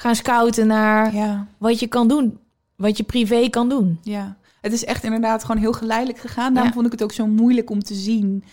gaan 0.02 0.16
scouten 0.16 0.68
naar 0.68 1.16
ja, 1.16 1.48
wat 1.58 1.80
je 1.80 1.88
kan 1.88 2.08
doen. 2.08 2.40
Wat 2.76 2.98
je 2.98 3.04
privé 3.04 3.50
kan 3.50 3.70
doen. 3.70 4.00
ja. 4.04 4.40
Het 4.62 4.74
is 4.74 4.86
echt 4.86 5.04
inderdaad 5.04 5.44
gewoon 5.44 5.62
heel 5.62 5.74
geleidelijk 5.74 6.20
gegaan. 6.20 6.54
Daarom 6.54 6.68
Ja. 6.68 6.74
vond 6.74 6.86
ik 6.86 6.92
het 6.92 7.04
ook 7.04 7.12
zo 7.12 7.28
moeilijk 7.28 7.70
om 7.70 7.84
te 7.84 7.94
zien. 7.94 8.44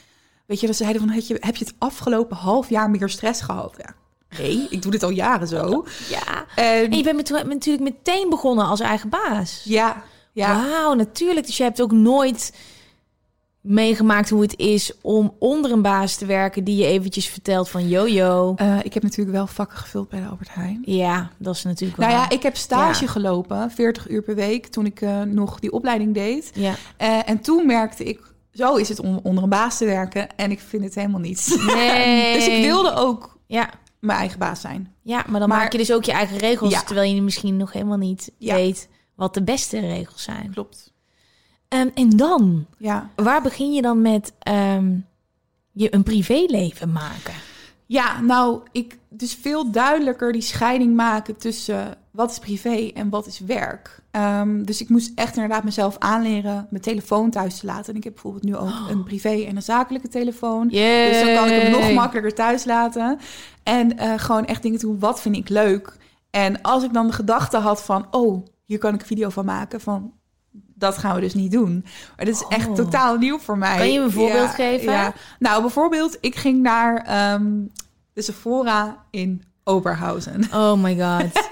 Weet 0.47 0.61
je, 0.61 0.67
dat 0.67 0.77
ze 0.77 0.83
zeiden 0.83 1.03
van, 1.03 1.13
heb 1.15 1.23
je, 1.25 1.37
heb 1.41 1.57
je 1.57 1.65
het 1.65 1.75
afgelopen 1.79 2.37
half 2.37 2.69
jaar 2.69 2.91
meer 2.91 3.09
stress 3.09 3.41
gehad? 3.41 3.75
Ja. 3.79 3.95
Nee, 4.39 4.67
ik 4.71 4.83
doe 4.83 4.91
dit 4.91 5.03
al 5.03 5.11
jaren 5.11 5.49
zo. 5.49 5.85
Ja. 6.11 6.45
En, 6.55 6.91
En 6.91 6.97
je 6.97 7.03
bent 7.03 7.17
met- 7.31 7.47
natuurlijk 7.47 7.85
meteen 7.85 8.29
begonnen 8.31 8.67
als 8.67 8.81
eigen 8.81 9.09
baas. 9.09 9.61
ja, 9.65 10.03
ja, 10.33 10.65
Wauw, 10.69 10.95
natuurlijk. 10.95 11.47
Dus 11.47 11.57
je 11.57 11.63
hebt 11.63 11.83
ook 11.83 11.93
nooit 11.93 12.53
meegemaakt 13.61 14.31
hoe 14.31 14.43
het 14.43 14.57
is 14.59 14.93
om 15.03 15.35
onder 15.39 15.71
een 15.73 15.83
baas 15.83 16.17
te 16.17 16.27
werken 16.27 16.65
die 16.65 16.77
je 16.77 16.87
eventjes 16.87 17.27
vertelt 17.29 17.69
van 17.69 17.89
yo 17.89 18.07
yo. 18.07 18.53
Eh, 18.57 18.77
ik 18.85 18.95
heb 18.95 19.03
natuurlijk 19.03 19.37
wel 19.37 19.47
vakken 19.47 19.79
gevuld 19.79 20.09
bij 20.09 20.21
de 20.21 20.27
Albert 20.27 20.55
Heijn. 20.55 20.83
Ja, 20.85 21.31
dat 21.39 21.55
is 21.55 21.63
natuurlijk 21.65 21.99
wel. 21.99 22.09
Nou 22.09 22.21
ja, 22.21 22.31
ik 22.31 22.43
heb 22.43 22.57
stage 22.57 23.05
Ja. 23.05 23.11
gelopen, 23.11 23.71
40 23.71 24.09
uur 24.11 24.23
per 24.23 24.35
week, 24.35 24.67
toen 24.67 24.87
ik 24.87 25.01
eh, 25.01 25.23
nog 25.23 25.59
die 25.61 25.73
opleiding 25.73 26.15
deed. 26.15 26.51
Ja. 26.55 26.75
Eh, 26.97 27.29
en 27.29 27.41
toen 27.41 27.67
merkte 27.67 28.05
ik, 28.05 28.21
zo 28.53 28.75
is 28.77 28.89
het 28.89 29.01
om 29.01 29.21
onder 29.23 29.43
een 29.43 29.49
baas 29.49 29.79
te 29.79 29.85
werken. 29.85 30.37
En 30.37 30.51
ik 30.51 30.61
vind 30.61 30.85
het 30.85 30.95
helemaal 30.95 31.21
niet. 31.21 31.59
Nee. 31.67 32.35
dus 32.37 32.47
ik 32.49 32.63
wilde 32.65 32.95
ook 32.95 33.39
Ja. 33.47 33.71
mijn 34.01 34.19
eigen 34.19 34.39
baas 34.39 34.61
zijn. 34.61 34.95
ja, 35.03 35.25
maar 35.29 35.41
dan 35.41 35.49
Maar- 35.49 35.59
maak 35.59 35.73
je 35.73 35.79
dus 35.79 35.93
ook 35.93 36.05
je 36.05 36.13
eigen 36.13 36.37
regels, 36.39 36.73
Ja. 36.73 36.83
terwijl 36.83 37.15
je 37.15 37.23
misschien 37.23 37.57
nog 37.57 37.73
helemaal 37.73 37.99
niet 37.99 38.33
weet 38.39 38.89
wat 39.15 39.35
de 39.35 39.43
beste 39.43 39.79
regels 39.81 40.23
zijn. 40.23 40.51
Klopt. 40.53 40.93
Ehm, 41.69 41.89
en 41.95 42.11
dan, 42.11 42.67
Ja. 42.79 43.11
waar 43.17 43.43
begin 43.43 43.73
je 43.73 43.83
dan 43.83 44.03
met 44.03 44.33
ehm, 44.39 44.97
je 45.73 45.95
een 45.95 46.03
privéleven 46.03 46.93
maken? 46.93 47.35
Ja, 47.87 48.21
nou, 48.21 48.61
ik 48.73 48.99
dus 49.09 49.35
veel 49.35 49.71
duidelijker 49.71 50.33
die 50.33 50.43
scheiding 50.43 50.95
maken 50.95 51.37
tussen 51.37 51.97
wat 52.11 52.31
is 52.31 52.39
privé 52.39 52.91
en 52.95 53.09
wat 53.09 53.27
is 53.27 53.39
werk. 53.39 54.01
Ehm, 54.11 54.63
dus 54.65 54.81
ik 54.81 54.89
moest 54.89 55.13
echt 55.15 55.35
inderdaad 55.35 55.65
mezelf 55.65 55.99
aanleren 55.99 56.67
mijn 56.71 56.83
telefoon 56.83 57.31
thuis 57.31 57.59
te 57.59 57.67
laten. 57.67 57.91
En 57.93 57.97
ik 57.97 58.05
heb 58.05 58.13
bijvoorbeeld 58.13 58.45
nu 58.45 58.57
ook 58.57 58.89
een 58.91 59.05
privé 59.05 59.45
en 59.45 59.57
een 59.57 59.63
zakelijke 59.63 60.09
telefoon. 60.09 60.69
Dus 60.69 61.21
dan 61.23 61.35
kan 61.35 61.49
ik 61.51 61.63
hem 61.63 61.71
nog 61.71 61.93
makkelijker 61.93 62.35
thuis 62.35 62.65
laten. 62.65 63.19
En 63.63 63.99
eh, 63.99 64.13
gewoon 64.17 64.47
echt 64.47 64.63
dingen 64.63 64.79
doen, 64.79 64.99
wat 64.99 65.21
vind 65.21 65.37
ik 65.37 65.49
leuk? 65.49 65.97
En 66.31 66.63
als 66.63 66.85
ik 66.85 66.93
dan 66.93 67.07
de 67.07 67.13
gedachte 67.13 67.57
had 67.57 67.83
van, 67.83 68.07
oh, 68.11 68.47
hier 68.65 68.79
kan 68.79 68.95
ik 68.95 69.01
een 69.01 69.07
video 69.07 69.29
van 69.29 69.45
maken, 69.45 69.81
van 69.81 70.13
dat 70.79 70.99
gaan 70.99 71.15
we 71.15 71.21
dus 71.21 71.35
niet 71.35 71.53
doen. 71.53 71.85
Maar 72.17 72.27
dat 72.27 72.35
is 72.35 72.45
echt 72.49 72.69
Oh. 72.69 72.75
totaal 72.75 73.17
nieuw 73.17 73.39
voor 73.39 73.59
mij. 73.59 73.77
Kan 73.77 73.93
je 73.93 73.99
me 73.99 74.05
een 74.05 74.11
voorbeeld 74.13 74.51
geven? 74.51 74.93
Ja. 74.93 75.13
Nou, 75.39 75.61
bijvoorbeeld, 75.61 76.19
ik 76.21 76.37
ging 76.37 76.63
naar 76.63 76.97
ehm, 77.07 77.47
de 78.13 78.23
Sephora 78.23 78.97
in 79.11 79.43
Oberhausen. 79.65 80.49
Oh 80.55 80.73
my 80.83 80.97
god. 81.01 81.45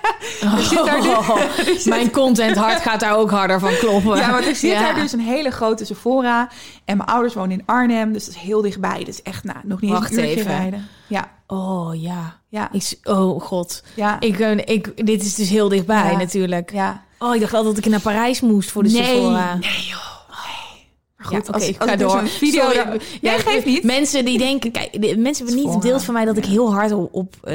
zit 0.69 0.85
daar 0.85 1.03
nu- 1.03 1.09
Oh, 1.09 1.39
mijn 1.85 2.11
content 2.11 2.57
hart 2.57 2.81
gaat 2.81 3.01
daar 3.01 3.17
ook 3.17 3.31
harder 3.31 3.61
van 3.61 3.75
kloppen. 3.79 4.17
Ja, 4.17 4.31
want 4.31 4.47
er 4.47 4.55
zit 4.55 4.71
Ja. 4.71 4.81
daar 4.81 4.95
dus 4.95 5.13
een 5.13 5.21
hele 5.21 5.51
grote 5.51 5.85
Sephora. 5.85 6.49
En 6.85 6.97
mijn 6.97 7.09
ouders 7.09 7.35
wonen 7.35 7.51
in 7.59 7.63
Arnhem, 7.67 8.13
dus 8.13 8.25
dat 8.25 8.35
is 8.35 8.41
heel 8.41 8.63
dichtbij. 8.63 9.05
Dus 9.05 9.23
echt, 9.23 9.45
nou, 9.45 9.59
nog 9.65 9.81
niet 9.81 9.91
Wacht 9.91 10.11
eens 10.11 10.19
een 10.21 10.25
even. 10.25 10.45
rijden. 10.57 10.89
Ja, 11.09 11.35
Oh 11.47 12.01
ja. 12.03 12.41
ja, 12.49 12.69
Ik, 12.73 12.99
oh 13.05 13.41
god. 13.43 13.83
ja. 13.95 14.21
Ik, 14.21 14.39
eh, 14.41 14.51
ik, 14.65 15.07
dit 15.07 15.23
is 15.23 15.35
dus 15.35 15.49
heel 15.49 15.69
dichtbij 15.69 16.11
Ja. 16.11 16.17
natuurlijk. 16.19 16.73
ja. 16.73 17.05
Oh, 17.19 17.35
ik 17.35 17.41
dacht 17.41 17.55
altijd 17.55 17.75
dat 17.75 17.85
ik 17.85 17.91
naar 17.91 18.01
Parijs 18.01 18.41
moest 18.41 18.71
voor 18.71 18.83
de 18.83 18.89
Sephora. 18.89 19.55
nee 19.55 19.61
joh. 19.71 20.15
Nee. 20.29 20.85
Maar 21.17 21.31
Ja, 21.33 21.37
goed, 21.39 21.49
oké, 21.49 21.53
als, 21.53 21.69
ik 21.69 21.83
ga 21.83 21.93
ik 21.93 21.99
door. 21.99 22.27
video... 22.29 22.63
Sorry. 22.63 23.01
Nee, 23.21 23.39
geeft 23.39 23.67
niet. 23.67 23.83
Mensen 23.83 24.25
die 24.25 24.39
denken, 24.39 24.71
kijk, 24.73 24.93
de, 25.03 25.17
mensen 25.17 25.47
hebben 25.47 25.65
niet 25.73 25.83
deelt 25.83 26.05
van 26.05 26.15
mij 26.15 26.25
dat 26.25 26.37
ik 26.37 26.45
heel 26.45 26.73
hard 26.75 26.93
op, 26.93 27.15
op 27.15 27.37
eh, 27.43 27.55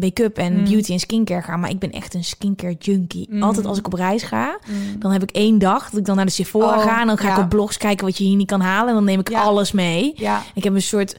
make-up 0.00 0.38
en 0.38 0.52
Mm. 0.58 0.64
beauty 0.64 0.92
en 0.92 0.98
skincare 1.00 1.42
ga, 1.42 1.56
maar 1.56 1.70
ik 1.70 1.78
ben 1.78 1.90
echt 1.90 2.14
een 2.14 2.24
skincare 2.24 2.76
junkie. 2.78 3.26
Mm. 3.30 3.42
Altijd 3.42 3.66
als 3.66 3.78
ik 3.78 3.86
op 3.86 3.92
reis 3.92 4.22
ga, 4.22 4.58
dan 4.98 5.10
heb 5.12 5.22
ik 5.22 5.30
één 5.30 5.58
dag 5.58 5.90
dat 5.90 5.98
ik 6.00 6.04
dan 6.06 6.16
naar 6.16 6.24
de 6.24 6.30
Sephora 6.30 6.76
Oh, 6.76 6.82
ga 6.82 7.00
en 7.00 7.06
dan 7.06 7.18
ga 7.18 7.28
ja. 7.28 7.36
ik 7.36 7.42
op 7.42 7.48
blogs 7.48 7.76
kijken 7.76 8.04
wat 8.06 8.18
je 8.18 8.24
hier 8.24 8.36
niet 8.36 8.46
kan 8.46 8.60
halen 8.60 8.88
en 8.88 8.94
dan 8.94 9.04
neem 9.04 9.20
ik 9.20 9.30
Ja. 9.30 9.42
alles 9.42 9.72
mee. 9.72 10.12
Ja, 10.16 10.42
Ik 10.54 10.64
heb 10.64 10.74
een 10.74 10.82
soort 10.82 11.16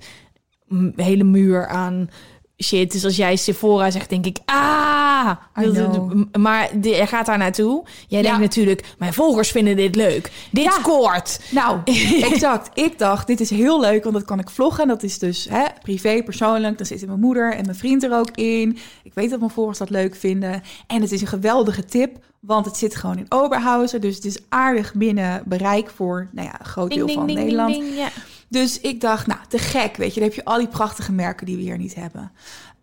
hele 0.95 1.23
muur 1.23 1.67
aan 1.67 2.09
shit. 2.63 2.91
Dus 2.91 3.03
als 3.05 3.15
jij 3.15 3.35
Sephora 3.35 3.91
zegt, 3.91 4.09
denk 4.09 4.25
ik, 4.25 4.37
ah! 4.45 5.31
Maar 6.39 6.69
je 6.81 7.07
gaat 7.07 7.25
daar 7.25 7.37
naartoe. 7.37 7.83
Jij 8.07 8.21
Ja. 8.21 8.25
denkt 8.27 8.39
natuurlijk, 8.41 8.85
mijn 8.97 9.13
volgers 9.13 9.51
vinden 9.51 9.75
dit 9.75 9.95
leuk. 9.95 10.31
Dit 10.51 10.63
Ja. 10.63 10.71
scoort. 10.71 11.39
nou, 11.51 11.79
exact. 12.31 12.69
Ik 12.79 12.99
dacht, 12.99 13.27
dit 13.27 13.39
is 13.39 13.49
heel 13.49 13.79
leuk, 13.79 14.03
want 14.03 14.15
dat 14.15 14.25
kan 14.25 14.39
ik 14.39 14.49
vloggen. 14.49 14.87
Dat 14.87 15.03
is 15.03 15.19
dus 15.19 15.47
hè, 15.49 15.63
privé, 15.81 16.23
persoonlijk. 16.23 16.77
Dan 16.77 16.85
zitten 16.85 17.07
mijn 17.07 17.19
moeder 17.19 17.53
en 17.53 17.65
mijn 17.65 17.77
vriend 17.77 18.03
er 18.03 18.13
ook 18.17 18.31
in. 18.35 18.77
Ik 19.03 19.13
weet 19.13 19.29
dat 19.29 19.39
mijn 19.39 19.51
volgers 19.51 19.77
dat 19.77 19.89
leuk 19.89 20.15
vinden. 20.15 20.63
En 20.87 21.01
het 21.01 21.11
is 21.11 21.21
een 21.21 21.27
geweldige 21.27 21.85
tip, 21.85 22.17
want 22.39 22.65
het 22.65 22.77
zit 22.77 22.95
gewoon 22.95 23.17
in 23.17 23.25
Oberhausen. 23.29 24.01
Dus 24.01 24.15
het 24.15 24.25
is 24.25 24.37
aardig 24.49 24.93
binnen 24.93 25.43
bereik 25.45 25.89
voor 25.95 26.29
nou 26.31 26.47
ja, 26.47 26.59
een 26.59 26.65
groot 26.65 26.91
deel 26.93 27.07
van 27.07 27.25
Nederland. 27.25 27.75
ja. 27.95 28.07
Dus 28.55 28.79
ik 28.79 29.01
dacht, 29.01 29.27
nou, 29.27 29.39
te 29.47 29.57
gek, 29.57 29.95
weet 29.95 30.13
je. 30.13 30.19
Dan 30.19 30.29
heb 30.29 30.37
je 30.37 30.45
al 30.45 30.57
die 30.57 30.67
prachtige 30.67 31.11
merken 31.11 31.45
die 31.45 31.55
we 31.55 31.61
hier 31.61 31.77
niet 31.77 31.95
hebben. 31.95 32.31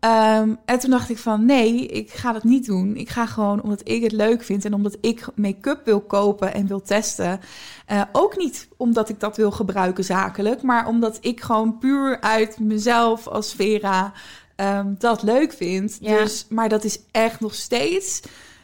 Ehm, 0.00 0.54
en 0.64 0.78
toen 0.78 0.90
dacht 0.90 1.10
ik 1.10 1.18
van, 1.18 1.44
nee, 1.44 1.86
ik 1.86 2.10
ga 2.10 2.32
dat 2.32 2.44
niet 2.44 2.66
doen. 2.66 2.96
Ik 2.96 3.08
ga 3.08 3.26
gewoon 3.26 3.62
omdat 3.62 3.88
ik 3.88 4.02
het 4.02 4.12
leuk 4.12 4.42
vind 4.42 4.64
en 4.64 4.74
omdat 4.74 4.96
ik 5.00 5.26
make-up 5.34 5.84
wil 5.84 6.00
kopen 6.00 6.54
en 6.54 6.66
wil 6.66 6.82
testen. 6.82 7.40
Eh, 7.86 8.02
ook 8.12 8.36
niet 8.36 8.68
omdat 8.76 9.08
ik 9.08 9.20
dat 9.20 9.36
wil 9.36 9.50
gebruiken 9.50 10.04
zakelijk, 10.04 10.62
maar 10.62 10.86
omdat 10.86 11.18
ik 11.20 11.40
gewoon 11.40 11.78
puur 11.78 12.20
uit 12.20 12.58
mezelf 12.58 13.26
als 13.28 13.54
Vera 13.54 14.12
ehm, 14.56 14.94
dat 14.98 15.22
leuk 15.22 15.52
vind. 15.52 15.98
Ja. 16.00 16.16
Dus, 16.16 16.46
maar 16.48 16.68
dat 16.68 16.84
is 16.84 16.98
echt 17.10 17.40
nog 17.40 17.54
steeds, 17.54 18.20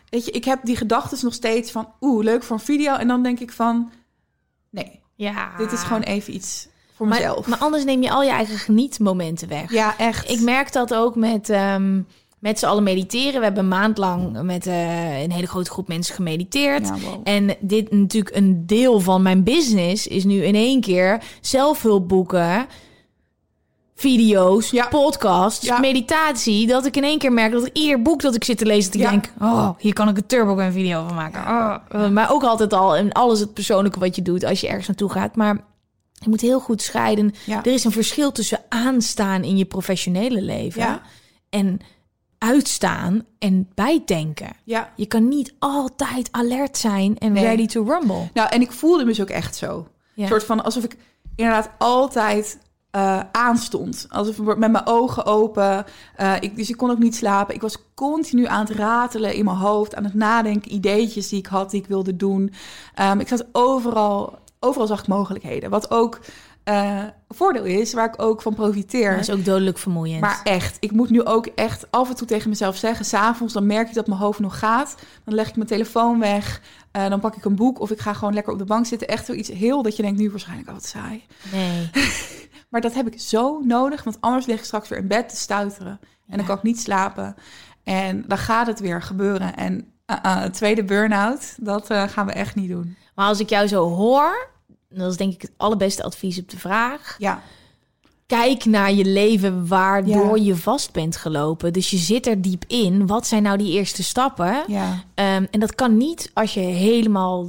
weet 0.09 0.25
je, 0.25 0.31
ik 0.31 0.45
heb 0.45 0.61
die 0.63 0.77
gedachten 0.77 1.19
nog 1.23 1.35
steeds 1.35 1.71
van, 1.71 1.93
oeh, 2.01 2.25
leuk 2.25 2.43
voor 2.43 2.57
een 2.57 2.63
video. 2.63 2.95
En 2.95 3.09
dan 3.09 3.23
denk 3.23 3.41
ik 3.41 3.53
van, 3.53 3.91
nee, 4.71 5.01
ja. 5.15 5.57
dit 5.57 5.73
is 5.73 5.83
gewoon 5.83 6.03
even 6.03 6.35
iets 6.35 6.68
voor 6.99 7.09
mezelf. 7.09 7.41
Maar, 7.41 7.49
maar 7.49 7.59
anders 7.59 7.85
neem 7.85 8.03
je 8.03 8.11
al 8.11 8.23
je 8.23 8.31
eigen 8.31 8.59
genietmomenten 8.59 9.49
weg. 9.49 9.73
Ja, 9.73 9.95
echt. 9.99 10.31
Ik 10.31 10.41
merk 10.41 10.73
dat 10.73 10.95
ook 10.95 11.15
met, 11.17 11.49
ehm, 11.51 12.01
met 12.39 12.59
z'n 12.59 12.67
allen 12.67 12.83
mediteren. 12.83 13.39
We 13.39 13.45
hebben 13.45 13.63
een 13.63 13.69
maand 13.69 13.99
lang 13.99 14.43
met 14.43 14.67
eh, 14.67 15.23
een 15.23 15.33
hele 15.33 15.47
grote 15.47 15.71
groep 15.71 15.89
mensen 15.89 16.15
gemediteerd. 16.15 16.87
Ja, 16.87 16.95
wow. 17.11 17.21
En 17.25 17.57
dit 17.61 17.91
natuurlijk 17.93 18.37
een 18.37 18.67
deel 18.67 19.01
van 19.01 19.23
mijn 19.23 19.43
business 19.43 20.07
is 20.07 20.25
nu 20.25 20.45
in 20.45 20.55
één 20.55 20.81
keer 20.81 21.23
zelfhulpboeken, 21.41 22.67
video's, 23.95 24.71
Ja. 24.71 24.87
podcasts, 24.89 25.67
Ja. 25.67 25.79
meditatie. 25.79 26.67
Dat 26.67 26.87
ik 26.87 26.97
in 26.97 27.05
één 27.05 27.19
keer 27.19 27.33
merk 27.33 27.53
dat 27.53 27.67
ik 27.67 27.77
ieder 27.77 28.03
boek 28.03 28.23
dat 28.23 28.35
ik 28.35 28.45
zit 28.45 28.59
te 28.59 28.67
lezen, 28.67 28.93
dat 28.93 29.01
ik 29.01 29.09
denk, 29.09 29.33
oh, 29.41 29.69
hier 29.79 29.93
kan 29.93 30.09
ik 30.09 30.17
een 30.17 30.27
turbo 30.27 30.59
een 30.59 30.73
video 30.73 31.05
van 31.07 31.15
maken. 31.15 31.41
Oh. 31.41 31.75
Uh, 32.03 32.09
Maar 32.09 32.33
ook 32.33 32.43
altijd 32.43 32.73
al 32.73 32.97
en 32.97 33.13
alles 33.13 33.41
het 33.41 33.55
persoonlijke 33.55 33.99
wat 33.99 34.17
je 34.17 34.23
doet 34.23 34.45
als 34.45 34.61
je 34.61 34.67
ergens 34.69 34.87
naartoe 34.87 35.11
gaat. 35.11 35.37
Maar 35.37 35.65
je 36.19 36.29
moet 36.29 36.41
heel 36.41 36.61
goed 36.61 36.83
scheiden. 36.83 37.35
Ja. 37.47 37.65
Er 37.65 37.73
is 37.73 37.85
een 37.85 37.93
verschil 37.93 38.33
tussen 38.33 38.61
aanstaan 38.69 39.43
in 39.45 39.57
je 39.57 39.65
professionele 39.65 40.43
leven 40.43 40.81
Ja. 40.83 41.03
en 41.51 41.81
uitstaan 42.39 43.25
en 43.39 43.69
bijdenken. 43.75 44.51
Ja. 44.65 44.93
Je 44.97 45.07
kan 45.07 45.29
niet 45.29 45.55
altijd 45.59 46.29
alert 46.31 46.77
zijn 46.79 47.19
en 47.19 47.33
Nee. 47.33 47.45
ready 47.45 47.67
to 47.67 47.83
rumble. 47.85 48.29
Nou, 48.35 48.49
en 48.49 48.61
ik 48.61 48.73
voelde 48.73 49.03
me 49.05 49.09
dus 49.09 49.21
ook 49.21 49.31
echt 49.31 49.57
zo. 49.57 49.89
Ja. 50.15 50.23
Een 50.23 50.29
soort 50.29 50.45
van 50.45 50.65
alsof 50.65 50.85
ik 50.85 50.97
inderdaad 51.37 51.71
altijd 51.79 52.59
eh, 52.91 53.21
aanstond. 53.33 54.07
Alsof 54.09 54.39
ik 54.39 54.45
met 54.59 54.71
mijn 54.71 54.87
ogen 54.87 55.25
open. 55.27 55.85
Eh, 56.17 56.35
ik, 56.41 56.57
dus 56.57 56.69
ik 56.71 56.77
kon 56.77 56.91
ook 56.91 56.99
niet 56.99 57.17
slapen. 57.17 57.55
Ik 57.55 57.61
was 57.61 57.77
continu 57.95 58.47
aan 58.47 58.61
het 58.67 58.71
ratelen 58.71 59.35
in 59.35 59.45
mijn 59.45 59.57
hoofd. 59.57 59.95
Aan 59.95 60.05
het 60.05 60.15
nadenken, 60.15 60.75
ideetjes 60.75 61.29
die 61.29 61.39
ik 61.39 61.47
had, 61.47 61.71
die 61.71 61.81
ik 61.81 61.87
wilde 61.89 62.17
doen. 62.17 62.53
Ehm, 62.95 63.21
ik 63.21 63.29
zat 63.29 63.47
overal 63.53 64.39
overal 64.61 64.87
zag 64.87 65.01
ik 65.01 65.07
mogelijkheden. 65.07 65.71
Wat 65.71 65.91
ook 65.91 66.21
een 66.65 67.13
voordeel 67.29 67.65
is, 67.65 67.93
waar 67.93 68.07
ik 68.07 68.23
ook 68.23 68.43
van 68.43 68.55
profiteer. 68.55 69.11
Dat 69.11 69.21
is 69.21 69.31
ook 69.31 69.45
dodelijk 69.45 69.79
vermoeiend. 69.79 70.21
Maar 70.21 70.41
echt, 70.45 70.77
ik 70.81 70.93
moet 70.93 71.11
nu 71.11 71.25
ook 71.25 71.47
echt 71.47 71.91
af 71.91 72.09
en 72.09 72.17
toe 72.17 72.27
tegen 72.27 72.49
mezelf 72.49 72.77
zeggen... 72.77 73.05
s'avonds, 73.05 73.53
dan 73.53 73.67
merk 73.67 73.89
ik 73.89 73.95
dat 73.95 74.07
mijn 74.07 74.21
hoofd 74.21 74.39
nog 74.39 74.59
gaat. 74.59 74.95
Dan 75.25 75.35
leg 75.35 75.49
ik 75.49 75.57
mijn 75.57 75.69
telefoon 75.69 76.21
weg. 76.21 76.61
eh, 76.91 77.09
dan 77.09 77.21
pak 77.21 77.37
ik 77.37 77.45
een 77.45 77.57
boek 77.57 77.81
of 77.81 77.91
ik 77.91 77.99
ga 77.99 78.13
gewoon 78.13 78.35
lekker 78.35 78.53
op 78.53 78.59
de 78.59 78.65
bank 78.65 78.87
zitten. 78.87 79.09
Echt 79.09 79.27
zoiets 79.27 79.49
heel 79.49 79.83
dat 79.83 79.97
je 79.97 80.03
denkt, 80.03 80.19
nu 80.19 80.31
waarschijnlijk 80.31 80.69
al 80.69 80.75
wat 80.75 80.87
saai. 80.87 81.25
nee. 81.53 81.91
Maar 82.69 82.81
dat 82.81 82.95
heb 82.95 83.07
ik 83.07 83.21
zo 83.21 83.61
nodig, 83.61 84.05
want 84.05 84.21
anders 84.21 84.47
lig 84.47 84.59
ik 84.59 84.65
straks 84.65 84.89
weer 84.89 84.99
in 84.99 85.07
bed 85.07 85.29
te 85.29 85.37
stuiteren. 85.37 86.01
En 86.29 86.37
dan 86.37 86.47
kan 86.47 86.57
ik 86.57 86.63
niet 86.63 86.81
slapen. 86.81 87.35
En 87.85 88.25
dan 88.27 88.39
gaat 88.39 88.67
het 88.67 88.81
weer 88.81 89.03
gebeuren. 89.03 89.57
En 89.57 89.93
uh, 90.11 90.17
uh, 90.27 90.41
een 90.45 90.53
tweede 90.53 90.85
burn-out, 90.85 91.55
dat 91.61 91.91
eh, 91.91 92.03
gaan 92.09 92.27
we 92.27 92.33
echt 92.33 92.55
niet 92.55 92.69
doen. 92.71 92.97
Maar 93.15 93.27
als 93.27 93.41
ik 93.41 93.49
jou 93.49 93.67
zo 93.67 93.89
hoor, 93.89 94.51
dat 94.89 95.11
is 95.11 95.17
denk 95.17 95.33
ik 95.35 95.43
het 95.43 95.53
allerbeste 95.57 96.03
advies 96.03 96.39
op 96.39 96.49
de 96.51 96.59
vraag. 96.59 97.17
Ja, 97.19 97.43
Kijk 98.27 98.65
naar 98.65 98.93
je 98.93 99.05
leven 99.05 99.67
waardoor 99.69 100.39
Ja. 100.39 100.45
je 100.45 100.57
vast 100.57 100.93
bent 100.93 101.17
gelopen. 101.17 101.73
Dus 101.73 101.91
je 101.91 101.97
zit 101.97 102.27
er 102.27 102.43
diep 102.43 102.65
in. 102.67 103.07
Wat 103.07 103.27
zijn 103.27 103.43
nou 103.43 103.59
die 103.59 103.73
eerste 103.73 104.03
stappen? 104.03 104.63
ja, 104.67 105.05
Ehm, 105.15 105.45
en 105.51 105.61
dat 105.61 105.75
kan 105.75 105.97
niet 105.97 106.31
als 106.35 106.55
je 106.55 106.61
helemaal 106.61 107.49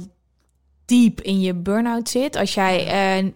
diep 0.84 1.20
in 1.20 1.40
je 1.40 1.54
burn-out 1.54 2.08
zit. 2.08 2.36
Als 2.36 2.54
jij 2.54 2.86
eh, 2.86 3.26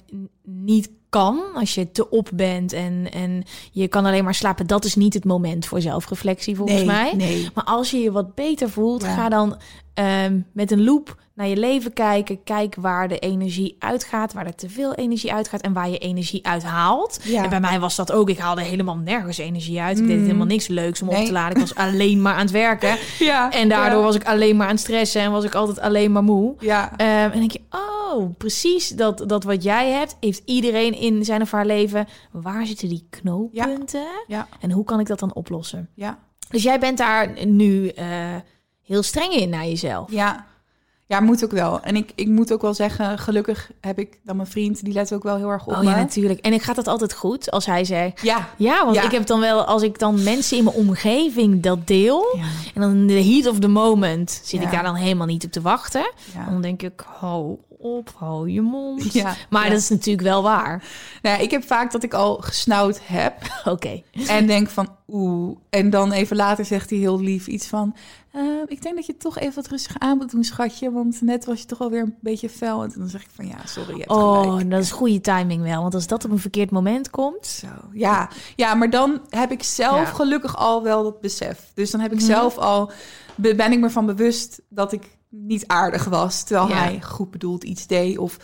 niet 0.42 0.88
kan, 1.14 1.40
als 1.54 1.74
je 1.74 1.90
te 1.90 2.10
op 2.10 2.30
bent 2.34 2.72
en, 2.72 3.12
en 3.12 3.44
je 3.72 3.88
kan 3.88 4.04
alleen 4.04 4.24
maar 4.24 4.34
slapen. 4.34 4.66
Dat 4.66 4.84
is 4.84 4.94
niet 4.94 5.14
het 5.14 5.24
moment 5.24 5.66
voor 5.66 5.80
zelfreflectie 5.80 6.56
volgens 6.56 6.78
nee, 6.78 6.86
mij. 6.86 7.12
nee. 7.16 7.48
Maar 7.54 7.64
als 7.64 7.90
je 7.90 7.98
je 7.98 8.12
wat 8.12 8.34
beter 8.34 8.70
voelt, 8.70 9.02
Ja. 9.02 9.14
ga 9.14 9.28
dan 9.28 9.56
ehm, 9.94 10.40
met 10.52 10.70
een 10.70 10.84
loop 10.84 11.22
naar 11.34 11.46
je 11.46 11.56
leven 11.56 11.92
kijken. 11.92 12.42
Kijk 12.44 12.74
waar 12.78 13.08
de 13.08 13.18
energie 13.18 13.76
uitgaat, 13.78 14.32
waar 14.32 14.46
er 14.46 14.54
te 14.54 14.68
veel 14.68 14.94
energie 14.94 15.32
uitgaat 15.32 15.60
en 15.60 15.72
waar 15.72 15.88
je 15.90 15.98
energie 15.98 16.46
uithaalt. 16.46 17.20
Ja. 17.24 17.42
En 17.44 17.50
bij 17.50 17.60
mij 17.60 17.80
was 17.80 17.96
dat 17.96 18.12
ook. 18.12 18.28
Ik 18.30 18.38
haalde 18.38 18.62
helemaal 18.62 18.96
nergens 18.96 19.38
energie 19.38 19.80
uit. 19.80 19.98
Ik 19.98 20.06
deed 20.06 20.16
Mm. 20.18 20.24
helemaal 20.24 20.46
niks 20.46 20.66
leuks 20.66 21.02
om 21.02 21.08
op 21.08 21.24
te 21.24 21.32
laden. 21.32 21.54
Ik 21.54 21.60
was 21.60 21.74
alleen 21.86 22.22
maar 22.22 22.34
aan 22.34 22.40
het 22.40 22.50
werken. 22.50 22.96
Ja, 23.18 23.50
En 23.52 23.68
daardoor 23.68 23.98
ja. 23.98 24.04
was 24.04 24.14
ik 24.14 24.24
alleen 24.24 24.56
maar 24.56 24.66
aan 24.66 24.72
het 24.72 24.80
stressen 24.82 25.22
en 25.22 25.30
was 25.30 25.44
ik 25.44 25.54
altijd 25.54 25.80
alleen 25.80 26.12
maar 26.12 26.24
moe. 26.24 26.54
Ja, 26.58 26.92
Ehm, 26.96 27.08
en 27.10 27.30
dan 27.30 27.38
denk 27.38 27.52
je, 27.52 27.60
oh, 27.70 28.30
precies 28.38 28.88
dat, 28.88 29.24
dat 29.26 29.44
wat 29.44 29.62
jij 29.62 29.90
hebt, 29.90 30.16
heeft 30.20 30.42
iedereen 30.44 30.94
in 30.98 31.24
zijn 31.24 31.42
of 31.42 31.50
haar 31.50 31.66
leven. 31.66 32.06
Waar 32.32 32.66
zitten 32.66 32.88
die 32.88 33.06
knooppunten? 33.10 34.06
ja, 34.26 34.48
En 34.60 34.70
hoe 34.70 34.84
kan 34.84 35.00
ik 35.00 35.06
dat 35.06 35.18
dan 35.18 35.34
oplossen? 35.34 35.88
ja, 35.94 36.18
Dus 36.50 36.62
jij 36.62 36.78
bent 36.78 36.98
daar 36.98 37.46
nu 37.46 37.88
eh, 37.88 38.06
heel 38.84 39.02
streng 39.02 39.32
in 39.32 39.48
naar 39.48 39.64
jezelf. 39.66 40.10
ja. 40.12 40.46
Ja, 41.06 41.20
moet 41.20 41.44
ook 41.44 41.50
wel. 41.50 41.80
En 41.80 41.96
ik, 41.96 42.12
ik 42.14 42.28
moet 42.28 42.52
ook 42.52 42.62
wel 42.62 42.74
zeggen, 42.74 43.18
gelukkig 43.18 43.70
heb 43.80 43.98
ik 43.98 44.18
dan 44.22 44.36
mijn 44.36 44.48
vriend, 44.48 44.84
die 44.84 44.92
let 44.94 45.12
ook 45.12 45.22
wel 45.22 45.36
heel 45.36 45.48
erg 45.50 45.66
op 45.66 45.72
Oh 45.72 45.78
me. 45.78 45.84
ja, 45.84 45.96
natuurlijk. 45.96 46.40
En 46.40 46.52
ik 46.52 46.62
gaat 46.62 46.76
dat 46.76 46.86
altijd 46.88 47.12
goed 47.14 47.50
als 47.50 47.66
hij 47.66 47.84
zegt. 47.84 48.20
Ja, 48.22 48.48
Ja, 48.56 48.84
want 48.84 48.96
Ja. 48.96 49.02
ik 49.02 49.10
heb 49.10 49.26
dan 49.26 49.40
wel, 49.40 49.64
als 49.64 49.82
ik 49.82 49.98
dan 49.98 50.22
mensen 50.22 50.56
in 50.58 50.64
mijn 50.64 50.76
omgeving 50.76 51.62
dat 51.62 51.86
deel. 51.86 52.36
ja, 52.36 52.42
En 52.74 52.80
dan 52.80 52.90
in 52.90 53.06
de 53.06 53.24
heat 53.24 53.46
of 53.46 53.58
the 53.58 53.68
moment 53.68 54.40
zit 54.44 54.62
ik 54.62 54.70
daar 54.70 54.82
dan 54.82 54.94
helemaal 54.94 55.26
niet 55.26 55.44
op 55.44 55.52
te 55.52 55.60
wachten. 55.60 56.10
Dan 56.50 56.62
denk 56.62 56.82
ik, 56.82 57.02
hou 57.18 57.56
op, 57.84 58.12
hou 58.16 58.50
je 58.50 58.60
mond. 58.60 59.12
Ja, 59.12 59.34
Maar 59.50 59.64
ja. 59.64 59.70
dat 59.70 59.78
is 59.78 59.88
natuurlijk 59.88 60.26
wel 60.26 60.42
waar. 60.42 60.84
Nou, 61.22 61.36
ja, 61.36 61.42
ik 61.42 61.50
heb 61.50 61.64
vaak 61.64 61.92
dat 61.92 62.02
ik 62.02 62.14
al 62.14 62.36
gesnauwd 62.36 63.00
heb 63.02 63.34
Oké. 63.64 64.02
en 64.26 64.46
denk 64.46 64.68
van 64.68 64.88
oeh. 65.08 65.56
En 65.70 65.90
dan 65.90 66.12
even 66.12 66.36
later 66.36 66.64
zegt 66.64 66.90
hij 66.90 66.98
heel 66.98 67.20
lief 67.20 67.46
iets 67.46 67.66
van... 67.66 67.96
"Eh, 68.32 68.42
ik 68.66 68.82
denk 68.82 68.96
dat 68.96 69.06
je 69.06 69.16
toch 69.16 69.38
even 69.38 69.54
wat 69.54 69.66
rustig 69.66 69.98
aan 69.98 70.16
moet 70.16 70.30
doen, 70.30 70.44
schatje. 70.44 70.90
Want 70.92 71.20
net 71.20 71.44
was 71.44 71.60
je 71.60 71.66
toch 71.66 71.80
alweer 71.80 72.00
een 72.02 72.14
beetje 72.20 72.48
fel. 72.48 72.82
En 72.82 72.92
dan 72.96 73.08
zeg 73.08 73.22
ik 73.22 73.28
van 73.34 73.46
ja, 73.46 73.56
sorry, 73.66 73.92
je 73.92 73.98
hebt 73.98 74.10
Oh, 74.10 74.40
gelijk. 74.42 74.70
dat 74.70 74.82
is 74.82 74.90
goede 74.90 75.20
timing 75.20 75.62
wel. 75.62 75.82
Want 75.82 75.94
als 75.94 76.06
dat 76.06 76.24
op 76.24 76.30
een 76.30 76.38
verkeerd 76.38 76.70
moment 76.70 77.10
komt... 77.10 77.46
Zo, 77.46 77.66
ja. 77.92 78.28
ja, 78.56 78.74
maar 78.74 78.90
dan 78.90 79.20
heb 79.28 79.50
ik 79.50 79.62
zelf 79.62 79.96
Ja. 79.96 80.04
gelukkig 80.04 80.56
al 80.56 80.82
wel 80.82 81.02
dat 81.02 81.20
besef. 81.20 81.70
Dus 81.74 81.90
dan 81.90 82.00
heb 82.00 82.12
ik 82.12 82.20
zelf 82.20 82.58
al, 82.58 82.90
be- 83.34 83.54
ben 83.54 83.72
ik 83.72 83.78
me 83.78 83.90
van 83.90 84.06
bewust 84.06 84.62
dat 84.68 84.92
ik 84.92 85.16
niet 85.36 85.66
aardig 85.66 86.04
was. 86.04 86.42
Terwijl 86.42 86.68
Ja. 86.68 86.74
hij 86.74 87.02
goed 87.02 87.30
bedoeld 87.30 87.64
iets 87.64 87.86
deed. 87.86 88.18
Of 88.18 88.36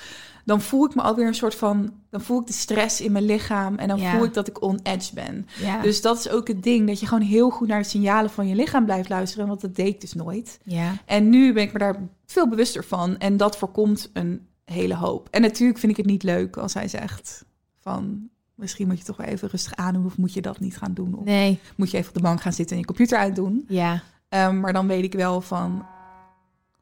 dan 0.44 0.60
voel 0.60 0.84
ik 0.86 0.94
me 0.94 1.02
alweer 1.02 1.26
een 1.26 1.34
soort 1.34 1.54
van, 1.54 1.92
dan 2.10 2.20
voel 2.20 2.40
ik 2.40 2.46
de 2.46 2.52
stress 2.52 3.00
in 3.00 3.12
mijn 3.12 3.24
lichaam. 3.24 3.74
En 3.76 3.88
dan 3.88 3.98
Ja. 4.00 4.10
voel 4.16 4.24
ik 4.24 4.34
dat 4.34 4.48
ik 4.48 4.62
on 4.62 4.80
edge 4.82 5.14
ben. 5.14 5.46
Ja. 5.60 5.82
Dus 5.82 6.00
dat 6.02 6.18
is 6.18 6.28
ook 6.28 6.48
het 6.48 6.62
ding, 6.62 6.86
dat 6.86 7.00
je 7.00 7.06
gewoon 7.06 7.22
heel 7.26 7.50
goed 7.50 7.68
naar 7.68 7.82
de 7.82 7.88
signalen 7.88 8.30
van 8.30 8.48
je 8.48 8.54
lichaam 8.54 8.84
blijft 8.84 9.08
luisteren. 9.08 9.46
Want 9.46 9.60
dat 9.60 9.74
deed 9.76 9.86
ik 9.94 10.00
dus 10.00 10.12
nooit. 10.14 10.58
ja. 10.64 10.92
En 11.06 11.28
nu 11.30 11.52
ben 11.52 11.62
ik 11.62 11.72
me 11.72 11.78
daar 11.78 11.96
veel 12.26 12.48
bewuster 12.48 12.84
van. 12.84 13.18
En 13.18 13.36
dat 13.36 13.56
voorkomt 13.56 14.10
een 14.12 14.46
hele 14.64 14.94
hoop. 14.94 15.28
En 15.30 15.40
natuurlijk 15.42 15.78
vind 15.78 15.92
ik 15.92 15.98
het 15.98 16.06
niet 16.06 16.22
leuk 16.22 16.56
als 16.56 16.74
hij 16.74 16.88
zegt 16.88 17.44
van... 17.80 18.28
Misschien 18.54 18.86
moet 18.88 18.98
je 18.98 19.04
toch 19.04 19.16
wel 19.16 19.26
even 19.26 19.48
rustig 19.48 19.74
aandoen 19.76 20.04
of 20.06 20.16
moet 20.16 20.32
je 20.32 20.42
dat 20.42 20.60
niet 20.60 20.76
gaan 20.76 20.94
doen? 20.94 21.14
Of 21.14 21.24
Nee. 21.24 21.58
moet 21.76 21.90
je 21.90 21.96
even 21.96 22.08
op 22.08 22.14
de 22.16 22.22
bank 22.22 22.40
gaan 22.40 22.52
zitten 22.52 22.74
en 22.74 22.80
je 22.80 22.86
computer 22.86 23.18
uitdoen? 23.18 23.64
Ja. 23.68 24.02
Ehm, 24.28 24.60
maar 24.60 24.72
dan 24.72 24.86
weet 24.86 25.04
ik 25.04 25.12
wel 25.12 25.40
van... 25.40 25.86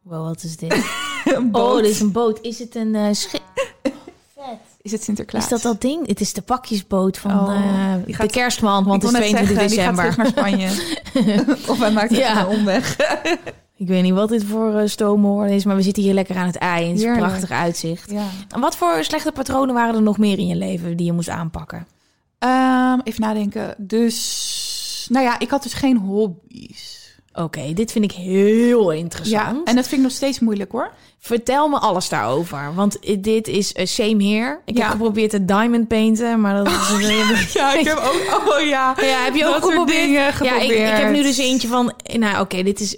Wow, 0.03 0.25
wat 0.27 0.43
is 0.43 0.57
dit? 0.57 0.73
een 1.25 1.49
Oh, 1.55 1.77
dit 1.77 1.85
is 1.91 2.01
een 2.01 2.13
boot. 2.13 2.39
Is 2.43 2.59
het 2.59 2.75
een 2.75 2.95
eh 2.95 3.09
schip? 3.13 3.43
Is 4.83 4.93
het 4.93 5.03
Sinterklaas? 5.03 5.43
Is 5.43 5.49
dat 5.49 5.63
dat 5.63 5.81
ding? 5.81 6.07
Het 6.07 6.21
is 6.21 6.33
de 6.33 6.43
pakjesboot 6.43 7.19
van 7.19 7.31
Oh, 7.41 7.55
eh, 7.55 8.15
gaat- 8.15 8.27
de 8.27 8.33
kerstman, 8.33 8.85
want 8.85 9.03
het 9.03 9.13
is 9.13 9.19
net 9.19 9.29
22 9.29 9.71
zeggen, 9.71 9.95
die 9.95 10.05
gaat 10.05 10.15
december. 10.17 10.27
terug 10.35 10.35
naar 10.35 10.71
Spanje. 10.73 11.67
of 11.73 11.79
hij 11.79 11.91
maakt 11.93 12.17
Ja. 12.17 12.41
een 12.41 12.47
omweg. 12.59 12.97
Ik 13.77 13.87
weet 13.89 14.03
niet 14.03 14.13
wat 14.13 14.29
dit 14.29 14.45
voor 14.45 14.73
uh, 14.75 14.87
stoomhoorn 14.87 15.49
is, 15.51 15.65
maar 15.65 15.77
we 15.77 15.83
zitten 15.83 16.03
hier 16.03 16.15
lekker 16.15 16.37
aan 16.37 16.47
het 16.47 16.57
ei. 16.57 16.83
En 16.85 16.89
het 16.89 16.99
is 16.99 17.03
een 17.05 17.09
Heerlijk. 17.13 17.33
prachtig 17.33 17.51
uitzicht. 17.57 18.11
ja. 18.11 18.25
En 18.49 18.61
wat 18.61 18.77
voor 18.77 18.99
slechte 19.05 19.33
patronen 19.33 19.75
waren 19.75 19.95
er 19.95 20.03
nog 20.03 20.19
meer 20.19 20.39
in 20.39 20.47
je 20.47 20.57
leven 20.57 20.97
die 20.97 21.07
je 21.07 21.13
moest 21.13 21.29
aanpakken? 21.29 21.87
Ehm, 22.39 22.99
even 23.05 23.21
nadenken. 23.21 23.75
Dus... 23.79 25.07
Nou 25.11 25.25
ja, 25.25 25.39
ik 25.39 25.51
had 25.51 25.63
dus 25.63 25.73
geen 25.75 25.97
hobby's. 25.97 26.98
Oké, 27.43 27.73
dit 27.75 27.93
vind 27.93 28.05
ik 28.05 28.13
heel 28.13 28.91
interessant. 28.93 29.57
Ja, 29.57 29.63
en 29.65 29.75
dat 29.77 29.87
vind 29.89 29.93
ik 30.01 30.07
nog 30.07 30.13
steeds 30.17 30.41
moeilijk 30.41 30.73
hoor. 30.73 30.91
Vertel 31.19 31.69
me 31.69 31.79
alles 31.79 32.09
daarover, 32.09 32.75
want 32.75 32.99
dit 33.23 33.49
is 33.49 33.73
uh, 33.75 33.87
same 33.87 34.25
here. 34.25 34.59
Ik 34.65 34.77
Ja. 34.77 34.83
heb 34.83 34.91
geprobeerd 34.93 35.31
te 35.31 35.45
diamond 35.45 35.89
painten, 35.89 36.41
maar 36.41 36.65
dat 36.65 36.67
is... 36.73 37.53
Ja, 37.53 37.75
ik 37.75 37.87
heb 37.87 37.97
ook... 37.97 38.43
Oh 38.49 38.61
ja. 38.67 38.95
Ja, 39.01 39.25
heb 39.25 39.35
je 39.35 39.47
ook 39.47 39.53
Dat 39.61 39.65
geprobeerd? 39.65 40.01
dingen 40.01 40.21
Ja, 40.23 40.29
ik, 40.29 40.35
ik 40.35 40.47
geprobeerd. 40.47 40.99
heb 40.99 41.11
nu 41.13 41.23
dus 41.23 41.39
eentje 41.39 41.69
van... 41.69 41.93
Nou, 42.19 42.41
oké, 42.41 42.63
dit 42.63 42.81
is 42.81 42.97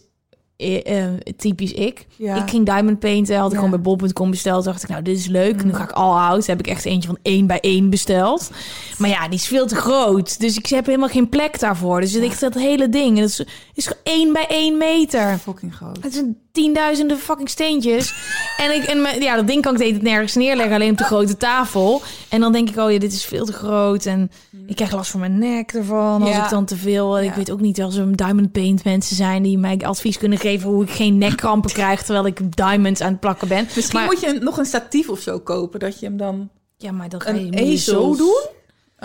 eh, 0.61 1.07
typisch 1.37 1.73
ik. 1.73 2.07
Ja. 2.17 2.43
Ik 2.43 2.51
ging 2.51 2.67
diamond 2.67 2.99
painten, 2.99 3.37
had 3.37 3.47
ik 3.47 3.53
Ja. 3.53 3.57
gewoon 3.65 3.71
bij 3.83 3.97
bol.com 3.97 4.31
besteld. 4.31 4.65
dacht 4.65 4.83
ik, 4.83 4.89
nou, 4.89 5.03
dit 5.03 5.17
is 5.19 5.27
leuk. 5.27 5.65
Nu 5.65 5.75
ga 5.75 5.83
ik 5.83 5.91
all 5.91 6.29
out. 6.31 6.47
Heb 6.47 6.59
ik 6.59 6.67
echt 6.67 6.85
eentje 6.85 7.09
van 7.09 7.19
één 7.23 7.47
bij 7.47 7.61
één 7.61 7.91
besteld. 7.91 8.51
Maar 8.99 9.09
ja, 9.11 9.25
die 9.29 9.39
is 9.39 9.47
veel 9.47 9.67
te 9.67 9.75
groot. 9.75 10.41
Dus 10.41 10.57
ik 10.57 10.67
heb 10.67 10.87
helemaal 10.87 11.09
geen 11.09 11.29
plek 11.29 11.59
daarvoor. 11.61 12.01
Dus 12.01 12.15
ik 12.15 12.39
dat 12.41 12.55
hele 12.55 12.89
ding. 12.89 13.17
En 13.17 13.23
dat 13.23 13.31
is, 13.31 13.45
is 13.75 13.87
gewoon 13.87 14.03
één 14.19 14.33
bij 14.33 14.47
één 14.49 14.79
meter. 14.79 15.39
Fucking 15.39 15.75
groot. 15.75 15.99
Het 16.03 16.15
zijn 16.15 16.37
tienduizenden 16.53 17.19
fucking 17.19 17.49
steentjes. 17.49 18.15
En, 18.57 18.75
ik, 18.75 18.83
en 18.85 19.03
mijn- 19.03 19.23
ja, 19.23 19.37
dat 19.37 19.47
ding 19.47 19.63
kan 19.63 19.73
ik 19.73 19.79
de 19.79 19.85
hele 19.85 19.99
tijd 19.99 20.11
nergens 20.11 20.35
neerleggen. 20.35 20.75
Alleen 20.75 20.91
op 20.91 20.99
de 20.99 21.05
grote 21.05 21.37
tafel. 21.37 22.03
En 22.29 22.41
dan 22.41 22.53
denk 22.53 22.69
ik, 22.69 22.77
oh 22.77 22.93
ja, 22.93 22.99
dit 22.99 23.13
is 23.13 23.25
veel 23.25 23.45
te 23.45 23.53
groot. 23.53 24.07
En 24.07 24.31
ik 24.67 24.77
krijg 24.77 24.93
last 24.93 25.11
van 25.11 25.21
mijn 25.21 25.39
nek 25.39 25.73
ervan. 25.73 26.23
Als 26.23 26.31
Ja. 26.31 26.45
ik 26.45 26.51
dan 26.51 26.65
te 26.65 26.77
veel... 26.77 27.19
Ik 27.21 27.25
Ja. 27.31 27.35
weet 27.37 27.51
ook 27.51 27.61
niet 27.61 27.83
als 27.83 27.97
er 27.97 28.17
diamond 28.17 28.53
paint 28.53 28.85
mensen 28.85 29.17
zijn... 29.17 29.43
die 29.43 29.59
mij 29.59 29.79
advies 29.79 30.19
kunnen 30.19 30.39
geven 30.39 30.69
hoe 30.71 30.83
ik 30.83 30.91
geen 30.91 31.19
nekkrampen 31.19 31.73
krijg... 31.73 32.03
terwijl 32.03 32.27
ik 32.27 32.57
diamonds 32.57 33.01
aan 33.01 33.11
het 33.11 33.21
plakken 33.21 33.49
ben. 33.49 33.69
Misschien 33.75 33.99
maar, 33.99 34.09
moet 34.09 34.21
je 34.21 34.33
nog 34.41 34.59
een 34.59 34.65
statief 34.65 35.09
of 35.09 35.21
zo 35.21 35.39
kopen, 35.39 35.81
dat 35.81 36.01
je 36.01 36.07
hem 36.07 36.17
dan 36.17 36.49
Ja, 36.77 36.93
maar 36.93 37.09
dan 37.09 37.21
ga 37.21 37.31
je 37.31 37.47
een 37.51 37.71
je 37.71 37.77
zo 37.77 38.17
doen. 38.17 38.43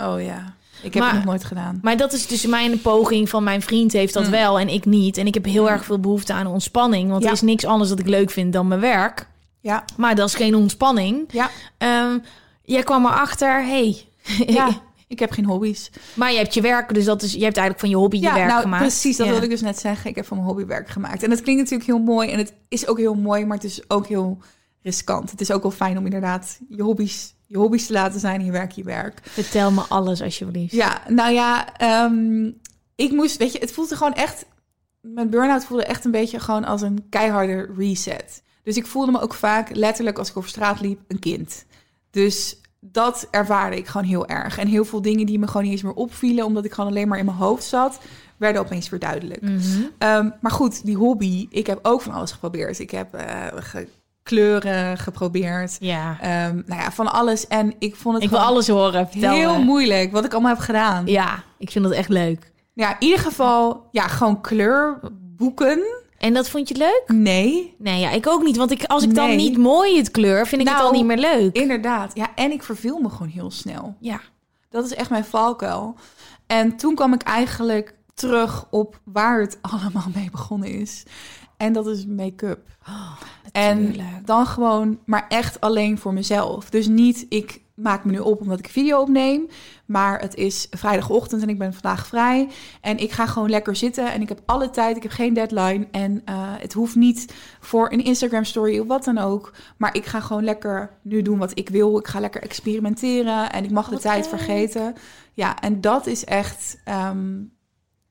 Oh 0.06 0.22
ja, 0.22 0.54
ik 0.82 0.94
heb 0.94 1.02
Maar- 1.02 1.12
het 1.12 1.14
nog 1.20 1.28
nooit 1.28 1.44
gedaan. 1.44 1.78
Maar 1.82 1.96
dat 1.96 2.12
is 2.12 2.26
dus 2.26 2.46
mijn 2.46 2.80
poging 2.80 3.28
van 3.28 3.44
mijn 3.44 3.62
vriend 3.62 3.92
heeft 3.92 4.14
dat 4.14 4.28
wel 4.28 4.58
en 4.58 4.68
ik 4.68 4.84
niet. 4.84 5.16
En 5.16 5.26
ik 5.26 5.34
heb 5.34 5.44
heel 5.44 5.70
erg 5.70 5.84
veel 5.84 6.00
behoefte 6.00 6.32
aan 6.32 6.46
ontspanning. 6.46 7.10
Want 7.10 7.22
Ja. 7.22 7.28
er 7.28 7.34
is 7.34 7.40
niks 7.40 7.64
anders 7.64 7.90
dat 7.90 7.98
ik 7.98 8.06
leuk 8.08 8.30
vind 8.30 8.52
dan 8.52 8.68
mijn 8.68 8.80
werk. 8.80 9.28
Ja, 9.60 9.84
Maar 9.96 10.14
dat 10.14 10.28
is 10.28 10.34
geen 10.34 10.54
ontspanning. 10.54 11.24
ja, 11.32 11.50
Ehm, 11.78 12.18
jij 12.62 12.82
kwam 12.82 13.06
erachter, 13.06 13.64
hey, 13.66 14.04
ja. 14.46 14.68
ik 15.08 15.18
heb 15.18 15.30
geen 15.30 15.44
hobby's. 15.44 15.90
maar 16.14 16.32
je 16.32 16.38
hebt 16.38 16.54
je 16.54 16.60
werk, 16.60 16.94
dus 16.94 17.04
dat 17.04 17.22
is, 17.22 17.32
je 17.32 17.44
hebt 17.44 17.56
eigenlijk 17.56 17.80
van 17.80 17.88
je 17.88 17.96
hobby 17.96 18.16
je 18.16 18.22
Ja, 18.22 18.34
werk 18.34 18.48
nou 18.48 18.60
gemaakt. 18.62 18.82
precies, 18.82 19.16
dat 19.16 19.26
Ja. 19.26 19.32
wilde 19.32 19.46
ik 19.46 19.52
dus 19.52 19.62
net 19.62 19.78
zeggen. 19.78 20.10
Ik 20.10 20.16
heb 20.16 20.26
van 20.26 20.36
mijn 20.36 20.48
hobby 20.48 20.64
werk 20.66 20.88
gemaakt. 20.88 21.22
En 21.22 21.30
dat 21.30 21.42
klinkt 21.42 21.62
natuurlijk 21.62 21.88
heel 21.90 21.98
mooi 22.14 22.30
en 22.30 22.38
het 22.38 22.52
is 22.68 22.86
ook 22.86 22.98
heel 22.98 23.14
mooi, 23.14 23.44
maar 23.46 23.56
het 23.56 23.66
is 23.66 23.90
ook 23.90 24.06
heel 24.06 24.38
riskant. 24.82 25.30
Het 25.30 25.40
is 25.40 25.50
ook 25.50 25.62
wel 25.62 25.70
fijn 25.70 25.98
om 25.98 26.04
inderdaad 26.04 26.58
je 26.68 26.82
hobby's, 26.82 27.34
je 27.46 27.58
hobby's 27.58 27.86
te 27.86 27.92
laten 27.92 28.20
zijn 28.20 28.44
je 28.44 28.52
werk 28.52 28.72
je 28.72 28.84
werk. 28.84 29.20
Vertel 29.22 29.70
me 29.70 29.80
alles 29.80 30.22
alsjeblieft. 30.22 30.72
Ja, 30.72 31.02
nou 31.08 31.32
ja, 31.32 31.76
ehm, 31.76 32.50
ik 32.94 33.12
moest, 33.12 33.36
weet 33.36 33.52
je, 33.52 33.58
het 33.58 33.72
voelde 33.72 33.96
gewoon 33.96 34.14
echt, 34.14 34.46
mijn 35.00 35.30
burn-out 35.30 35.64
voelde 35.64 35.84
echt 35.84 36.04
een 36.04 36.10
beetje 36.10 36.40
gewoon 36.40 36.64
als 36.64 36.82
een 36.82 37.06
keiharde 37.08 37.70
reset. 37.76 38.42
Dus 38.62 38.76
ik 38.76 38.86
voelde 38.86 39.12
me 39.12 39.20
ook 39.20 39.34
vaak 39.34 39.74
letterlijk 39.74 40.18
als 40.18 40.30
ik 40.30 40.36
over 40.36 40.50
straat 40.50 40.80
liep, 40.80 41.00
een 41.08 41.18
kind. 41.18 41.64
Dus 42.10 42.60
dat 42.80 43.28
ervaarde 43.30 43.76
ik 43.76 43.86
gewoon 43.86 44.06
heel 44.06 44.26
erg. 44.26 44.58
En 44.58 44.66
heel 44.66 44.84
veel 44.84 45.02
dingen 45.02 45.26
die 45.26 45.38
me 45.38 45.46
gewoon 45.46 45.62
niet 45.62 45.72
eens 45.72 45.82
meer 45.82 45.92
opvielen, 45.92 46.44
omdat 46.44 46.64
ik 46.64 46.72
gewoon 46.72 46.90
alleen 46.90 47.08
maar 47.08 47.18
in 47.18 47.24
mijn 47.24 47.36
hoofd 47.36 47.64
zat, 47.64 47.98
werden 48.36 48.62
opeens 48.62 48.88
weer 48.88 49.00
duidelijk. 49.00 49.40
Mhm. 49.40 49.82
Ehm, 49.98 50.30
maar 50.40 50.50
goed, 50.50 50.84
die 50.84 50.96
hobby, 50.96 51.46
ik 51.50 51.66
heb 51.66 51.78
ook 51.82 52.02
van 52.02 52.12
alles 52.12 52.32
geprobeerd. 52.32 52.78
Ik 52.78 52.90
heb 52.90 53.14
eh, 53.14 53.46
kleuren 54.26 54.98
geprobeerd. 54.98 55.76
Ja. 55.80 56.16
Ehm, 56.20 56.62
nou 56.66 56.80
ja, 56.80 56.92
van 56.92 57.12
alles. 57.12 57.46
En 57.46 57.74
ik 57.78 57.96
vond 57.96 58.14
het 58.14 58.24
Ik 58.24 58.30
wil 58.30 58.38
alles 58.38 58.68
horen. 58.68 59.08
Heel 59.10 59.62
moeilijk 59.62 60.12
wat 60.12 60.24
ik 60.24 60.32
allemaal 60.32 60.54
heb 60.54 60.60
gedaan. 60.60 61.06
Ja, 61.06 61.42
ik 61.58 61.70
vind 61.70 61.84
dat 61.84 61.92
echt 61.94 62.08
leuk. 62.08 62.52
Ja, 62.72 62.90
in 62.90 63.06
ieder 63.06 63.18
geval, 63.18 63.88
ja, 63.90 64.08
gewoon 64.08 64.40
kleurboeken. 64.40 65.80
En 66.18 66.34
dat 66.34 66.48
vond 66.48 66.68
je 66.68 66.76
leuk? 66.76 67.02
Nee, 67.06 67.74
Nee, 67.78 68.00
ja, 68.00 68.10
ik 68.10 68.26
ook 68.26 68.42
niet. 68.42 68.56
Want 68.56 68.70
ik, 68.70 68.84
als 68.84 69.02
ik 69.02 69.14
dan 69.14 69.36
niet 69.36 69.56
mooi 69.58 69.96
het 69.96 70.10
kleur, 70.10 70.46
vind 70.46 70.60
ik 70.60 70.68
het 70.68 70.76
Nou, 70.76 70.88
al 70.88 70.94
niet 70.96 71.04
meer 71.06 71.18
leuk. 71.18 71.56
inderdaad. 71.56 72.10
Ja, 72.14 72.26
en 72.34 72.50
ik 72.52 72.62
verveel 72.62 72.98
me 72.98 73.08
gewoon 73.08 73.28
heel 73.28 73.50
snel. 73.50 73.94
Ja. 74.00 74.20
Dat 74.70 74.84
is 74.84 74.94
echt 74.94 75.10
mijn 75.10 75.24
valkuil. 75.24 75.94
En 76.46 76.76
toen 76.76 76.94
kwam 76.94 77.12
ik 77.12 77.22
eigenlijk 77.22 77.94
terug 78.14 78.66
op 78.70 79.00
waar 79.04 79.40
het 79.40 79.58
allemaal 79.70 80.08
mee 80.14 80.28
begonnen 80.30 80.68
is. 80.68 81.02
En 81.56 81.72
dat 81.72 81.86
is 81.86 82.06
make-up. 82.06 82.60
en 83.52 83.82
natuurlijk. 83.82 84.26
dan 84.26 84.46
gewoon, 84.46 84.98
maar 85.04 85.26
echt 85.28 85.60
alleen 85.60 85.98
voor 85.98 86.12
mezelf. 86.12 86.70
Dus 86.70 86.86
niet, 86.86 87.26
ik 87.28 87.64
maak 87.76 88.04
me 88.04 88.10
nu 88.10 88.18
op 88.18 88.40
omdat 88.40 88.58
ik 88.58 88.68
video 88.68 89.00
opneem. 89.00 89.48
Maar 89.86 90.20
het 90.20 90.34
is 90.34 90.66
vrijdagochtend 90.70 91.42
en 91.42 91.48
ik 91.48 91.58
ben 91.58 91.72
vandaag 91.72 92.06
vrij. 92.06 92.48
En 92.80 92.98
ik 92.98 93.12
ga 93.12 93.26
gewoon 93.26 93.50
lekker 93.50 93.76
zitten 93.76 94.12
en 94.12 94.20
ik 94.20 94.28
heb 94.28 94.40
alle 94.46 94.70
tijd. 94.70 94.96
Ik 94.96 95.02
heb 95.02 95.12
geen 95.12 95.34
deadline. 95.34 95.86
En 95.90 96.22
eh, 96.24 96.52
het 96.58 96.72
hoeft 96.72 96.94
niet 96.94 97.34
voor 97.60 97.92
een 97.92 98.04
Instagram 98.04 98.44
story 98.44 98.78
of 98.78 98.86
wat 98.86 99.04
dan 99.04 99.18
ook. 99.18 99.52
Maar 99.76 99.94
ik 99.94 100.06
ga 100.06 100.20
gewoon 100.20 100.44
lekker 100.44 100.90
nu 101.02 101.22
doen 101.22 101.38
wat 101.38 101.58
ik 101.58 101.68
wil. 101.68 101.98
Ik 101.98 102.06
ga 102.06 102.20
lekker 102.20 102.42
experimenteren 102.42 103.52
en 103.52 103.64
ik 103.64 103.70
mag 103.70 103.88
de 103.88 103.98
tijd 103.98 104.30
leuk. 104.30 104.38
vergeten. 104.38 104.94
Ja, 105.32 105.60
en 105.60 105.80
dat 105.80 106.06
is 106.06 106.24
echt 106.24 106.80
ehm, 106.84 107.34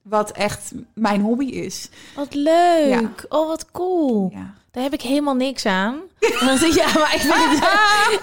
wat 0.10 0.32
echt 0.32 0.72
mijn 0.93 1.22
hobby 1.22 1.45
is. 1.45 1.89
Wat 2.16 2.34
leuk. 2.34 2.88
Ja. 2.88 3.12
Oh, 3.30 3.47
wat 3.47 3.66
cool. 3.72 4.30
Ja. 4.34 4.53
Daar 4.72 4.84
heb 4.84 4.93
ik 4.93 5.01
helemaal 5.01 5.34
niks 5.36 5.66
aan. 5.66 5.95
Ja, 6.76 6.88
maar 6.93 7.14
ik 7.16 7.22
vind 7.22 7.34
het, 7.34 7.60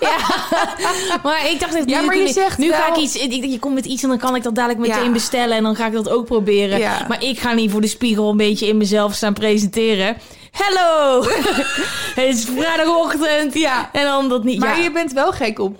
ja. 0.08 1.18
Maar 1.22 1.50
ik 1.50 1.60
dacht, 1.60 1.72
Ja, 1.90 2.00
nu, 2.00 2.06
maar 2.06 2.16
je 2.16 2.32
zegt 2.32 2.58
nu 2.58 2.72
ga 2.72 2.88
ik 2.88 2.96
iets. 2.96 3.16
ik- 3.16 3.44
Je 3.44 3.58
komt 3.58 3.74
met 3.74 3.84
iets 3.84 4.02
en 4.02 4.08
dan 4.08 4.18
kan 4.18 4.36
ik 4.36 4.42
dat 4.42 4.54
dadelijk 4.54 4.80
meteen 4.80 5.04
Ja. 5.04 5.10
bestellen 5.12 5.56
en 5.56 5.62
dan 5.62 5.76
ga 5.76 5.86
ik 5.86 5.92
dat 5.92 6.08
ook 6.08 6.26
proberen. 6.26 6.78
Ja. 6.78 7.04
Maar 7.08 7.22
ik 7.24 7.38
ga 7.38 7.52
niet 7.52 7.70
voor 7.70 7.80
de 7.80 7.86
spiegel 7.86 8.30
een 8.30 8.36
beetje 8.36 8.66
in 8.66 8.76
mezelf 8.76 9.14
staan 9.14 9.34
presenteren. 9.34 10.16
Hallo, 10.52 11.22
het 12.14 12.34
is 12.34 12.44
vrijdagochtend. 12.44 13.54
Ja. 13.54 13.88
En 13.92 14.04
dan 14.04 14.28
dat 14.28 14.44
niet. 14.44 14.58
Maar 14.58 14.80
je 14.82 14.90
bent 14.92 15.12
wel 15.12 15.32
gek 15.32 15.58
op 15.58 15.76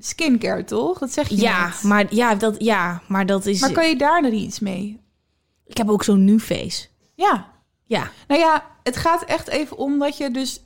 skincare, 0.00 0.64
toch? 0.64 0.98
Dat 0.98 1.12
zeg 1.12 1.28
je 1.28 1.40
ja, 1.40 1.66
net. 1.66 1.82
maar 1.82 2.04
ja, 2.10 2.34
dat 2.34 2.54
ja, 2.58 3.02
maar 3.08 3.26
dat 3.26 3.46
is. 3.46 3.60
Maar 3.60 3.72
kan 3.72 3.88
je 3.88 3.96
daar 3.96 4.22
nog 4.22 4.32
iets 4.32 4.60
mee? 4.60 5.00
Ik 5.66 5.76
heb 5.76 5.88
ook 5.90 6.02
zo'n 6.04 6.24
nu 6.24 6.40
face. 6.40 6.86
Ja. 7.14 7.54
Ja, 7.88 8.10
Nou 8.28 8.40
ja, 8.40 8.64
het 8.82 8.96
gaat 8.96 9.22
echt 9.24 9.48
even 9.48 9.76
om 9.76 9.98
dat 9.98 10.16
je 10.16 10.30
dus 10.30 10.60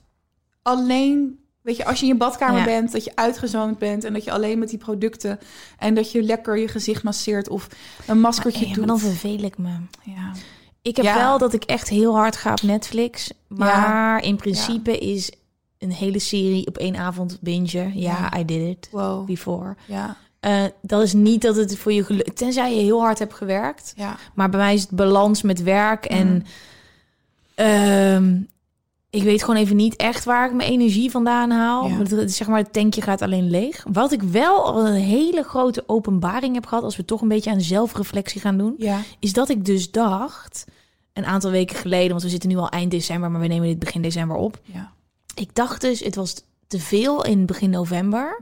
alleen... 0.62 1.38
Weet 1.62 1.76
je, 1.76 1.84
als 1.84 2.01
je 2.01 2.07
in 2.07 2.12
je 2.12 2.18
badkamer 2.18 2.59
Ja. 2.59 2.64
bent, 2.64 2.92
dat 2.92 3.05
je 3.05 3.12
uitgezoomd 3.16 3.78
bent... 3.78 4.05
en 4.05 4.12
dat 4.12 4.24
je 4.24 4.32
alleen 4.32 4.59
met 4.59 4.68
die 4.68 4.78
producten... 4.78 5.38
en 5.78 5.94
dat 5.94 6.12
je 6.12 6.22
lekker 6.22 6.59
je 6.59 6.68
gezicht 6.68 7.03
masseert 7.03 7.48
of 7.48 7.68
een 8.07 8.20
maskertje 8.20 8.68
Ja, 8.68 8.74
doet. 8.74 8.86
dan 8.86 8.98
verveel 8.98 9.38
ik 9.42 9.59
me. 9.59 9.70
Ja. 10.05 10.32
Ik 10.82 10.96
heb 10.96 11.05
Ja. 11.05 11.14
wel 11.16 11.38
dat 11.38 11.53
ik 11.53 11.64
echt 11.64 11.88
heel 11.88 12.14
hard 12.14 12.36
ga 12.36 12.51
op 12.53 12.62
Netflix. 12.62 13.30
Maar 13.48 14.22
in 14.22 14.36
principe 14.36 14.98
is 14.98 15.30
een 15.78 15.92
hele 15.92 16.18
serie 16.18 16.66
op 16.66 16.76
één 16.78 16.96
avond 16.96 17.38
bingen. 17.40 17.98
Ja, 17.98 18.28
Ja. 18.32 18.38
I 18.38 18.44
did 18.44 18.68
it 18.68 18.88
Wow. 18.92 19.26
before. 19.26 19.76
Ja, 19.86 20.16
Eh, 20.41 20.64
dat 20.82 21.03
is 21.03 21.12
niet 21.12 21.43
dat 21.43 21.57
het 21.57 21.78
voor 21.78 21.93
je 21.93 22.05
geluk... 22.05 22.32
Tenzij 22.34 22.74
je 22.74 22.82
heel 22.82 23.01
hard 23.01 23.18
hebt 23.18 23.34
gewerkt. 23.34 23.93
ja. 23.97 24.16
Maar 24.34 24.51
bij 24.51 24.61
mij 24.61 24.74
is 24.74 24.80
het 24.82 24.91
balans 24.91 25.43
met 25.43 25.62
werk. 25.62 26.05
En 26.05 26.28
Mm. 26.28 26.43
ehm, 27.55 28.36
ik 29.11 29.22
weet 29.22 29.41
gewoon 29.45 29.61
even 29.61 29.76
niet 29.76 29.97
echt 29.97 30.24
waar 30.24 30.47
ik 30.49 30.55
mijn 30.55 30.70
energie 30.70 31.11
vandaan 31.11 31.51
haal. 31.51 31.88
Ja. 31.88 32.26
Zeg 32.28 32.47
maar, 32.49 32.59
het 32.59 32.72
tankje 32.72 33.03
gaat 33.03 33.22
alleen 33.22 33.51
leeg. 33.51 33.84
Wat 33.93 34.12
ik 34.12 34.22
wel 34.22 34.64
al 34.64 34.86
een 34.86 34.95
hele 34.95 35.43
grote 35.43 35.84
openbaring 35.86 36.55
heb 36.55 36.66
gehad... 36.66 36.84
als 36.84 36.97
we 36.97 37.05
toch 37.05 37.20
een 37.20 37.28
beetje 37.28 37.51
aan 37.51 37.61
zelfreflectie 37.61 38.41
gaan 38.41 38.59
doen 38.59 38.74
Ja, 38.78 38.99
is 39.18 39.32
dat 39.32 39.49
ik 39.49 39.64
dus 39.64 39.91
dacht, 39.91 40.64
een 41.12 41.24
aantal 41.26 41.51
weken 41.51 41.76
geleden, 41.76 42.11
want 42.11 42.22
we 42.22 42.28
zitten 42.28 42.49
nu 42.49 42.57
al 42.57 42.68
eind 42.68 42.91
december, 42.91 43.30
maar 43.30 43.41
we 43.41 43.47
nemen 43.47 43.68
dit 43.68 43.78
begin 43.78 44.03
december 44.03 44.36
op. 44.36 44.61
ja. 44.64 44.93
Ik 45.34 45.55
dacht 45.55 45.80
dus, 45.80 46.01
het 46.01 46.14
was 46.14 46.43
te 46.66 46.78
veel 46.78 47.24
in 47.24 47.47
begin 47.47 47.70
november. 47.70 48.41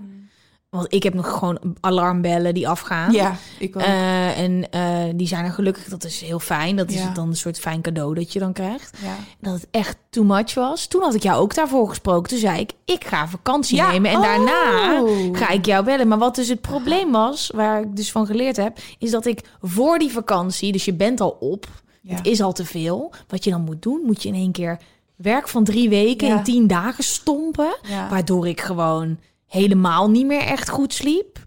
Want 0.70 0.86
ik 0.94 1.02
heb 1.02 1.14
nog 1.14 1.28
gewoon 1.38 1.58
alarmbellen 1.80 2.54
die 2.54 2.68
afgaan. 2.68 3.12
Ja, 3.12 3.36
ik 3.58 3.76
ook. 3.76 3.82
Eh, 3.82 4.38
en 4.38 4.70
eh, 4.70 5.04
die 5.14 5.26
zijn 5.26 5.44
er 5.44 5.50
gelukkig, 5.50 5.84
dat 5.84 6.04
is 6.04 6.20
heel 6.20 6.38
fijn. 6.38 6.76
Dat 6.76 6.90
is 6.90 7.00
Ja. 7.00 7.12
dan 7.12 7.28
een 7.28 7.36
soort 7.36 7.58
fijn 7.58 7.80
cadeau 7.80 8.14
dat 8.14 8.32
je 8.32 8.38
dan 8.38 8.52
krijgt. 8.52 8.98
ja. 9.02 9.16
Dat 9.40 9.54
het 9.54 9.66
echt 9.70 9.96
too 10.10 10.24
much 10.24 10.54
was. 10.54 10.86
Toen 10.86 11.02
had 11.02 11.14
ik 11.14 11.22
jou 11.22 11.40
ook 11.40 11.54
daarvoor 11.54 11.88
gesproken. 11.88 12.28
Toen 12.28 12.38
zei 12.38 12.60
ik, 12.60 12.72
ik 12.84 13.04
ga 13.04 13.28
vakantie 13.28 13.76
Ja. 13.76 13.90
nemen. 13.90 14.10
En 14.10 14.20
daarna 14.22 15.02
Oh. 15.02 15.36
ga 15.38 15.48
ik 15.48 15.66
jou 15.66 15.84
bellen. 15.84 16.08
Maar 16.08 16.18
wat 16.18 16.34
dus 16.34 16.48
het 16.48 16.60
probleem 16.60 17.10
was, 17.12 17.50
waar 17.54 17.80
ik 17.80 17.96
dus 17.96 18.12
van 18.12 18.26
geleerd 18.26 18.56
heb... 18.56 18.78
is 18.98 19.10
dat 19.10 19.26
ik 19.26 19.40
voor 19.62 19.98
die 19.98 20.10
vakantie, 20.12 20.72
dus 20.72 20.84
je 20.84 20.94
bent 20.94 21.20
al 21.20 21.36
op... 21.40 21.66
Het 22.06 22.26
is 22.26 22.40
al 22.40 22.52
te 22.52 22.64
veel. 22.64 23.12
Wat 23.28 23.44
je 23.44 23.50
dan 23.50 23.60
moet 23.64 23.82
doen, 23.82 24.00
moet 24.04 24.22
je 24.22 24.28
in 24.28 24.34
één 24.34 24.52
keer... 24.52 24.78
werk 25.16 25.48
van 25.48 25.64
drie 25.64 25.88
weken 25.88 26.28
in 26.28 26.42
tien 26.42 26.66
dagen 26.66 27.04
stompen. 27.04 27.76
Waardoor 28.10 28.48
ik 28.48 28.60
gewoon 28.60 29.18
helemaal 29.48 30.10
niet 30.10 30.26
meer 30.26 30.40
echt 30.40 30.68
goed 30.68 30.94
sliep. 30.94 31.38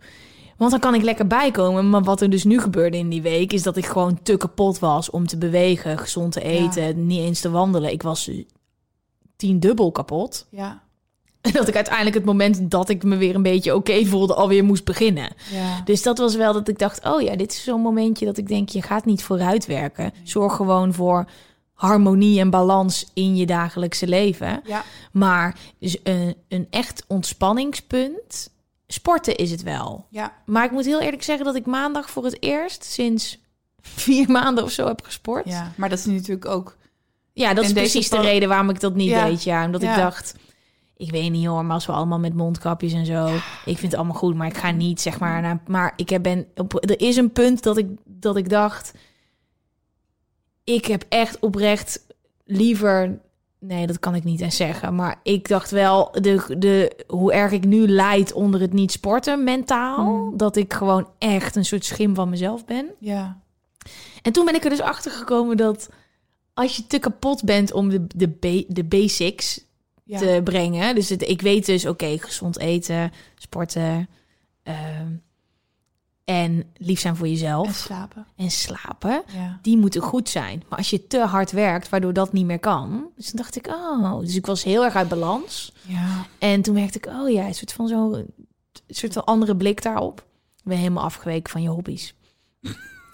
Want 0.58 0.72
dan 0.72 0.80
kan 0.80 0.96
ik 0.96 1.02
lekker 1.02 1.28
bijkomen. 1.28 1.90
Maar 1.90 2.04
wat 2.04 2.22
er 2.22 2.30
dus 2.30 2.44
nu 2.44 2.60
gebeurde 2.60 2.98
in 2.98 3.10
die 3.10 3.22
week... 3.22 3.54
is 3.54 3.64
dat 3.64 3.78
ik 3.78 3.86
gewoon 3.86 4.20
te 4.24 4.38
kapot 4.38 4.80
was 4.80 5.10
om 5.10 5.28
te 5.28 5.38
bewegen, 5.38 5.98
gezond 5.98 6.32
te 6.32 6.42
eten... 6.42 7.08
niet 7.08 7.20
eens 7.20 7.40
te 7.40 7.50
wandelen. 7.50 7.92
Ik 7.92 8.02
was 8.02 8.32
tien 9.36 9.60
dubbel 9.60 9.92
kapot. 9.92 10.48
Ja, 10.50 10.82
En 11.42 11.52
dat 11.52 11.68
ik 11.68 11.76
uiteindelijk 11.76 12.16
het 12.16 12.26
moment 12.26 12.72
dat 12.72 12.90
ik 12.90 13.04
me 13.04 13.18
weer 13.18 13.36
een 13.36 13.42
beetje 13.42 13.76
oké 13.76 14.06
voelde... 14.06 14.34
alweer 14.34 14.64
moest 14.64 14.86
beginnen. 14.86 15.34
ja. 15.52 15.82
Dus 15.86 16.04
dat 16.04 16.18
was 16.18 16.36
wel 16.36 16.54
dat 16.54 16.68
ik 16.68 16.80
dacht... 16.80 17.06
oh 17.06 17.22
ja, 17.22 17.36
dit 17.36 17.52
is 17.52 17.64
zo'n 17.64 17.82
momentje 17.82 18.26
dat 18.26 18.38
ik 18.38 18.48
denk... 18.48 18.70
je 18.70 18.82
gaat 18.82 19.06
niet 19.06 19.24
vooruit 19.24 19.66
werken. 19.66 20.14
Zorg 20.24 20.56
gewoon 20.56 20.94
voor 20.94 21.26
harmonie 21.88 22.40
en 22.40 22.50
balans 22.50 23.10
in 23.14 23.36
je 23.36 23.46
dagelijkse 23.46 24.08
leven. 24.08 24.62
Ja. 24.66 24.84
Maar 25.12 25.56
een, 26.04 26.36
een 26.48 26.68
echt 26.70 27.04
ontspanningspunt... 27.08 28.50
sporten 28.88 29.36
is 29.36 29.52
het 29.52 29.64
wel. 29.64 30.06
Ja, 30.10 30.34
Maar 30.46 30.66
ik 30.66 30.72
moet 30.72 30.86
heel 30.86 31.00
eerlijk 31.02 31.24
zeggen 31.24 31.46
dat 31.46 31.56
ik 31.56 31.66
maandag 31.66 32.10
voor 32.10 32.24
het 32.24 32.44
eerst... 32.44 32.84
sinds 32.84 33.40
vier 33.82 34.30
maanden 34.32 34.64
of 34.64 34.72
zo 34.72 34.88
heb 34.88 35.02
gesport. 35.04 35.46
ja. 35.48 35.72
Maar 35.78 35.90
dat 35.90 36.00
is 36.00 36.06
natuurlijk 36.06 36.46
ook... 36.46 36.78
Ja, 37.34 37.54
dat 37.54 37.64
is 37.64 37.74
precies 37.74 38.10
de 38.10 38.22
reden 38.22 38.50
waarom 38.50 38.70
ik 38.70 38.80
dat 38.80 38.96
niet 38.96 39.10
Ja. 39.10 39.26
deed. 39.26 39.44
Ja, 39.44 39.66
omdat 39.66 39.82
ik 39.84 39.96
dacht, 39.96 40.36
ik 40.98 41.12
weet 41.12 41.32
niet 41.32 41.46
hoor, 41.46 41.66
maar 41.66 41.74
als 41.76 41.86
we 41.86 41.92
allemaal 41.92 42.20
met 42.20 42.34
mondkapjes 42.34 42.94
en 42.94 43.06
zo, 43.06 43.28
ik 43.66 43.78
vind 43.78 43.82
het 43.82 43.96
allemaal 43.96 44.16
goed, 44.16 44.36
maar 44.36 44.48
ik 44.48 44.58
ga 44.58 44.72
niet 44.72 45.02
zeg 45.02 45.20
maar 45.20 45.42
naar. 45.42 45.62
Maar 45.68 45.94
ik 45.96 46.10
heb 46.10 46.24
ben 46.24 46.48
op, 46.56 46.74
er 46.90 47.02
is 47.02 47.16
een 47.18 47.32
punt 47.32 47.64
dat 47.64 47.78
ik 47.78 47.88
dat 48.06 48.36
ik 48.36 48.50
dacht, 48.50 48.94
ik 50.74 50.86
heb 50.86 51.06
echt 51.10 51.40
oprecht 51.40 52.06
liever. 52.46 53.20
Nee, 53.60 53.88
dat 53.88 54.00
kan 54.00 54.16
ik 54.16 54.24
niet 54.24 54.42
eens 54.42 54.56
zeggen. 54.56 54.96
Maar 54.96 55.20
ik 55.24 55.48
dacht 55.48 55.72
wel, 55.72 56.12
de, 56.12 56.56
de, 56.58 57.04
hoe 57.08 57.34
erg 57.34 57.52
ik 57.52 57.66
nu 57.66 57.88
leid 57.88 58.34
onder 58.34 58.62
het 58.62 58.74
niet 58.74 58.92
sporten 58.92 59.44
mentaal. 59.44 59.98
Hmm. 59.98 60.38
Dat 60.38 60.56
ik 60.56 60.74
gewoon 60.74 61.08
echt 61.18 61.56
een 61.56 61.66
soort 61.66 61.86
schim 61.86 62.16
van 62.16 62.30
mezelf 62.30 62.66
ben. 62.66 62.86
Ja, 63.00 63.40
En 64.22 64.32
toen 64.32 64.46
ben 64.46 64.56
ik 64.56 64.64
er 64.64 64.70
dus 64.70 64.82
achter 64.82 65.12
gekomen 65.12 65.58
dat 65.58 65.90
als 66.54 66.76
je 66.76 66.88
te 66.88 67.00
kapot 67.00 67.44
bent 67.44 67.74
om 67.74 67.90
de, 67.90 68.08
de, 68.16 68.28
ba- 68.28 68.64
de 68.74 68.84
basics 68.84 69.66
ja. 70.04 70.18
te 70.20 70.42
brengen. 70.44 70.96
Dus 70.96 71.10
het, 71.10 71.22
ik 71.30 71.42
weet 71.42 71.66
dus, 71.66 71.86
oké, 71.86 72.18
gezond 72.18 72.60
eten, 72.60 73.12
sporten 73.36 74.10
ehm, 74.64 75.08
en 76.32 76.64
lief 76.78 77.00
zijn 77.00 77.16
voor 77.16 77.26
En 77.26 77.32
jezelf 77.32 77.76
slapen. 77.76 78.26
en 78.36 78.52
slapen. 78.52 79.24
Ja. 79.34 79.60
Die 79.62 79.78
moeten 79.78 80.02
goed 80.02 80.30
zijn. 80.30 80.64
Maar 80.70 80.78
als 80.78 80.90
je 80.90 81.08
te 81.08 81.20
hard 81.20 81.52
werkt, 81.52 81.90
waardoor 81.90 82.14
dat 82.14 82.34
niet 82.34 82.46
meer 82.46 82.60
kan. 82.60 83.10
Dus 83.16 83.30
toen 83.30 83.40
dacht 83.40 83.56
ik, 83.56 83.68
oh, 83.68 84.20
dus 84.20 84.36
ik 84.36 84.46
was 84.46 84.64
heel 84.64 84.84
erg 84.84 84.96
uit 84.96 85.08
balans. 85.08 85.74
Ja. 85.82 86.26
En 86.40 86.62
toen 86.62 86.74
merkte 86.74 86.98
ik, 86.98 87.06
oh 87.06 87.30
ja, 87.30 87.46
een 87.48 87.54
soort 87.56 87.74
van 87.74 87.88
zo'n 87.88 88.26
soort 88.88 89.14
van 89.14 89.26
andere 89.26 89.56
blik 89.56 89.82
daarop. 89.82 90.20
Ik 90.58 90.64
ben 90.64 90.78
helemaal 90.78 91.04
afgeweken 91.04 91.52
van 91.52 91.62
je 91.62 91.70
hobby's. 91.70 92.14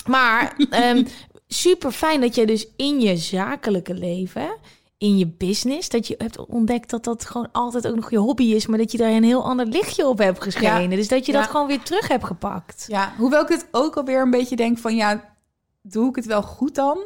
Maar 0.05 0.55
ehm, 0.69 1.05
super 1.47 1.91
fijn 1.91 2.21
dat 2.21 2.35
je 2.35 2.45
dus 2.45 2.67
in 2.75 2.99
je 2.99 3.17
zakelijke 3.17 3.93
leven, 3.93 4.57
in 4.97 5.17
je 5.17 5.27
business, 5.27 5.89
dat 5.89 6.07
je 6.07 6.15
hebt 6.17 6.45
ontdekt 6.45 6.89
dat 6.89 7.03
dat 7.03 7.25
gewoon 7.25 7.49
altijd 7.51 7.87
ook 7.87 7.95
nog 7.95 8.11
je 8.11 8.17
hobby 8.17 8.43
is, 8.43 8.67
maar 8.67 8.77
dat 8.77 8.91
je 8.91 8.97
daar 8.97 9.11
een 9.11 9.23
heel 9.23 9.43
ander 9.43 9.65
lichtje 9.65 10.07
op 10.07 10.17
hebt 10.17 10.43
geschenen. 10.43 10.89
Ja. 10.89 10.95
Dus 10.95 11.07
dat 11.07 11.25
je 11.25 11.31
dat 11.31 11.45
gewoon 11.45 11.67
weer 11.67 11.83
terug 11.83 12.07
hebt 12.07 12.23
gepakt. 12.23 12.85
Ja, 12.87 13.13
hoewel 13.17 13.41
ik 13.41 13.49
het 13.49 13.67
ook 13.71 13.97
alweer 13.97 14.21
een 14.21 14.29
beetje 14.29 14.55
denk 14.55 14.77
van 14.77 14.95
ja, 14.95 15.35
doe 15.81 16.09
ik 16.09 16.15
het 16.15 16.25
wel 16.25 16.41
goed 16.41 16.75
dan? 16.75 16.97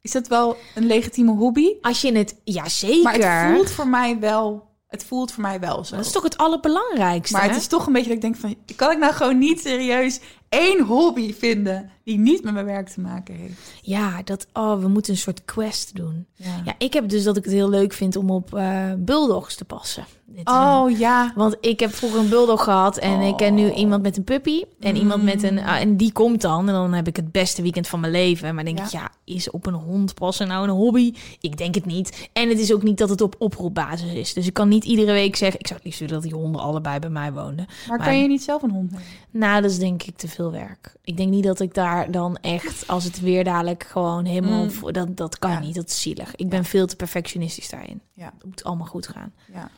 Is 0.00 0.10
dat 0.10 0.28
wel 0.28 0.56
een 0.74 0.86
legitieme 0.86 1.32
hobby? 1.32 1.68
Als 1.80 2.00
je 2.00 2.12
het, 2.12 2.40
ja 2.44 2.68
zeker. 2.68 3.02
Maar 3.02 3.48
het 3.48 3.54
voelt 3.54 3.70
voor 3.70 3.88
mij 3.88 4.18
wel, 4.18 4.68
het 4.86 5.04
voelt 5.04 5.32
voor 5.32 5.42
mij 5.42 5.60
wel 5.60 5.84
zo. 5.84 5.96
dat 5.96 6.04
is 6.04 6.12
toch 6.12 6.22
het 6.22 6.36
allerbelangrijkste. 6.36 7.36
maar 7.36 7.48
het 7.48 7.56
is 7.56 7.66
toch 7.66 7.86
een 7.86 7.92
beetje 7.92 8.08
dat 8.08 8.16
ik 8.16 8.22
denk 8.22 8.36
van, 8.36 8.56
kan 8.76 8.90
ik 8.90 8.98
nou 8.98 9.12
gewoon 9.12 9.38
niet 9.38 9.60
serieus 9.60 10.20
één 10.50 10.82
hobby 10.84 11.34
vinden 11.34 11.90
die 12.04 12.18
niet 12.18 12.42
met 12.44 12.52
mijn 12.54 12.66
werk 12.66 12.88
te 12.88 13.00
maken 13.00 13.34
heeft. 13.34 13.72
Ja, 13.82 14.22
dat, 14.24 14.46
oh, 14.52 14.80
we 14.80 14.88
moeten 14.88 15.12
een 15.12 15.18
soort 15.18 15.44
quest 15.44 15.94
doen. 15.96 16.26
Ja. 16.34 16.60
Ja, 16.64 16.74
ik 16.78 16.92
heb 16.92 17.08
dus 17.08 17.24
dat 17.24 17.36
ik 17.36 17.44
het 17.44 17.52
heel 17.52 17.68
leuk 17.68 17.92
vind 17.92 18.16
om 18.16 18.30
op 18.30 18.54
eh 18.54 18.92
bulldogs 18.98 19.54
te 19.56 19.64
passen. 19.64 20.04
Dit, 20.26 20.46
eh, 20.48 20.80
Oh 20.84 20.98
ja. 20.98 21.32
Want 21.34 21.56
ik 21.60 21.80
heb 21.80 21.94
vroeger 21.94 22.20
een 22.20 22.28
bulldog 22.28 22.64
gehad 22.64 22.96
en 22.98 23.20
ik 23.20 23.36
ken 23.36 23.48
Oh. 23.48 23.54
nu 23.54 23.72
iemand 23.72 24.02
met 24.02 24.16
een 24.16 24.24
puppy 24.24 24.62
en 24.80 24.96
iemand 24.96 25.22
met 25.22 25.42
een 25.42 25.58
ah, 25.58 25.80
en 25.80 25.96
die 25.96 26.12
komt 26.12 26.40
dan 26.40 26.68
en 26.68 26.74
dan 26.74 26.92
heb 26.92 27.06
ik 27.08 27.16
het 27.16 27.32
beste 27.32 27.62
weekend 27.62 27.88
van 27.88 28.00
mijn 28.00 28.12
leven. 28.12 28.54
Maar 28.54 28.64
denk 28.64 28.78
Ja. 28.78 28.84
ik, 28.84 28.90
ja, 28.90 29.10
is 29.24 29.50
op 29.50 29.66
een 29.66 29.74
hond 29.74 30.14
passen 30.14 30.48
nou 30.48 30.64
een 30.64 30.74
hobby? 30.74 31.12
Ik 31.40 31.56
denk 31.56 31.74
het 31.74 31.84
niet. 31.86 32.28
En 32.32 32.48
het 32.48 32.58
is 32.58 32.72
ook 32.72 32.82
niet 32.82 32.98
dat 32.98 33.08
het 33.08 33.20
op 33.20 33.34
oproepbasis 33.38 34.12
is. 34.12 34.32
Dus 34.34 34.46
ik 34.46 34.52
kan 34.54 34.68
niet 34.68 34.84
iedere 34.84 35.12
week 35.12 35.36
zeggen, 35.36 35.60
ik 35.60 35.66
zou 35.66 35.76
het 35.78 35.84
liefst 35.86 36.00
willen 36.00 36.14
dat 36.14 36.24
die 36.30 36.34
honden 36.34 36.60
allebei 36.60 36.98
bij 36.98 37.10
mij 37.10 37.32
woonden. 37.32 37.66
Maar 37.88 37.98
Maar- 37.98 38.06
kan 38.06 38.18
je 38.18 38.28
niet 38.28 38.42
zelf 38.42 38.62
een 38.62 38.70
hond 38.70 38.90
nemen? 38.90 39.06
Nou, 39.30 39.62
dat 39.62 39.70
is 39.70 39.78
denk 39.78 40.02
ik 40.02 40.16
te 40.16 40.28
veel 40.28 40.39
werk. 40.48 40.94
Ik 41.02 41.16
denk 41.16 41.30
niet 41.30 41.44
dat 41.44 41.60
ik 41.60 41.74
daar 41.74 42.10
dan 42.10 42.36
echt, 42.36 42.88
als 42.88 43.04
het 43.04 43.20
weer 43.20 43.44
dadelijk 43.44 43.82
gewoon 43.84 44.24
helemaal, 44.24 44.62
Mm. 44.64 44.70
voor- 44.70 44.92
dat, 44.92 45.16
dat 45.16 45.38
kan 45.38 45.50
Ja. 45.50 45.58
niet. 45.60 45.74
Dat 45.74 45.88
is 45.88 46.00
zielig. 46.00 46.36
Ik 46.36 46.48
ben 46.48 46.64
veel 46.64 46.86
te 46.86 46.96
perfectionistisch 46.96 47.68
daarin. 47.70 48.02
Ja. 48.12 48.32
Het 48.34 48.44
moet 48.44 48.64
allemaal 48.64 48.86
goed 48.86 49.08
gaan. 49.08 49.32
Ja. 49.52 49.70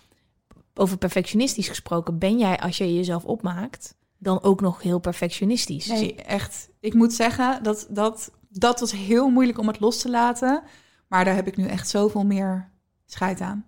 Over 0.75 0.99
perfectionistisch 0.99 1.69
gesproken, 1.69 2.19
ben 2.19 2.39
jij 2.39 2.61
als 2.61 2.79
je 2.79 2.95
jezelf 2.95 3.25
opmaakt, 3.25 3.95
dan 4.19 4.43
ook 4.43 4.61
nog 4.61 4.83
heel 4.83 4.99
perfectionistisch? 4.99 5.87
Nee, 5.87 6.15
echt. 6.15 6.69
Ik 6.81 6.95
moet 6.95 7.13
zeggen, 7.13 7.63
dat, 7.63 7.87
dat, 7.91 8.31
dat 8.49 8.81
was 8.81 8.93
heel 8.93 9.29
moeilijk 9.29 9.59
om 9.59 9.67
het 9.67 9.81
los 9.81 9.99
te 10.01 10.11
laten. 10.11 10.63
Maar 11.09 11.25
daar 11.25 11.35
heb 11.35 11.47
ik 11.47 11.57
nu 11.57 11.67
echt 11.67 11.89
zoveel 11.89 12.25
meer 12.25 12.71
scheid 13.07 13.41
aan. 13.41 13.65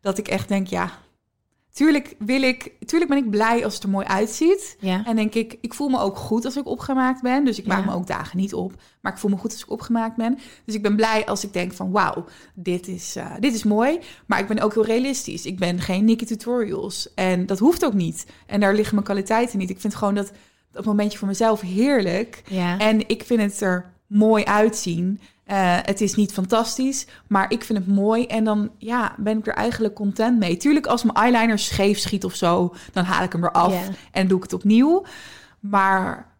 Dat 0.00 0.18
ik 0.18 0.28
echt 0.28 0.48
denk, 0.48 0.66
ja, 0.66 0.90
tuurlijk, 1.72 2.14
wil 2.18 2.42
ik, 2.42 2.72
tuurlijk 2.86 3.10
ben 3.10 3.18
ik 3.24 3.30
blij 3.30 3.64
als 3.64 3.74
het 3.74 3.82
er 3.82 3.88
mooi 3.88 4.06
uitziet. 4.06 4.76
Ja. 4.80 5.04
En 5.04 5.16
denk 5.16 5.34
ik, 5.34 5.56
ik 5.60 5.74
voel 5.74 5.88
me 5.88 5.98
ook 5.98 6.16
goed 6.16 6.44
als 6.44 6.56
ik 6.56 6.66
opgemaakt 6.66 7.22
ben. 7.22 7.44
Dus 7.44 7.58
ik 7.58 7.66
maak 7.66 7.84
Ja. 7.84 7.90
me 7.90 7.96
ook 7.96 8.06
dagen 8.06 8.36
niet 8.36 8.54
op. 8.54 8.72
Maar 9.00 9.12
ik 9.12 9.18
voel 9.18 9.30
me 9.30 9.36
goed 9.36 9.52
als 9.52 9.62
ik 9.62 9.70
opgemaakt 9.70 10.16
ben. 10.16 10.38
Dus 10.64 10.74
ik 10.74 10.82
ben 10.82 10.96
blij 10.96 11.26
als 11.26 11.44
ik 11.44 11.52
denk 11.52 11.72
van 11.72 11.90
wauw, 11.90 12.24
dit 12.54 12.88
is, 12.88 13.16
eh, 13.16 13.34
dit 13.40 13.54
is 13.54 13.64
mooi. 13.64 13.98
Maar 14.26 14.38
ik 14.38 14.46
ben 14.46 14.58
ook 14.60 14.74
heel 14.74 14.84
realistisch. 14.84 15.46
Ik 15.46 15.58
ben 15.58 15.80
geen 15.80 16.04
Nikki 16.04 16.24
Tutorials. 16.24 17.14
En 17.14 17.46
dat 17.46 17.58
hoeft 17.58 17.84
ook 17.84 17.94
niet. 17.94 18.26
En 18.46 18.60
daar 18.60 18.74
liggen 18.74 18.94
mijn 18.94 19.06
kwaliteiten 19.06 19.58
niet. 19.58 19.70
Ik 19.70 19.80
vind 19.80 19.94
gewoon 19.94 20.14
dat, 20.14 20.32
dat 20.72 20.84
momentje 20.84 21.18
voor 21.18 21.28
mezelf 21.28 21.60
heerlijk. 21.60 22.42
Ja. 22.48 22.78
En 22.78 23.08
ik 23.08 23.22
vind 23.24 23.40
het 23.40 23.60
er 23.60 23.92
mooi 24.06 24.44
uitzien. 24.44 25.20
Eh, 25.48 25.76
het 25.82 26.00
is 26.00 26.14
niet 26.14 26.32
fantastisch, 26.32 27.06
maar 27.26 27.50
ik 27.50 27.64
vind 27.64 27.78
het 27.78 27.88
mooi. 27.88 28.26
En 28.26 28.44
dan 28.44 28.70
ja, 28.78 29.14
ben 29.18 29.38
ik 29.38 29.46
er 29.46 29.54
eigenlijk 29.54 29.94
content 29.94 30.38
mee. 30.38 30.56
Tuurlijk, 30.56 30.86
als 30.86 31.02
mijn 31.02 31.16
eyeliner 31.16 31.58
scheef 31.58 31.98
schiet 31.98 32.24
of 32.24 32.34
zo, 32.34 32.74
dan 32.92 33.04
haal 33.04 33.22
ik 33.24 33.32
hem 33.32 33.44
eraf 33.44 33.88
en 34.12 34.28
doe 34.28 34.36
ik 34.36 34.42
het 34.42 34.52
opnieuw. 34.52 35.04
Maar 35.60 36.36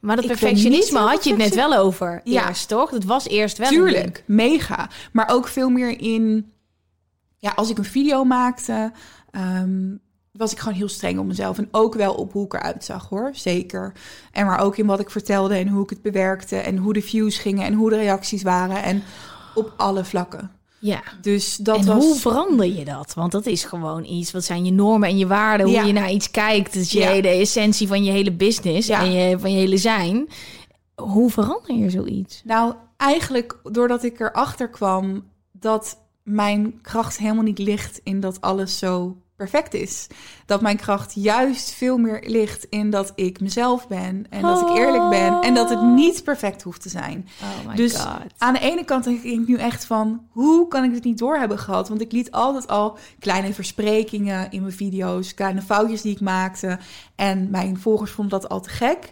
Maar 0.00 0.16
dat 0.16 0.26
perfectionisme 0.26 0.98
had 0.98 1.24
je 1.24 1.30
het 1.30 1.38
net 1.38 1.54
wel 1.54 1.74
over 1.74 2.20
Ja. 2.24 2.48
eerst, 2.48 2.68
toch? 2.68 2.90
Dat 2.90 3.04
was 3.04 3.28
eerst 3.28 3.58
wel 3.58 3.68
tuurlijk, 3.68 4.22
mega. 4.26 4.90
Maar 5.12 5.28
ook 5.30 5.48
veel 5.48 5.68
meer 5.70 6.00
in... 6.00 6.52
Ja, 7.38 7.50
als 7.50 7.70
ik 7.70 7.78
een 7.78 7.84
video 7.84 8.24
maakte, 8.24 8.92
ehm, 9.30 9.94
was 10.38 10.52
ik 10.52 10.58
gewoon 10.58 10.78
heel 10.78 10.88
streng 10.88 11.18
op 11.18 11.26
mezelf. 11.26 11.58
En 11.58 11.68
ook 11.70 11.94
wel 11.94 12.14
op 12.14 12.32
hoe 12.32 12.44
ik 12.44 12.54
eruit 12.54 12.84
zag, 12.84 13.08
hoor. 13.08 13.30
Zeker. 13.32 13.92
En 14.32 14.46
maar 14.46 14.60
ook 14.60 14.76
in 14.76 14.86
wat 14.86 15.00
ik 15.00 15.10
vertelde 15.10 15.54
en 15.54 15.68
hoe 15.68 15.82
ik 15.82 15.90
het 15.90 16.02
bewerkte... 16.02 16.56
en 16.56 16.76
hoe 16.76 16.92
de 16.92 17.02
views 17.02 17.38
gingen 17.38 17.66
en 17.66 17.74
hoe 17.74 17.90
de 17.90 17.96
reacties 17.96 18.42
waren. 18.42 18.82
En 18.82 19.02
op 19.54 19.72
alle 19.76 20.04
vlakken. 20.04 20.50
Ja. 20.78 21.02
Dus 21.20 21.56
dat 21.56 21.78
en 21.78 21.86
was... 21.86 22.04
hoe 22.04 22.14
verander 22.14 22.66
je 22.66 22.84
dat? 22.84 23.14
Want 23.14 23.32
dat 23.32 23.46
is 23.46 23.64
gewoon 23.64 24.04
iets. 24.04 24.30
Wat 24.30 24.44
zijn 24.44 24.64
je 24.64 24.72
normen 24.72 25.08
en 25.08 25.18
je 25.18 25.26
waarden? 25.26 25.66
Hoe 25.66 25.74
Ja. 25.74 25.84
je 25.84 25.92
naar 25.92 26.10
iets 26.10 26.30
kijkt. 26.30 26.74
Dat 26.74 26.82
is 26.82 26.92
je, 26.92 26.98
Ja. 26.98 27.20
de 27.20 27.28
essentie 27.28 27.88
van 27.88 28.04
je 28.04 28.10
hele 28.10 28.32
business 28.32 28.88
Ja. 28.88 29.00
en 29.00 29.12
je, 29.12 29.38
van 29.38 29.50
je 29.52 29.56
hele 29.58 29.76
zijn. 29.76 30.28
Hoe 30.94 31.30
verander 31.30 31.74
je 31.76 31.90
zoiets? 31.90 32.42
Nou, 32.44 32.74
eigenlijk 32.96 33.58
doordat 33.62 34.02
ik 34.04 34.20
erachter 34.20 34.68
kwam 34.68 35.24
dat 35.52 35.98
mijn 36.22 36.78
kracht 36.82 37.18
helemaal 37.18 37.42
niet 37.42 37.58
ligt 37.58 38.00
in 38.02 38.20
dat 38.20 38.40
alles 38.40 38.78
zo 38.78 39.16
perfect 39.38 39.74
is. 39.74 40.06
Dat 40.46 40.60
mijn 40.60 40.76
kracht 40.76 41.14
juist 41.14 41.70
veel 41.70 41.98
meer 41.98 42.22
ligt 42.26 42.64
in 42.64 42.90
dat 42.90 43.12
ik 43.14 43.40
mezelf 43.40 43.88
ben 43.88 44.26
en 44.30 44.42
dat 44.42 44.60
ik 44.60 44.76
eerlijk 44.76 45.08
ben 45.08 45.40
en 45.40 45.54
dat 45.54 45.70
het 45.70 45.82
niet 45.82 46.24
perfect 46.24 46.62
hoeft 46.62 46.82
te 46.82 46.88
zijn. 46.88 47.28
Oh 47.42 47.68
my 47.68 47.76
dus 47.76 47.96
god. 47.96 48.20
aan 48.38 48.52
de 48.52 48.60
ene 48.60 48.84
kant 48.84 49.04
denk 49.04 49.22
ik 49.22 49.46
nu 49.46 49.56
echt 49.56 49.84
van, 49.84 50.26
hoe 50.30 50.68
kan 50.68 50.84
ik 50.84 50.92
dit 50.92 51.04
niet 51.04 51.18
door 51.18 51.36
hebben 51.36 51.58
gehad? 51.58 51.88
Want 51.88 52.00
ik 52.00 52.12
liet 52.12 52.30
altijd 52.30 52.68
al 52.68 52.98
kleine 53.18 53.52
versprekingen 53.54 54.50
in 54.50 54.60
mijn 54.60 54.72
video's, 54.72 55.34
kleine 55.34 55.62
foutjes 55.62 56.02
die 56.02 56.12
ik 56.12 56.20
maakte. 56.20 56.78
En 57.14 57.50
mijn 57.50 57.78
volgers 57.78 58.10
vonden 58.10 58.40
dat 58.40 58.50
al 58.50 58.60
te 58.60 58.70
gek. 58.70 59.10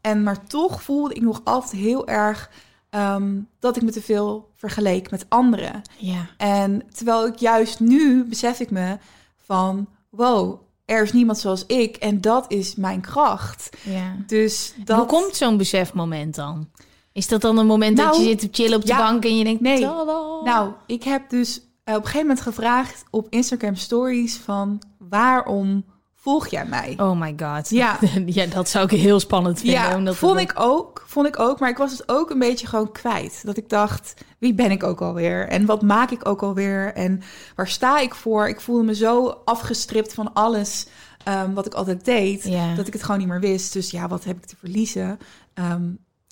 En 0.00 0.22
maar 0.22 0.46
toch 0.46 0.82
voelde 0.82 1.14
ik 1.14 1.22
nog 1.22 1.40
altijd 1.44 1.82
heel 1.82 2.06
erg 2.06 2.50
ehm, 2.90 3.40
dat 3.58 3.76
ik 3.76 3.82
me 3.82 3.90
te 3.90 4.02
veel 4.02 4.50
vergeleek 4.54 5.10
met 5.10 5.26
anderen. 5.28 5.82
Ja. 5.98 6.26
En 6.36 6.82
terwijl 6.92 7.26
ik 7.26 7.36
juist 7.36 7.80
nu 7.80 8.24
besef 8.24 8.60
ik 8.60 8.70
me 8.70 8.98
van, 9.46 9.88
wow, 10.10 10.60
er 10.84 11.02
is 11.02 11.12
niemand 11.12 11.38
zoals 11.38 11.66
ik 11.66 11.96
en 11.96 12.20
dat 12.20 12.52
is 12.52 12.74
mijn 12.74 13.00
kracht. 13.00 13.76
ja. 13.82 14.16
Dus 14.26 14.74
dat 14.84 14.96
Hoe 14.96 15.06
komt 15.06 15.36
zo'n 15.36 15.56
besefmoment 15.56 16.34
dan? 16.34 16.70
Is 17.12 17.28
dat 17.28 17.40
dan 17.40 17.58
een 17.58 17.66
moment 17.66 17.96
dat 17.96 18.06
Nou, 18.06 18.22
je 18.22 18.28
zit 18.28 18.38
te 18.38 18.48
chillen 18.50 18.76
op 18.78 18.84
de 18.84 18.92
ja. 18.92 18.98
bank 18.98 19.24
en 19.24 19.36
je 19.36 19.44
denkt... 19.44 19.60
Nee. 19.60 19.80
"Tada." 19.80 20.40
Nou, 20.44 20.72
ik 20.86 21.02
heb 21.02 21.30
dus 21.30 21.56
op 21.58 21.64
een 21.84 21.94
gegeven 21.94 22.20
moment 22.20 22.40
gevraagd 22.40 23.04
op 23.10 23.26
Instagram 23.30 23.74
stories 23.74 24.36
van 24.36 24.82
waarom 24.98 25.84
volg 26.26 26.48
jij 26.48 26.64
mij? 26.66 26.94
Oh 26.96 27.20
my 27.20 27.34
god. 27.36 27.70
Ja. 27.70 27.98
ja, 28.26 28.46
dat 28.46 28.68
zou 28.68 28.84
ik 28.84 29.00
heel 29.00 29.20
spannend 29.20 29.60
vinden. 29.60 29.80
ja, 29.80 29.96
omdat 29.96 30.16
vond 30.16 30.38
ik 30.40 30.52
ook, 30.54 31.04
vond 31.06 31.26
ik 31.26 31.38
ook, 31.38 31.60
maar 31.60 31.70
ik 31.70 31.76
was 31.76 31.90
het 31.90 32.02
ook 32.08 32.30
een 32.30 32.38
beetje 32.38 32.66
gewoon 32.66 32.92
kwijt. 32.92 33.40
Dat 33.44 33.56
ik 33.56 33.68
dacht, 33.68 34.14
wie 34.38 34.54
ben 34.54 34.70
ik 34.70 34.82
ook 34.82 35.00
alweer? 35.00 35.48
En 35.48 35.66
wat 35.66 35.82
maak 35.82 36.10
ik 36.10 36.28
ook 36.28 36.42
alweer? 36.42 36.94
En 36.94 37.22
waar 37.54 37.68
sta 37.68 37.98
ik 37.98 38.14
voor? 38.14 38.48
Ik 38.48 38.60
voelde 38.60 38.82
me 38.84 38.94
zo 38.94 39.40
afgestript 39.44 40.14
van 40.14 40.32
alles 40.32 40.86
ehm, 41.24 41.52
wat 41.52 41.66
ik 41.66 41.74
altijd 41.74 42.04
deed, 42.04 42.42
Ja. 42.44 42.74
dat 42.74 42.86
ik 42.86 42.92
het 42.92 43.02
gewoon 43.02 43.18
niet 43.18 43.28
meer 43.28 43.40
wist. 43.40 43.72
Dus 43.72 43.90
ja, 43.90 44.08
wat 44.08 44.24
heb 44.24 44.36
ik 44.36 44.46
te 44.46 44.56
verliezen? 44.58 45.18
Ehm, 45.54 45.84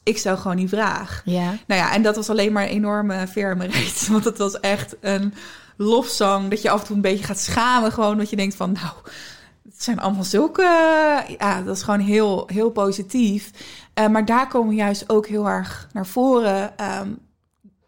ik 0.02 0.18
stel 0.18 0.36
gewoon 0.36 0.56
die 0.56 0.68
vraag. 0.68 1.22
Ja. 1.24 1.44
Nou 1.66 1.80
ja, 1.80 1.92
en 1.92 2.02
dat 2.02 2.16
was 2.16 2.30
alleen 2.30 2.52
maar 2.52 2.62
een 2.62 2.68
enorme 2.68 3.26
mijn 3.34 3.70
reet. 3.70 4.08
Want 4.08 4.24
het 4.24 4.38
was 4.38 4.60
echt 4.60 4.96
een 5.00 5.34
lofzang 5.76 6.50
dat 6.50 6.62
je 6.62 6.70
af 6.70 6.80
en 6.80 6.86
toe 6.86 6.96
een 6.96 7.02
beetje 7.02 7.24
gaat 7.24 7.40
schamen. 7.40 7.92
Gewoon 7.92 8.18
dat 8.18 8.30
je 8.30 8.36
denkt 8.36 8.54
van, 8.54 8.72
nou, 8.72 8.92
het 9.74 9.82
zijn 9.82 10.00
allemaal 10.00 10.24
zulke... 10.24 10.62
Ja, 11.38 11.62
dat 11.62 11.76
is 11.76 11.82
gewoon 11.82 12.00
heel, 12.00 12.46
heel 12.46 12.70
positief. 12.70 13.50
Eh, 13.94 14.08
maar 14.08 14.24
daar 14.24 14.48
komen 14.48 14.74
juist 14.74 15.10
ook 15.10 15.26
heel 15.26 15.48
erg 15.48 15.88
naar 15.92 16.06
voren. 16.06 16.78
Ehm, 16.78 17.08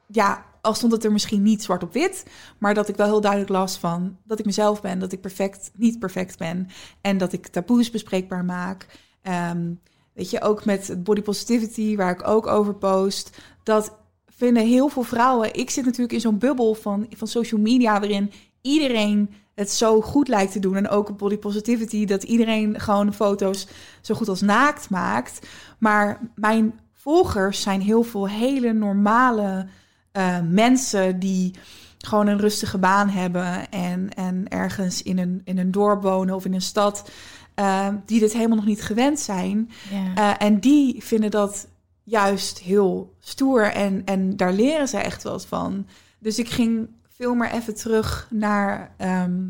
ja, 0.06 0.44
al 0.60 0.74
stond 0.74 0.92
het 0.92 1.04
er 1.04 1.12
misschien 1.12 1.42
niet 1.42 1.62
zwart 1.62 1.82
op 1.82 1.92
wit, 1.92 2.24
maar 2.58 2.74
dat 2.74 2.88
ik 2.88 2.96
wel 2.96 3.06
heel 3.06 3.20
duidelijk 3.20 3.50
las 3.50 3.78
van 3.78 4.16
dat 4.24 4.38
ik 4.38 4.44
mezelf 4.44 4.80
ben, 4.80 4.98
dat 4.98 5.12
ik 5.12 5.20
perfect 5.20 5.70
niet 5.74 5.98
perfect 5.98 6.38
ben 6.38 6.68
en 7.00 7.18
dat 7.18 7.32
ik 7.32 7.46
taboes 7.46 7.90
bespreekbaar 7.90 8.44
maak. 8.44 8.86
Ehm, 9.22 9.72
weet 10.12 10.30
je, 10.30 10.40
ook 10.40 10.64
met 10.64 11.04
body 11.04 11.22
positivity, 11.22 11.96
waar 11.96 12.10
ik 12.10 12.28
ook 12.28 12.46
over 12.46 12.74
post, 12.74 13.38
dat 13.62 13.96
vinden 14.26 14.66
heel 14.66 14.88
veel 14.88 15.02
vrouwen. 15.02 15.54
Ik 15.54 15.70
zit 15.70 15.84
natuurlijk 15.84 16.12
in 16.12 16.20
zo'n 16.20 16.38
bubbel 16.38 16.74
van, 16.74 17.06
van 17.10 17.28
social 17.28 17.60
media 17.60 18.00
waarin 18.00 18.32
iedereen 18.60 19.30
het 19.56 19.70
zo 19.70 20.00
goed 20.00 20.28
lijkt 20.28 20.52
te 20.52 20.58
doen. 20.58 20.76
En 20.76 20.88
ook 20.88 21.08
op 21.08 21.18
body 21.18 21.36
positivity, 21.36 22.04
dat 22.04 22.22
iedereen 22.22 22.80
gewoon 22.80 23.14
foto's 23.14 23.66
zo 24.00 24.14
goed 24.14 24.28
als 24.28 24.40
naakt 24.40 24.90
maakt. 24.90 25.46
Maar 25.78 26.20
mijn 26.34 26.80
volgers 26.92 27.60
zijn 27.60 27.80
heel 27.80 28.02
veel 28.02 28.28
hele 28.28 28.72
normale 28.72 29.66
eh, 30.12 30.40
mensen 30.40 31.18
die 31.18 31.54
gewoon 31.98 32.26
een 32.26 32.38
rustige 32.38 32.78
baan 32.78 33.08
hebben 33.08 33.70
en, 33.70 34.14
en 34.14 34.48
ergens 34.48 35.02
in 35.02 35.18
een, 35.18 35.40
in 35.44 35.58
een 35.58 35.70
dorp 35.70 36.02
wonen 36.02 36.34
of 36.34 36.44
in 36.44 36.54
een 36.54 36.62
stad, 36.62 37.10
eh, 37.54 37.88
die 38.06 38.20
dit 38.20 38.32
helemaal 38.32 38.56
nog 38.56 38.66
niet 38.66 38.82
gewend 38.82 39.20
zijn. 39.20 39.70
Ja. 39.90 40.14
Eh, 40.14 40.46
en 40.46 40.60
die 40.60 41.04
vinden 41.04 41.30
dat 41.30 41.66
juist 42.02 42.58
heel 42.58 43.14
stoer 43.20 43.62
en, 43.62 44.02
en 44.04 44.36
daar 44.36 44.52
leren 44.52 44.88
ze 44.88 44.98
echt 44.98 45.22
wat 45.22 45.46
van. 45.46 45.86
Dus 46.18 46.38
ik 46.38 46.48
ging 46.48 46.88
veel 47.16 47.34
meer 47.34 47.50
even 47.50 47.74
terug 47.74 48.26
naar 48.30 48.94
ehm, 48.96 49.44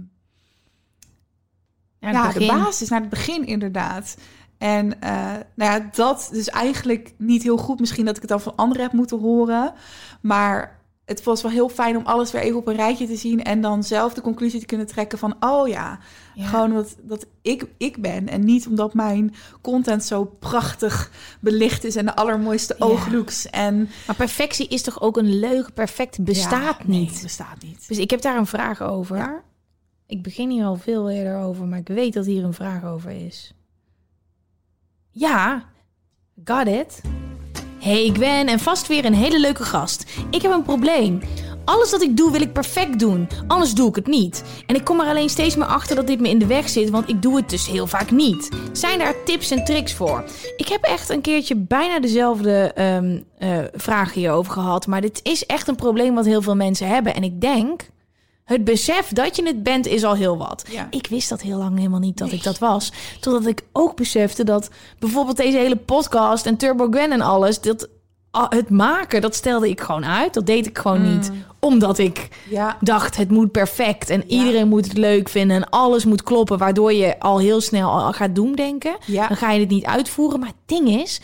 Ja, 1.98 2.10
ja, 2.10 2.32
de 2.32 2.46
basis, 2.46 2.88
naar 2.88 3.00
het 3.00 3.10
begin 3.10 3.46
inderdaad. 3.46 4.16
En 4.58 5.00
eh, 5.00 5.34
nou 5.54 5.72
ja, 5.72 5.88
dat 5.92 6.28
dus 6.32 6.48
eigenlijk 6.48 7.14
niet 7.16 7.42
heel 7.42 7.56
goed. 7.56 7.80
Misschien 7.80 8.04
dat 8.04 8.14
ik 8.14 8.20
het 8.20 8.30
dan 8.30 8.40
van 8.40 8.56
anderen 8.56 8.82
heb 8.82 8.92
moeten 8.92 9.20
horen. 9.20 9.72
Maar 10.20 10.76
het 11.07 11.22
was 11.22 11.42
wel 11.42 11.50
heel 11.50 11.68
fijn 11.68 11.96
om 11.96 12.07
alles 12.07 12.32
weer 12.32 12.42
even 12.42 12.59
op 12.59 12.66
een 12.66 12.76
rijtje 12.76 13.07
te 13.07 13.16
zien. 13.16 13.42
En 13.42 13.61
dan 13.61 13.82
zelf 13.84 14.14
de 14.14 14.20
conclusie 14.20 14.61
te 14.61 14.66
kunnen 14.66 14.86
trekken 14.86 15.18
van... 15.18 15.36
oh 15.40 15.68
ja, 15.68 15.98
Ja. 16.34 16.46
gewoon 16.46 16.72
dat, 16.72 16.96
dat 17.02 17.26
ik 17.42 17.66
ik 17.78 18.02
ben. 18.02 18.28
En 18.28 18.44
niet 18.44 18.66
omdat 18.66 18.94
mijn 18.94 19.34
content 19.61 20.04
zo 20.04 20.24
prachtig 20.24 21.11
belicht 21.40 21.84
is... 21.84 21.96
en 21.96 22.04
de 22.04 22.16
allermooiste 22.16 22.74
Ja. 22.78 22.84
ooglooks. 22.84 23.46
En 23.50 23.88
Maar 24.07 24.16
perfectie 24.16 24.68
is 24.68 24.82
toch 24.82 25.00
ook 25.00 25.16
een 25.16 25.38
leugen? 25.38 25.72
Perfect 25.72 26.24
bestaat 26.24 26.78
Ja, 26.78 26.84
nee, 26.86 27.00
niet. 27.00 27.22
bestaat 27.22 27.62
niet. 27.62 27.88
Dus 27.88 27.98
ik 27.98 28.11
heb 28.11 28.20
daar 28.20 28.36
een 28.36 28.46
vraag 28.46 28.82
over. 28.82 29.42
Ik 30.07 30.22
begin 30.22 30.50
hier 30.50 30.64
al 30.64 30.76
veel 30.76 31.11
eerder 31.11 31.36
over, 31.38 31.66
maar 31.66 31.78
ik 31.78 31.88
weet 31.88 32.12
dat 32.12 32.26
hier 32.26 32.44
een 32.44 32.54
vraag 32.54 32.84
over 32.84 33.11
is. 33.11 33.54
Ja, 35.11 35.64
Got 36.44 36.66
it? 36.66 37.00
Hey 37.87 38.11
Gwen 38.12 38.47
en 38.47 38.59
vast 38.59 38.87
weer 38.87 39.05
een 39.05 39.14
hele 39.14 39.41
leuke 39.41 39.64
gast. 39.64 40.05
Ik 40.30 40.43
heb 40.43 40.53
een 40.53 40.62
probleem. 40.62 41.20
Alles 41.64 41.91
wat 41.91 42.03
ik 42.03 42.16
doe 42.16 42.30
wil 42.30 42.41
ik 42.41 42.53
perfect 42.53 42.99
doen, 42.99 43.28
anders 43.47 43.74
doe 43.74 43.89
ik 43.89 43.95
het 43.95 44.07
niet. 44.07 44.45
En 44.66 44.74
ik 44.74 44.84
kom 44.84 45.01
er 45.01 45.07
alleen 45.07 45.28
steeds 45.28 45.57
meer 45.57 45.66
achter 45.66 45.97
dat 45.97 46.07
dit 46.07 46.20
me 46.20 46.28
in 46.28 46.39
de 46.39 46.47
weg 46.47 46.68
zit, 46.68 46.91
want 46.91 47.09
ik 47.09 47.22
doe 47.22 47.37
het 47.37 47.51
dus 47.51 47.66
heel 47.66 47.87
vaak 47.87 48.11
niet. 48.11 48.49
Zijn 48.72 48.99
daar 48.99 49.24
tips 49.24 49.51
en 49.51 49.64
tricks 49.64 49.95
voor? 49.95 50.24
Ik 50.57 50.68
heb 50.68 50.82
echt 50.82 51.09
een 51.09 51.20
keertje 51.20 51.57
bijna 51.57 52.01
dezelfde 52.01 52.72
um, 52.78 53.24
uh, 53.39 53.59
vraag 53.72 54.12
hierover 54.12 54.53
gehad, 54.53 54.87
maar 54.87 55.01
dit 55.01 55.20
is 55.22 55.47
echt 55.47 55.68
een 55.68 55.76
probleem 55.76 56.14
wat 56.14 56.24
heel 56.24 56.43
veel 56.43 56.57
mensen 56.57 56.89
hebben. 56.89 57.14
En 57.14 57.22
ik 57.22 57.41
denk, 57.41 57.82
het 58.47 58.64
besef 58.64 59.09
dat 59.09 59.36
je 59.36 59.42
het 59.47 59.62
bent 59.62 59.86
is 59.86 60.05
al 60.05 60.14
heel 60.14 60.38
wat. 60.38 60.64
Ja. 60.70 60.86
Ik 60.90 61.07
wist 61.07 61.28
dat 61.28 61.40
heel 61.42 61.59
lang 61.59 61.76
helemaal 61.76 62.01
niet 62.01 62.18
dat 62.18 62.32
ik 62.32 62.42
dat 62.42 62.59
was. 62.59 62.92
Totdat 63.20 63.47
ik 63.47 63.62
ook 63.72 63.97
besefte 63.97 64.44
dat 64.44 64.70
bijvoorbeeld 64.99 65.36
deze 65.36 65.57
hele 65.57 65.76
podcast 65.76 66.47
en 66.47 66.57
Turbo 66.57 66.86
Gwen 66.90 67.12
en 67.12 67.20
alles... 67.20 67.61
Dat, 67.61 67.88
ah, 68.30 68.47
het 68.51 68.70
maken, 68.70 69.20
dat 69.20 69.34
stelde 69.34 69.68
ik 69.68 69.80
gewoon 69.80 70.05
uit. 70.05 70.34
Dat 70.34 70.47
deed 70.47 70.66
ik 70.66 70.78
gewoon 70.78 71.12
niet. 71.14 71.30
Omdat 71.61 71.99
ik 71.99 72.28
Ja. 72.51 72.76
dacht, 72.80 73.16
het 73.16 73.30
moet 73.30 73.53
perfect. 73.53 74.11
En 74.11 74.24
iedereen 74.30 74.68
moet 74.68 74.84
het 74.84 74.97
leuk 74.97 75.28
vinden. 75.28 75.57
En 75.57 75.68
alles 75.70 76.05
moet 76.05 76.22
kloppen. 76.22 76.59
Waardoor 76.59 76.92
je 76.92 77.20
al 77.20 77.38
heel 77.38 77.61
snel 77.61 77.90
al 77.90 78.12
gaat 78.12 78.34
doemdenken. 78.34 78.97
Ja. 79.07 79.26
Dan 79.28 79.36
ga 79.36 79.51
je 79.53 79.61
het 79.61 79.68
niet 79.68 79.84
uitvoeren. 79.84 80.38
Maar 80.40 80.49
het 80.49 80.57
ding 80.66 80.88
is... 80.88 81.20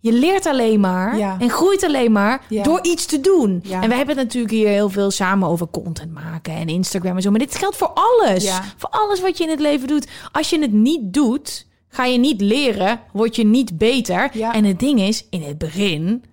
Je 0.00 0.12
leert 0.12 0.46
alleen 0.46 0.80
maar 0.80 1.16
Ja. 1.18 1.36
en 1.40 1.50
groeit 1.50 1.84
alleen 1.84 2.12
maar 2.12 2.44
Ja. 2.48 2.62
door 2.62 2.78
iets 2.82 3.06
te 3.06 3.20
doen. 3.20 3.60
Ja. 3.62 3.82
En 3.82 3.88
we 3.88 3.94
hebben 3.94 4.16
het 4.16 4.24
natuurlijk 4.26 4.52
hier 4.52 4.68
heel 4.68 4.88
veel 4.90 5.10
samen 5.10 5.48
over 5.48 5.68
content 5.70 6.12
maken 6.14 6.54
en 6.54 6.68
Instagram 6.68 7.16
en 7.16 7.22
zo. 7.22 7.30
Maar 7.30 7.38
dit 7.38 7.54
geldt 7.54 7.76
voor 7.76 7.90
alles. 7.94 8.50
Voor 8.76 8.88
alles 8.90 9.20
wat 9.20 9.38
je 9.38 9.44
in 9.44 9.50
het 9.50 9.60
leven 9.60 9.88
doet. 9.88 10.08
Als 10.32 10.50
je 10.50 10.58
het 10.60 10.72
niet 10.72 11.12
doet, 11.12 11.66
ga 11.88 12.04
je 12.04 12.18
niet 12.18 12.40
leren, 12.40 13.00
word 13.12 13.36
je 13.36 13.44
niet 13.44 13.78
beter. 13.78 14.30
En 14.52 14.64
het 14.64 14.78
ding 14.78 15.00
is, 15.00 15.26
in 15.30 15.42
het 15.42 15.58
begin 15.58 16.24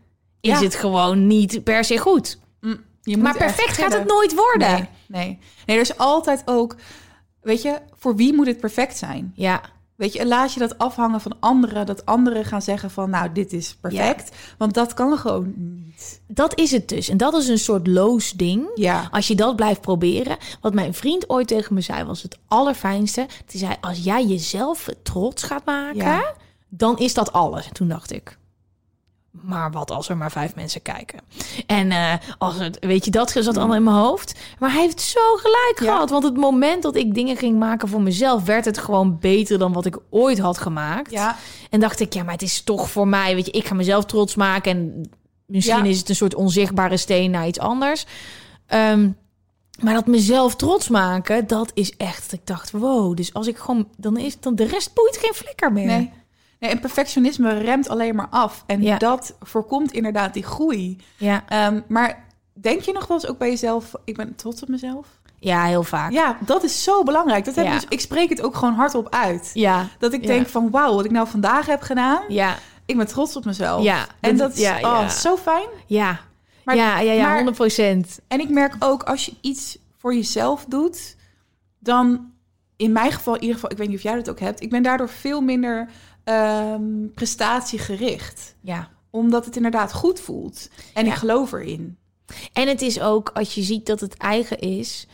is 0.41 0.59
het 0.59 0.75
gewoon 0.75 1.27
niet 1.27 1.63
per 1.63 1.83
se 1.83 1.97
goed. 1.97 2.39
Mm, 2.61 2.79
je 3.01 3.15
moet 3.15 3.23
Maar 3.23 3.37
perfect 3.37 3.71
gaat 3.77 3.93
het 3.93 4.07
nooit 4.07 4.35
worden. 4.35 4.71
Nee, 4.71 4.87
nee. 5.07 5.39
Nee, 5.65 5.75
er 5.77 5.81
is 5.83 5.97
altijd 5.97 6.41
ook... 6.45 6.75
Weet 7.41 7.61
je, 7.61 7.79
voor 7.97 8.15
wie 8.15 8.33
moet 8.33 8.47
het 8.47 8.59
perfect 8.59 8.97
zijn? 8.97 9.31
Ja, 9.35 9.61
Weet 9.97 10.13
je, 10.13 10.27
laat 10.27 10.53
je 10.53 10.59
dat 10.59 10.77
afhangen 10.77 11.21
van 11.21 11.35
anderen. 11.39 11.85
Dat 11.85 12.05
anderen 12.05 12.45
gaan 12.45 12.61
zeggen 12.61 12.91
van, 12.91 13.09
nou, 13.09 13.31
dit 13.31 13.53
is 13.53 13.75
perfect. 13.81 14.35
Want 14.57 14.73
dat 14.73 14.93
kan 14.93 15.17
gewoon 15.17 15.53
niet. 15.55 16.21
dat 16.27 16.59
is 16.59 16.71
het 16.71 16.89
dus. 16.89 17.09
En 17.09 17.17
dat 17.17 17.33
is 17.33 17.47
een 17.47 17.57
soort 17.59 17.87
loos 17.87 18.31
ding. 18.31 18.69
Ja. 18.75 19.07
Als 19.11 19.27
je 19.27 19.35
dat 19.35 19.55
blijft 19.55 19.81
proberen. 19.81 20.37
Wat 20.61 20.73
mijn 20.73 20.93
vriend 20.93 21.29
ooit 21.29 21.47
tegen 21.47 21.73
me 21.73 21.81
zei, 21.81 22.03
was 22.03 22.21
het 22.23 22.37
allerfijnste. 22.47 23.25
Die 23.45 23.59
zei, 23.59 23.75
als 23.81 24.03
jij 24.03 24.25
jezelf 24.25 24.87
trots 25.03 25.43
gaat 25.43 25.65
maken, 25.65 25.97
Ja. 25.97 26.33
dan 26.69 26.97
is 26.97 27.13
dat 27.13 27.33
alles. 27.33 27.67
En 27.67 27.73
toen 27.73 27.87
dacht 27.87 28.11
ik, 28.11 28.37
maar 29.41 29.71
wat 29.71 29.91
als 29.91 30.09
er 30.09 30.17
maar 30.17 30.31
vijf 30.31 30.55
mensen 30.55 30.81
kijken? 30.81 31.19
En 31.65 31.91
eh, 31.91 32.13
als 32.37 32.59
het, 32.59 32.77
weet 32.79 33.05
je, 33.05 33.11
dat 33.11 33.31
zat 33.31 33.57
allemaal 33.57 33.75
in 33.75 33.83
mijn 33.83 33.95
hoofd. 33.95 34.39
Maar 34.59 34.71
hij 34.71 34.81
heeft 34.81 35.01
zo 35.01 35.35
gelijk 35.35 35.75
Ja. 35.79 35.85
gehad. 35.91 36.09
Want 36.09 36.23
het 36.23 36.35
moment 36.37 36.83
dat 36.83 36.95
ik 36.95 37.13
dingen 37.13 37.37
ging 37.37 37.59
maken 37.59 37.87
voor 37.87 38.01
mezelf, 38.01 38.43
werd 38.43 38.65
het 38.65 38.77
gewoon 38.77 39.17
beter 39.19 39.57
dan 39.59 39.73
wat 39.73 39.85
ik 39.85 39.97
ooit 40.09 40.39
had 40.39 40.57
gemaakt. 40.57 41.11
Ja, 41.11 41.35
En 41.69 41.79
dacht 41.79 41.99
ik, 41.99 42.13
ja, 42.13 42.23
maar 42.23 42.33
het 42.33 42.41
is 42.41 42.61
toch 42.61 42.89
voor 42.89 43.07
mij, 43.07 43.35
weet 43.35 43.45
je, 43.45 43.51
ik 43.51 43.67
ga 43.67 43.73
mezelf 43.75 44.05
trots 44.05 44.35
maken. 44.35 44.71
En 44.71 45.09
misschien 45.45 45.83
Ja. 45.83 45.89
is 45.89 45.97
het 45.99 46.09
een 46.09 46.15
soort 46.15 46.35
onzichtbare 46.35 46.97
steen 46.97 47.31
naar 47.31 47.47
iets 47.47 47.59
anders. 47.59 48.05
Ehm, 48.67 49.09
maar 49.81 49.93
dat 49.93 50.07
mezelf 50.07 50.55
trots 50.55 50.87
maken, 50.89 51.47
dat 51.47 51.71
is 51.73 51.97
echt. 51.97 52.33
Ik 52.33 52.41
dacht, 52.43 52.71
wow, 52.71 53.15
dus 53.17 53.33
als 53.33 53.47
ik 53.47 53.57
gewoon, 53.57 53.87
dan 53.97 54.17
is 54.17 54.39
dan 54.39 54.55
de 54.55 54.65
rest 54.65 54.93
boeit 54.93 55.17
geen 55.17 55.33
flikker 55.33 55.71
meer. 55.73 55.85
nee. 55.85 56.11
Nee. 56.59 56.69
En 56.71 56.79
perfectionisme 56.79 57.57
remt 57.57 57.89
alleen 57.89 58.15
maar 58.15 58.27
af. 58.29 58.63
En 58.67 58.81
Ja. 58.81 58.97
dat 58.97 59.35
voorkomt 59.41 59.91
inderdaad 59.91 60.33
die 60.33 60.43
groei. 60.43 60.97
Ja, 61.17 61.43
Ehm, 61.47 61.81
maar 61.87 62.25
denk 62.53 62.81
je 62.81 62.91
nog 62.93 63.07
wel 63.07 63.17
eens 63.17 63.27
ook 63.27 63.37
bij 63.37 63.49
jezelf... 63.49 63.91
Ik 64.05 64.15
ben 64.17 64.35
trots 64.35 64.61
op 64.61 64.67
mezelf? 64.67 65.07
ja, 65.39 65.63
heel 65.63 65.83
vaak. 65.83 66.11
Ja, 66.11 66.37
dat 66.45 66.63
is 66.63 66.83
zo 66.83 67.03
belangrijk. 67.03 67.45
Dat 67.45 67.55
heb 67.55 67.65
Ja. 67.65 67.73
ik, 67.73 67.79
dus, 67.79 67.89
ik 67.89 67.99
spreek 67.99 68.29
het 68.29 68.41
ook 68.41 68.55
gewoon 68.55 68.73
hardop 68.73 69.09
uit. 69.09 69.51
ja, 69.53 69.87
Dat 69.99 70.13
ik 70.13 70.27
denk 70.27 70.47
van, 70.47 70.69
wauw, 70.69 70.95
wat 70.95 71.05
ik 71.05 71.11
nou 71.11 71.27
vandaag 71.27 71.65
heb 71.65 71.81
gedaan... 71.81 72.21
ja, 72.27 72.55
Ik 72.85 72.97
ben 72.97 73.07
trots 73.07 73.35
op 73.35 73.45
mezelf. 73.45 73.83
Ja, 73.83 74.05
En 74.19 74.37
dat- 74.37 74.53
is 74.53 74.59
ja, 74.59 74.79
oh, 74.81 75.09
zo 75.09 75.35
fijn. 75.37 75.67
ja. 75.87 76.19
Maar- 76.63 76.75
ja, 76.75 76.99
ja, 76.99 77.11
ja, 77.11 77.23
maar- 77.25 77.35
100 77.35 77.55
procent. 77.57 78.19
En 78.27 78.39
ik 78.39 78.49
merk 78.49 78.75
ook 78.79 79.03
als 79.03 79.25
je 79.25 79.33
iets 79.41 79.77
voor 79.97 80.13
jezelf 80.15 80.65
doet, 80.67 81.15
dan 81.79 82.31
in 82.77 82.91
mijn 82.91 83.11
geval, 83.11 83.33
in 83.35 83.39
ieder 83.41 83.55
geval, 83.55 83.71
ik 83.71 83.77
weet 83.77 83.87
niet 83.87 83.97
of 83.97 84.03
jij 84.03 84.15
dat 84.15 84.29
ook 84.29 84.39
hebt, 84.39 84.61
ik 84.61 84.69
ben 84.69 84.83
daardoor 84.83 85.09
veel 85.09 85.41
minder 85.41 85.89
ehm, 86.27 87.07
prestatiegericht. 87.13 88.55
Ja. 88.61 88.89
Omdat 89.09 89.45
het 89.45 89.55
inderdaad 89.55 89.93
goed 89.93 90.19
voelt. 90.19 90.69
En 90.93 91.05
Ja. 91.05 91.11
ik 91.11 91.17
geloof 91.17 91.51
erin. 91.51 91.97
En 92.53 92.67
het 92.67 92.81
is 92.81 92.99
ook, 93.01 93.29
als 93.33 93.55
je 93.55 93.61
ziet 93.63 93.85
dat 93.85 93.99
het 93.99 94.17
eigen 94.17 94.59
is. 94.59 95.07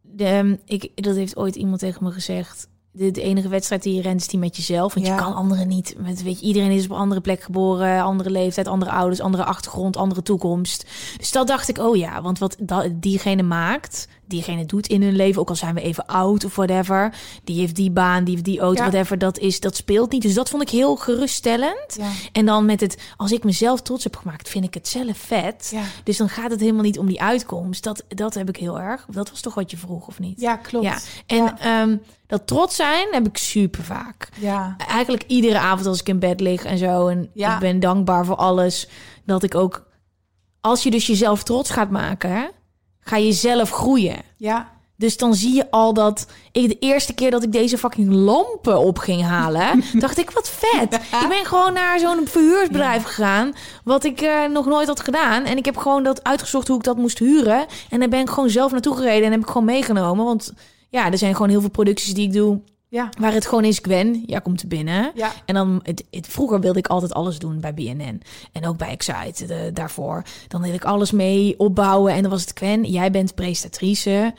De, 0.00 0.58
ik, 0.64 1.02
dat 1.04 1.16
heeft 1.16 1.36
ooit 1.36 1.56
iemand 1.56 1.78
tegen 1.80 2.04
me 2.04 2.10
gezegd. 2.12 2.68
De, 2.92 3.10
de 3.10 3.22
enige 3.22 3.48
wedstrijd 3.48 3.82
die 3.82 3.94
je 3.94 4.02
rent 4.02 4.20
is 4.20 4.28
die 4.28 4.38
met 4.38 4.56
jezelf. 4.56 4.94
Want 4.94 5.06
Ja. 5.06 5.14
je 5.14 5.20
kan 5.20 5.34
anderen 5.34 5.68
niet. 5.68 5.94
Met, 5.98 6.22
weet 6.22 6.40
je, 6.40 6.46
iedereen 6.46 6.70
is 6.70 6.84
op 6.84 6.90
een 6.90 6.96
andere 6.96 7.20
plek 7.20 7.42
geboren. 7.42 8.02
Andere 8.02 8.30
leeftijd, 8.30 8.66
andere 8.68 8.90
ouders, 8.90 9.20
andere 9.20 9.44
achtergrond, 9.44 9.96
andere 9.96 10.22
toekomst. 10.22 10.86
Dus 11.16 11.30
dat 11.32 11.46
dacht 11.46 11.68
ik, 11.68 11.78
oh 11.78 11.96
ja. 11.96 12.22
Want 12.22 12.38
wat 12.38 12.56
dat, 12.60 12.90
diegene 12.94 13.42
maakt, 13.42 14.08
diegene 14.28 14.66
doet 14.66 14.86
in 14.86 15.02
hun 15.02 15.16
leven. 15.16 15.40
Ook 15.40 15.48
al 15.48 15.56
zijn 15.56 15.74
we 15.74 15.80
even 15.80 16.06
oud 16.06 16.44
of 16.44 16.56
whatever. 16.56 17.14
Die 17.44 17.58
heeft 17.60 17.76
die 17.76 17.90
baan, 17.90 18.24
die 18.24 18.32
heeft 18.34 18.44
die 18.46 18.60
auto, 18.60 18.82
Ja. 18.82 18.88
whatever. 18.90 19.18
Dat, 19.18 19.38
is, 19.38 19.60
dat 19.60 19.76
speelt 19.76 20.10
niet. 20.12 20.22
Dus 20.22 20.34
dat 20.34 20.48
vond 20.48 20.62
ik 20.62 20.68
heel 20.68 20.96
geruststellend. 20.96 21.96
Ja. 21.98 22.10
En 22.32 22.46
dan 22.46 22.64
met 22.66 22.80
het, 22.80 22.98
als 23.16 23.32
ik 23.32 23.44
mezelf 23.44 23.82
trots 23.82 24.04
heb 24.04 24.16
gemaakt, 24.16 24.48
vind 24.48 24.64
ik 24.64 24.74
het 24.74 24.88
zelf 24.88 25.16
vet. 25.18 25.68
Ja. 25.72 25.82
Dus 26.04 26.16
dan 26.16 26.28
gaat 26.28 26.50
het 26.50 26.60
helemaal 26.60 26.82
niet 26.82 26.98
om 26.98 27.06
die 27.06 27.22
uitkomst. 27.22 27.82
Dat, 27.84 28.04
dat 28.08 28.34
heb 28.34 28.48
ik 28.48 28.56
heel 28.56 28.80
erg. 28.80 29.06
Dat 29.10 29.30
was 29.30 29.40
toch 29.40 29.54
wat 29.54 29.70
je 29.70 29.76
vroeg, 29.76 30.06
of 30.08 30.18
niet? 30.18 30.40
Ja, 30.40 30.56
klopt. 30.56 30.84
Ja. 30.84 30.98
En 31.26 31.58
ehm, 31.58 31.96
dat 32.26 32.46
trots 32.46 32.76
zijn 32.76 33.08
heb 33.10 33.26
ik 33.26 33.36
super 33.36 33.84
vaak. 33.84 34.28
Ja. 34.40 34.74
Eigenlijk 34.88 35.24
iedere 35.26 35.58
avond 35.58 35.86
als 35.86 36.00
ik 36.00 36.08
in 36.08 36.18
bed 36.18 36.40
lig 36.40 36.64
en 36.64 36.78
zo. 36.78 37.06
En 37.06 37.30
Ja. 37.34 37.54
ik 37.54 37.60
ben 37.60 37.80
dankbaar 37.80 38.24
voor 38.24 38.36
alles. 38.36 38.88
Dat 39.24 39.42
ik 39.42 39.54
ook... 39.54 39.86
Als 40.60 40.82
je 40.82 40.90
dus 40.90 41.06
jezelf 41.06 41.42
trots 41.42 41.70
gaat 41.70 41.90
maken, 41.90 42.50
ga 43.08 43.16
je 43.16 43.32
zelf 43.32 43.70
groeien. 43.70 44.16
Ja. 44.36 44.76
Dus 44.96 45.16
dan 45.16 45.34
zie 45.34 45.54
je 45.54 45.70
al 45.70 45.94
dat 45.94 46.26
ik 46.52 46.68
de 46.68 46.78
eerste 46.78 47.14
keer 47.14 47.30
dat 47.30 47.42
ik 47.42 47.52
deze 47.52 47.78
fucking 47.78 48.12
lampen 48.12 48.78
op 48.78 48.98
ging 48.98 49.22
halen, 49.22 49.84
dacht 49.98 50.18
ik 50.18 50.30
wat 50.30 50.48
vet. 50.48 50.94
Ik 50.94 51.28
ben 51.28 51.44
gewoon 51.44 51.72
naar 51.72 51.98
zo'n 51.98 52.26
verhuursbedrijf 52.26 53.02
gegaan, 53.02 53.52
wat 53.84 54.04
ik 54.04 54.20
eh, 54.20 54.44
nog 54.44 54.66
nooit 54.66 54.88
had 54.88 55.00
gedaan. 55.00 55.44
En 55.44 55.56
ik 55.56 55.64
heb 55.64 55.76
gewoon 55.76 56.02
dat 56.02 56.24
uitgezocht 56.24 56.68
hoe 56.68 56.76
ik 56.76 56.82
dat 56.82 56.96
moest 56.96 57.18
huren. 57.18 57.66
En 57.90 58.00
dan 58.00 58.10
ben 58.10 58.20
ik 58.20 58.30
gewoon 58.30 58.50
zelf 58.50 58.72
naartoe 58.72 58.96
gereden 58.96 59.24
en 59.24 59.32
heb 59.32 59.40
ik 59.40 59.46
gewoon 59.46 59.64
meegenomen. 59.64 60.24
Want 60.24 60.52
ja, 60.88 61.10
er 61.10 61.18
zijn 61.18 61.34
gewoon 61.34 61.50
heel 61.50 61.60
veel 61.60 61.70
producties 61.70 62.14
die 62.14 62.26
ik 62.26 62.32
doe 62.32 62.60
Ja. 62.90 63.08
waar 63.20 63.32
het 63.32 63.46
gewoon 63.46 63.64
is 63.64 63.78
Gwen, 63.82 64.22
ja, 64.26 64.38
komt 64.38 64.62
er 64.62 64.68
binnen. 64.68 65.10
Ja. 65.14 65.32
En 65.44 65.54
dan, 65.54 65.80
het, 65.82 66.04
het- 66.10 66.26
vroeger 66.26 66.60
wilde 66.60 66.78
ik 66.78 66.86
altijd 66.86 67.12
alles 67.14 67.38
doen 67.38 67.60
bij 67.60 67.74
BNN. 67.74 68.22
En 68.52 68.66
ook 68.66 68.76
bij 68.76 68.88
Excite 68.88 69.46
de- 69.46 69.70
daarvoor. 69.74 70.22
Dan 70.48 70.60
wilde 70.60 70.76
ik 70.76 70.84
alles 70.84 71.10
mee 71.10 71.54
opbouwen. 71.58 72.12
En 72.12 72.22
dan 72.22 72.30
was 72.30 72.40
het 72.40 72.52
Gwen, 72.58 72.84
jij 72.84 73.10
bent 73.10 73.34
presentatrice. 73.34 74.34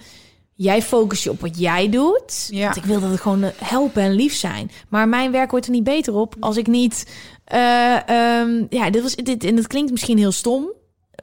Jij 0.54 0.82
focus 0.82 1.24
je 1.24 1.30
op 1.32 1.40
wat 1.42 1.60
jij 1.60 1.90
doet. 1.90 2.48
Ja. 2.52 2.64
Want 2.64 2.76
ik 2.76 2.84
wil 2.86 3.00
dat 3.00 3.10
het 3.12 3.22
gewoon 3.22 3.44
eh, 3.44 3.50
helpen 3.64 4.02
en 4.02 4.12
lief 4.12 4.34
zijn. 4.36 4.72
Maar 4.90 5.08
mijn 5.10 5.32
werk 5.32 5.52
wordt 5.52 5.66
er 5.66 5.72
niet 5.72 5.84
beter 5.84 6.14
op 6.14 6.36
als 6.40 6.58
ik 6.58 6.68
niet... 6.68 7.12
eh, 7.44 8.10
ehm, 8.10 8.66
ja, 8.70 8.90
dit 8.90 9.02
was, 9.02 9.16
dit, 9.16 9.44
en 9.44 9.56
dat 9.56 9.68
klinkt 9.68 9.92
misschien 9.92 10.18
heel 10.18 10.32
stom. 10.32 10.72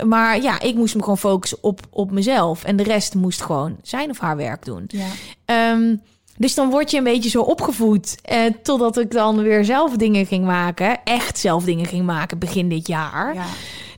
Maar 0.06 0.42
ja, 0.42 0.60
ik 0.60 0.74
moest 0.74 0.94
me 0.94 1.00
gewoon 1.00 1.18
focussen 1.18 1.58
op, 1.60 1.80
op 1.90 2.10
mezelf. 2.10 2.64
En 2.64 2.76
de 2.76 2.82
rest 2.82 3.14
moest 3.14 3.42
gewoon 3.42 3.76
zijn 3.82 4.10
of 4.10 4.18
haar 4.18 4.36
werk 4.36 4.64
doen. 4.64 4.84
Ja. 4.88 5.06
Ehm, 5.44 5.96
dus 6.38 6.54
dan 6.54 6.70
word 6.70 6.90
je 6.90 6.98
een 6.98 7.04
beetje 7.04 7.30
zo 7.30 7.42
opgevoed. 7.42 8.16
Eh, 8.22 8.44
totdat 8.62 8.98
ik 8.98 9.10
dan 9.10 9.42
weer 9.42 9.64
zelf 9.64 9.96
dingen 9.96 10.26
ging 10.26 10.44
maken. 10.44 11.04
Echt 11.04 11.38
zelf 11.38 11.64
dingen 11.64 11.86
ging 11.86 12.06
maken 12.06 12.38
begin 12.38 12.68
dit 12.68 12.86
jaar. 12.86 13.34
Ja. 13.34 13.44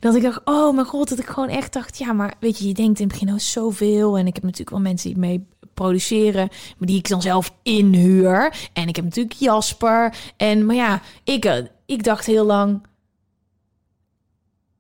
Dat 0.01 0.15
ik 0.15 0.23
dacht, 0.23 0.41
oh 0.45 0.75
mijn 0.75 0.87
god, 0.87 1.09
dat 1.09 1.19
ik 1.19 1.27
gewoon 1.27 1.49
echt 1.49 1.73
dacht... 1.73 1.99
ja, 1.99 2.13
maar 2.13 2.35
weet 2.41 2.59
je, 2.59 2.67
je 2.67 2.75
denkt 2.75 3.01
in 3.01 3.07
het 3.07 3.19
begin 3.19 3.35
oh, 3.35 3.39
zoveel. 3.39 4.19
En 4.19 4.27
ik 4.27 4.35
heb 4.35 4.43
natuurlijk 4.43 4.71
wel 4.71 4.81
mensen 4.81 5.09
die 5.09 5.19
mee 5.19 5.47
produceren... 5.75 6.49
maar 6.79 6.89
die 6.89 6.99
ik 6.99 7.09
dan 7.09 7.23
zelf 7.23 7.53
inhuur. 7.63 8.55
En 8.73 8.89
ik 8.89 8.97
heb 8.97 9.05
natuurlijk 9.05 9.37
Jasper. 9.37 10.15
En, 10.37 10.67
maar 10.67 10.77
ja, 10.77 11.01
ik, 11.25 11.45
eh, 11.45 11.57
ik 11.87 12.05
dacht 12.05 12.27
heel 12.27 12.45
lang... 12.45 12.87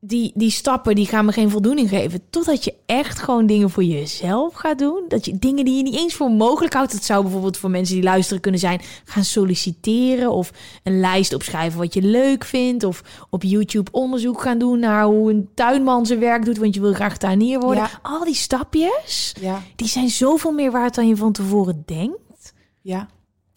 Die, 0.00 0.32
die 0.34 0.50
stappen 0.50 0.94
die 0.94 1.06
gaan 1.06 1.24
me 1.24 1.32
geen 1.32 1.50
voldoening 1.50 1.88
geven. 1.88 2.20
Totdat 2.30 2.64
je 2.64 2.74
echt 2.86 3.18
gewoon 3.18 3.46
dingen 3.46 3.70
voor 3.70 3.84
jezelf 3.84 4.54
gaat 4.54 4.78
doen. 4.78 5.04
Dat 5.08 5.24
je 5.24 5.38
dingen 5.38 5.64
die 5.64 5.76
je 5.76 5.82
niet 5.82 5.96
eens 5.96 6.14
voor 6.14 6.30
mogelijk 6.30 6.74
houdt. 6.74 6.92
Dat 6.92 7.04
zou 7.04 7.22
bijvoorbeeld 7.22 7.56
voor 7.56 7.70
mensen 7.70 7.94
die 7.94 8.04
luisteren 8.04 8.40
kunnen 8.42 8.60
zijn. 8.60 8.80
Gaan 9.04 9.24
solliciteren. 9.24 10.30
Of 10.32 10.50
een 10.82 11.00
lijst 11.00 11.34
opschrijven 11.34 11.78
wat 11.78 11.94
je 11.94 12.02
leuk 12.02 12.44
vindt. 12.44 12.84
Of 12.84 13.02
op 13.30 13.42
YouTube 13.42 13.90
onderzoek 13.92 14.40
gaan 14.40 14.58
doen 14.58 14.78
naar 14.78 15.04
hoe 15.04 15.30
een 15.30 15.48
tuinman 15.54 16.06
zijn 16.06 16.18
werk 16.20 16.44
doet. 16.44 16.58
Want 16.58 16.74
je 16.74 16.80
wil 16.80 16.92
graag 16.94 17.16
tuinier 17.18 17.60
worden. 17.60 17.82
Ja. 17.82 17.98
Al 18.02 18.24
die 18.24 18.34
stapjes. 18.34 19.34
Ja. 19.40 19.62
Die 19.76 19.88
zijn 19.88 20.08
zoveel 20.08 20.52
meer 20.52 20.70
waard 20.70 20.94
dan 20.94 21.08
je 21.08 21.16
van 21.16 21.32
tevoren 21.32 21.82
denkt. 21.86 22.52
Ja. 22.82 23.08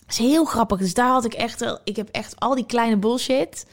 is 0.08 0.18
heel 0.18 0.46
grappig. 0.46 0.78
Dus 0.80 0.94
daar 0.94 1.10
had 1.12 1.26
ik 1.26 1.34
echt, 1.34 1.60
wel- 1.60 1.80
ik 1.84 1.96
heb 1.96 2.10
echt 2.12 2.40
al 2.40 2.56
die 2.56 2.66
kleine 2.66 2.98
bullshit. 2.98 3.66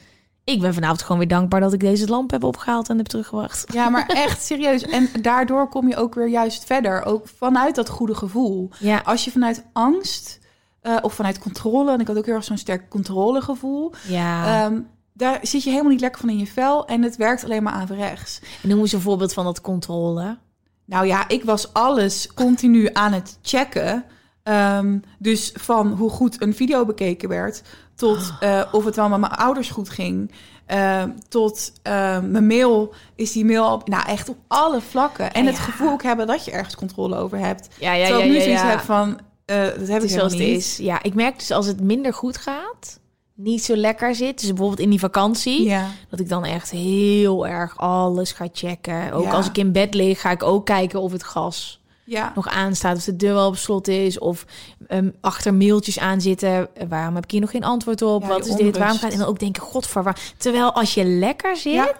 Ik 0.43 0.61
ben 0.61 0.73
vanavond 0.73 1.01
gewoon 1.01 1.17
weer 1.17 1.27
dankbaar 1.27 1.59
dat 1.59 1.73
ik 1.73 1.79
deze 1.79 2.07
lamp 2.07 2.31
heb 2.31 2.43
opgehaald 2.43 2.89
en 2.89 2.97
heb 2.97 3.05
teruggebracht. 3.05 3.73
Ja, 3.73 3.89
maar 3.89 4.07
echt 4.25 4.43
serieus. 4.43 4.81
En 4.81 5.09
daardoor 5.21 5.69
kom 5.69 5.87
je 5.87 5.95
ook 5.95 6.15
weer 6.15 6.27
juist 6.27 6.63
verder. 6.63 7.03
Ook 7.03 7.27
vanuit 7.27 7.75
dat 7.75 7.89
goede 7.89 8.15
gevoel. 8.15 8.69
Ja, 8.79 9.01
Als 9.03 9.25
je 9.25 9.31
vanuit 9.31 9.65
angst 9.73 10.39
eh, 10.81 10.97
of 11.01 11.13
vanuit 11.13 11.39
controle... 11.39 11.91
en 11.91 11.99
ik 11.99 12.07
had 12.07 12.17
ook 12.17 12.25
heel 12.25 12.35
erg 12.35 12.43
zo'n 12.43 12.57
sterk 12.57 12.89
controlegevoel... 12.89 13.93
ja. 14.07 14.63
ehm, 14.65 14.81
daar 15.13 15.39
zit 15.41 15.63
je 15.63 15.69
helemaal 15.69 15.91
niet 15.91 16.01
lekker 16.01 16.19
van 16.19 16.29
in 16.29 16.37
je 16.37 16.47
vel... 16.47 16.87
en 16.87 17.01
het 17.01 17.15
werkt 17.15 17.43
alleen 17.43 17.63
maar 17.63 17.73
averechts. 17.73 18.41
en 18.63 18.69
noem 18.69 18.79
eens 18.79 18.91
een 18.91 19.01
voorbeeld 19.01 19.33
van 19.33 19.45
dat 19.45 19.61
controle. 19.61 20.37
Nou 20.85 21.05
ja, 21.05 21.27
ik 21.27 21.43
was 21.43 21.73
alles 21.73 22.33
continu 22.33 22.89
aan 22.93 23.13
het 23.13 23.37
checken. 23.41 24.05
Ehm, 24.43 24.99
dus 25.17 25.51
van 25.53 25.91
hoe 25.91 26.09
goed 26.09 26.41
een 26.41 26.55
video 26.55 26.85
bekeken 26.85 27.29
werd... 27.29 27.63
tot 27.99 28.33
eh, 28.39 28.61
of 28.71 28.85
het 28.85 28.95
wel 28.95 29.09
met 29.09 29.19
mijn 29.19 29.31
ouders 29.31 29.69
goed 29.69 29.89
ging... 29.89 30.31
Ehm, 30.65 31.09
tot 31.29 31.71
ehm, 31.81 32.31
mijn 32.31 32.47
mail, 32.47 32.93
is 33.15 33.31
die 33.31 33.45
mail 33.45 33.73
op... 33.73 33.87
Nou, 33.87 34.07
echt 34.07 34.29
op 34.29 34.37
alle 34.47 34.81
vlakken. 34.81 35.33
En 35.33 35.45
het 35.45 35.55
Ja. 35.55 35.61
gevoel 35.61 35.89
ook 35.91 36.03
hebben 36.03 36.27
dat 36.27 36.45
je 36.45 36.51
ergens 36.51 36.75
controle 36.75 37.15
over 37.15 37.37
hebt. 37.37 37.67
Ja, 37.79 37.93
ja, 37.93 38.05
Terwijl 38.05 38.25
ja, 38.25 38.25
ik 38.25 38.31
nu 38.31 38.37
ja, 38.37 38.43
zoiets 38.57 38.61
heb 38.75 38.79
van... 38.79 39.19
eh, 39.45 39.55
dat 39.63 39.87
heb 39.87 40.01
Het 40.01 40.11
ik 40.11 40.21
het 40.21 40.31
niet. 40.31 40.41
is. 40.41 40.77
Ja, 40.77 41.03
ik 41.03 41.13
merk 41.13 41.39
dus 41.39 41.51
als 41.51 41.65
het 41.65 41.81
minder 41.81 42.13
goed 42.13 42.37
gaat, 42.37 42.99
niet 43.35 43.63
zo 43.63 43.75
lekker 43.75 44.15
zit. 44.15 44.39
Dus 44.39 44.47
bijvoorbeeld 44.49 44.79
in 44.79 44.89
die 44.89 44.99
vakantie, 44.99 45.63
Ja. 45.63 45.85
dat 46.09 46.19
ik 46.19 46.29
dan 46.29 46.45
echt 46.45 46.69
heel 46.71 47.47
erg 47.47 47.77
alles 47.77 48.31
ga 48.31 48.47
checken. 48.53 49.11
Ook 49.11 49.23
Ja. 49.23 49.31
als 49.31 49.47
ik 49.47 49.57
in 49.57 49.71
bed 49.71 49.93
lig, 49.93 50.21
ga 50.21 50.31
ik 50.31 50.43
ook 50.43 50.65
kijken 50.65 51.01
of 51.01 51.11
het 51.11 51.23
gas 51.23 51.78
Ja. 52.09 52.31
nog 52.35 52.47
aanstaat, 52.47 52.97
of 52.97 53.03
de 53.03 53.15
deur 53.15 53.33
wel 53.33 53.47
op 53.47 53.55
slot 53.55 53.87
is, 53.87 54.19
of 54.19 54.45
ehm, 54.87 55.09
achter 55.21 55.53
mailtjes 55.53 55.99
aan 55.99 56.21
zitten. 56.21 56.75
Eh, 56.75 56.87
Waarom 56.89 57.15
heb 57.15 57.23
ik 57.23 57.31
hier 57.31 57.41
nog 57.41 57.51
geen 57.51 57.63
antwoord 57.63 58.01
op? 58.01 58.21
Ja, 58.21 58.27
Wat 58.27 58.45
is 58.47 58.55
dit? 58.55 58.77
Waarom 58.77 58.97
gaat 58.97 59.11
en 59.11 59.17
dan 59.17 59.27
ook 59.27 59.39
denken, 59.39 59.61
godver, 59.63 60.03
waar? 60.03 60.19
Terwijl 60.37 60.71
als 60.73 60.93
je 60.93 61.03
lekker 61.05 61.55
zit, 61.57 61.73
Ja. 61.73 61.93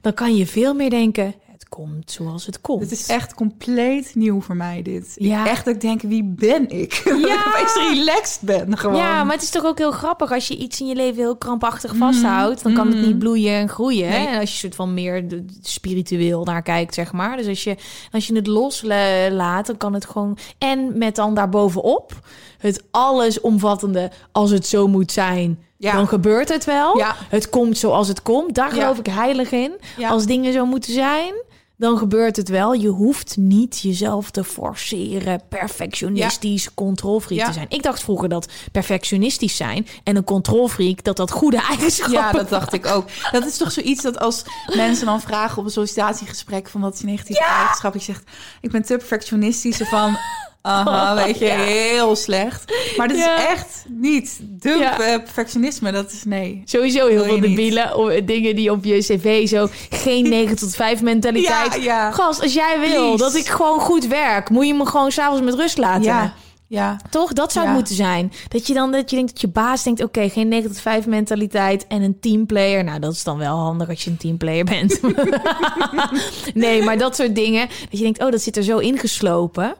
dan 0.00 0.14
kan 0.14 0.36
je 0.36 0.46
veel 0.46 0.74
meer 0.74 0.90
denken, 0.90 1.34
komt 1.70 2.10
zoals 2.10 2.46
het 2.46 2.60
komt. 2.60 2.80
Dit 2.80 2.90
is 2.92 3.06
echt 3.06 3.34
compleet 3.34 4.14
nieuw 4.14 4.40
voor 4.40 4.56
mij, 4.56 4.82
dit. 4.82 5.12
Ja. 5.14 5.46
Echt 5.46 5.64
dat 5.64 5.74
ik 5.74 5.80
denk, 5.80 6.02
wie 6.02 6.24
ben 6.24 6.70
ik? 6.70 7.00
dat 7.04 7.18
ik 7.18 7.46
opeens 7.46 7.74
relaxed 7.92 8.40
ben, 8.42 8.78
gewoon. 8.78 8.96
Ja, 8.96 9.24
maar 9.24 9.34
het 9.34 9.42
is 9.42 9.50
toch 9.50 9.64
ook 9.64 9.78
heel 9.78 9.90
grappig 9.90 10.32
als 10.32 10.48
je 10.48 10.56
iets 10.56 10.80
in 10.80 10.86
je 10.86 10.94
leven 10.94 11.16
heel 11.16 11.36
krampachtig 11.36 11.96
vasthoudt, 11.96 12.62
dan 12.62 12.74
kan 12.74 12.86
het 12.86 13.06
niet 13.06 13.18
bloeien 13.18 13.52
en 13.54 13.68
groeien. 13.68 14.08
hè? 14.08 14.18
Nee. 14.18 14.26
En 14.26 14.40
als 14.40 14.52
je 14.52 14.58
soort 14.58 14.74
van 14.74 14.94
meer 14.94 15.24
spiritueel 15.62 16.44
naar 16.44 16.62
kijkt, 16.62 16.94
zeg 16.94 17.12
maar. 17.12 17.36
Dus 17.36 17.46
als 17.46 17.64
je, 17.64 17.76
als 18.12 18.26
je 18.26 18.34
het 18.34 18.46
loslaat, 18.46 19.66
dan 19.66 19.76
kan 19.76 19.94
het 19.94 20.06
gewoon. 20.06 20.38
En 20.58 20.98
met 20.98 21.14
dan 21.16 21.34
daarbovenop 21.34 22.20
het 22.58 22.82
allesomvattende, 22.90 24.10
als 24.32 24.50
het 24.50 24.66
zo 24.66 24.86
moet 24.88 25.12
zijn, 25.12 25.58
Ja. 25.76 25.92
dan 25.92 26.08
gebeurt 26.08 26.48
het 26.48 26.64
wel. 26.64 26.96
Ja. 26.98 27.16
Het 27.28 27.48
komt 27.48 27.78
zoals 27.78 28.08
het 28.08 28.22
komt. 28.22 28.54
Daar 28.54 28.74
Ja. 28.74 28.80
geloof 28.82 28.98
ik 28.98 29.06
heilig 29.06 29.52
in. 29.52 29.72
Ja. 29.96 30.08
Als 30.08 30.26
dingen 30.26 30.52
zo 30.52 30.66
moeten 30.66 30.92
zijn. 30.92 31.34
Dan 31.80 31.98
gebeurt 31.98 32.36
het 32.36 32.48
wel. 32.48 32.72
Je 32.72 32.88
hoeft 32.88 33.36
niet 33.36 33.80
jezelf 33.80 34.30
te 34.30 34.44
forceren, 34.44 35.42
perfectionistisch, 35.48 36.74
controlfreak 36.74 37.40
Ja. 37.40 37.46
te 37.46 37.52
zijn. 37.52 37.66
Ik 37.68 37.82
dacht 37.82 38.02
vroeger 38.02 38.28
dat 38.28 38.48
perfectionistisch 38.72 39.56
zijn 39.56 39.86
en 40.04 40.16
een 40.16 40.24
controlfreak 40.24 41.04
dat 41.04 41.16
dat 41.16 41.30
goede 41.30 41.56
eigenschappen. 41.70 42.12
Ja, 42.18 42.32
dat 42.32 42.48
dacht 42.48 42.72
ik 42.72 42.86
ook. 42.86 43.08
Dat 43.32 43.46
is 43.46 43.56
toch 43.56 43.72
zoiets 43.72 44.02
dat 44.02 44.18
als 44.18 44.44
mensen 44.76 45.06
dan 45.06 45.20
vragen 45.20 45.58
op 45.58 45.64
een 45.64 45.70
sollicitatiegesprek 45.70 46.68
van 46.68 46.80
wat 46.80 46.94
is 46.94 47.00
je 47.00 47.06
negatieve 47.06 47.44
eigenschap, 47.44 47.94
je 47.94 48.00
zegt 48.00 48.22
ik 48.60 48.70
ben 48.70 48.82
te 48.82 48.96
perfectionistisch 48.96 49.76
van 49.76 50.16
aha, 50.62 51.14
weet 51.24 51.38
je, 51.38 51.44
Ja. 51.44 51.58
heel 51.62 52.16
slecht. 52.16 52.74
Maar 52.96 53.08
dat 53.08 53.16
Ja. 53.16 53.38
is 53.38 53.44
echt 53.46 53.84
niet 53.88 54.40
de 54.42 54.68
Ja. 54.68 54.92
eh, 55.00 55.22
perfectionisme, 55.22 55.92
dat 55.92 56.12
is 56.12 56.24
nee. 56.24 56.62
Sowieso 56.64 57.06
heel 57.06 57.24
veel 57.24 57.32
niet. 57.38 57.42
debielen, 57.42 57.96
of 57.96 58.12
dingen 58.12 58.56
die 58.56 58.70
op 58.72 58.84
je 58.84 58.98
cv 58.98 59.48
zo 59.48 59.68
geen 59.90 60.28
9 60.38 60.56
tot 60.56 60.74
5 60.74 61.02
mentaliteit. 61.02 61.78
Gast, 62.12 62.42
als 62.42 62.54
jij 62.54 62.76
wil 62.80 62.88
Please. 63.14 63.16
dat 63.24 63.34
ik 63.34 63.46
gewoon 63.48 63.80
goed 63.80 64.06
werk, 64.06 64.50
moet 64.50 64.66
je 64.66 64.74
me 64.74 64.86
gewoon 64.86 65.10
s'avonds 65.10 65.42
met 65.44 65.54
rust 65.54 65.78
laten. 65.78 66.02
Ja, 66.04 66.34
ja. 66.66 66.96
Toch? 67.10 67.32
Dat 67.32 67.52
zou 67.52 67.64
Ja. 67.64 67.70
het 67.70 67.78
moeten 67.80 67.96
zijn. 67.96 68.32
Dat 68.48 68.66
je 68.66 68.74
dan 68.74 68.92
dat 68.92 69.10
je 69.10 69.16
denkt 69.16 69.32
dat 69.32 69.40
je 69.40 69.48
baas 69.48 69.82
denkt: 69.82 70.02
oké, 70.02 70.28
geen 70.28 70.48
9 70.48 70.68
tot 70.70 70.80
5 70.80 71.06
mentaliteit 71.06 71.86
en 71.86 72.02
een 72.02 72.20
teamplayer. 72.20 72.84
Nou, 72.84 72.98
dat 73.00 73.12
is 73.12 73.24
dan 73.24 73.38
wel 73.38 73.56
handig 73.56 73.88
als 73.88 74.04
je 74.04 74.10
een 74.10 74.16
teamplayer 74.16 74.64
bent. 74.64 75.00
nee, 76.54 76.82
maar 76.82 76.98
dat 76.98 77.16
soort 77.16 77.34
dingen. 77.34 77.68
Dat 77.68 77.98
je 77.98 78.02
denkt: 78.02 78.22
oh, 78.22 78.30
dat 78.30 78.40
zit 78.42 78.56
er 78.56 78.62
zo 78.62 78.78
ingeslopen. 78.78 79.74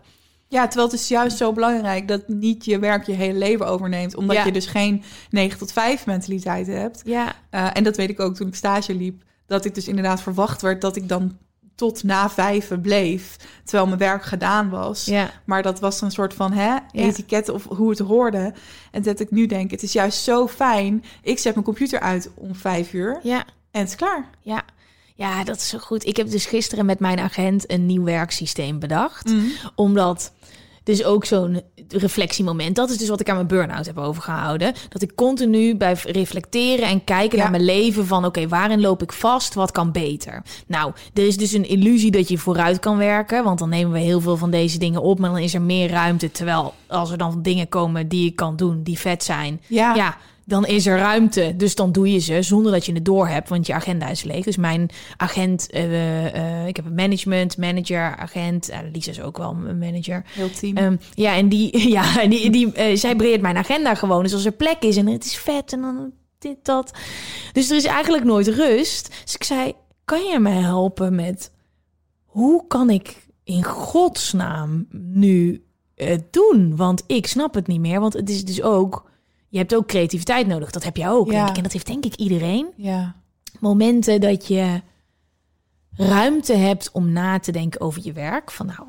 Ja, 0.52 0.66
terwijl 0.66 0.90
het 0.90 1.00
is 1.00 1.08
juist 1.08 1.36
zo 1.36 1.52
belangrijk 1.52 2.08
dat 2.08 2.28
niet 2.28 2.64
je 2.64 2.78
werk 2.78 3.06
je 3.06 3.12
hele 3.12 3.38
leven 3.38 3.66
overneemt. 3.66 4.14
Omdat 4.16 4.36
Ja. 4.36 4.44
je 4.44 4.52
dus 4.52 4.66
geen 4.66 5.02
9 5.30 5.58
tot 5.58 5.72
5 5.72 6.06
mentaliteit 6.06 6.66
hebt. 6.66 7.02
Ja, 7.04 7.32
Eh, 7.50 7.68
en 7.72 7.84
dat 7.84 7.96
weet 7.96 8.08
ik 8.10 8.20
ook 8.20 8.34
toen 8.34 8.48
ik 8.48 8.54
stage 8.54 8.94
liep. 8.94 9.22
Dat 9.46 9.64
ik 9.64 9.74
dus 9.74 9.88
inderdaad 9.88 10.22
verwacht 10.22 10.62
werd 10.62 10.80
dat 10.80 10.96
ik 10.96 11.08
dan 11.08 11.36
tot 11.74 12.02
na 12.02 12.30
vijven 12.30 12.80
bleef. 12.80 13.36
Terwijl 13.64 13.86
mijn 13.86 13.98
werk 13.98 14.24
gedaan 14.24 14.70
was. 14.70 15.04
ja, 15.04 15.30
Maar 15.44 15.62
dat 15.62 15.80
was 15.80 16.00
een 16.00 16.10
soort 16.10 16.34
van 16.34 16.52
hè, 16.52 16.76
etiket 16.92 17.48
of 17.48 17.64
hoe 17.64 17.90
het 17.90 17.98
hoorde. 17.98 18.52
En 18.90 19.02
dat 19.02 19.20
ik 19.20 19.30
nu 19.30 19.46
denk, 19.46 19.70
het 19.70 19.82
is 19.82 19.92
juist 19.92 20.22
zo 20.22 20.46
fijn. 20.48 21.04
Ik 21.22 21.38
zet 21.38 21.52
mijn 21.54 21.64
computer 21.66 22.00
uit 22.00 22.30
om 22.34 22.54
vijf 22.54 22.92
uur 22.92 23.20
ja, 23.22 23.44
en 23.70 23.80
het 23.80 23.88
is 23.88 23.96
klaar. 23.96 24.24
ja. 24.40 24.62
Ja, 25.20 25.44
dat 25.44 25.56
is 25.56 25.68
zo 25.68 25.78
goed. 25.78 26.06
Ik 26.06 26.16
heb 26.16 26.30
dus 26.30 26.46
gisteren 26.46 26.86
met 26.86 26.98
mijn 26.98 27.18
agent 27.18 27.70
een 27.72 27.86
nieuw 27.86 28.04
werksysteem 28.04 28.78
bedacht. 28.78 29.32
Omdat 29.74 30.32
dus 30.84 31.04
ook 31.04 31.24
zo'n 31.24 31.62
reflectiemoment. 31.88 32.76
Dat 32.76 32.90
is 32.90 32.96
dus 32.96 33.08
wat 33.08 33.20
ik 33.20 33.28
aan 33.28 33.34
mijn 33.34 33.46
burn-out 33.46 33.86
heb 33.86 33.98
overgehouden. 33.98 34.74
Dat 34.88 35.02
ik 35.02 35.14
continu 35.14 35.76
bij 35.76 35.96
reflecteren 36.04 36.88
en 36.88 37.04
kijken 37.04 37.36
Ja. 37.36 37.42
naar 37.42 37.52
mijn 37.52 37.64
leven 37.64 38.06
van... 38.06 38.24
oké, 38.24 38.48
waarin 38.48 38.80
loop 38.80 39.02
ik 39.02 39.12
vast? 39.12 39.54
Wat 39.54 39.70
kan 39.70 39.92
beter? 39.92 40.42
Nou, 40.66 40.92
er 41.14 41.26
is 41.26 41.36
dus 41.36 41.52
een 41.52 41.68
illusie 41.68 42.10
dat 42.10 42.28
je 42.28 42.38
vooruit 42.38 42.78
kan 42.78 42.96
werken. 42.96 43.44
Want 43.44 43.58
dan 43.58 43.68
nemen 43.68 43.92
we 43.92 43.98
heel 43.98 44.20
veel 44.20 44.36
van 44.36 44.50
deze 44.50 44.78
dingen 44.78 45.02
op... 45.02 45.18
maar 45.18 45.30
dan 45.30 45.38
is 45.38 45.54
er 45.54 45.62
meer 45.62 45.90
ruimte. 45.90 46.30
Terwijl 46.30 46.74
als 46.86 47.10
er 47.10 47.18
dan 47.18 47.42
dingen 47.42 47.68
komen 47.68 48.08
die 48.08 48.26
ik 48.26 48.36
kan 48.36 48.56
doen, 48.56 48.82
die 48.82 48.98
vet 48.98 49.24
zijn... 49.24 49.60
Ja. 49.66 49.94
ja 49.94 50.16
dan 50.50 50.66
is 50.66 50.86
er 50.86 50.98
ruimte. 50.98 51.54
Dus 51.56 51.74
dan 51.74 51.92
doe 51.92 52.12
je 52.12 52.18
ze 52.18 52.42
zonder 52.42 52.72
dat 52.72 52.86
je 52.86 52.92
het 52.92 53.04
door 53.04 53.28
hebt, 53.28 53.48
want 53.48 53.66
je 53.66 53.74
agenda 53.74 54.08
is 54.08 54.22
leeg. 54.22 54.44
Dus 54.44 54.56
mijn 54.56 54.90
agent, 55.16 55.70
eh, 55.70 56.60
eh, 56.60 56.66
ik 56.66 56.76
heb 56.76 56.84
een 56.84 56.94
management, 56.94 57.56
manager, 57.56 58.16
agent. 58.16 58.70
Uh, 58.70 58.78
Lisa 58.92 59.10
is 59.10 59.20
ook 59.20 59.38
wel 59.38 59.50
een 59.50 59.78
manager. 59.78 60.22
Heel 60.26 60.50
team. 60.50 60.76
Ehm, 60.76 60.96
ja, 61.14 61.36
en 61.36 61.48
die, 61.48 61.88
ja, 61.96 62.20
en 62.20 62.30
die, 62.30 62.50
die 62.50 62.72
eh, 62.72 62.96
zij 62.96 63.16
breert 63.16 63.40
mijn 63.40 63.56
agenda 63.56 63.94
gewoon. 63.94 64.22
Dus 64.22 64.32
als 64.32 64.44
er 64.44 64.52
plek 64.52 64.82
is 64.82 64.96
en 64.96 65.06
het 65.06 65.24
is 65.24 65.36
vet 65.36 65.72
en 65.72 65.80
dan 65.80 66.12
dit, 66.38 66.56
dat. 66.62 66.92
Dus 67.52 67.70
er 67.70 67.76
is 67.76 67.84
eigenlijk 67.84 68.24
nooit 68.24 68.48
rust. 68.48 69.22
Dus 69.24 69.34
ik 69.34 69.44
zei, 69.44 69.72
kan 70.04 70.24
je 70.24 70.38
me 70.38 70.50
helpen 70.50 71.14
met 71.14 71.52
hoe 72.24 72.66
kan 72.66 72.90
ik 72.90 73.26
in 73.44 73.64
godsnaam 73.64 74.86
nu 74.90 75.64
het 75.94 76.32
doen? 76.32 76.76
Want 76.76 77.04
ik 77.06 77.26
snap 77.26 77.54
het 77.54 77.66
niet 77.66 77.80
meer. 77.80 78.00
Want 78.00 78.12
het 78.12 78.30
is 78.30 78.44
dus 78.44 78.62
ook, 78.62 79.09
je 79.50 79.58
hebt 79.58 79.74
ook 79.74 79.86
creativiteit 79.86 80.46
nodig. 80.46 80.70
Dat 80.70 80.84
heb 80.84 80.96
jij 80.96 81.08
ook, 81.10 81.26
Ja. 81.30 81.32
denk 81.36 81.48
ik. 81.48 81.56
En 81.56 81.62
dat 81.62 81.72
heeft 81.72 81.86
denk 81.86 82.04
ik 82.04 82.14
iedereen 82.14 82.66
ja. 82.76 83.14
momenten 83.60 84.20
dat 84.20 84.46
je 84.48 84.80
ruimte 85.96 86.52
hebt 86.54 86.90
om 86.92 87.12
na 87.12 87.38
te 87.38 87.52
denken 87.52 87.80
over 87.80 88.00
je 88.04 88.12
werk. 88.12 88.50
Van 88.50 88.66
nou, 88.66 88.88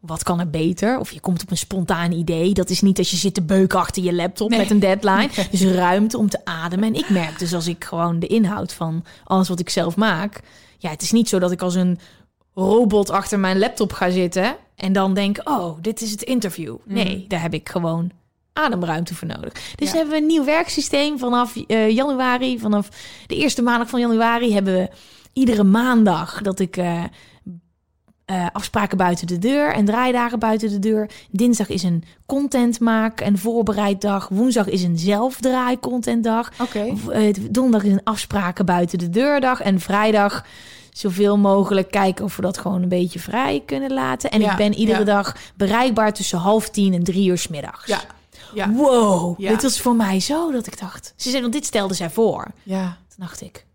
wat 0.00 0.22
kan 0.22 0.40
er 0.40 0.50
beter? 0.50 0.98
Of 0.98 1.10
je 1.10 1.20
komt 1.20 1.42
op 1.42 1.50
een 1.50 1.56
spontaan 1.56 2.12
idee. 2.12 2.54
Dat 2.54 2.70
is 2.70 2.80
niet 2.80 2.98
als 2.98 3.10
je 3.10 3.16
zit 3.16 3.34
te 3.34 3.42
beuken 3.42 3.78
achter 3.78 4.02
je 4.02 4.12
laptop 4.14 4.50
Nee. 4.50 4.58
met 4.58 4.70
een 4.70 4.78
deadline. 4.80 5.28
Dus 5.50 5.62
ruimte 5.62 6.18
om 6.18 6.28
te 6.28 6.44
ademen. 6.44 6.88
En 6.88 6.94
ik 6.94 7.08
merk 7.10 7.38
dus 7.38 7.54
als 7.54 7.66
ik 7.66 7.84
gewoon 7.84 8.18
de 8.18 8.26
inhoud 8.26 8.72
van 8.72 9.04
alles 9.24 9.48
wat 9.48 9.60
ik 9.60 9.68
zelf 9.70 9.96
maak. 9.96 10.40
Ja, 10.78 10.90
het 10.90 11.02
is 11.02 11.12
niet 11.12 11.28
zo 11.28 11.38
dat 11.38 11.52
ik 11.52 11.62
als 11.62 11.74
een 11.74 11.98
robot 12.54 13.10
achter 13.10 13.38
mijn 13.38 13.58
laptop 13.58 13.92
ga 13.92 14.10
zitten. 14.10 14.56
En 14.74 14.92
dan 14.92 15.14
denk, 15.14 15.40
oh, 15.44 15.78
dit 15.80 16.00
is 16.00 16.10
het 16.10 16.22
interview. 16.22 16.76
Nee, 16.84 17.24
daar 17.28 17.42
heb 17.42 17.54
ik 17.54 17.68
gewoon 17.68 18.10
ademruimte 18.52 19.14
voor 19.14 19.28
nodig. 19.28 19.52
Dus 19.74 19.90
Ja. 19.90 19.96
hebben 19.96 20.14
we 20.14 20.20
een 20.20 20.26
nieuw 20.26 20.44
werksysteem 20.44 21.18
vanaf 21.18 21.56
eh, 21.56 21.90
januari. 21.90 22.58
Vanaf 22.58 22.88
de 23.26 23.36
eerste 23.36 23.62
maandag 23.62 23.88
van 23.88 24.00
januari 24.00 24.52
hebben 24.54 24.74
we 24.74 24.88
iedere 25.32 25.64
maandag 25.64 26.42
dat 26.42 26.58
ik 26.58 26.76
eh, 26.76 27.02
eh, 28.24 28.46
afspraken 28.52 28.96
buiten 28.96 29.26
de 29.26 29.38
deur 29.38 29.72
en 29.74 29.84
draaidagen 29.84 30.38
buiten 30.38 30.68
de 30.70 30.78
deur. 30.78 31.10
Dinsdag 31.30 31.68
is 31.68 31.82
een 31.82 32.04
content 32.26 32.80
maak 32.80 33.20
en 33.20 33.38
voorbereiddag. 33.38 34.28
Woensdag 34.28 34.68
is 34.68 34.82
een 34.82 34.98
zelfdraai 34.98 35.80
contentdag. 35.80 36.52
Oké. 36.60 36.92
Donderdag 37.50 37.88
is 37.88 37.92
een 37.92 38.04
afspraken 38.04 38.66
buiten 38.66 38.98
de 38.98 39.10
deurdag. 39.10 39.60
En 39.60 39.80
vrijdag 39.80 40.44
zoveel 40.90 41.38
mogelijk 41.38 41.90
kijken 41.90 42.24
of 42.24 42.36
we 42.36 42.42
dat 42.42 42.58
gewoon 42.58 42.82
een 42.82 42.88
beetje 42.88 43.18
vrij 43.18 43.62
kunnen 43.66 43.92
laten. 43.92 44.30
En 44.30 44.40
Ja, 44.40 44.50
ik 44.50 44.56
ben 44.56 44.74
iedere 44.74 44.98
ja. 44.98 45.04
dag 45.04 45.36
bereikbaar 45.56 46.12
tussen 46.12 46.38
half 46.38 46.70
tien 46.70 46.94
en 46.94 47.04
drie 47.04 47.28
uur 47.28 47.38
's 47.38 47.48
middags. 47.48 47.86
Ja. 47.86 48.00
Ja. 48.54 48.70
Wow, 48.72 49.40
Ja. 49.40 49.50
dit 49.50 49.62
was 49.62 49.80
voor 49.80 49.94
mij 49.96 50.20
zo 50.20 50.50
dat 50.52 50.66
ik 50.66 50.78
dacht. 50.80 51.12
Ze 51.16 51.30
zei, 51.30 51.40
want 51.42 51.52
dit 51.52 51.66
stelde 51.66 51.94
zij 51.94 52.10
voor. 52.10 52.46
Ja. 52.62 52.84
Toen 53.08 53.16
dacht 53.26 53.40
ik, 53.40 53.66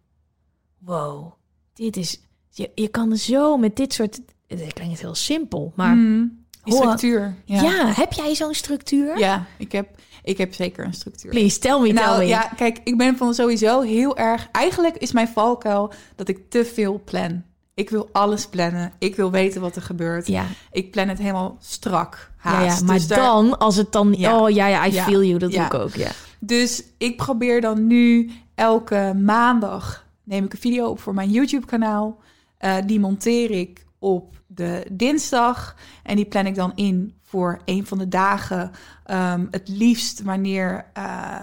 wow, 0.78 1.32
dit 1.74 1.98
is... 1.98 2.20
Je, 2.50 2.72
je 2.76 2.88
kan 2.88 3.18
zo 3.18 3.58
met 3.58 3.76
dit 3.76 3.94
soort... 3.94 4.20
Het 4.48 4.74
klinkt 4.74 5.00
heel 5.00 5.16
simpel, 5.16 5.74
maar 5.76 5.96
Mm. 5.96 6.46
Structuur. 6.70 7.36
Ja. 7.46 7.62
Ja. 7.62 7.86
heb 7.94 8.14
jij 8.14 8.36
zo'n 8.36 8.54
structuur? 8.54 9.18
Ja, 9.20 9.46
ik 9.58 9.72
heb, 9.72 9.90
ik 10.24 10.38
heb 10.38 10.54
zeker 10.54 10.86
een 10.86 10.94
structuur. 10.94 11.32
Please, 11.32 11.60
tell 11.60 11.80
me, 11.80 11.86
tell 11.86 11.94
Nou 11.94 12.18
me. 12.18 12.26
ja, 12.26 12.42
kijk, 12.56 12.80
ik 12.84 12.98
ben 12.98 13.18
van 13.18 13.34
sowieso 13.34 13.82
heel 13.82 14.18
erg. 14.18 14.48
Eigenlijk 14.52 14.96
is 14.98 15.12
mijn 15.12 15.28
valkuil 15.28 15.92
dat 16.16 16.28
ik 16.28 16.50
te 16.50 16.66
veel 16.66 17.02
plan. 17.06 17.44
Ik 17.74 17.90
wil 17.90 18.10
alles 18.12 18.48
plannen. 18.48 18.92
Ik 19.00 19.16
wil 19.16 19.32
weten 19.32 19.62
wat 19.62 19.76
er 19.76 19.82
gebeurt. 19.82 20.28
Ja. 20.28 20.46
Ik 20.72 20.92
plan 20.92 21.08
het 21.08 21.18
helemaal 21.18 21.58
strak. 21.60 22.32
Ja, 22.52 22.54
Haast. 22.54 22.80
ja, 22.80 22.86
maar 22.86 22.96
Dus 22.96 23.08
daar- 23.08 23.20
dan, 23.20 23.58
als 23.58 23.76
het 23.76 23.92
dan... 23.92 24.14
Ja. 24.18 24.40
Oh 24.40 24.50
ja, 24.50 24.68
ja, 24.68 24.86
I 24.86 24.92
feel 24.92 25.24
you. 25.24 25.38
Dat 25.40 25.52
doe 25.52 25.62
ik 25.62 25.74
ook, 25.74 25.96
ja. 25.96 26.12
Dus 26.40 26.84
ik 26.98 27.18
probeer 27.18 27.62
dan 27.62 27.88
nu 27.88 28.32
elke 28.56 29.14
maandag 29.24 30.06
neem 30.24 30.44
ik 30.46 30.54
een 30.54 30.60
video 30.60 30.88
op 30.88 31.00
voor 31.00 31.14
mijn 31.14 31.30
YouTube-kanaal. 31.32 32.20
Eh, 32.58 32.76
die 32.86 33.00
monteer 33.00 33.52
ik 33.52 33.86
op 34.00 34.42
de 34.48 34.86
dinsdag 34.92 35.76
en 36.04 36.16
die 36.16 36.26
plan 36.26 36.46
ik 36.46 36.56
dan 36.56 36.72
in 36.76 37.14
voor 37.24 37.62
een 37.66 37.86
van 37.88 37.98
de 37.98 38.08
dagen. 38.08 38.72
Ehm, 39.04 39.46
het 39.52 39.68
liefst 39.68 40.22
wanneer 40.22 40.86
eh, 40.94 41.40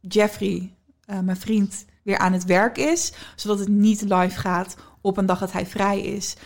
Jeffrey, 0.00 0.74
eh, 1.04 1.18
mijn 1.20 1.36
vriend, 1.36 1.84
weer 2.02 2.18
aan 2.18 2.32
het 2.32 2.44
werk 2.44 2.78
is, 2.78 3.12
zodat 3.36 3.58
het 3.58 3.68
niet 3.68 4.00
live 4.02 4.40
gaat 4.40 4.76
op 5.00 5.16
een 5.16 5.26
dag 5.26 5.38
dat 5.38 5.52
hij 5.52 5.66
vrij 5.66 6.00
is. 6.00 6.36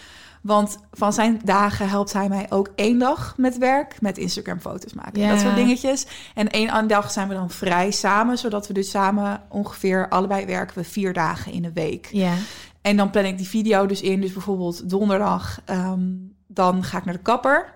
Want 0.40 0.78
van 0.90 1.12
zijn 1.12 1.40
dagen 1.44 1.88
helpt 1.88 2.12
hij 2.12 2.28
mij 2.28 2.46
ook 2.50 2.70
één 2.74 2.98
dag 2.98 3.34
met 3.36 3.58
werk, 3.58 4.00
met 4.00 4.18
Instagram 4.18 4.60
foto's 4.60 4.92
maken. 4.92 5.20
Ja. 5.20 5.30
Dat 5.30 5.40
soort 5.40 5.54
dingetjes. 5.54 6.06
En 6.34 6.50
één 6.50 6.88
dag 6.88 7.10
zijn 7.10 7.28
we 7.28 7.34
dan 7.34 7.50
vrij 7.50 7.90
samen, 7.90 8.38
zodat 8.38 8.66
we 8.66 8.72
dus 8.72 8.90
samen 8.90 9.42
ongeveer 9.48 10.08
allebei 10.08 10.46
werken 10.46 10.78
we 10.78 10.84
vier 10.84 11.12
dagen 11.12 11.52
in 11.52 11.62
de 11.62 11.72
week. 11.72 12.08
Ja. 12.12 12.34
En 12.80 12.96
dan 12.96 13.10
plan 13.10 13.24
ik 13.24 13.38
die 13.38 13.48
video 13.48 13.86
dus 13.86 14.00
in. 14.00 14.20
Dus 14.20 14.32
bijvoorbeeld 14.32 14.90
donderdag, 14.90 15.60
ehm, 15.64 16.08
dan 16.46 16.84
ga 16.84 16.98
ik 16.98 17.04
naar 17.04 17.14
de 17.14 17.22
kapper. 17.22 17.72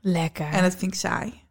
Lekker. 0.00 0.50
En 0.50 0.62
dat 0.62 0.74
vind 0.74 0.92
ik 0.92 0.98
saai. 0.98 1.42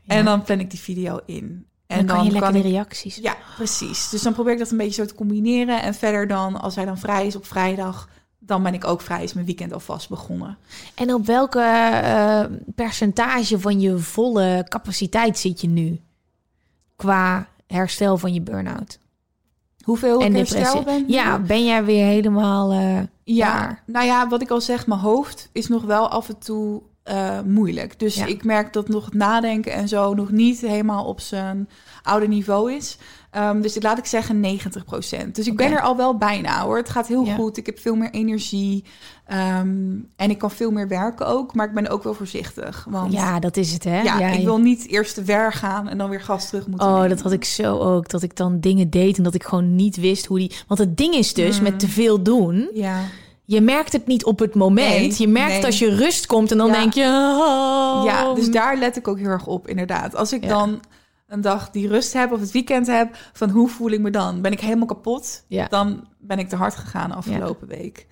Ja. 0.00 0.14
En 0.14 0.24
dan 0.24 0.42
plan 0.42 0.60
ik 0.60 0.70
die 0.70 0.80
video 0.80 1.20
in. 1.26 1.66
En 1.86 2.06
dan, 2.06 2.16
kan 2.16 2.24
je 2.24 2.30
lekker 2.30 2.52
de 2.52 2.60
reacties. 2.60 3.16
ja, 3.16 3.36
precies. 3.56 4.08
Dus 4.08 4.22
dan 4.22 4.32
probeer 4.32 4.52
ik 4.52 4.58
dat 4.58 4.70
een 4.70 4.76
beetje 4.76 5.02
zo 5.02 5.08
te 5.08 5.14
combineren. 5.14 5.82
En 5.82 5.94
verder 5.94 6.26
dan, 6.26 6.60
als 6.60 6.74
hij 6.74 6.84
dan 6.84 6.98
vrij 6.98 7.26
is 7.26 7.36
op 7.36 7.46
vrijdag, 7.46 8.08
dan 8.48 8.62
ben 8.62 8.74
ik 8.74 8.84
ook 8.84 9.00
vrij. 9.00 9.22
Is 9.22 9.32
mijn 9.32 9.46
weekend 9.46 9.72
alvast 9.72 10.08
begonnen. 10.08 10.56
En 10.94 11.14
op 11.14 11.26
welke 11.26 11.60
eh, 11.60 12.44
percentage 12.74 13.58
van 13.60 13.80
je 13.80 13.98
volle 13.98 14.64
capaciteit 14.68 15.38
zit 15.38 15.60
je 15.60 15.68
nu? 15.68 16.00
Qua 16.96 17.48
herstel 17.66 18.18
van 18.18 18.34
je 18.34 18.40
burn-out. 18.40 18.98
Hoeveel 19.84 20.20
en 20.20 20.34
herstel 20.34 20.82
ben? 20.82 21.04
Ja, 21.08 21.38
ben 21.38 21.64
jij 21.64 21.84
weer 21.84 22.04
helemaal... 22.06 22.70
eh, 22.72 22.98
Ja, 23.24 23.50
klaar? 23.50 23.82
nou 23.86 24.06
ja, 24.06 24.28
wat 24.28 24.42
ik 24.42 24.50
al 24.50 24.60
zeg, 24.60 24.86
mijn 24.86 25.00
hoofd 25.00 25.48
is 25.52 25.68
nog 25.68 25.82
wel 25.82 26.08
af 26.08 26.28
en 26.28 26.38
toe 26.38 26.82
eh, 27.02 27.40
moeilijk. 27.40 27.98
Dus 27.98 28.14
Ja. 28.14 28.26
ik 28.26 28.44
merk 28.44 28.72
dat 28.72 28.88
nog 28.88 29.04
het 29.04 29.14
nadenken 29.14 29.72
en 29.72 29.88
zo 29.88 30.14
nog 30.14 30.30
niet 30.30 30.60
helemaal 30.60 31.04
op 31.04 31.20
zijn 31.20 31.68
oude 32.02 32.28
niveau 32.28 32.72
is. 32.72 32.98
Ehm, 33.30 33.60
dus 33.60 33.76
ik 33.76 33.82
laat 33.82 33.98
ik 33.98 34.06
zeggen 34.06 34.40
90% 34.40 35.34
Dus 35.34 35.46
ik 35.46 35.56
ben 35.56 35.72
er 35.72 35.80
al 35.80 35.96
wel 35.96 36.16
bijna 36.18 36.62
hoor. 36.62 36.76
Het 36.76 36.88
gaat 36.88 37.06
heel 37.06 37.24
Ja. 37.24 37.34
goed. 37.34 37.56
Ik 37.56 37.66
heb 37.66 37.78
veel 37.78 37.94
meer 37.94 38.10
energie. 38.10 38.84
Ehm, 39.26 39.68
en 40.16 40.30
ik 40.30 40.38
kan 40.38 40.50
veel 40.50 40.70
meer 40.70 40.88
werken 40.88 41.26
ook. 41.26 41.54
Maar 41.54 41.66
ik 41.68 41.74
ben 41.74 41.88
ook 41.88 42.02
wel 42.02 42.14
voorzichtig. 42.14 42.86
Want 42.90 43.12
ja, 43.12 43.38
dat 43.40 43.56
is 43.56 43.72
het, 43.72 43.84
hè? 43.84 44.00
Ja, 44.02 44.18
ik 44.32 44.44
wil 44.44 44.58
niet 44.58 44.86
eerst 44.88 45.14
te 45.14 45.22
werk 45.22 45.54
gaan 45.54 45.88
en 45.88 45.98
dan 45.98 46.10
weer 46.10 46.20
gas 46.20 46.48
terug 46.48 46.66
moeten 46.66 46.86
Oh, 46.86 46.92
nemen. 46.94 47.08
dat 47.08 47.20
had 47.20 47.32
ik 47.32 47.44
zo 47.44 47.78
ook. 47.78 48.08
Dat 48.08 48.22
ik 48.22 48.36
dan 48.36 48.60
dingen 48.60 48.90
deed 48.90 49.16
en 49.16 49.22
dat 49.22 49.34
ik 49.34 49.44
gewoon 49.44 49.74
niet 49.76 49.96
wist 49.96 50.26
hoe 50.26 50.38
die... 50.38 50.52
Want 50.66 50.80
het 50.80 50.96
ding 50.96 51.14
is 51.14 51.34
dus, 51.34 51.56
Mm. 51.56 51.62
met 51.62 51.78
te 51.80 51.88
veel 51.88 52.22
doen... 52.22 52.70
Ja. 52.74 53.00
Je 53.44 53.60
merkt 53.60 53.92
het 53.92 54.06
niet 54.06 54.24
op 54.24 54.38
het 54.38 54.54
moment. 54.54 54.88
Nee, 54.88 55.14
je 55.16 55.28
merkt 55.28 55.52
nee. 55.52 55.64
als 55.64 55.78
je 55.78 55.94
rust 55.94 56.26
komt 56.26 56.50
en 56.50 56.58
dan 56.58 56.66
Ja. 56.66 56.72
denk 56.72 56.92
je... 56.94 57.02
Oh, 57.04 58.04
Ja, 58.04 58.34
dus 58.34 58.50
daar 58.50 58.76
let 58.78 58.96
ik 58.96 59.08
ook 59.08 59.18
heel 59.18 59.26
erg 59.28 59.46
op, 59.46 59.68
inderdaad. 59.68 60.14
Als 60.16 60.32
ik 60.32 60.48
dan 60.48 60.80
een 61.28 61.40
dag 61.40 61.70
die 61.70 61.88
rust 61.88 62.12
heb 62.12 62.32
of 62.32 62.40
het 62.40 62.50
weekend 62.50 62.86
heb, 62.86 63.16
van 63.32 63.50
hoe 63.50 63.68
voel 63.68 63.90
ik 63.90 64.00
me 64.00 64.10
dan? 64.10 64.40
Ben 64.40 64.52
ik 64.52 64.60
helemaal 64.60 64.86
kapot? 64.86 65.44
Ja. 65.48 65.66
Dan 65.66 66.06
ben 66.18 66.38
ik 66.38 66.48
te 66.48 66.56
hard 66.56 66.74
gegaan 66.74 67.12
afgelopen 67.12 67.68
week. 67.68 68.06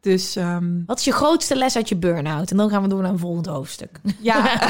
Dus 0.00 0.36
ehm, 0.36 0.84
Wat 0.86 0.98
is 0.98 1.04
je 1.04 1.12
grootste 1.12 1.56
les 1.56 1.76
uit 1.76 1.88
je 1.88 1.96
burn-out? 1.96 2.50
En 2.50 2.56
dan 2.56 2.70
gaan 2.70 2.82
we 2.82 2.88
door 2.88 3.02
naar 3.02 3.10
een 3.12 3.18
volgend 3.18 3.46
hoofdstuk. 3.46 4.00
ja. 4.20 4.42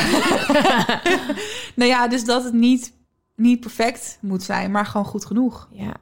nou 1.76 1.90
ja, 1.90 2.08
dus 2.08 2.24
dat 2.24 2.44
het 2.44 2.52
niet, 2.52 2.92
niet 3.36 3.60
perfect 3.60 4.18
moet 4.20 4.42
zijn, 4.42 4.70
maar 4.70 4.86
gewoon 4.86 5.06
goed 5.06 5.24
genoeg. 5.24 5.68
Ja, 5.72 5.92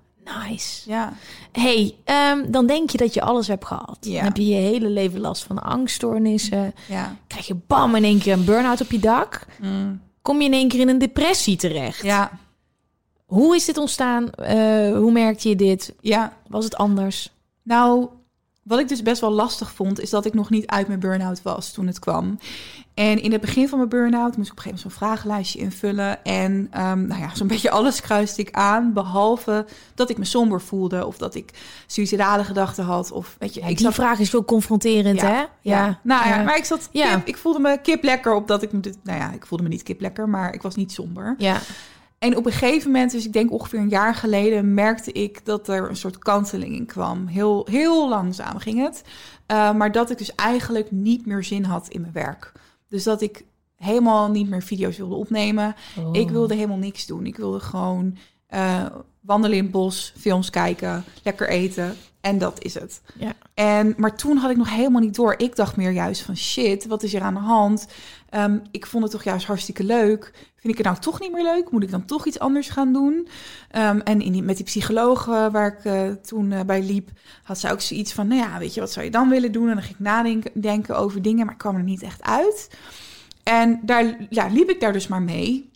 nice. 0.48 0.90
Ja, 0.90 1.12
hey, 1.52 1.94
ehm, 2.04 2.50
dan 2.50 2.66
denk 2.66 2.90
je 2.90 2.98
dat 2.98 3.14
je 3.14 3.22
alles 3.22 3.48
hebt 3.48 3.64
gehad. 3.64 3.96
Ja. 4.00 4.14
Dan 4.14 4.24
heb 4.24 4.36
je 4.36 4.46
je 4.46 4.54
hele 4.54 4.88
leven 4.88 5.20
last 5.20 5.44
van 5.44 5.62
angststoornissen. 5.62 6.74
ja. 6.88 7.16
Krijg 7.26 7.46
je 7.46 7.56
bam 7.66 7.94
in 7.94 8.04
één 8.04 8.18
keer 8.18 8.32
een 8.32 8.44
burn-out 8.44 8.80
op 8.80 8.90
je 8.90 8.98
dak. 8.98 9.46
Mm. 9.60 10.00
Kom 10.24 10.40
je 10.40 10.46
in 10.46 10.52
één 10.52 10.68
keer 10.68 10.80
in 10.80 10.88
een 10.88 10.98
depressie 10.98 11.56
terecht. 11.56 12.02
Ja, 12.02 12.30
Hoe 13.24 13.56
is 13.56 13.64
dit 13.64 13.78
ontstaan? 13.78 14.30
Eh, 14.30 14.56
hoe 14.96 15.12
merkte 15.12 15.48
je 15.48 15.56
dit? 15.56 15.94
ja. 16.00 16.36
Was 16.48 16.64
het 16.64 16.76
anders? 16.76 17.32
Nou, 17.62 18.08
wat 18.62 18.78
ik 18.78 18.88
dus 18.88 19.02
best 19.02 19.20
wel 19.20 19.30
lastig 19.30 19.72
vond, 19.72 20.00
is 20.00 20.10
dat 20.10 20.24
ik 20.24 20.34
nog 20.34 20.50
niet 20.50 20.66
uit 20.66 20.86
mijn 20.88 21.00
burn-out 21.00 21.42
was 21.42 21.72
toen 21.72 21.86
het 21.86 21.98
kwam. 21.98 22.38
En 22.94 23.22
in 23.22 23.32
het 23.32 23.40
begin 23.40 23.68
van 23.68 23.78
mijn 23.78 23.90
burn-out 23.90 24.36
moest 24.36 24.50
ik 24.50 24.58
op 24.58 24.64
een 24.64 24.64
gegeven 24.64 24.70
moment 24.70 24.80
zo'n 24.80 25.08
vragenlijstje 25.08 25.58
invullen. 25.58 26.24
En 26.24 26.68
ehm, 26.70 27.06
nou 27.06 27.20
ja, 27.20 27.34
zo'n 27.34 27.46
beetje 27.54 27.70
alles 27.70 28.00
kruiste 28.00 28.40
ik 28.40 28.50
aan, 28.52 28.92
behalve 28.92 29.66
dat 29.94 30.10
ik 30.10 30.18
me 30.18 30.24
somber 30.24 30.60
voelde 30.60 31.06
of 31.06 31.16
dat 31.16 31.34
ik 31.34 31.50
suicidale 31.86 32.44
gedachten 32.44 32.84
had. 32.84 33.12
Of 33.12 33.36
weet 33.38 33.54
je, 33.54 33.60
Ja, 33.60 33.66
ik 33.66 33.76
die 33.76 33.86
zat 33.86 33.94
vraag 33.94 34.18
is 34.18 34.30
wel 34.30 34.44
confronterend, 34.44 35.20
Ja, 35.20 35.26
hè? 35.26 35.42
ja. 35.60 36.00
Nou 36.02 36.28
ja, 36.28 36.42
maar 36.42 36.56
ik 36.56 36.64
zat 36.64 36.88
kip, 36.92 37.20
ik 37.24 37.36
voelde 37.36 37.58
me 37.58 37.78
kip 37.82 38.02
lekker 38.02 38.34
op 38.34 38.48
dat 38.48 38.62
ik 38.62 38.72
me 38.72 38.80
dit, 38.80 38.98
nou 39.02 39.18
ja, 39.18 39.32
ik 39.32 39.46
voelde 39.46 39.64
me 39.64 39.70
niet 39.70 39.82
kip 39.82 40.00
lekker, 40.00 40.28
maar 40.28 40.54
ik 40.54 40.62
was 40.62 40.74
niet 40.74 40.92
somber. 40.92 41.34
Ja. 41.38 41.58
En 42.18 42.36
op 42.36 42.46
een 42.46 42.52
gegeven 42.52 42.90
moment, 42.90 43.10
dus 43.10 43.24
ik 43.26 43.32
denk 43.32 43.52
ongeveer 43.52 43.78
een 43.78 43.88
jaar 43.88 44.14
geleden, 44.14 44.74
merkte 44.74 45.12
ik 45.12 45.44
dat 45.44 45.68
er 45.68 45.88
een 45.88 45.96
soort 45.96 46.18
kanteling 46.18 46.74
in 46.74 46.86
kwam. 46.86 47.26
Heel, 47.26 47.66
heel 47.70 48.08
langzaam 48.08 48.58
ging 48.58 48.82
het. 48.82 49.02
Uh, 49.52 49.72
maar 49.72 49.92
dat 49.92 50.10
ik 50.10 50.18
dus 50.18 50.34
eigenlijk 50.34 50.90
niet 50.90 51.26
meer 51.26 51.44
zin 51.44 51.64
had 51.64 51.88
in 51.88 52.00
mijn 52.00 52.12
werk. 52.12 52.52
Dus 52.88 53.02
dat 53.02 53.20
ik 53.20 53.44
helemaal 53.76 54.30
niet 54.30 54.48
meer 54.48 54.62
video's 54.62 54.96
wilde 54.96 55.14
opnemen. 55.14 55.74
Oh. 55.98 56.08
Ik 56.12 56.30
wilde 56.30 56.54
helemaal 56.54 56.76
niks 56.76 57.06
doen. 57.06 57.26
Ik 57.26 57.36
wilde 57.36 57.60
gewoon 57.60 58.16
uh, 58.54 58.86
wandelen 59.20 59.56
in 59.56 59.62
het 59.62 59.72
bos, 59.72 60.12
films 60.16 60.50
kijken, 60.50 61.04
lekker 61.22 61.48
eten. 61.48 61.96
En 62.20 62.38
dat 62.38 62.62
is 62.62 62.74
het. 62.74 63.02
Ja. 63.18 63.32
En, 63.54 63.94
maar 63.96 64.16
toen 64.16 64.36
had 64.36 64.50
ik 64.50 64.56
nog 64.56 64.70
helemaal 64.70 65.00
niet 65.00 65.14
door. 65.14 65.34
Ik 65.36 65.56
dacht 65.56 65.76
meer 65.76 65.90
juist 65.90 66.22
van 66.22 66.36
shit, 66.36 66.86
wat 66.86 67.02
is 67.02 67.12
hier 67.12 67.22
aan 67.22 67.34
de 67.34 67.40
hand? 67.40 67.86
Um, 68.36 68.62
ik 68.70 68.86
vond 68.86 69.02
het 69.02 69.12
toch 69.12 69.24
juist 69.24 69.46
hartstikke 69.46 69.84
leuk. 69.84 70.32
Vind 70.56 70.72
ik 70.72 70.76
het 70.78 70.86
nou 70.86 70.98
toch 70.98 71.20
niet 71.20 71.32
meer 71.32 71.42
leuk? 71.42 71.70
Moet 71.70 71.82
ik 71.82 71.90
dan 71.90 72.04
toch 72.04 72.26
iets 72.26 72.38
anders 72.38 72.68
gaan 72.68 72.92
doen? 72.92 73.28
Um, 73.76 74.00
en 74.00 74.20
in 74.20 74.44
met 74.44 74.56
die 74.56 74.64
psycholoog 74.64 75.26
uh, 75.26 75.52
waar 75.52 75.78
ik 75.78 75.84
uh, 75.84 76.10
toen 76.10 76.50
uh, 76.50 76.60
bij 76.60 76.82
liep, 76.82 77.10
had 77.42 77.58
zij 77.58 77.72
ook 77.72 77.80
zoiets 77.80 78.12
van, 78.12 78.28
nou 78.28 78.40
ja, 78.40 78.58
weet 78.58 78.74
je, 78.74 78.80
wat 78.80 78.92
zou 78.92 79.04
je 79.04 79.10
dan 79.10 79.28
willen 79.28 79.52
doen? 79.52 79.68
En 79.68 79.74
dan 79.74 79.82
ging 79.82 79.94
ik 79.94 80.04
nadenken 80.04 80.60
denken 80.60 80.96
over 80.96 81.22
dingen, 81.22 81.44
maar 81.44 81.54
ik 81.54 81.60
kwam 81.60 81.76
er 81.76 81.82
niet 81.82 82.02
echt 82.02 82.22
uit. 82.22 82.70
En 83.42 83.80
daar 83.82 84.26
ja, 84.30 84.46
liep 84.46 84.70
ik 84.70 84.80
daar 84.80 84.92
dus 84.92 85.08
maar 85.08 85.22
mee. 85.22 85.70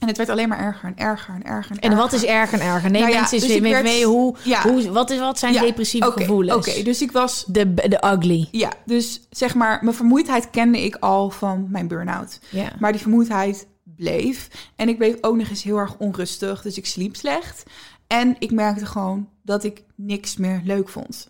En 0.00 0.08
het 0.08 0.16
werd 0.16 0.28
alleen 0.28 0.48
maar 0.48 0.58
erger 0.58 0.88
en 0.88 0.96
erger 0.96 1.34
en 1.34 1.42
erger. 1.42 1.76
En, 1.78 1.90
en 1.90 1.96
wat 1.96 2.12
is 2.12 2.24
erger 2.24 2.60
en 2.60 2.66
erger? 2.66 2.90
Nee, 2.90 3.00
nou 3.00 3.12
ja, 3.12 3.20
mensen 3.20 3.40
dus 3.40 3.48
weer 3.48 3.62
werd, 3.62 3.82
mee 3.82 4.04
hoe, 4.04 4.36
ja. 4.42 4.62
hoe 4.62 4.90
wat, 4.90 5.10
is, 5.10 5.18
wat 5.18 5.38
zijn 5.38 5.52
ja, 5.52 5.60
depressieve 5.60 6.08
okay, 6.08 6.24
gevoelens? 6.24 6.56
Oké, 6.56 6.70
okay, 6.70 6.82
dus 6.82 7.02
ik 7.02 7.12
was... 7.12 7.44
De, 7.46 7.74
de 7.74 8.02
ugly. 8.04 8.48
Ja, 8.50 8.72
dus 8.84 9.20
zeg 9.30 9.54
maar, 9.54 9.78
mijn 9.82 9.96
vermoeidheid 9.96 10.50
kende 10.50 10.84
ik 10.84 10.96
al 10.96 11.30
van 11.30 11.66
mijn 11.70 11.88
burn-out. 11.88 12.38
Ja. 12.50 12.72
Maar 12.78 12.92
die 12.92 13.00
vermoeidheid 13.00 13.66
bleef. 13.82 14.48
En 14.76 14.88
ik 14.88 14.98
bleef 14.98 15.16
ook 15.20 15.36
nog 15.36 15.48
eens 15.48 15.62
heel 15.62 15.76
erg 15.76 15.96
onrustig, 15.98 16.62
dus 16.62 16.76
ik 16.76 16.86
sliep 16.86 17.16
slecht. 17.16 17.62
En 18.06 18.36
ik 18.38 18.50
merkte 18.50 18.86
gewoon 18.86 19.28
dat 19.42 19.64
ik 19.64 19.82
niks 19.94 20.36
meer 20.36 20.60
leuk 20.64 20.88
vond. 20.88 21.28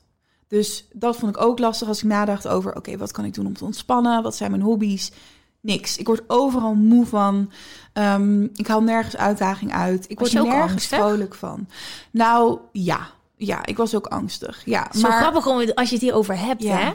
Dus 0.49 0.89
dat 0.93 1.17
vond 1.17 1.37
ik 1.37 1.43
ook 1.43 1.59
lastig 1.59 1.89
als 1.89 2.03
ik 2.03 2.09
nadacht 2.09 2.49
over... 2.49 2.71
oké, 2.71 2.79
okay, 2.79 2.99
wat 2.99 3.13
kan 3.13 3.25
ik 3.25 3.35
doen 3.35 3.47
om 3.47 3.55
te 3.55 3.65
ontspannen? 3.65 4.23
Wat 4.23 4.37
zijn 4.37 4.51
mijn 4.51 4.63
hobby's? 4.63 5.11
Niks. 5.61 5.97
Ik 5.97 6.07
word 6.07 6.23
overal 6.27 6.75
moe 6.75 7.07
van. 7.07 7.51
Um, 7.95 8.51
ik 8.55 8.67
haal 8.67 8.83
nergens 8.83 9.17
uitdaging 9.17 9.73
uit. 9.73 10.05
Ik 10.09 10.19
word 10.19 10.33
nergens 10.33 10.73
angstig? 10.73 10.99
vrolijk 10.99 11.35
van. 11.35 11.67
Nou, 12.11 12.59
ja. 12.73 13.09
Ja, 13.37 13.67
ik 13.67 13.77
was 13.77 13.95
ook 13.95 14.07
angstig. 14.07 14.63
Ja, 14.65 14.89
Zo 14.95 15.01
maar, 15.01 15.21
grappig 15.21 15.47
om, 15.47 15.71
als 15.75 15.89
je 15.89 15.95
het 15.95 16.05
hierover 16.05 16.39
hebt, 16.39 16.63
Ja. 16.63 16.77
hè? 16.79 16.91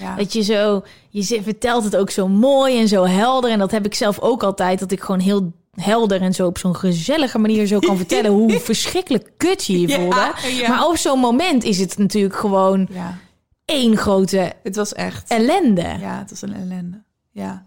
Ja. 0.00 0.14
Dat 0.16 0.32
je 0.32 0.42
zo, 0.42 0.82
je 1.08 1.42
vertelt 1.42 1.84
het 1.84 1.96
ook 1.96 2.10
zo 2.10 2.28
mooi 2.28 2.78
en 2.80 2.88
zo 2.88 3.04
helder. 3.04 3.50
En 3.50 3.58
dat 3.58 3.70
heb 3.70 3.86
ik 3.86 3.94
zelf 3.94 4.18
ook 4.18 4.42
altijd, 4.42 4.78
dat 4.78 4.90
ik 4.92 5.00
gewoon 5.00 5.20
heel 5.20 5.52
helder 5.74 6.20
en 6.20 6.32
zo 6.34 6.46
op 6.46 6.58
zo'n 6.58 6.76
gezellige 6.76 7.38
manier 7.38 7.66
zo 7.66 7.78
kan 7.78 7.96
vertellen 8.04 8.30
hoe 8.30 8.60
verschrikkelijk 8.60 9.30
kut 9.36 9.64
je 9.64 9.80
je 9.80 9.88
voelde. 9.88 10.32
ja. 10.56 10.68
Maar 10.68 10.86
op 10.86 10.96
zo'n 10.96 11.18
moment 11.18 11.64
is 11.64 11.78
het 11.78 11.98
natuurlijk 11.98 12.36
gewoon 12.36 12.88
ja, 12.90 13.18
één 13.64 13.96
grote 13.96 14.52
het 14.62 14.76
was 14.76 14.92
echt... 14.92 15.30
ellende. 15.30 15.96
Ja, 16.00 16.18
het 16.18 16.30
was 16.30 16.42
een 16.42 16.54
ellende. 16.54 17.02
Ja. 17.32 17.66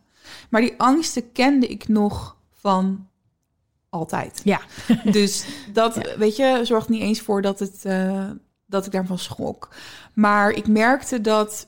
Maar 0.52 0.61
die 0.61 0.73
angsten 0.78 1.32
kende 1.32 1.68
ik 1.68 1.88
nog 1.88 2.38
van 2.52 3.07
altijd. 3.90 4.41
Ja. 4.44 4.61
Dus 5.11 5.45
dat, 5.73 6.15
weet 6.18 6.36
je, 6.36 6.60
zorgt 6.64 6.90
niet 6.90 7.02
eens 7.02 7.22
voor 7.22 7.41
dat, 7.41 7.60
het, 7.60 7.84
uh, 7.86 8.30
dat 8.65 8.86
ik 8.86 8.91
daarvan 8.91 9.19
schrok. 9.19 9.69
Maar 10.14 10.52
ik 10.52 10.68
merkte 10.68 11.22
dat 11.22 11.68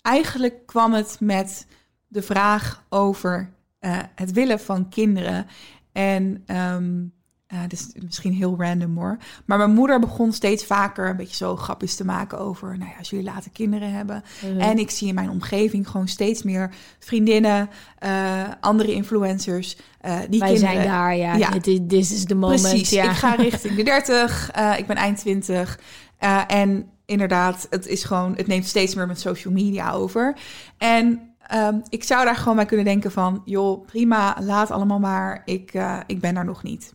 eigenlijk 0.00 0.66
kwam 0.66 0.92
het 0.92 1.16
met 1.20 1.66
de 2.08 2.22
vraag 2.22 2.84
over 2.88 3.52
eh, 3.78 3.98
het 4.14 4.32
willen 4.32 4.60
van 4.60 4.88
kinderen. 4.88 5.46
En 5.92 6.42
ehm 6.46 7.04
uh, 7.52 7.60
dit 7.68 7.72
is 7.94 8.02
misschien 8.02 8.32
heel 8.32 8.56
random 8.58 8.96
hoor. 8.96 9.16
Maar 9.44 9.58
mijn 9.58 9.72
moeder 9.72 10.00
begon 10.00 10.32
steeds 10.32 10.64
vaker 10.64 11.08
een 11.08 11.16
beetje 11.16 11.36
zo 11.36 11.56
grapjes 11.56 11.94
te 11.94 12.04
maken 12.04 12.38
over... 12.38 12.78
nou 12.78 12.90
ja, 12.90 12.98
als 12.98 13.10
jullie 13.10 13.24
later 13.24 13.50
kinderen 13.50 13.92
hebben. 13.92 14.24
Mhm. 14.42 14.60
En 14.60 14.78
ik 14.78 14.90
zie 14.90 15.08
in 15.08 15.14
mijn 15.14 15.30
omgeving 15.30 15.88
gewoon 15.88 16.08
steeds 16.08 16.42
meer 16.42 16.70
vriendinnen... 16.98 17.70
eh, 17.98 18.42
andere 18.60 18.92
influencers, 18.92 19.76
eh, 20.00 20.18
die 20.30 20.40
Wij 20.40 20.52
kinderen... 20.52 20.74
zijn 20.74 20.86
daar, 20.86 21.16
ja. 21.16 21.34
Ja. 21.34 21.50
Dit 21.50 21.66
is 21.66 21.80
this 21.88 22.12
is 22.12 22.24
the 22.24 22.34
moment. 22.34 22.60
Precies, 22.60 22.90
ja. 22.90 23.04
ik 23.04 23.16
ga 23.16 23.34
richting 23.48 23.74
de 23.74 23.82
30, 23.82 24.50
eh, 24.50 24.78
ik 24.78 24.86
ben 24.86 24.96
eind 24.96 25.18
20. 25.18 25.80
eh, 26.18 26.40
en 26.46 26.90
inderdaad, 27.06 27.66
het 27.70 27.86
is 27.86 28.04
gewoon, 28.04 28.34
het 28.36 28.46
neemt 28.46 28.66
steeds 28.66 28.94
meer 28.94 29.06
met 29.06 29.20
social 29.20 29.52
media 29.52 29.92
over. 29.92 30.36
En 30.78 31.34
ehm, 31.46 31.78
ik 31.88 32.04
zou 32.04 32.24
daar 32.24 32.36
gewoon 32.36 32.56
bij 32.56 32.66
kunnen 32.66 32.84
denken 32.84 33.12
van, 33.12 33.42
joh, 33.44 33.86
prima, 33.86 34.36
laat 34.40 34.70
allemaal 34.70 34.98
maar. 34.98 35.42
Ik, 35.44 35.72
ik 36.06 36.20
ben 36.20 36.34
daar 36.34 36.44
nog 36.44 36.62
niet. 36.62 36.94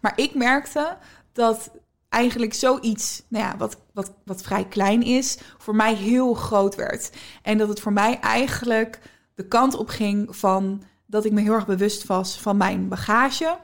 Maar 0.00 0.12
ik 0.16 0.34
merkte 0.34 0.96
dat 1.32 1.70
eigenlijk 2.08 2.54
zoiets, 2.54 3.22
nou 3.28 3.44
ja, 3.44 3.56
wat, 3.56 3.76
wat, 3.92 4.12
wat 4.24 4.42
vrij 4.42 4.64
klein 4.64 5.02
is, 5.02 5.38
voor 5.58 5.74
mij 5.74 5.94
heel 5.94 6.34
groot 6.34 6.74
werd. 6.74 7.10
En 7.42 7.58
dat 7.58 7.68
het 7.68 7.80
voor 7.80 7.92
mij 7.92 8.20
eigenlijk 8.20 9.00
de 9.34 9.48
kant 9.48 9.74
op 9.74 9.88
ging 9.88 10.36
van 10.36 10.82
dat 11.06 11.24
ik 11.24 11.32
me 11.32 11.40
heel 11.40 11.54
erg 11.54 11.66
bewust 11.66 12.06
was 12.06 12.40
van 12.40 12.56
mijn 12.56 12.88
bagage 12.88 13.58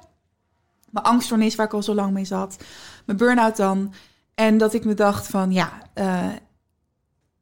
mijn 0.92 1.04
angststoornis 1.04 1.54
waar 1.54 1.66
ik 1.66 1.72
al 1.72 1.82
zo 1.82 1.94
lang 1.94 2.12
mee 2.12 2.24
zat, 2.24 2.56
mijn 3.06 3.18
burn-out 3.18 3.56
dan. 3.56 3.94
En 4.34 4.58
dat 4.58 4.74
ik 4.74 4.84
me 4.84 4.94
dacht 4.94 5.26
van, 5.26 5.52
ja, 5.52 5.82
eh, 5.94 6.28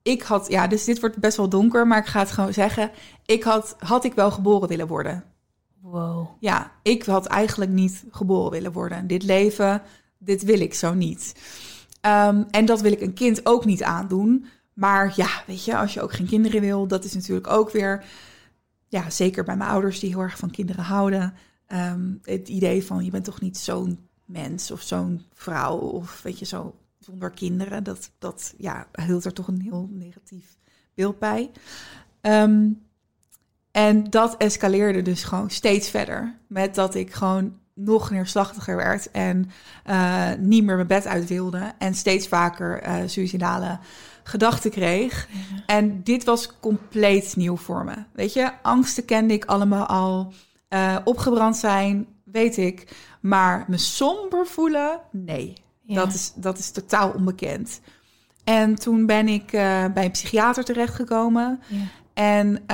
ik 0.02 0.22
had, 0.22 0.48
ja, 0.48 0.66
dus 0.66 0.84
dit 0.84 1.00
wordt 1.00 1.18
best 1.18 1.36
wel 1.36 1.48
donker, 1.48 1.86
maar 1.86 1.98
ik 1.98 2.06
ga 2.06 2.18
het 2.18 2.30
gewoon 2.30 2.52
zeggen. 2.52 2.90
Ik 3.26 3.42
had, 3.42 3.76
had 3.78 4.04
ik 4.04 4.14
wel 4.14 4.30
geboren 4.30 4.68
willen 4.68 4.86
worden. 4.86 5.24
Wow. 5.80 6.28
Ja, 6.40 6.72
ik 6.82 7.04
had 7.04 7.26
eigenlijk 7.26 7.70
niet 7.70 8.04
geboren 8.10 8.50
willen 8.50 8.72
worden. 8.72 9.06
Dit 9.06 9.22
leven, 9.22 9.82
dit 10.18 10.42
wil 10.42 10.60
ik 10.60 10.74
zo 10.74 10.94
niet. 10.94 11.34
Ehm, 12.00 12.42
en 12.50 12.64
dat 12.64 12.80
wil 12.80 12.92
ik 12.92 13.00
een 13.00 13.14
kind 13.14 13.46
ook 13.46 13.64
niet 13.64 13.82
aandoen. 13.82 14.46
Maar 14.72 15.12
ja, 15.16 15.42
weet 15.46 15.64
je, 15.64 15.76
als 15.76 15.94
je 15.94 16.02
ook 16.02 16.12
geen 16.12 16.26
kinderen 16.26 16.60
wil, 16.60 16.86
dat 16.86 17.04
is 17.04 17.14
natuurlijk 17.14 17.46
ook 17.46 17.70
weer, 17.70 18.04
ja, 18.88 19.10
zeker 19.10 19.44
bij 19.44 19.56
mijn 19.56 19.70
ouders 19.70 20.00
die 20.00 20.10
heel 20.10 20.20
erg 20.20 20.38
van 20.38 20.50
kinderen 20.50 20.84
houden. 20.84 21.34
Ehm, 21.66 22.14
het 22.22 22.48
idee 22.48 22.84
van 22.84 23.04
je 23.04 23.10
bent 23.10 23.24
toch 23.24 23.40
niet 23.40 23.58
zo'n 23.58 24.08
mens 24.24 24.70
of 24.70 24.80
zo'n 24.80 25.22
vrouw 25.32 25.76
of 25.76 26.22
weet 26.22 26.38
je 26.38 26.44
zo 26.44 26.74
zonder 26.98 27.30
kinderen. 27.30 27.84
Dat, 27.84 28.10
dat 28.18 28.54
ja, 28.58 28.86
hield 29.06 29.24
er 29.24 29.32
toch 29.32 29.48
een 29.48 29.60
heel 29.60 29.88
negatief 29.92 30.58
beeld 30.94 31.18
bij. 31.18 31.50
Ehm, 32.20 32.70
en 33.72 34.10
dat 34.10 34.36
escaleerde 34.36 35.02
dus 35.02 35.24
gewoon 35.24 35.50
steeds 35.50 35.90
verder. 35.90 36.38
Met 36.46 36.74
dat 36.74 36.94
ik 36.94 37.12
gewoon 37.12 37.58
nog 37.74 38.10
neerslachtiger 38.10 38.76
werd 38.76 39.10
en 39.10 39.50
eh, 39.84 40.28
niet 40.38 40.64
meer 40.64 40.74
mijn 40.74 40.86
bed 40.86 41.06
uit 41.06 41.28
wilde. 41.28 41.72
En 41.78 41.94
steeds 41.94 42.28
vaker 42.28 42.80
eh 42.82 42.94
suicidale 43.06 43.78
gedachten 44.22 44.70
kreeg. 44.70 45.28
En 45.66 46.02
dit 46.02 46.24
was 46.24 46.58
compleet 46.60 47.36
nieuw 47.36 47.56
voor 47.56 47.84
me. 47.84 47.94
Weet 48.12 48.32
je, 48.32 48.52
angsten 48.62 49.04
kende 49.04 49.34
ik 49.34 49.44
allemaal 49.44 49.86
al. 49.86 50.32
Eh, 50.68 50.96
opgebrand 51.04 51.56
zijn, 51.56 52.06
weet 52.24 52.56
ik. 52.56 52.96
Maar 53.20 53.64
me 53.68 53.78
somber 53.78 54.46
voelen, 54.46 55.00
nee. 55.10 55.54
Ja. 55.82 55.94
Dat, 55.94 56.14
is, 56.14 56.32
dat 56.36 56.58
is 56.58 56.70
totaal 56.70 57.10
onbekend. 57.10 57.80
En 58.44 58.74
toen 58.74 59.06
ben 59.06 59.28
ik 59.28 59.50
bij 59.94 60.04
een 60.04 60.10
psychiater 60.10 60.64
terechtgekomen. 60.64 61.60
Ja. 61.66 61.78
En 62.14 62.64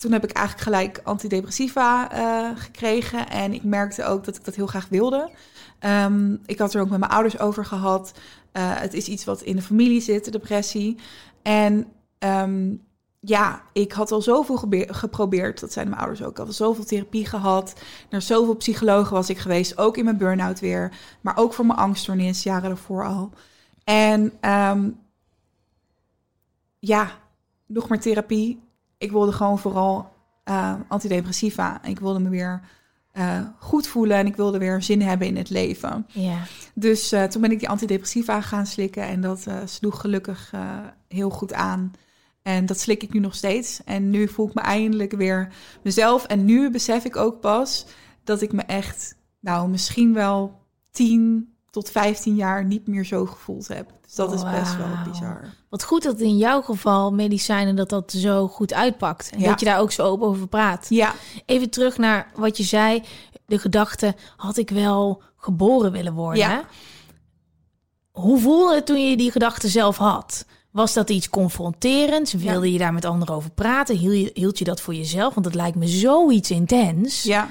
toen 0.00 0.12
heb 0.12 0.24
ik 0.24 0.30
eigenlijk 0.30 0.66
gelijk 0.66 1.00
antidepressiva 1.04 2.10
eh, 2.12 2.60
gekregen. 2.60 3.28
En 3.28 3.52
ik 3.52 3.64
merkte 3.64 4.04
ook 4.04 4.24
dat 4.24 4.36
ik 4.36 4.44
dat 4.44 4.54
heel 4.54 4.66
graag 4.66 4.88
wilde. 4.88 5.30
Ehm, 5.78 6.36
ik 6.46 6.58
had 6.58 6.74
er 6.74 6.80
ook 6.80 6.90
met 6.90 6.98
mijn 6.98 7.10
ouders 7.10 7.38
over 7.38 7.64
gehad. 7.64 8.12
Eh, 8.52 8.80
het 8.80 8.94
is 8.94 9.08
iets 9.08 9.24
wat 9.24 9.42
in 9.42 9.56
de 9.56 9.62
familie 9.62 10.00
zit, 10.00 10.24
de 10.24 10.30
depressie. 10.30 10.96
En 11.42 11.86
ehm, 12.18 12.74
ja, 13.18 13.62
ik 13.72 13.92
had 13.92 14.12
al 14.12 14.22
zoveel 14.22 14.56
geprobeerd. 14.86 15.60
Dat 15.60 15.72
zeiden 15.72 15.94
mijn 15.94 16.06
ouders 16.06 16.26
ook. 16.26 16.32
Ik 16.32 16.38
had 16.38 16.46
al 16.46 16.52
zoveel 16.52 16.84
therapie 16.84 17.26
gehad. 17.26 17.74
Naar 18.10 18.22
zoveel 18.22 18.56
psychologen 18.56 19.12
was 19.12 19.30
ik 19.30 19.38
geweest. 19.38 19.78
Ook 19.78 19.96
in 19.96 20.04
mijn 20.04 20.16
burn-out 20.16 20.60
weer. 20.60 20.92
Maar 21.20 21.36
ook 21.36 21.52
voor 21.52 21.66
mijn 21.66 21.78
angststoornis, 21.78 22.42
jaren 22.42 22.68
daarvoor 22.68 23.06
al. 23.06 23.32
En 23.84 24.32
ehm, 24.40 24.90
ja, 26.78 27.10
nog 27.66 27.88
meer 27.88 28.00
therapie. 28.00 28.68
Ik 29.00 29.10
wilde 29.10 29.32
gewoon 29.32 29.58
vooral 29.58 30.12
eh, 30.44 30.74
antidepressiva. 30.88 31.84
Ik 31.84 32.00
wilde 32.00 32.18
me 32.18 32.28
weer 32.28 32.60
eh, 33.12 33.40
goed 33.58 33.86
voelen 33.86 34.16
en 34.16 34.26
ik 34.26 34.36
wilde 34.36 34.58
weer 34.58 34.82
zin 34.82 35.02
hebben 35.02 35.26
in 35.26 35.36
het 35.36 35.50
leven. 35.50 36.06
Ja. 36.08 36.38
Dus 36.74 37.12
eh, 37.12 37.24
toen 37.24 37.40
ben 37.40 37.50
ik 37.50 37.58
die 37.58 37.68
antidepressiva 37.68 38.40
gaan 38.40 38.66
slikken 38.66 39.02
en 39.02 39.20
dat 39.20 39.46
sloeg 39.64 40.00
gelukkig 40.00 40.52
heel 41.08 41.30
goed 41.30 41.52
aan. 41.52 41.92
En 42.42 42.66
dat 42.66 42.78
slik 42.78 43.02
ik 43.02 43.12
nu 43.12 43.20
nog 43.20 43.34
steeds. 43.34 43.84
En 43.84 44.10
nu 44.10 44.28
voel 44.28 44.48
ik 44.48 44.54
me 44.54 44.60
eindelijk 44.60 45.12
weer 45.12 45.52
mezelf. 45.82 46.24
En 46.24 46.44
nu 46.44 46.70
besef 46.70 47.04
ik 47.04 47.16
ook 47.16 47.40
pas 47.40 47.86
dat 48.24 48.42
ik 48.42 48.52
me 48.52 48.62
echt, 48.62 49.16
nou 49.40 49.68
misschien 49.68 50.14
wel 50.14 50.60
10 50.90 51.54
tot 51.70 51.90
15 51.90 52.34
jaar 52.34 52.64
niet 52.64 52.86
meer 52.86 53.04
zo 53.04 53.26
gevoeld 53.26 53.68
heb. 53.68 53.92
Dus 54.02 54.14
dat 54.14 54.32
is 54.32 54.42
best 54.42 54.76
wel 54.76 54.86
bizar. 55.12 55.40
Wat 55.68 55.82
goed 55.84 56.02
dat 56.02 56.20
in 56.20 56.36
jouw 56.36 56.62
geval 56.62 57.12
medicijnen 57.12 57.76
dat 57.76 57.88
dat 57.88 58.12
zo 58.12 58.48
goed 58.48 58.72
uitpakt. 58.72 59.30
En 59.30 59.40
Ja. 59.40 59.48
dat 59.48 59.60
je 59.60 59.66
daar 59.66 59.78
ook 59.80 59.92
zo 59.92 60.02
open 60.02 60.26
over 60.26 60.46
praat. 60.48 60.86
Ja, 60.88 61.14
Even 61.46 61.70
terug 61.70 61.98
naar 61.98 62.30
wat 62.34 62.56
je 62.56 62.62
zei. 62.62 63.02
De 63.46 63.58
gedachte, 63.58 64.14
had 64.36 64.56
ik 64.56 64.70
wel 64.70 65.22
geboren 65.36 65.92
willen 65.92 66.12
worden? 66.12 66.38
Ja. 66.38 66.64
Hoe 68.10 68.38
voelde 68.40 68.74
het 68.74 68.86
toen 68.86 69.08
je 69.10 69.16
die 69.16 69.30
gedachte 69.30 69.68
zelf 69.68 69.96
had? 69.96 70.44
Was 70.70 70.92
dat 70.92 71.10
iets 71.10 71.30
confronterends? 71.30 72.32
Wilde 72.32 72.72
je 72.72 72.78
daar 72.78 72.92
met 72.92 73.04
anderen 73.04 73.34
over 73.34 73.50
praten? 73.50 73.96
Hield 73.96 74.14
je, 74.16 74.30
hield 74.34 74.58
je 74.58 74.64
dat 74.64 74.80
voor 74.80 74.94
jezelf? 74.94 75.34
Want 75.34 75.46
het 75.46 75.54
lijkt 75.54 75.76
me 75.76 75.86
zoiets 75.86 76.50
intens. 76.50 77.22
ja. 77.22 77.48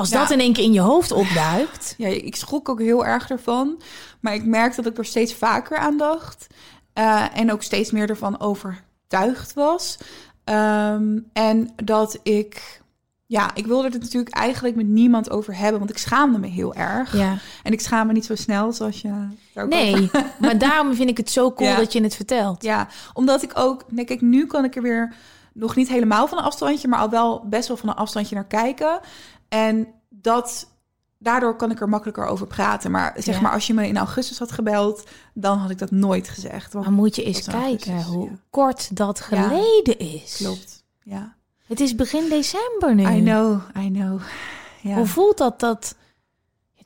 Als 0.00 0.08
Ja. 0.10 0.18
dat 0.20 0.30
in 0.30 0.40
één 0.40 0.52
keer 0.52 0.64
in 0.64 0.72
je 0.72 0.80
hoofd 0.80 1.12
opduikt. 1.12 1.94
Ja, 1.98 2.08
ik 2.08 2.36
schrok 2.36 2.68
ook 2.68 2.80
heel 2.80 3.06
erg 3.06 3.30
ervan. 3.30 3.80
Maar 4.20 4.34
ik 4.34 4.44
merkte 4.44 4.82
dat 4.82 4.92
ik 4.92 4.98
er 4.98 5.04
steeds 5.04 5.34
vaker 5.34 5.78
aan 5.78 5.96
dacht. 5.96 6.46
Eh, 6.92 7.24
en 7.34 7.52
ook 7.52 7.62
steeds 7.62 7.90
meer 7.90 8.08
ervan 8.08 8.40
overtuigd 8.40 9.54
was. 9.54 9.98
Ehm, 10.44 11.18
en 11.32 11.70
dat 11.84 12.18
ik... 12.22 12.78
Ja, 13.26 13.50
ik 13.54 13.66
wilde 13.66 13.88
het 13.88 14.00
natuurlijk 14.00 14.34
eigenlijk 14.34 14.76
met 14.76 14.86
niemand 14.86 15.30
over 15.30 15.56
hebben. 15.56 15.78
Want 15.78 15.90
ik 15.90 15.98
schaamde 15.98 16.38
me 16.38 16.46
heel 16.46 16.74
erg. 16.74 17.16
Ja. 17.16 17.36
En 17.62 17.72
ik 17.72 17.80
schaam 17.80 18.06
me 18.06 18.12
niet 18.12 18.24
zo 18.24 18.34
snel, 18.34 18.72
zoals 18.72 19.00
je 19.00 19.26
Nee, 19.68 19.94
over- 19.94 20.24
maar 20.40 20.58
daarom 20.58 20.94
vind 20.94 21.10
ik 21.10 21.16
het 21.16 21.30
zo 21.30 21.52
cool 21.52 21.68
Ja. 21.70 21.76
dat 21.76 21.92
je 21.92 22.02
het 22.02 22.16
vertelt. 22.16 22.62
Ja, 22.62 22.88
omdat 23.12 23.42
ik 23.42 23.52
ook... 23.54 23.84
Nee, 23.88 24.04
kijk, 24.04 24.20
nu 24.20 24.46
kan 24.46 24.64
ik 24.64 24.76
er 24.76 24.82
weer 24.82 25.14
nog 25.52 25.76
niet 25.76 25.88
helemaal 25.88 26.28
van 26.28 26.38
een 26.38 26.44
afstandje... 26.44 26.88
maar 26.88 26.98
al 26.98 27.10
wel 27.10 27.42
best 27.48 27.68
wel 27.68 27.76
van 27.76 27.88
een 27.88 27.94
afstandje 27.94 28.34
naar 28.34 28.44
kijken. 28.46 29.00
En 29.50 29.86
dat... 30.08 30.68
Daardoor 31.22 31.56
kan 31.56 31.70
ik 31.70 31.80
er 31.80 31.88
makkelijker 31.88 32.24
over 32.26 32.46
praten. 32.46 32.90
Maar 32.90 33.14
zeg 33.18 33.34
Ja. 33.34 33.40
maar, 33.40 33.52
als 33.52 33.66
je 33.66 33.74
me 33.74 33.86
in 33.86 33.96
augustus 33.96 34.38
had 34.38 34.52
gebeld... 34.52 35.08
dan 35.34 35.58
had 35.58 35.70
ik 35.70 35.78
dat 35.78 35.90
nooit 35.90 36.28
gezegd. 36.28 36.72
Want 36.72 36.84
Maar 36.84 36.94
moet 36.94 37.16
je 37.16 37.22
eens 37.24 37.44
kijken 37.46 37.62
augustus, 37.92 38.04
hoe 38.04 38.24
ja. 38.30 38.36
kort 38.50 38.96
dat 38.96 39.20
geleden 39.20 39.98
is. 39.98 40.34
klopt. 40.36 40.84
Ja. 41.02 41.34
Het 41.66 41.80
is 41.80 41.94
begin 41.94 42.28
december 42.28 42.94
nu. 42.94 43.02
I 43.16 43.20
know, 43.22 43.60
I 43.78 43.90
know. 43.90 44.20
Ja. 44.80 44.94
Hoe 44.94 45.06
voelt 45.06 45.38
dat, 45.38 45.60
dat 45.60 45.94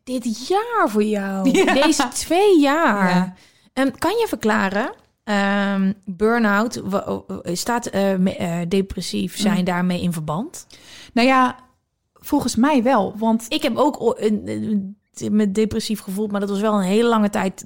dit 0.04 0.46
jaar 0.48 0.84
voor 0.90 1.04
jou? 1.04 1.50
Ja. 1.64 1.72
Deze 1.74 2.08
twee 2.08 2.60
jaar. 2.60 3.08
Ja. 3.14 3.34
Ehm, 3.72 3.90
kan 3.98 4.10
je 4.10 4.26
verklaren, 4.28 4.92
ehm 5.24 5.92
burn-out, 6.04 6.82
staat 7.52 7.86
eh, 7.86 8.60
eh, 8.60 8.68
depressief 8.68 9.38
zijn 9.38 9.58
Mm. 9.58 9.64
daarmee 9.64 10.02
in 10.02 10.12
verband? 10.12 10.66
Nou 11.12 11.28
ja, 11.28 11.56
volgens 12.24 12.56
mij 12.56 12.82
wel. 12.82 13.14
Want 13.16 13.46
Ik 13.48 13.62
heb 13.62 13.76
ook 13.76 14.14
een, 14.18 14.42
een- 14.48 14.96
me 15.36 15.50
depressief 15.52 16.00
gevoeld, 16.00 16.30
maar 16.30 16.40
dat 16.40 16.48
was 16.50 16.60
wel 16.60 16.74
een 16.74 16.82
hele 16.82 17.08
lange 17.08 17.30
tijd 17.30 17.64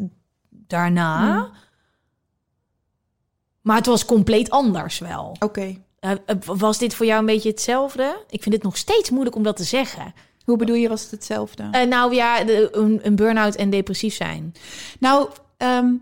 daarna. 0.50 1.36
Mm. 1.38 1.50
Maar 3.60 3.76
het 3.76 3.86
was 3.86 4.04
compleet 4.04 4.50
anders 4.50 4.98
wel. 4.98 5.36
oké, 5.38 5.76
Eh, 6.00 6.10
eh, 6.10 6.36
was 6.44 6.78
dit 6.78 6.94
voor 6.94 7.06
jou 7.06 7.20
een 7.20 7.26
beetje 7.26 7.48
hetzelfde? 7.50 8.24
Ik 8.30 8.42
vind 8.42 8.54
het 8.54 8.64
nog 8.64 8.76
steeds 8.76 9.10
moeilijk 9.10 9.36
om 9.36 9.42
dat 9.42 9.56
te 9.56 9.64
zeggen. 9.64 10.14
hoe 10.44 10.56
bedoel 10.56 10.76
je, 10.76 10.88
was 10.88 11.02
het 11.02 11.10
hetzelfde? 11.10 11.68
Eh, 11.70 11.86
nou 11.88 12.14
ja, 12.14 12.44
de- 12.44 12.68
een, 12.72 13.00
een 13.02 13.16
burn-out 13.16 13.54
en 13.54 13.70
depressief 13.70 14.14
zijn. 14.14 14.52
nou, 15.00 15.28
ehm, 15.56 15.92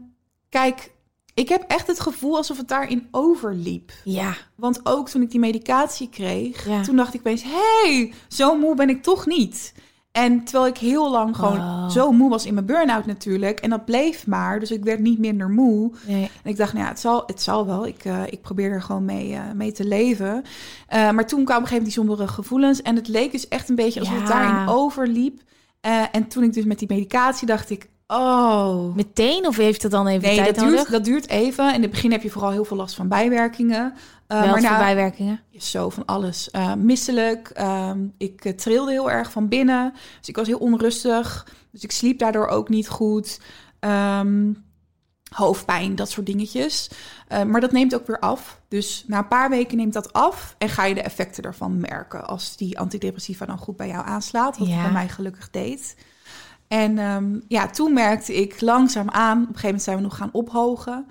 kijk, 0.48 0.92
ik 1.36 1.48
heb 1.48 1.64
echt 1.68 1.86
het 1.86 2.00
gevoel 2.00 2.36
alsof 2.36 2.56
het 2.56 2.68
daarin 2.68 3.08
overliep. 3.10 3.92
Ja, 4.04 4.34
Want 4.54 4.80
ook 4.86 5.08
toen 5.08 5.22
ik 5.22 5.30
die 5.30 5.40
medicatie 5.40 6.08
kreeg, 6.08 6.66
Ja. 6.68 6.82
toen 6.82 6.96
dacht 6.96 7.14
ik 7.14 7.20
opeens... 7.20 7.42
hey, 7.44 8.12
zo 8.28 8.58
moe 8.58 8.74
ben 8.74 8.88
ik 8.88 9.02
toch 9.02 9.26
niet. 9.26 9.74
En 10.12 10.44
terwijl 10.44 10.66
ik 10.66 10.78
heel 10.78 11.10
lang 11.10 11.36
gewoon 11.36 11.58
Wow. 11.80 11.90
zo 11.90 12.12
moe 12.12 12.30
was 12.30 12.46
in 12.46 12.54
mijn 12.54 12.66
burn-out 12.66 13.06
natuurlijk. 13.06 13.60
En 13.60 13.70
dat 13.70 13.84
bleef 13.84 14.26
maar. 14.26 14.60
Dus 14.60 14.70
ik 14.70 14.84
werd 14.84 15.00
niet 15.00 15.18
minder 15.18 15.48
moe. 15.50 15.92
Nee. 16.06 16.30
En 16.42 16.50
ik 16.50 16.56
dacht, 16.56 16.72
nou 16.72 16.84
ja, 16.84 16.90
het 16.90 17.00
zal, 17.00 17.22
het 17.26 17.42
zal 17.42 17.66
wel. 17.66 17.86
Ik, 17.86 18.04
eh, 18.04 18.22
ik 18.30 18.40
probeer 18.40 18.70
er 18.70 18.82
gewoon 18.82 19.04
mee, 19.04 19.32
eh, 19.34 19.40
mee 19.54 19.72
te 19.72 19.84
leven. 19.84 20.42
Eh, 20.88 21.10
maar 21.10 21.26
toen 21.26 21.44
kwamen 21.44 21.62
op 21.64 21.70
een 21.70 21.76
gegeven 21.76 21.76
moment 21.76 21.84
die 21.84 21.92
sombere 21.92 22.28
gevoelens. 22.28 22.82
En 22.82 22.96
het 22.96 23.08
leek 23.08 23.32
dus 23.32 23.48
echt 23.48 23.68
een 23.68 23.74
beetje 23.74 24.00
alsof 24.00 24.18
het 24.18 24.26
daarin 24.26 24.68
overliep. 24.68 25.40
En 26.12 26.28
toen 26.28 26.42
ik 26.42 26.52
dus 26.52 26.64
met 26.64 26.78
die 26.78 26.88
medicatie 26.88 27.46
dacht 27.46 27.70
ik, 27.70 27.88
oh... 28.06 28.94
Meteen 28.94 29.46
of 29.46 29.56
heeft 29.56 29.82
het 29.82 29.90
dan 29.90 30.06
even 30.06 30.22
Nee, 30.28 30.36
tijd 30.36 30.46
dat 30.54 30.64
duurt, 30.64 30.70
nodig? 30.76 30.90
dat 30.90 31.04
duurt 31.04 31.28
even. 31.28 31.74
In 31.74 31.82
het 31.82 31.90
begin 31.90 32.10
heb 32.12 32.22
je 32.22 32.30
vooral 32.30 32.50
heel 32.50 32.64
veel 32.64 32.76
last 32.76 32.94
van 32.94 33.08
bijwerkingen. 33.08 33.92
Uh, 34.28 34.42
Wel 34.42 34.60
maar 34.60 34.78
bijwerkingen. 34.78 35.40
zo 35.58 35.90
van 35.90 36.04
alles. 36.04 36.48
Uh, 36.52 36.74
misselijk. 36.74 37.48
ehm, 37.48 37.98
ik 38.18 38.44
uh, 38.44 38.52
trilde 38.52 38.90
heel 38.90 39.10
erg 39.10 39.30
van 39.30 39.48
binnen. 39.48 39.92
Dus 40.18 40.28
ik 40.28 40.36
was 40.36 40.46
heel 40.46 40.58
onrustig. 40.58 41.46
Dus 41.72 41.82
ik 41.84 41.92
sliep 41.92 42.18
daardoor 42.18 42.46
ook 42.46 42.68
niet 42.68 42.88
goed. 42.88 43.40
Ehm, 43.80 44.52
hoofdpijn, 45.34 45.94
dat 45.94 46.10
soort 46.10 46.26
dingetjes. 46.26 46.90
Maar 47.46 47.60
dat 47.60 47.72
neemt 47.72 47.94
ook 47.94 48.06
weer 48.06 48.18
af. 48.18 48.60
Dus 48.68 49.04
na 49.06 49.18
een 49.18 49.28
paar 49.28 49.50
weken 49.50 49.76
neemt 49.76 49.92
dat 49.92 50.12
af. 50.12 50.54
En 50.58 50.68
ga 50.68 50.84
je 50.84 50.94
de 50.94 51.02
effecten 51.02 51.44
ervan 51.44 51.80
merken. 51.80 52.26
Als 52.26 52.56
die 52.56 52.78
antidepressiva 52.78 53.46
dan 53.46 53.58
goed 53.58 53.76
bij 53.76 53.88
jou 53.88 54.06
aanslaat. 54.06 54.58
Wat 54.58 54.68
Ja. 54.68 54.74
het 54.74 54.82
bij 54.82 54.92
mij 54.92 55.08
gelukkig 55.08 55.50
deed. 55.50 55.96
En 56.68 56.98
um, 56.98 57.42
ja, 57.48 57.66
toen 57.66 57.92
merkte 57.92 58.34
ik 58.34 58.60
langzaam 58.60 59.10
aan. 59.10 59.32
Op 59.32 59.38
een 59.38 59.46
gegeven 59.46 59.64
moment 59.64 59.82
zijn 59.82 59.96
we 59.96 60.02
nog 60.02 60.16
gaan 60.16 60.28
ophogen. 60.32 61.06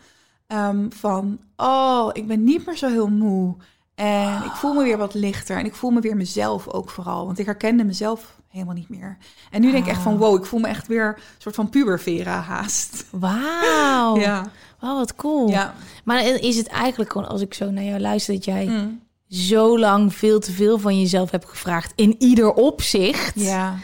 Um, 0.48 0.92
van, 0.94 1.40
oh, 1.56 2.10
ik 2.14 2.28
ben 2.28 2.44
niet 2.44 2.66
meer 2.66 2.78
zo 2.78 2.88
heel 2.88 3.08
moe. 3.10 3.56
En 3.96 4.44
ik 4.44 4.52
voel 4.52 4.74
me 4.74 4.84
weer 4.84 4.98
wat 4.98 5.14
lichter. 5.14 5.58
En 5.58 5.66
ik 5.66 5.76
voel 5.76 5.92
me 5.92 6.00
weer 6.00 6.16
mezelf 6.16 6.68
ook 6.68 6.90
vooral. 6.90 7.26
Want 7.26 7.40
ik 7.40 7.46
herkende 7.46 7.84
mezelf 7.84 8.36
helemaal 8.50 8.76
niet 8.76 8.90
meer. 8.90 9.18
En 9.52 9.62
nu 9.62 9.72
denk 9.72 9.84
ik 9.86 9.90
echt 9.92 10.02
van, 10.02 10.18
wow, 10.18 10.36
ik 10.40 10.46
voel 10.46 10.60
me 10.60 10.68
echt 10.68 10.88
weer 10.88 11.08
een 11.08 11.24
soort 11.38 11.56
van 11.56 11.70
pubervera 11.70 12.40
haast. 12.40 13.06
Wauw. 13.12 14.18
Ja. 14.26 14.46
Wauw, 14.80 14.96
wat 14.96 15.16
cool. 15.16 15.50
Ja. 15.50 15.74
Maar 16.04 16.24
is 16.26 16.58
het 16.58 16.68
eigenlijk 16.68 17.12
gewoon, 17.12 17.28
als 17.28 17.42
ik 17.42 17.54
zo 17.54 17.72
naar 17.72 17.84
jou 17.84 18.00
luister, 18.00 18.34
dat 18.34 18.46
jij 18.46 18.66
Mm. 18.66 19.02
zo 19.30 19.80
lang 19.80 20.14
veel 20.16 20.40
te 20.40 20.52
veel 20.52 20.80
van 20.80 21.00
jezelf 21.00 21.32
hebt 21.32 21.50
gevraagd 21.50 21.94
in 21.96 22.16
ieder 22.20 22.54
opzicht. 22.54 23.40
Ja. 23.40 23.76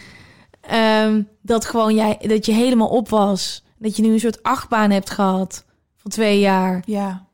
Ehm, 0.62 1.22
dat 1.42 1.66
gewoon 1.66 1.96
jij, 1.96 2.18
dat 2.28 2.46
je 2.46 2.52
helemaal 2.52 2.88
op 2.88 3.10
was. 3.10 3.64
Dat 3.78 3.96
je 3.96 4.02
nu 4.02 4.12
een 4.14 4.20
soort 4.20 4.44
achtbaan 4.44 4.92
hebt 4.92 5.10
gehad 5.10 5.66
van 5.98 6.12
twee 6.12 6.40
jaar. 6.40 6.84
Ja. 6.86 7.26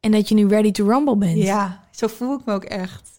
En 0.00 0.10
dat 0.10 0.28
je 0.28 0.34
nu 0.34 0.48
ready 0.48 0.70
to 0.70 0.84
rumble 0.88 1.16
bent. 1.16 1.36
Ja. 1.36 1.84
Zo 1.90 2.06
voel 2.06 2.38
ik 2.38 2.44
me 2.44 2.52
ook 2.54 2.64
echt. 2.64 3.10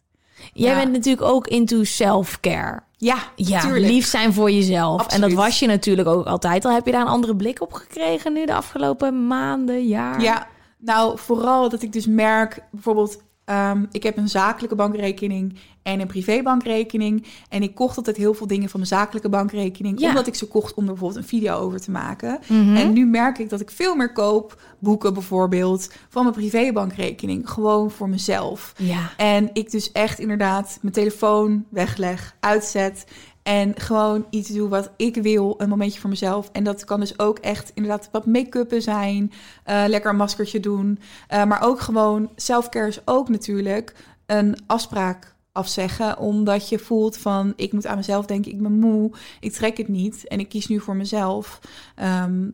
Jij 0.53 0.71
Ja. 0.71 0.77
bent 0.79 0.91
natuurlijk 0.91 1.27
ook 1.27 1.47
into 1.47 1.83
self-care. 1.83 2.79
Ja, 2.97 3.17
Ja, 3.35 3.59
tuurlijk. 3.59 3.85
lief 3.85 4.05
zijn 4.05 4.33
voor 4.33 4.51
jezelf. 4.51 5.07
En 5.07 5.21
dat 5.21 5.33
was 5.33 5.59
je 5.59 5.67
natuurlijk 5.67 6.07
ook 6.07 6.25
altijd 6.25 6.65
al. 6.65 6.71
Heb 6.73 6.85
je 6.85 6.91
daar 6.91 7.01
een 7.01 7.07
andere 7.07 7.35
blik 7.35 7.61
op 7.61 7.73
gekregen 7.73 8.33
nu 8.33 8.45
de 8.45 8.53
afgelopen 8.53 9.27
maanden, 9.27 9.87
jaar? 9.87 10.21
Ja, 10.21 10.47
nou 10.77 11.17
vooral 11.17 11.69
dat 11.69 11.81
ik 11.81 11.93
dus 11.93 12.07
merk, 12.07 12.63
bijvoorbeeld, 12.71 13.21
ehm, 13.49 13.85
ik 13.91 14.03
heb 14.03 14.17
een 14.17 14.29
zakelijke 14.29 14.75
bankrekening 14.75 15.57
en 15.83 15.99
een 15.99 16.07
privébankrekening. 16.07 17.25
En 17.49 17.61
ik 17.63 17.75
kocht 17.75 17.97
altijd 17.97 18.17
heel 18.17 18.33
veel 18.33 18.47
dingen 18.47 18.69
van 18.69 18.79
mijn 18.79 18.91
zakelijke 18.91 19.29
bankrekening, 19.29 19.99
Ja. 19.99 20.07
omdat 20.07 20.27
ik 20.27 20.35
ze 20.35 20.47
kocht 20.47 20.73
om 20.73 20.83
er 20.83 20.89
bijvoorbeeld 20.89 21.21
een 21.21 21.27
video 21.29 21.55
over 21.57 21.81
te 21.81 21.91
maken. 21.91 22.39
Mhm. 22.47 22.75
En 22.75 22.93
nu 22.93 23.05
merk 23.05 23.37
ik 23.37 23.49
dat 23.49 23.59
ik 23.61 23.71
veel 23.71 23.95
meer 23.95 24.13
koop, 24.13 24.61
boeken 24.79 25.13
bijvoorbeeld, 25.13 25.91
van 26.09 26.23
mijn 26.23 26.35
privébankrekening, 26.35 27.49
gewoon 27.49 27.91
voor 27.91 28.09
mezelf. 28.09 28.73
Ja. 28.77 29.11
En 29.17 29.49
ik 29.53 29.71
dus 29.71 29.91
echt 29.91 30.19
inderdaad 30.19 30.77
mijn 30.81 30.93
telefoon 30.93 31.65
wegleg, 31.69 32.35
uitzet. 32.39 33.05
En 33.43 33.79
gewoon 33.79 34.25
iets 34.29 34.49
doe 34.49 34.69
wat 34.69 34.91
ik 34.97 35.15
wil, 35.15 35.55
een 35.57 35.69
momentje 35.69 35.99
voor 35.99 36.09
mezelf. 36.09 36.49
En 36.51 36.63
dat 36.63 36.83
kan 36.85 36.99
dus 36.99 37.19
ook 37.19 37.39
echt 37.39 37.71
inderdaad 37.73 38.09
wat 38.11 38.25
make-uppen 38.25 38.81
zijn. 38.81 39.31
eh, 39.63 39.83
lekker 39.87 40.09
een 40.11 40.17
maskertje 40.17 40.59
doen. 40.59 40.99
Eh, 41.27 41.43
maar 41.43 41.61
ook 41.61 41.79
gewoon, 41.79 42.29
self-care 42.35 42.87
is 42.87 43.01
ook 43.05 43.29
natuurlijk 43.29 43.95
een 44.25 44.57
afspraak 44.67 45.35
afzeggen. 45.51 46.17
Omdat 46.17 46.69
je 46.69 46.79
voelt 46.79 47.17
van, 47.17 47.53
ik 47.55 47.73
moet 47.73 47.87
aan 47.87 47.97
mezelf 47.97 48.25
denken, 48.25 48.51
ik 48.51 48.61
ben 48.61 48.79
moe. 48.79 49.11
Ik 49.39 49.51
trek 49.51 49.77
het 49.77 49.87
niet 49.87 50.27
en 50.27 50.39
ik 50.39 50.49
kies 50.49 50.67
nu 50.67 50.79
voor 50.79 50.95
mezelf. 50.95 51.59
Ehm, 51.95 52.49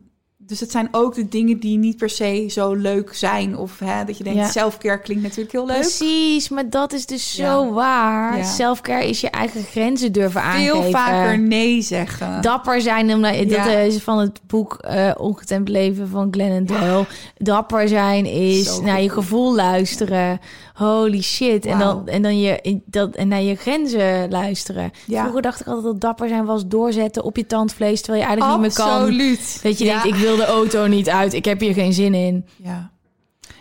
dus 0.46 0.60
het 0.60 0.70
zijn 0.70 0.88
ook 0.90 1.14
de 1.14 1.28
dingen 1.28 1.58
die 1.60 1.78
niet 1.78 1.96
per 1.96 2.10
se 2.10 2.46
zo 2.48 2.74
leuk 2.74 3.14
zijn. 3.14 3.56
Of 3.56 3.78
hè, 3.78 4.04
dat 4.04 4.18
je 4.18 4.24
denkt, 4.24 4.38
Ja. 4.38 4.48
self-care 4.48 5.00
klinkt 5.00 5.22
natuurlijk 5.22 5.52
heel 5.52 5.66
leuk. 5.66 5.76
Precies, 5.80 6.48
maar 6.48 6.70
dat 6.70 6.92
is 6.92 7.06
dus 7.06 7.34
zo 7.34 7.42
Ja. 7.64 7.70
waar. 7.70 8.36
Ja. 8.38 8.44
Selfcare 8.44 9.08
is 9.08 9.20
je 9.20 9.30
eigen 9.30 9.62
grenzen 9.62 10.12
durven 10.12 10.42
aangeven. 10.42 10.82
Veel 10.82 10.90
vaker 10.90 11.38
nee 11.38 11.82
zeggen. 11.82 12.42
Dapper 12.42 12.80
zijn, 12.80 13.12
omdat, 13.14 13.48
dat 13.48 13.66
is 13.66 13.98
van 13.98 14.18
het 14.18 14.40
boek 14.46 14.74
eh 14.80 15.10
Ongetemd 15.16 15.68
Leven 15.68 16.08
van 16.08 16.28
Glennon 16.30 16.64
Doyle. 16.64 17.04
Dapper 17.36 17.88
zijn 17.88 18.26
is 18.26 18.64
Zo 18.74 18.82
naar 18.82 19.02
je 19.02 19.10
gevoel 19.10 19.54
luisteren. 19.54 20.40
Holy 20.74 21.22
shit. 21.22 21.66
En, 21.66 21.78
dan, 21.78 22.08
en 22.08 22.22
dan 22.22 22.40
je, 22.40 22.80
dat, 22.84 23.14
en 23.14 23.28
naar 23.28 23.42
je 23.42 23.54
grenzen 23.54 24.30
luisteren. 24.30 24.90
Ja. 25.06 25.20
Vroeger 25.20 25.42
dacht 25.42 25.60
ik 25.60 25.66
altijd 25.66 25.84
dat 25.84 26.00
dapper 26.00 26.28
zijn 26.28 26.44
was 26.44 26.66
doorzetten 26.66 27.24
op 27.24 27.36
je 27.36 27.46
tandvlees, 27.46 28.00
terwijl 28.00 28.22
je 28.22 28.28
eigenlijk 28.28 28.60
niet 28.60 28.76
meer 28.76 28.86
kan. 28.86 29.00
Absoluut. 29.00 29.60
Dat 29.62 29.78
je 29.78 29.84
denkt, 29.84 30.04
ik 30.04 30.14
wil 30.14 30.35
de 30.36 30.44
auto 30.46 30.86
niet 30.86 31.08
uit, 31.08 31.32
ik 31.34 31.44
heb 31.44 31.60
hier 31.60 31.74
geen 31.74 31.92
zin 31.92 32.14
in. 32.14 32.46
Ja, 32.56 32.90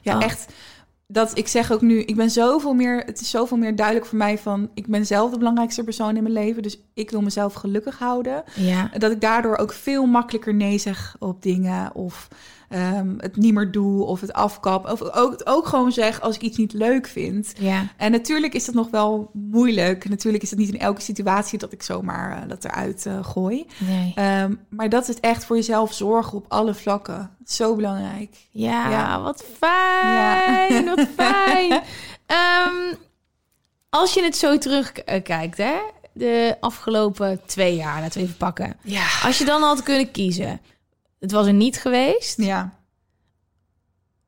ja 0.02 0.16
Oh. 0.18 0.24
echt. 0.24 0.54
Dat 1.08 1.38
ik 1.38 1.48
zeg 1.48 1.72
ook 1.72 1.82
nu, 1.82 2.00
ik 2.00 2.16
ben 2.16 2.30
zoveel 2.30 2.74
meer, 2.74 3.04
het 3.06 3.22
is 3.22 3.30
zoveel 3.30 3.58
meer 3.58 3.76
duidelijk 3.76 4.06
voor 4.06 4.18
mij 4.18 4.38
van, 4.38 4.70
ik 4.74 4.88
ben 4.88 5.06
zelf 5.06 5.32
de 5.32 5.38
belangrijkste 5.38 5.84
persoon 5.84 6.16
in 6.16 6.24
mijn 6.24 6.36
leven, 6.36 6.64
dus 6.64 6.80
ik 6.94 7.12
wil 7.12 7.22
mezelf 7.22 7.54
gelukkig 7.54 8.00
houden. 8.00 8.44
Ja. 8.56 8.92
Dat 8.98 9.12
ik 9.12 9.22
daardoor 9.22 9.58
ook 9.58 9.74
veel 9.74 10.06
makkelijker 10.06 10.54
nee 10.54 10.78
zeg 10.78 11.16
op 11.20 11.42
dingen 11.42 11.96
of 11.96 12.28
ehm, 12.76 13.14
het 13.18 13.36
niet 13.36 13.54
meer 13.54 13.72
doe 13.72 14.04
of 14.04 14.22
het 14.22 14.34
afkap. 14.34 14.90
Of 14.92 15.02
ook, 15.02 15.32
het 15.32 15.48
ook 15.48 15.68
gewoon 15.68 15.92
zeg 15.92 16.22
als 16.22 16.36
ik 16.36 16.42
iets 16.42 16.58
niet 16.58 16.74
leuk 16.74 17.08
vind. 17.08 17.54
Ja. 17.60 17.88
En 17.98 18.12
natuurlijk 18.12 18.54
is 18.54 18.66
dat 18.66 18.76
nog 18.76 18.90
wel 18.90 19.30
moeilijk. 19.34 20.10
Natuurlijk 20.10 20.44
is 20.44 20.50
het 20.50 20.60
niet 20.60 20.74
in 20.74 20.80
elke 20.80 21.02
situatie 21.02 21.60
dat 21.60 21.72
ik 21.72 21.84
zomaar 21.84 22.42
eh, 22.42 22.50
dat 22.50 22.66
eruit 22.66 23.06
eh, 23.06 23.24
gooi. 23.26 23.66
Nee. 23.78 24.12
Ehm, 24.16 24.54
maar 24.70 24.90
dat 24.90 25.10
is 25.10 25.20
echt 25.20 25.46
voor 25.46 25.56
jezelf 25.56 25.94
zorgen 25.94 26.38
op 26.38 26.46
alle 26.48 26.74
vlakken. 26.74 27.30
Zo 27.46 27.76
belangrijk. 27.76 28.36
Ja, 28.52 28.90
Ja. 28.90 29.22
wat 29.22 29.44
fijn, 29.58 30.86
wat 30.86 31.08
fijn. 31.16 31.82
Ehm, 32.26 32.96
als 33.90 34.14
je 34.14 34.24
het 34.24 34.38
zo 34.38 34.58
terugkijkt, 34.58 35.58
hè, 35.58 35.74
de 36.14 36.56
afgelopen 36.60 37.42
twee 37.46 37.76
jaar, 37.76 38.02
laten 38.02 38.20
we 38.20 38.26
even 38.26 38.38
pakken. 38.38 38.78
Ja. 38.84 39.06
Als 39.24 39.38
je 39.38 39.46
dan 39.46 39.62
had 39.62 39.84
kunnen 39.84 40.12
kiezen, 40.12 40.60
het 41.26 41.34
was 41.34 41.48
er 41.48 41.54
niet 41.54 41.78
geweest 41.78 42.38
Ja, 42.42 42.74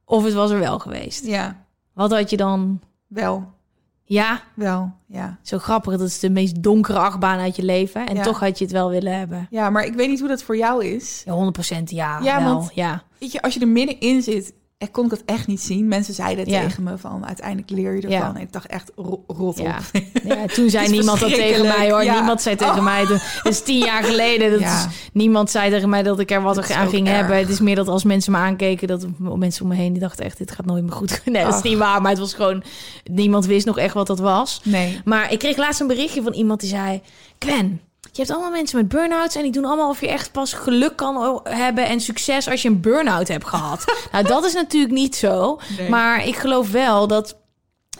of 0.05 0.23
het 0.23 0.33
was 0.33 0.51
er 0.51 0.59
wel 0.59 0.79
geweest. 0.79 1.25
ja. 1.25 1.65
Wat 1.93 2.11
had 2.11 2.29
je 2.29 2.37
dan? 2.37 2.79
Wel, 3.07 3.55
Ja, 4.03 4.41
wel, 4.55 4.91
ja. 5.07 5.39
zo 5.41 5.57
grappig, 5.57 5.91
dat 5.97 6.07
is 6.07 6.19
de 6.19 6.29
meest 6.29 6.63
donkere 6.63 6.99
achtbaan 6.99 7.39
uit 7.39 7.55
je 7.55 7.63
leven. 7.63 8.07
En 8.07 8.15
Ja. 8.15 8.23
toch 8.23 8.39
had 8.39 8.57
je 8.57 8.63
het 8.63 8.73
wel 8.73 8.89
willen 8.89 9.17
hebben. 9.17 9.47
Ja, 9.49 9.69
maar 9.69 9.85
ik 9.85 9.93
weet 9.93 10.09
niet 10.09 10.19
hoe 10.19 10.27
dat 10.29 10.43
voor 10.43 10.57
jou 10.57 10.85
is. 10.85 11.21
Ja, 11.25 11.33
100% 11.33 11.89
ja. 11.89 12.19
Ja, 12.21 12.43
wel. 12.43 12.53
want- 12.53 12.71
ja. 12.73 13.03
Weet 13.19 13.31
je, 13.31 13.41
als 13.41 13.53
je 13.53 13.59
er 13.59 13.67
middenin 13.67 14.21
zit, 14.21 14.53
eh, 14.77 14.87
kon 14.91 15.05
ik 15.05 15.11
het 15.11 15.23
echt 15.25 15.47
niet 15.47 15.61
zien. 15.61 15.87
Mensen 15.87 16.13
zeiden 16.13 16.49
Ja. 16.49 16.61
tegen 16.61 16.83
me 16.83 16.97
van, 16.97 17.25
uiteindelijk 17.25 17.69
leer 17.69 17.95
je 17.95 18.01
ervan. 18.01 18.11
Ja. 18.11 18.33
En 18.35 18.41
ik 18.41 18.51
dacht 18.53 18.65
echt, 18.67 18.91
ro- 18.95 19.23
rot 19.27 19.57
Ja. 19.57 19.77
op. 19.93 20.01
Ja, 20.23 20.45
toen 20.45 20.69
zei 20.69 20.89
niemand 20.97 21.19
dat 21.19 21.29
tegen 21.33 21.65
mij 21.67 21.91
hoor. 21.91 22.03
ja. 22.03 22.13
Niemand 22.13 22.41
zei 22.41 22.55
tegen 22.55 22.77
Oh. 22.77 22.83
mij. 22.83 23.05
Dat 23.05 23.21
is 23.43 23.61
tien 23.63 23.77
jaar 23.79 24.03
geleden. 24.03 24.51
Dat 24.51 24.59
Ja. 24.59 24.77
is, 24.79 25.09
niemand 25.13 25.51
zei 25.51 25.69
tegen 25.69 25.89
mij 25.89 26.03
dat 26.03 26.19
ik 26.19 26.31
er 26.31 26.41
wat 26.41 26.55
Dat 26.55 26.71
aan 26.71 26.89
ging 26.89 27.07
erg. 27.07 27.17
hebben. 27.17 27.37
Het 27.37 27.49
is 27.49 27.59
meer 27.59 27.75
dat 27.75 27.87
als 27.87 28.03
mensen 28.03 28.31
me 28.31 28.37
aankeken, 28.37 28.87
dat 28.87 29.05
mensen 29.17 29.63
om 29.63 29.67
me 29.69 29.75
heen 29.75 29.91
die 29.93 30.01
dachten 30.01 30.25
echt, 30.25 30.37
dit 30.37 30.51
gaat 30.51 30.65
nooit 30.65 30.83
meer 30.83 30.91
goed. 30.91 31.21
Nee, 31.25 31.43
dat 31.43 31.51
is 31.53 31.57
Ach. 31.57 31.63
niet 31.63 31.77
waar. 31.77 32.01
Maar 32.01 32.11
het 32.11 32.19
was 32.19 32.33
gewoon, 32.33 32.63
niemand 33.11 33.45
wist 33.45 33.65
nog 33.65 33.77
echt 33.77 33.93
wat 33.93 34.07
dat 34.07 34.19
was. 34.19 34.61
Nee. 34.63 35.01
Maar 35.05 35.31
ik 35.31 35.39
kreeg 35.39 35.57
laatst 35.57 35.79
een 35.81 35.87
berichtje 35.87 36.21
van 36.21 36.33
iemand 36.33 36.59
die 36.59 36.69
zei, 36.69 37.01
Gwen, 37.39 37.81
je 38.17 38.23
hebt 38.23 38.31
allemaal 38.31 38.51
mensen 38.57 38.77
met 38.77 38.87
burn-outs 38.87 39.35
en 39.35 39.41
die 39.43 39.51
doen 39.51 39.65
allemaal 39.65 39.89
of 39.89 40.01
je 40.01 40.07
echt 40.09 40.31
pas 40.31 40.53
geluk 40.53 40.95
kan 40.95 41.41
hebben 41.43 41.85
en 41.85 41.99
succes 41.99 42.49
als 42.49 42.61
je 42.61 42.67
een 42.69 42.81
burn-out 42.81 43.27
hebt 43.27 43.45
gehad. 43.47 43.83
nou, 44.11 44.27
dat 44.27 44.45
is 44.45 44.53
natuurlijk 44.53 44.93
niet 44.93 45.15
zo. 45.15 45.59
Nee. 45.77 45.89
Maar 45.89 46.25
ik 46.27 46.35
geloof 46.35 46.71
wel 46.71 47.07
dat 47.07 47.37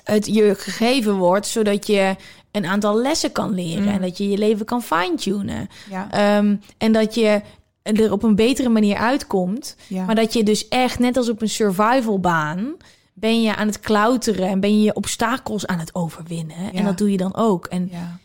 het 0.03 0.26
je 0.26 0.56
gegeven 0.57 1.15
wordt 1.15 1.48
zodat 1.48 1.88
je 1.88 2.15
een 2.52 2.65
aantal 2.65 2.95
lessen 3.02 3.31
kan 3.31 3.53
leren 3.53 3.84
Mm. 3.84 3.89
en 3.89 4.02
dat 4.02 4.18
je 4.18 4.30
je 4.30 4.38
leven 4.38 4.65
kan 4.65 4.81
fine-tunen. 4.84 5.68
Ja, 5.89 6.07
Ehm, 6.11 6.56
en 6.77 6.91
dat 6.91 7.15
je 7.15 7.41
er 7.84 8.11
op 8.11 8.23
een 8.23 8.35
betere 8.35 8.69
manier 8.69 8.95
uitkomt. 8.98 9.76
ja. 9.88 10.06
Maar 10.06 10.15
dat 10.15 10.34
je 10.34 10.44
dus 10.44 10.68
echt, 10.68 10.99
net 10.99 11.18
als 11.18 11.30
op 11.30 11.41
een 11.41 11.49
survivalbaan, 11.49 12.76
ben 13.14 13.41
je 13.41 13.56
aan 13.56 13.68
het 13.68 13.80
klauteren 13.80 14.48
en 14.48 14.60
ben 14.60 14.77
je 14.77 14.84
je 14.84 14.94
obstakels 14.95 15.68
aan 15.68 15.80
het 15.80 15.95
overwinnen. 15.95 16.73
En 16.73 16.85
dat 16.85 16.98
doe 16.98 17.11
je 17.11 17.18
dan 17.18 17.35
ook. 17.35 17.65
En 17.65 17.88
ja. 17.91 18.18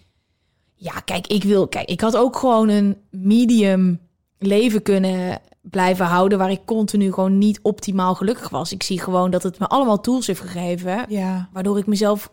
Ja, 0.82 1.00
kijk, 1.04 1.26
ik 1.26 1.44
wil, 1.44 1.68
kijk, 1.68 1.88
ik 1.88 2.00
had 2.00 2.16
ook 2.16 2.36
gewoon 2.36 2.68
een 2.68 2.96
medium 3.10 4.00
leven 4.38 4.82
kunnen 4.82 5.40
blijven 5.60 6.06
houden 6.06 6.38
waar 6.38 6.50
ik 6.50 6.64
continu 6.64 7.12
gewoon 7.12 7.38
niet 7.38 7.60
optimaal 7.62 8.14
gelukkig 8.14 8.48
was. 8.48 8.72
Ik 8.72 8.82
zie 8.82 9.00
gewoon 9.00 9.30
dat 9.30 9.42
het 9.42 9.59
me 9.59 9.66
allemaal 9.66 10.00
tools 10.00 10.26
heeft 10.26 10.40
gegeven, 10.40 11.04
Ja, 11.09 11.48
waardoor 11.52 11.78
ik 11.78 11.86
mezelf 11.86 12.32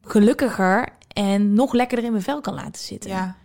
gelukkiger 0.00 0.88
en 1.08 1.52
nog 1.52 1.72
lekkerder 1.72 2.06
in 2.06 2.12
mijn 2.12 2.24
vel 2.24 2.40
kan 2.40 2.54
laten 2.54 2.82
zitten. 2.82 3.10
ja. 3.10 3.36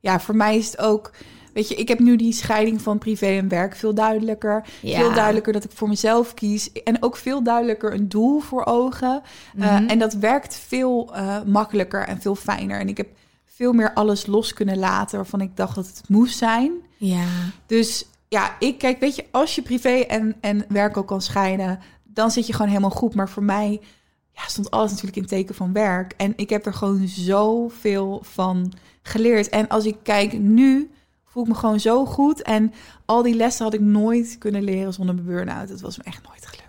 ja, 0.00 0.20
voor 0.20 0.36
mij 0.36 0.56
is 0.56 0.66
het 0.66 0.78
ook... 0.78 1.10
Weet 1.52 1.68
je, 1.68 1.74
ik 1.74 1.88
heb 1.88 1.98
nu 1.98 2.16
die 2.16 2.32
scheiding 2.32 2.82
van 2.82 2.98
privé 2.98 3.26
en 3.26 3.48
werk 3.48 3.76
veel 3.76 3.94
duidelijker. 3.94 4.64
Ja. 4.82 4.98
Veel 4.98 5.12
duidelijker 5.12 5.52
dat 5.52 5.64
ik 5.64 5.70
voor 5.74 5.88
mezelf 5.88 6.34
kies. 6.34 6.72
En 6.72 7.02
ook 7.02 7.16
veel 7.16 7.42
duidelijker 7.42 7.94
een 7.94 8.08
doel 8.08 8.40
voor 8.40 8.64
ogen. 8.64 9.22
Uh, 9.56 9.90
en 9.90 9.98
dat 9.98 10.14
werkt 10.14 10.56
veel 10.56 11.10
uh, 11.14 11.42
makkelijker 11.42 12.06
en 12.06 12.20
veel 12.20 12.34
fijner. 12.34 12.80
En 12.80 12.88
ik 12.88 12.96
heb 12.96 13.08
veel 13.60 13.72
meer 13.72 13.94
alles 13.94 14.26
los 14.26 14.52
kunnen 14.52 14.78
laten 14.78 15.16
waarvan 15.16 15.40
ik 15.40 15.56
dacht 15.56 15.74
dat 15.74 15.86
het 15.86 16.08
moest 16.08 16.38
zijn. 16.38 16.72
Ja. 16.96 17.24
Dus 17.66 18.06
ja, 18.28 18.56
ik 18.58 18.78
kijk, 18.78 19.00
weet 19.00 19.16
je, 19.16 19.24
als 19.30 19.54
je 19.54 19.62
privé 19.62 19.88
en, 19.88 20.36
en 20.40 20.64
werk 20.68 20.96
ook 20.96 21.06
kan 21.06 21.22
scheiden, 21.22 21.78
dan 22.04 22.30
zit 22.30 22.46
je 22.46 22.52
gewoon 22.52 22.68
helemaal 22.68 22.90
goed. 22.90 23.14
Maar 23.14 23.28
voor 23.28 23.42
mij 23.42 23.80
ja, 24.32 24.42
stond 24.46 24.70
alles 24.70 24.90
natuurlijk 24.90 25.16
in 25.16 25.26
teken 25.26 25.54
van 25.54 25.72
werk. 25.72 26.14
En 26.16 26.32
ik 26.36 26.50
heb 26.50 26.66
er 26.66 26.74
gewoon 26.74 27.08
zoveel 27.08 28.20
van 28.22 28.72
geleerd. 29.02 29.48
En 29.48 29.68
als 29.68 29.84
ik 29.84 29.96
kijk 30.02 30.38
nu, 30.38 30.90
voel 31.24 31.42
ik 31.42 31.48
me 31.48 31.54
gewoon 31.54 31.80
zo 31.80 32.06
goed. 32.06 32.42
En 32.42 32.72
al 33.04 33.22
die 33.22 33.34
lessen 33.34 33.64
had 33.64 33.74
ik 33.74 33.80
nooit 33.80 34.36
kunnen 34.38 34.62
leren 34.62 34.92
zonder 34.92 35.14
mijn 35.14 35.26
burn-out. 35.26 35.68
Het 35.68 35.80
was 35.80 35.98
me 35.98 36.04
echt 36.04 36.26
nooit 36.26 36.46
gelukt. 36.46 36.59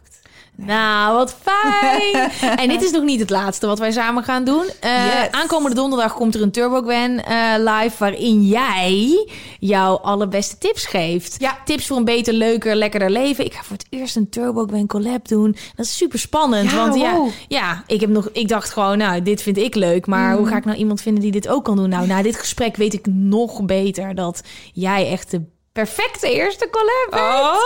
Nou, 0.65 1.15
wat 1.15 1.35
fijn. 1.41 2.31
en 2.59 2.69
dit 2.69 2.81
is 2.83 2.91
nog 2.91 3.03
niet 3.03 3.19
het 3.19 3.29
laatste 3.29 3.67
wat 3.67 3.79
wij 3.79 3.91
samen 3.91 4.23
gaan 4.23 4.43
doen. 4.43 4.63
Uh, 4.83 5.05
Yes. 5.05 5.31
Aankomende 5.31 5.75
donderdag 5.75 6.13
komt 6.13 6.35
er 6.35 6.41
een 6.41 6.51
Turbo 6.51 6.81
Gwen 6.81 7.25
eh, 7.25 7.53
live... 7.57 7.95
waarin 7.97 8.43
jij 8.47 9.27
jouw 9.59 9.97
allerbeste 9.97 10.57
tips 10.57 10.85
geeft. 10.85 11.35
Ja. 11.39 11.57
Tips 11.65 11.88
voor 11.88 11.97
een 11.97 12.05
beter, 12.05 12.33
leuker, 12.33 12.75
lekkerder 12.75 13.09
leven. 13.09 13.45
Ik 13.45 13.53
ga 13.53 13.63
voor 13.63 13.77
het 13.77 13.85
eerst 13.89 14.15
een 14.15 14.29
Turbo 14.29 14.65
Gwen 14.65 14.88
collab 14.88 15.27
doen. 15.27 15.55
Dat 15.75 15.85
is 15.85 15.97
super 15.97 16.19
spannend. 16.19 16.71
Ja, 16.71 16.75
want 16.77 16.95
ja, 16.95 17.25
ja 17.47 17.83
ik, 17.88 17.99
heb 18.01 18.09
nog, 18.09 18.29
ik 18.33 18.47
dacht 18.47 18.69
gewoon, 18.69 18.97
nou, 18.97 19.21
dit 19.21 19.41
vind 19.41 19.57
ik 19.57 19.75
leuk. 19.75 20.05
Maar 20.07 20.31
Mm. 20.31 20.38
hoe 20.38 20.47
ga 20.47 20.57
ik 20.57 20.65
nou 20.65 20.77
iemand 20.77 21.01
vinden 21.01 21.21
die 21.23 21.31
dit 21.31 21.47
ook 21.47 21.63
kan 21.63 21.75
doen? 21.75 21.89
Nou, 21.89 22.07
na 22.07 22.21
dit 22.21 22.35
gesprek 22.38 22.75
weet 22.75 22.93
ik 22.93 23.05
nog 23.07 23.63
beter... 23.65 24.15
dat 24.15 24.41
jij 24.73 25.09
echt 25.11 25.31
de 25.31 25.41
perfecte 25.73 26.34
eerste 26.34 26.69
collab 26.72 27.07
bent. 27.10 27.61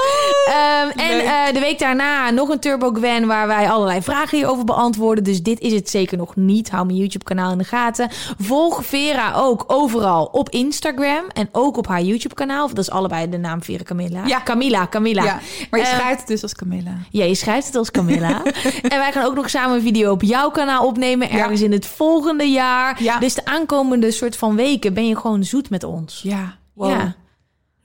Ehm, 0.55 1.09
en 1.09 1.19
eh, 1.19 1.53
de 1.53 1.59
week 1.59 1.79
daarna 1.79 2.29
nog 2.29 2.49
een 2.49 2.59
Turbo 2.59 2.89
Gwen 2.93 3.27
waar 3.27 3.47
wij 3.47 3.69
allerlei 3.69 4.01
vragen 4.01 4.37
hierover 4.37 4.63
beantwoorden. 4.65 5.23
Dus 5.23 5.43
dit 5.43 5.59
is 5.59 5.73
het 5.73 5.89
zeker 5.89 6.17
nog 6.17 6.35
niet. 6.35 6.69
Hou 6.69 6.85
mijn 6.85 6.97
YouTube 6.97 7.23
kanaal 7.25 7.51
in 7.51 7.57
de 7.57 7.63
gaten. 7.63 8.09
Volg 8.39 8.85
Vera 8.85 9.33
ook 9.33 9.63
overal 9.67 10.25
op 10.31 10.49
Instagram 10.49 11.23
en 11.33 11.49
ook 11.51 11.77
op 11.77 11.87
haar 11.87 12.01
YouTube 12.01 12.35
kanaal. 12.35 12.67
Dat 12.67 12.77
is 12.77 12.89
allebei 12.91 13.29
de 13.29 13.37
naam 13.37 13.63
Vera 13.63 13.83
Camilla. 13.83 14.25
Ja. 14.25 14.41
Camilla, 14.43 14.87
Camilla. 14.87 15.23
Ja, 15.23 15.39
maar 15.69 15.79
je 15.79 15.85
Eh, 15.85 15.93
schrijft 15.93 16.19
het 16.19 16.27
dus 16.27 16.41
als 16.41 16.55
Camilla. 16.55 16.97
ja, 17.09 17.23
je 17.23 17.35
schrijft 17.35 17.67
het 17.67 17.75
als 17.75 17.91
Camilla. 17.91 18.41
en 18.91 18.97
wij 18.99 19.11
gaan 19.11 19.25
ook 19.25 19.35
nog 19.35 19.49
samen 19.49 19.75
een 19.75 19.81
video 19.81 20.11
op 20.11 20.21
jouw 20.21 20.49
kanaal 20.49 20.85
opnemen. 20.85 21.29
Ergens 21.29 21.61
in 21.61 21.71
het 21.71 21.85
volgende 21.85 22.43
jaar. 22.51 23.03
Ja. 23.03 23.19
Dus 23.19 23.33
de 23.33 23.45
aankomende 23.45 24.11
soort 24.11 24.37
van 24.37 24.55
weken 24.55 24.93
ben 24.93 25.07
je 25.07 25.17
gewoon 25.17 25.43
zoet 25.43 25.69
met 25.69 25.83
ons. 25.83 26.19
Ja, 26.23 26.55
wow. 26.73 26.89
Ja. 26.89 27.15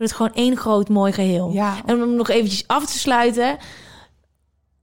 Het 0.01 0.11
is 0.11 0.17
gewoon 0.17 0.33
één 0.35 0.57
groot 0.57 0.89
mooi 0.89 1.13
geheel. 1.13 1.51
Ja. 1.53 1.77
En 1.87 2.03
om 2.03 2.15
nog 2.15 2.29
eventjes 2.29 2.67
af 2.67 2.87
te 2.87 2.99
sluiten. 2.99 3.59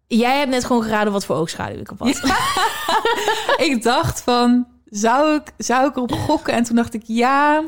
Jij 0.08 0.38
hebt 0.38 0.50
net 0.50 0.66
gewoon 0.66 0.84
geraden 0.84 1.14
wat 1.14 1.26
voor 1.26 1.36
oogschaduw 1.36 1.80
ik 1.80 1.92
op 1.92 2.00
had. 2.00 2.22
ik 3.70 3.84
dacht 3.84 4.22
van, 4.22 4.68
zou 4.86 5.36
ik, 5.36 5.54
zou 5.58 5.88
ik 5.90 5.96
erop 5.96 6.12
gokken? 6.12 6.54
En 6.54 6.64
toen 6.64 6.76
dacht 6.76 6.94
ik, 6.94 7.02
ja, 7.06 7.64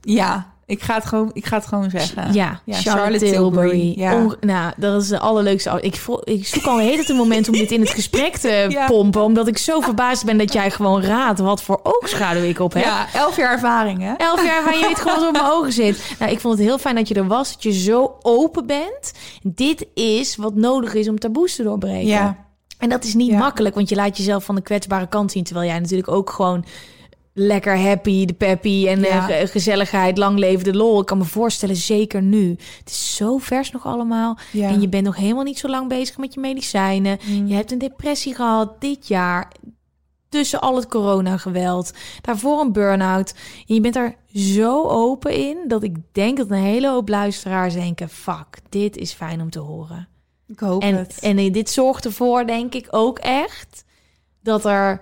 ja, 0.00 0.49
ik 0.70 0.82
ga 0.82 0.94
het 0.94 1.04
gewoon, 1.04 1.30
ik 1.32 1.46
ga 1.46 1.56
het 1.56 1.66
gewoon 1.66 1.90
zeggen. 1.90 2.32
Ja, 2.32 2.60
Ja, 2.64 2.74
Charlotte, 2.76 2.90
Charlotte 2.90 3.30
Tilbury. 3.30 3.70
Tilbury, 3.70 4.00
ja. 4.00 4.36
Nou, 4.40 4.72
dat 4.76 5.02
is 5.02 5.08
de 5.08 5.18
allerleukste. 5.18 5.78
Ik, 5.80 5.96
voel, 5.96 6.20
ik 6.24 6.46
zoek 6.46 6.64
al 6.64 6.78
een 6.78 6.84
hele 6.84 6.96
tijd 6.96 7.08
een 7.08 7.16
moment 7.16 7.48
om 7.48 7.54
dit 7.54 7.70
in 7.70 7.80
het 7.80 7.90
gesprek 7.90 8.36
te 8.36 8.48
Ja. 8.68 8.86
pompen. 8.86 9.22
Omdat 9.22 9.46
ik 9.48 9.58
zo 9.58 9.80
verbaasd 9.80 10.24
ben 10.24 10.38
dat 10.38 10.52
jij 10.52 10.70
gewoon 10.70 11.02
raadt 11.02 11.38
wat 11.38 11.62
voor 11.62 11.80
oogschaduw 11.82 12.42
ik 12.42 12.58
op 12.58 12.72
heb. 12.72 12.84
Ja, 12.84 13.06
elf 13.14 13.36
jaar 13.36 13.52
ervaring, 13.52 14.00
hè? 14.02 14.12
Elf 14.16 14.44
jaar 14.44 14.62
van 14.62 14.78
je 14.78 14.84
weet 14.86 15.00
gewoon 15.00 15.18
wat 15.18 15.26
op 15.26 15.32
mijn 15.32 15.52
ogen 15.56 15.72
zit. 15.72 16.14
Nou, 16.18 16.32
ik 16.32 16.40
vond 16.40 16.58
het 16.58 16.66
heel 16.66 16.78
fijn 16.78 16.94
dat 16.94 17.08
je 17.08 17.14
er 17.14 17.26
was. 17.26 17.52
Dat 17.52 17.62
je 17.62 17.72
zo 17.72 18.16
open 18.22 18.66
bent. 18.66 19.12
Dit 19.42 19.86
is 19.94 20.36
wat 20.36 20.54
nodig 20.54 20.94
is 20.94 21.08
om 21.08 21.18
taboes 21.18 21.54
te 21.56 21.62
doorbreken. 21.62 22.06
Ja, 22.06 22.36
En 22.78 22.88
dat 22.88 23.04
is 23.04 23.14
niet 23.14 23.32
makkelijk, 23.32 23.74
want 23.74 23.88
je 23.88 23.94
laat 23.94 24.16
jezelf 24.16 24.44
van 24.44 24.54
de 24.54 24.60
kwetsbare 24.62 25.06
kant 25.08 25.32
zien. 25.32 25.44
Terwijl 25.44 25.66
jij 25.70 25.78
natuurlijk 25.78 26.10
ook 26.10 26.30
gewoon 26.30 26.64
lekker 27.32 27.78
happy, 27.78 28.24
de 28.24 28.32
peppy 28.32 28.86
en 28.88 29.00
Ja. 29.00 29.28
eh, 29.28 29.40
ge- 29.40 29.46
gezelligheid, 29.46 30.18
lang 30.18 30.38
leven 30.38 30.64
de 30.64 30.74
lol. 30.74 31.00
Ik 31.00 31.06
kan 31.06 31.18
me 31.18 31.24
voorstellen, 31.24 31.76
zeker 31.76 32.22
nu. 32.22 32.48
Het 32.78 32.88
is 32.90 33.16
zo 33.16 33.38
vers 33.38 33.70
nog 33.70 33.86
allemaal. 33.86 34.38
Ja. 34.52 34.68
En 34.68 34.80
je 34.80 34.88
bent 34.88 35.04
nog 35.04 35.16
helemaal 35.16 35.44
niet 35.44 35.58
zo 35.58 35.68
lang 35.68 35.88
bezig 35.88 36.18
met 36.18 36.34
je 36.34 36.40
medicijnen. 36.40 37.18
Mm. 37.26 37.46
Je 37.46 37.54
hebt 37.54 37.72
een 37.72 37.78
depressie 37.78 38.34
gehad 38.34 38.80
dit 38.80 39.08
jaar. 39.08 39.52
Tussen 40.28 40.60
al 40.60 40.76
het 40.76 40.86
coronageweld. 40.88 41.92
Daarvoor 42.20 42.60
een 42.60 42.72
burn-out. 42.72 43.34
En 43.66 43.74
je 43.74 43.80
bent 43.80 43.96
er 43.96 44.14
zo 44.34 44.82
open 44.88 45.34
in... 45.48 45.56
dat 45.68 45.82
ik 45.82 45.96
denk 46.12 46.36
dat 46.36 46.50
een 46.50 46.56
hele 46.56 46.88
hoop 46.88 47.08
luisteraars 47.08 47.74
denken... 47.74 48.08
fuck, 48.08 48.46
dit 48.68 48.96
is 48.96 49.12
fijn 49.12 49.40
om 49.40 49.50
te 49.50 49.58
horen. 49.58 50.08
ik 50.46 50.60
hoop 50.60 50.82
En, 50.82 50.94
het. 50.96 51.18
en 51.20 51.38
eh, 51.38 51.52
dit 51.52 51.70
zorgt 51.70 52.04
ervoor, 52.04 52.46
denk 52.46 52.74
ik 52.74 52.86
ook 52.90 53.18
echt, 53.18 53.84
dat 54.42 54.64
er 54.64 55.00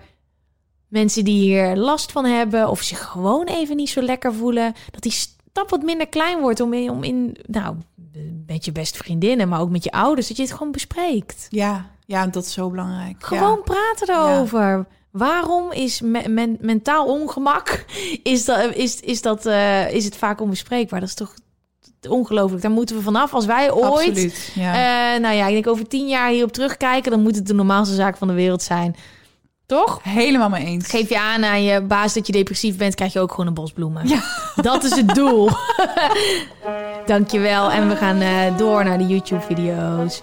mensen 0.88 1.24
die 1.24 1.40
hier 1.40 1.76
last 1.76 2.12
van 2.12 2.24
hebben 2.24 2.68
of 2.68 2.82
zich 2.82 3.04
gewoon 3.04 3.46
even 3.46 3.76
niet 3.76 3.90
zo 3.90 4.02
lekker 4.02 4.34
voelen, 4.34 4.74
dat 4.90 5.02
die 5.02 5.12
stap 5.12 5.70
wat 5.70 5.82
minder 5.82 6.08
klein 6.08 6.40
wordt 6.40 6.60
om 6.60 6.72
in, 6.72 6.90
om 6.90 7.02
in 7.02 7.36
nou, 7.46 7.76
met 8.46 8.64
je 8.64 8.72
beste 8.72 8.98
vriendinnen, 8.98 9.48
maar 9.48 9.60
ook 9.60 9.70
met 9.70 9.84
je 9.84 9.90
ouders, 9.90 10.28
dat 10.28 10.36
je 10.36 10.42
het 10.42 10.52
gewoon 10.52 10.72
bespreekt. 10.72 11.46
Ja, 11.50 11.86
ja, 12.06 12.26
dat 12.26 12.44
is 12.44 12.52
zo 12.52 12.70
belangrijk. 12.70 13.24
Gewoon 13.24 13.62
praten 13.62 14.08
erover. 14.08 14.86
Waarom 15.10 15.72
is 15.72 16.00
me- 16.00 16.28
men- 16.28 16.56
mentaal 16.60 17.06
ongemak? 17.06 17.84
Is, 18.22 18.44
dat, 18.44 18.74
is, 18.74 19.00
is, 19.00 19.22
dat, 19.22 19.46
eh, 19.46 19.90
is 19.92 20.04
het 20.04 20.16
vaak 20.16 20.40
onbespreekbaar? 20.40 21.00
Dat 21.00 21.08
is 21.08 21.14
toch 21.14 21.34
ongelooflijk. 22.08 22.62
Daar 22.62 22.70
moeten 22.70 22.96
we 22.96 23.02
vanaf. 23.02 23.34
Als 23.34 23.46
wij 23.46 23.72
ooit 23.72 24.08
Absoluut. 24.08 24.52
Ja. 24.54 24.72
eh, 25.14 25.20
nou 25.20 25.34
ja, 25.34 25.46
ik 25.46 25.52
denk 25.52 25.66
over 25.66 25.88
tien 25.88 26.08
jaar 26.08 26.30
hierop 26.30 26.52
terugkijken, 26.52 27.10
dan 27.10 27.22
moet 27.22 27.34
het 27.34 27.46
de 27.46 27.54
normaalste 27.54 27.94
zaak 27.94 28.16
van 28.16 28.28
de 28.28 28.34
wereld 28.34 28.62
zijn. 28.62 28.96
Toch? 29.68 30.00
Helemaal 30.02 30.48
mee 30.48 30.64
eens. 30.64 30.88
Geef 30.88 31.08
je 31.08 31.18
aan 31.18 31.44
aan 31.44 31.62
je 31.62 31.80
baas 31.80 32.14
dat 32.14 32.26
je 32.26 32.32
depressief 32.32 32.76
bent, 32.76 32.94
krijg 32.94 33.12
je 33.12 33.20
ook 33.20 33.30
gewoon 33.30 33.46
een 33.46 33.54
bos 33.54 33.72
bloemen. 33.72 34.08
Ja. 34.08 34.22
Dat 34.56 34.84
is 34.84 34.96
het 34.96 35.14
doel. 35.14 35.50
Dankjewel. 37.06 37.70
En 37.70 37.88
we 37.88 37.96
gaan 37.96 38.20
eh, 38.20 38.56
door 38.56 38.84
naar 38.84 38.98
de 38.98 39.06
YouTube-video's. 39.06 40.22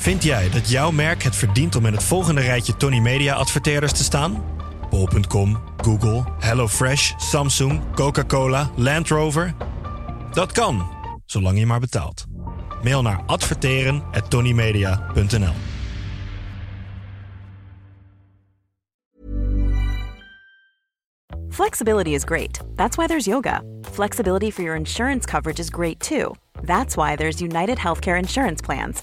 Vind 0.00 0.22
jij 0.22 0.50
dat 0.50 0.70
jouw 0.70 0.90
merk 0.90 1.22
het 1.22 1.36
verdient 1.36 1.76
om 1.76 1.86
in 1.86 1.92
het 1.92 2.02
volgende 2.02 2.40
rijtje 2.40 2.76
Tony 2.76 2.98
Media 2.98 3.34
adverteerders 3.34 3.92
te 3.92 4.02
staan? 4.02 4.44
Bol.com, 4.90 5.58
Google, 5.76 6.24
HelloFresh, 6.38 7.12
Samsung, 7.16 7.80
Coca-Cola, 7.94 8.70
Land 8.76 9.08
Rover? 9.08 9.54
Dat 10.32 10.52
kan, 10.52 10.90
zolang 11.26 11.58
je 11.58 11.66
maar 11.66 11.80
betaalt. 11.80 12.24
Mail 12.82 13.02
naar 13.02 13.22
adverteren@tonymedia.nl. 13.26 15.52
Flexibility 21.48 22.10
is 22.10 22.22
great. 22.24 22.60
That's 22.76 22.96
why 22.96 23.06
there's 23.06 23.24
yoga. 23.24 23.62
Flexibility 23.92 24.50
for 24.50 24.62
your 24.62 24.78
insurance 24.78 25.26
coverage 25.26 25.60
is 25.60 25.68
great 25.68 26.00
too. 26.00 26.34
That's 26.64 26.94
why 26.94 27.16
there's 27.16 27.40
United 27.40 27.78
Healthcare 27.78 28.18
Insurance 28.18 28.62
Plans. 28.62 29.02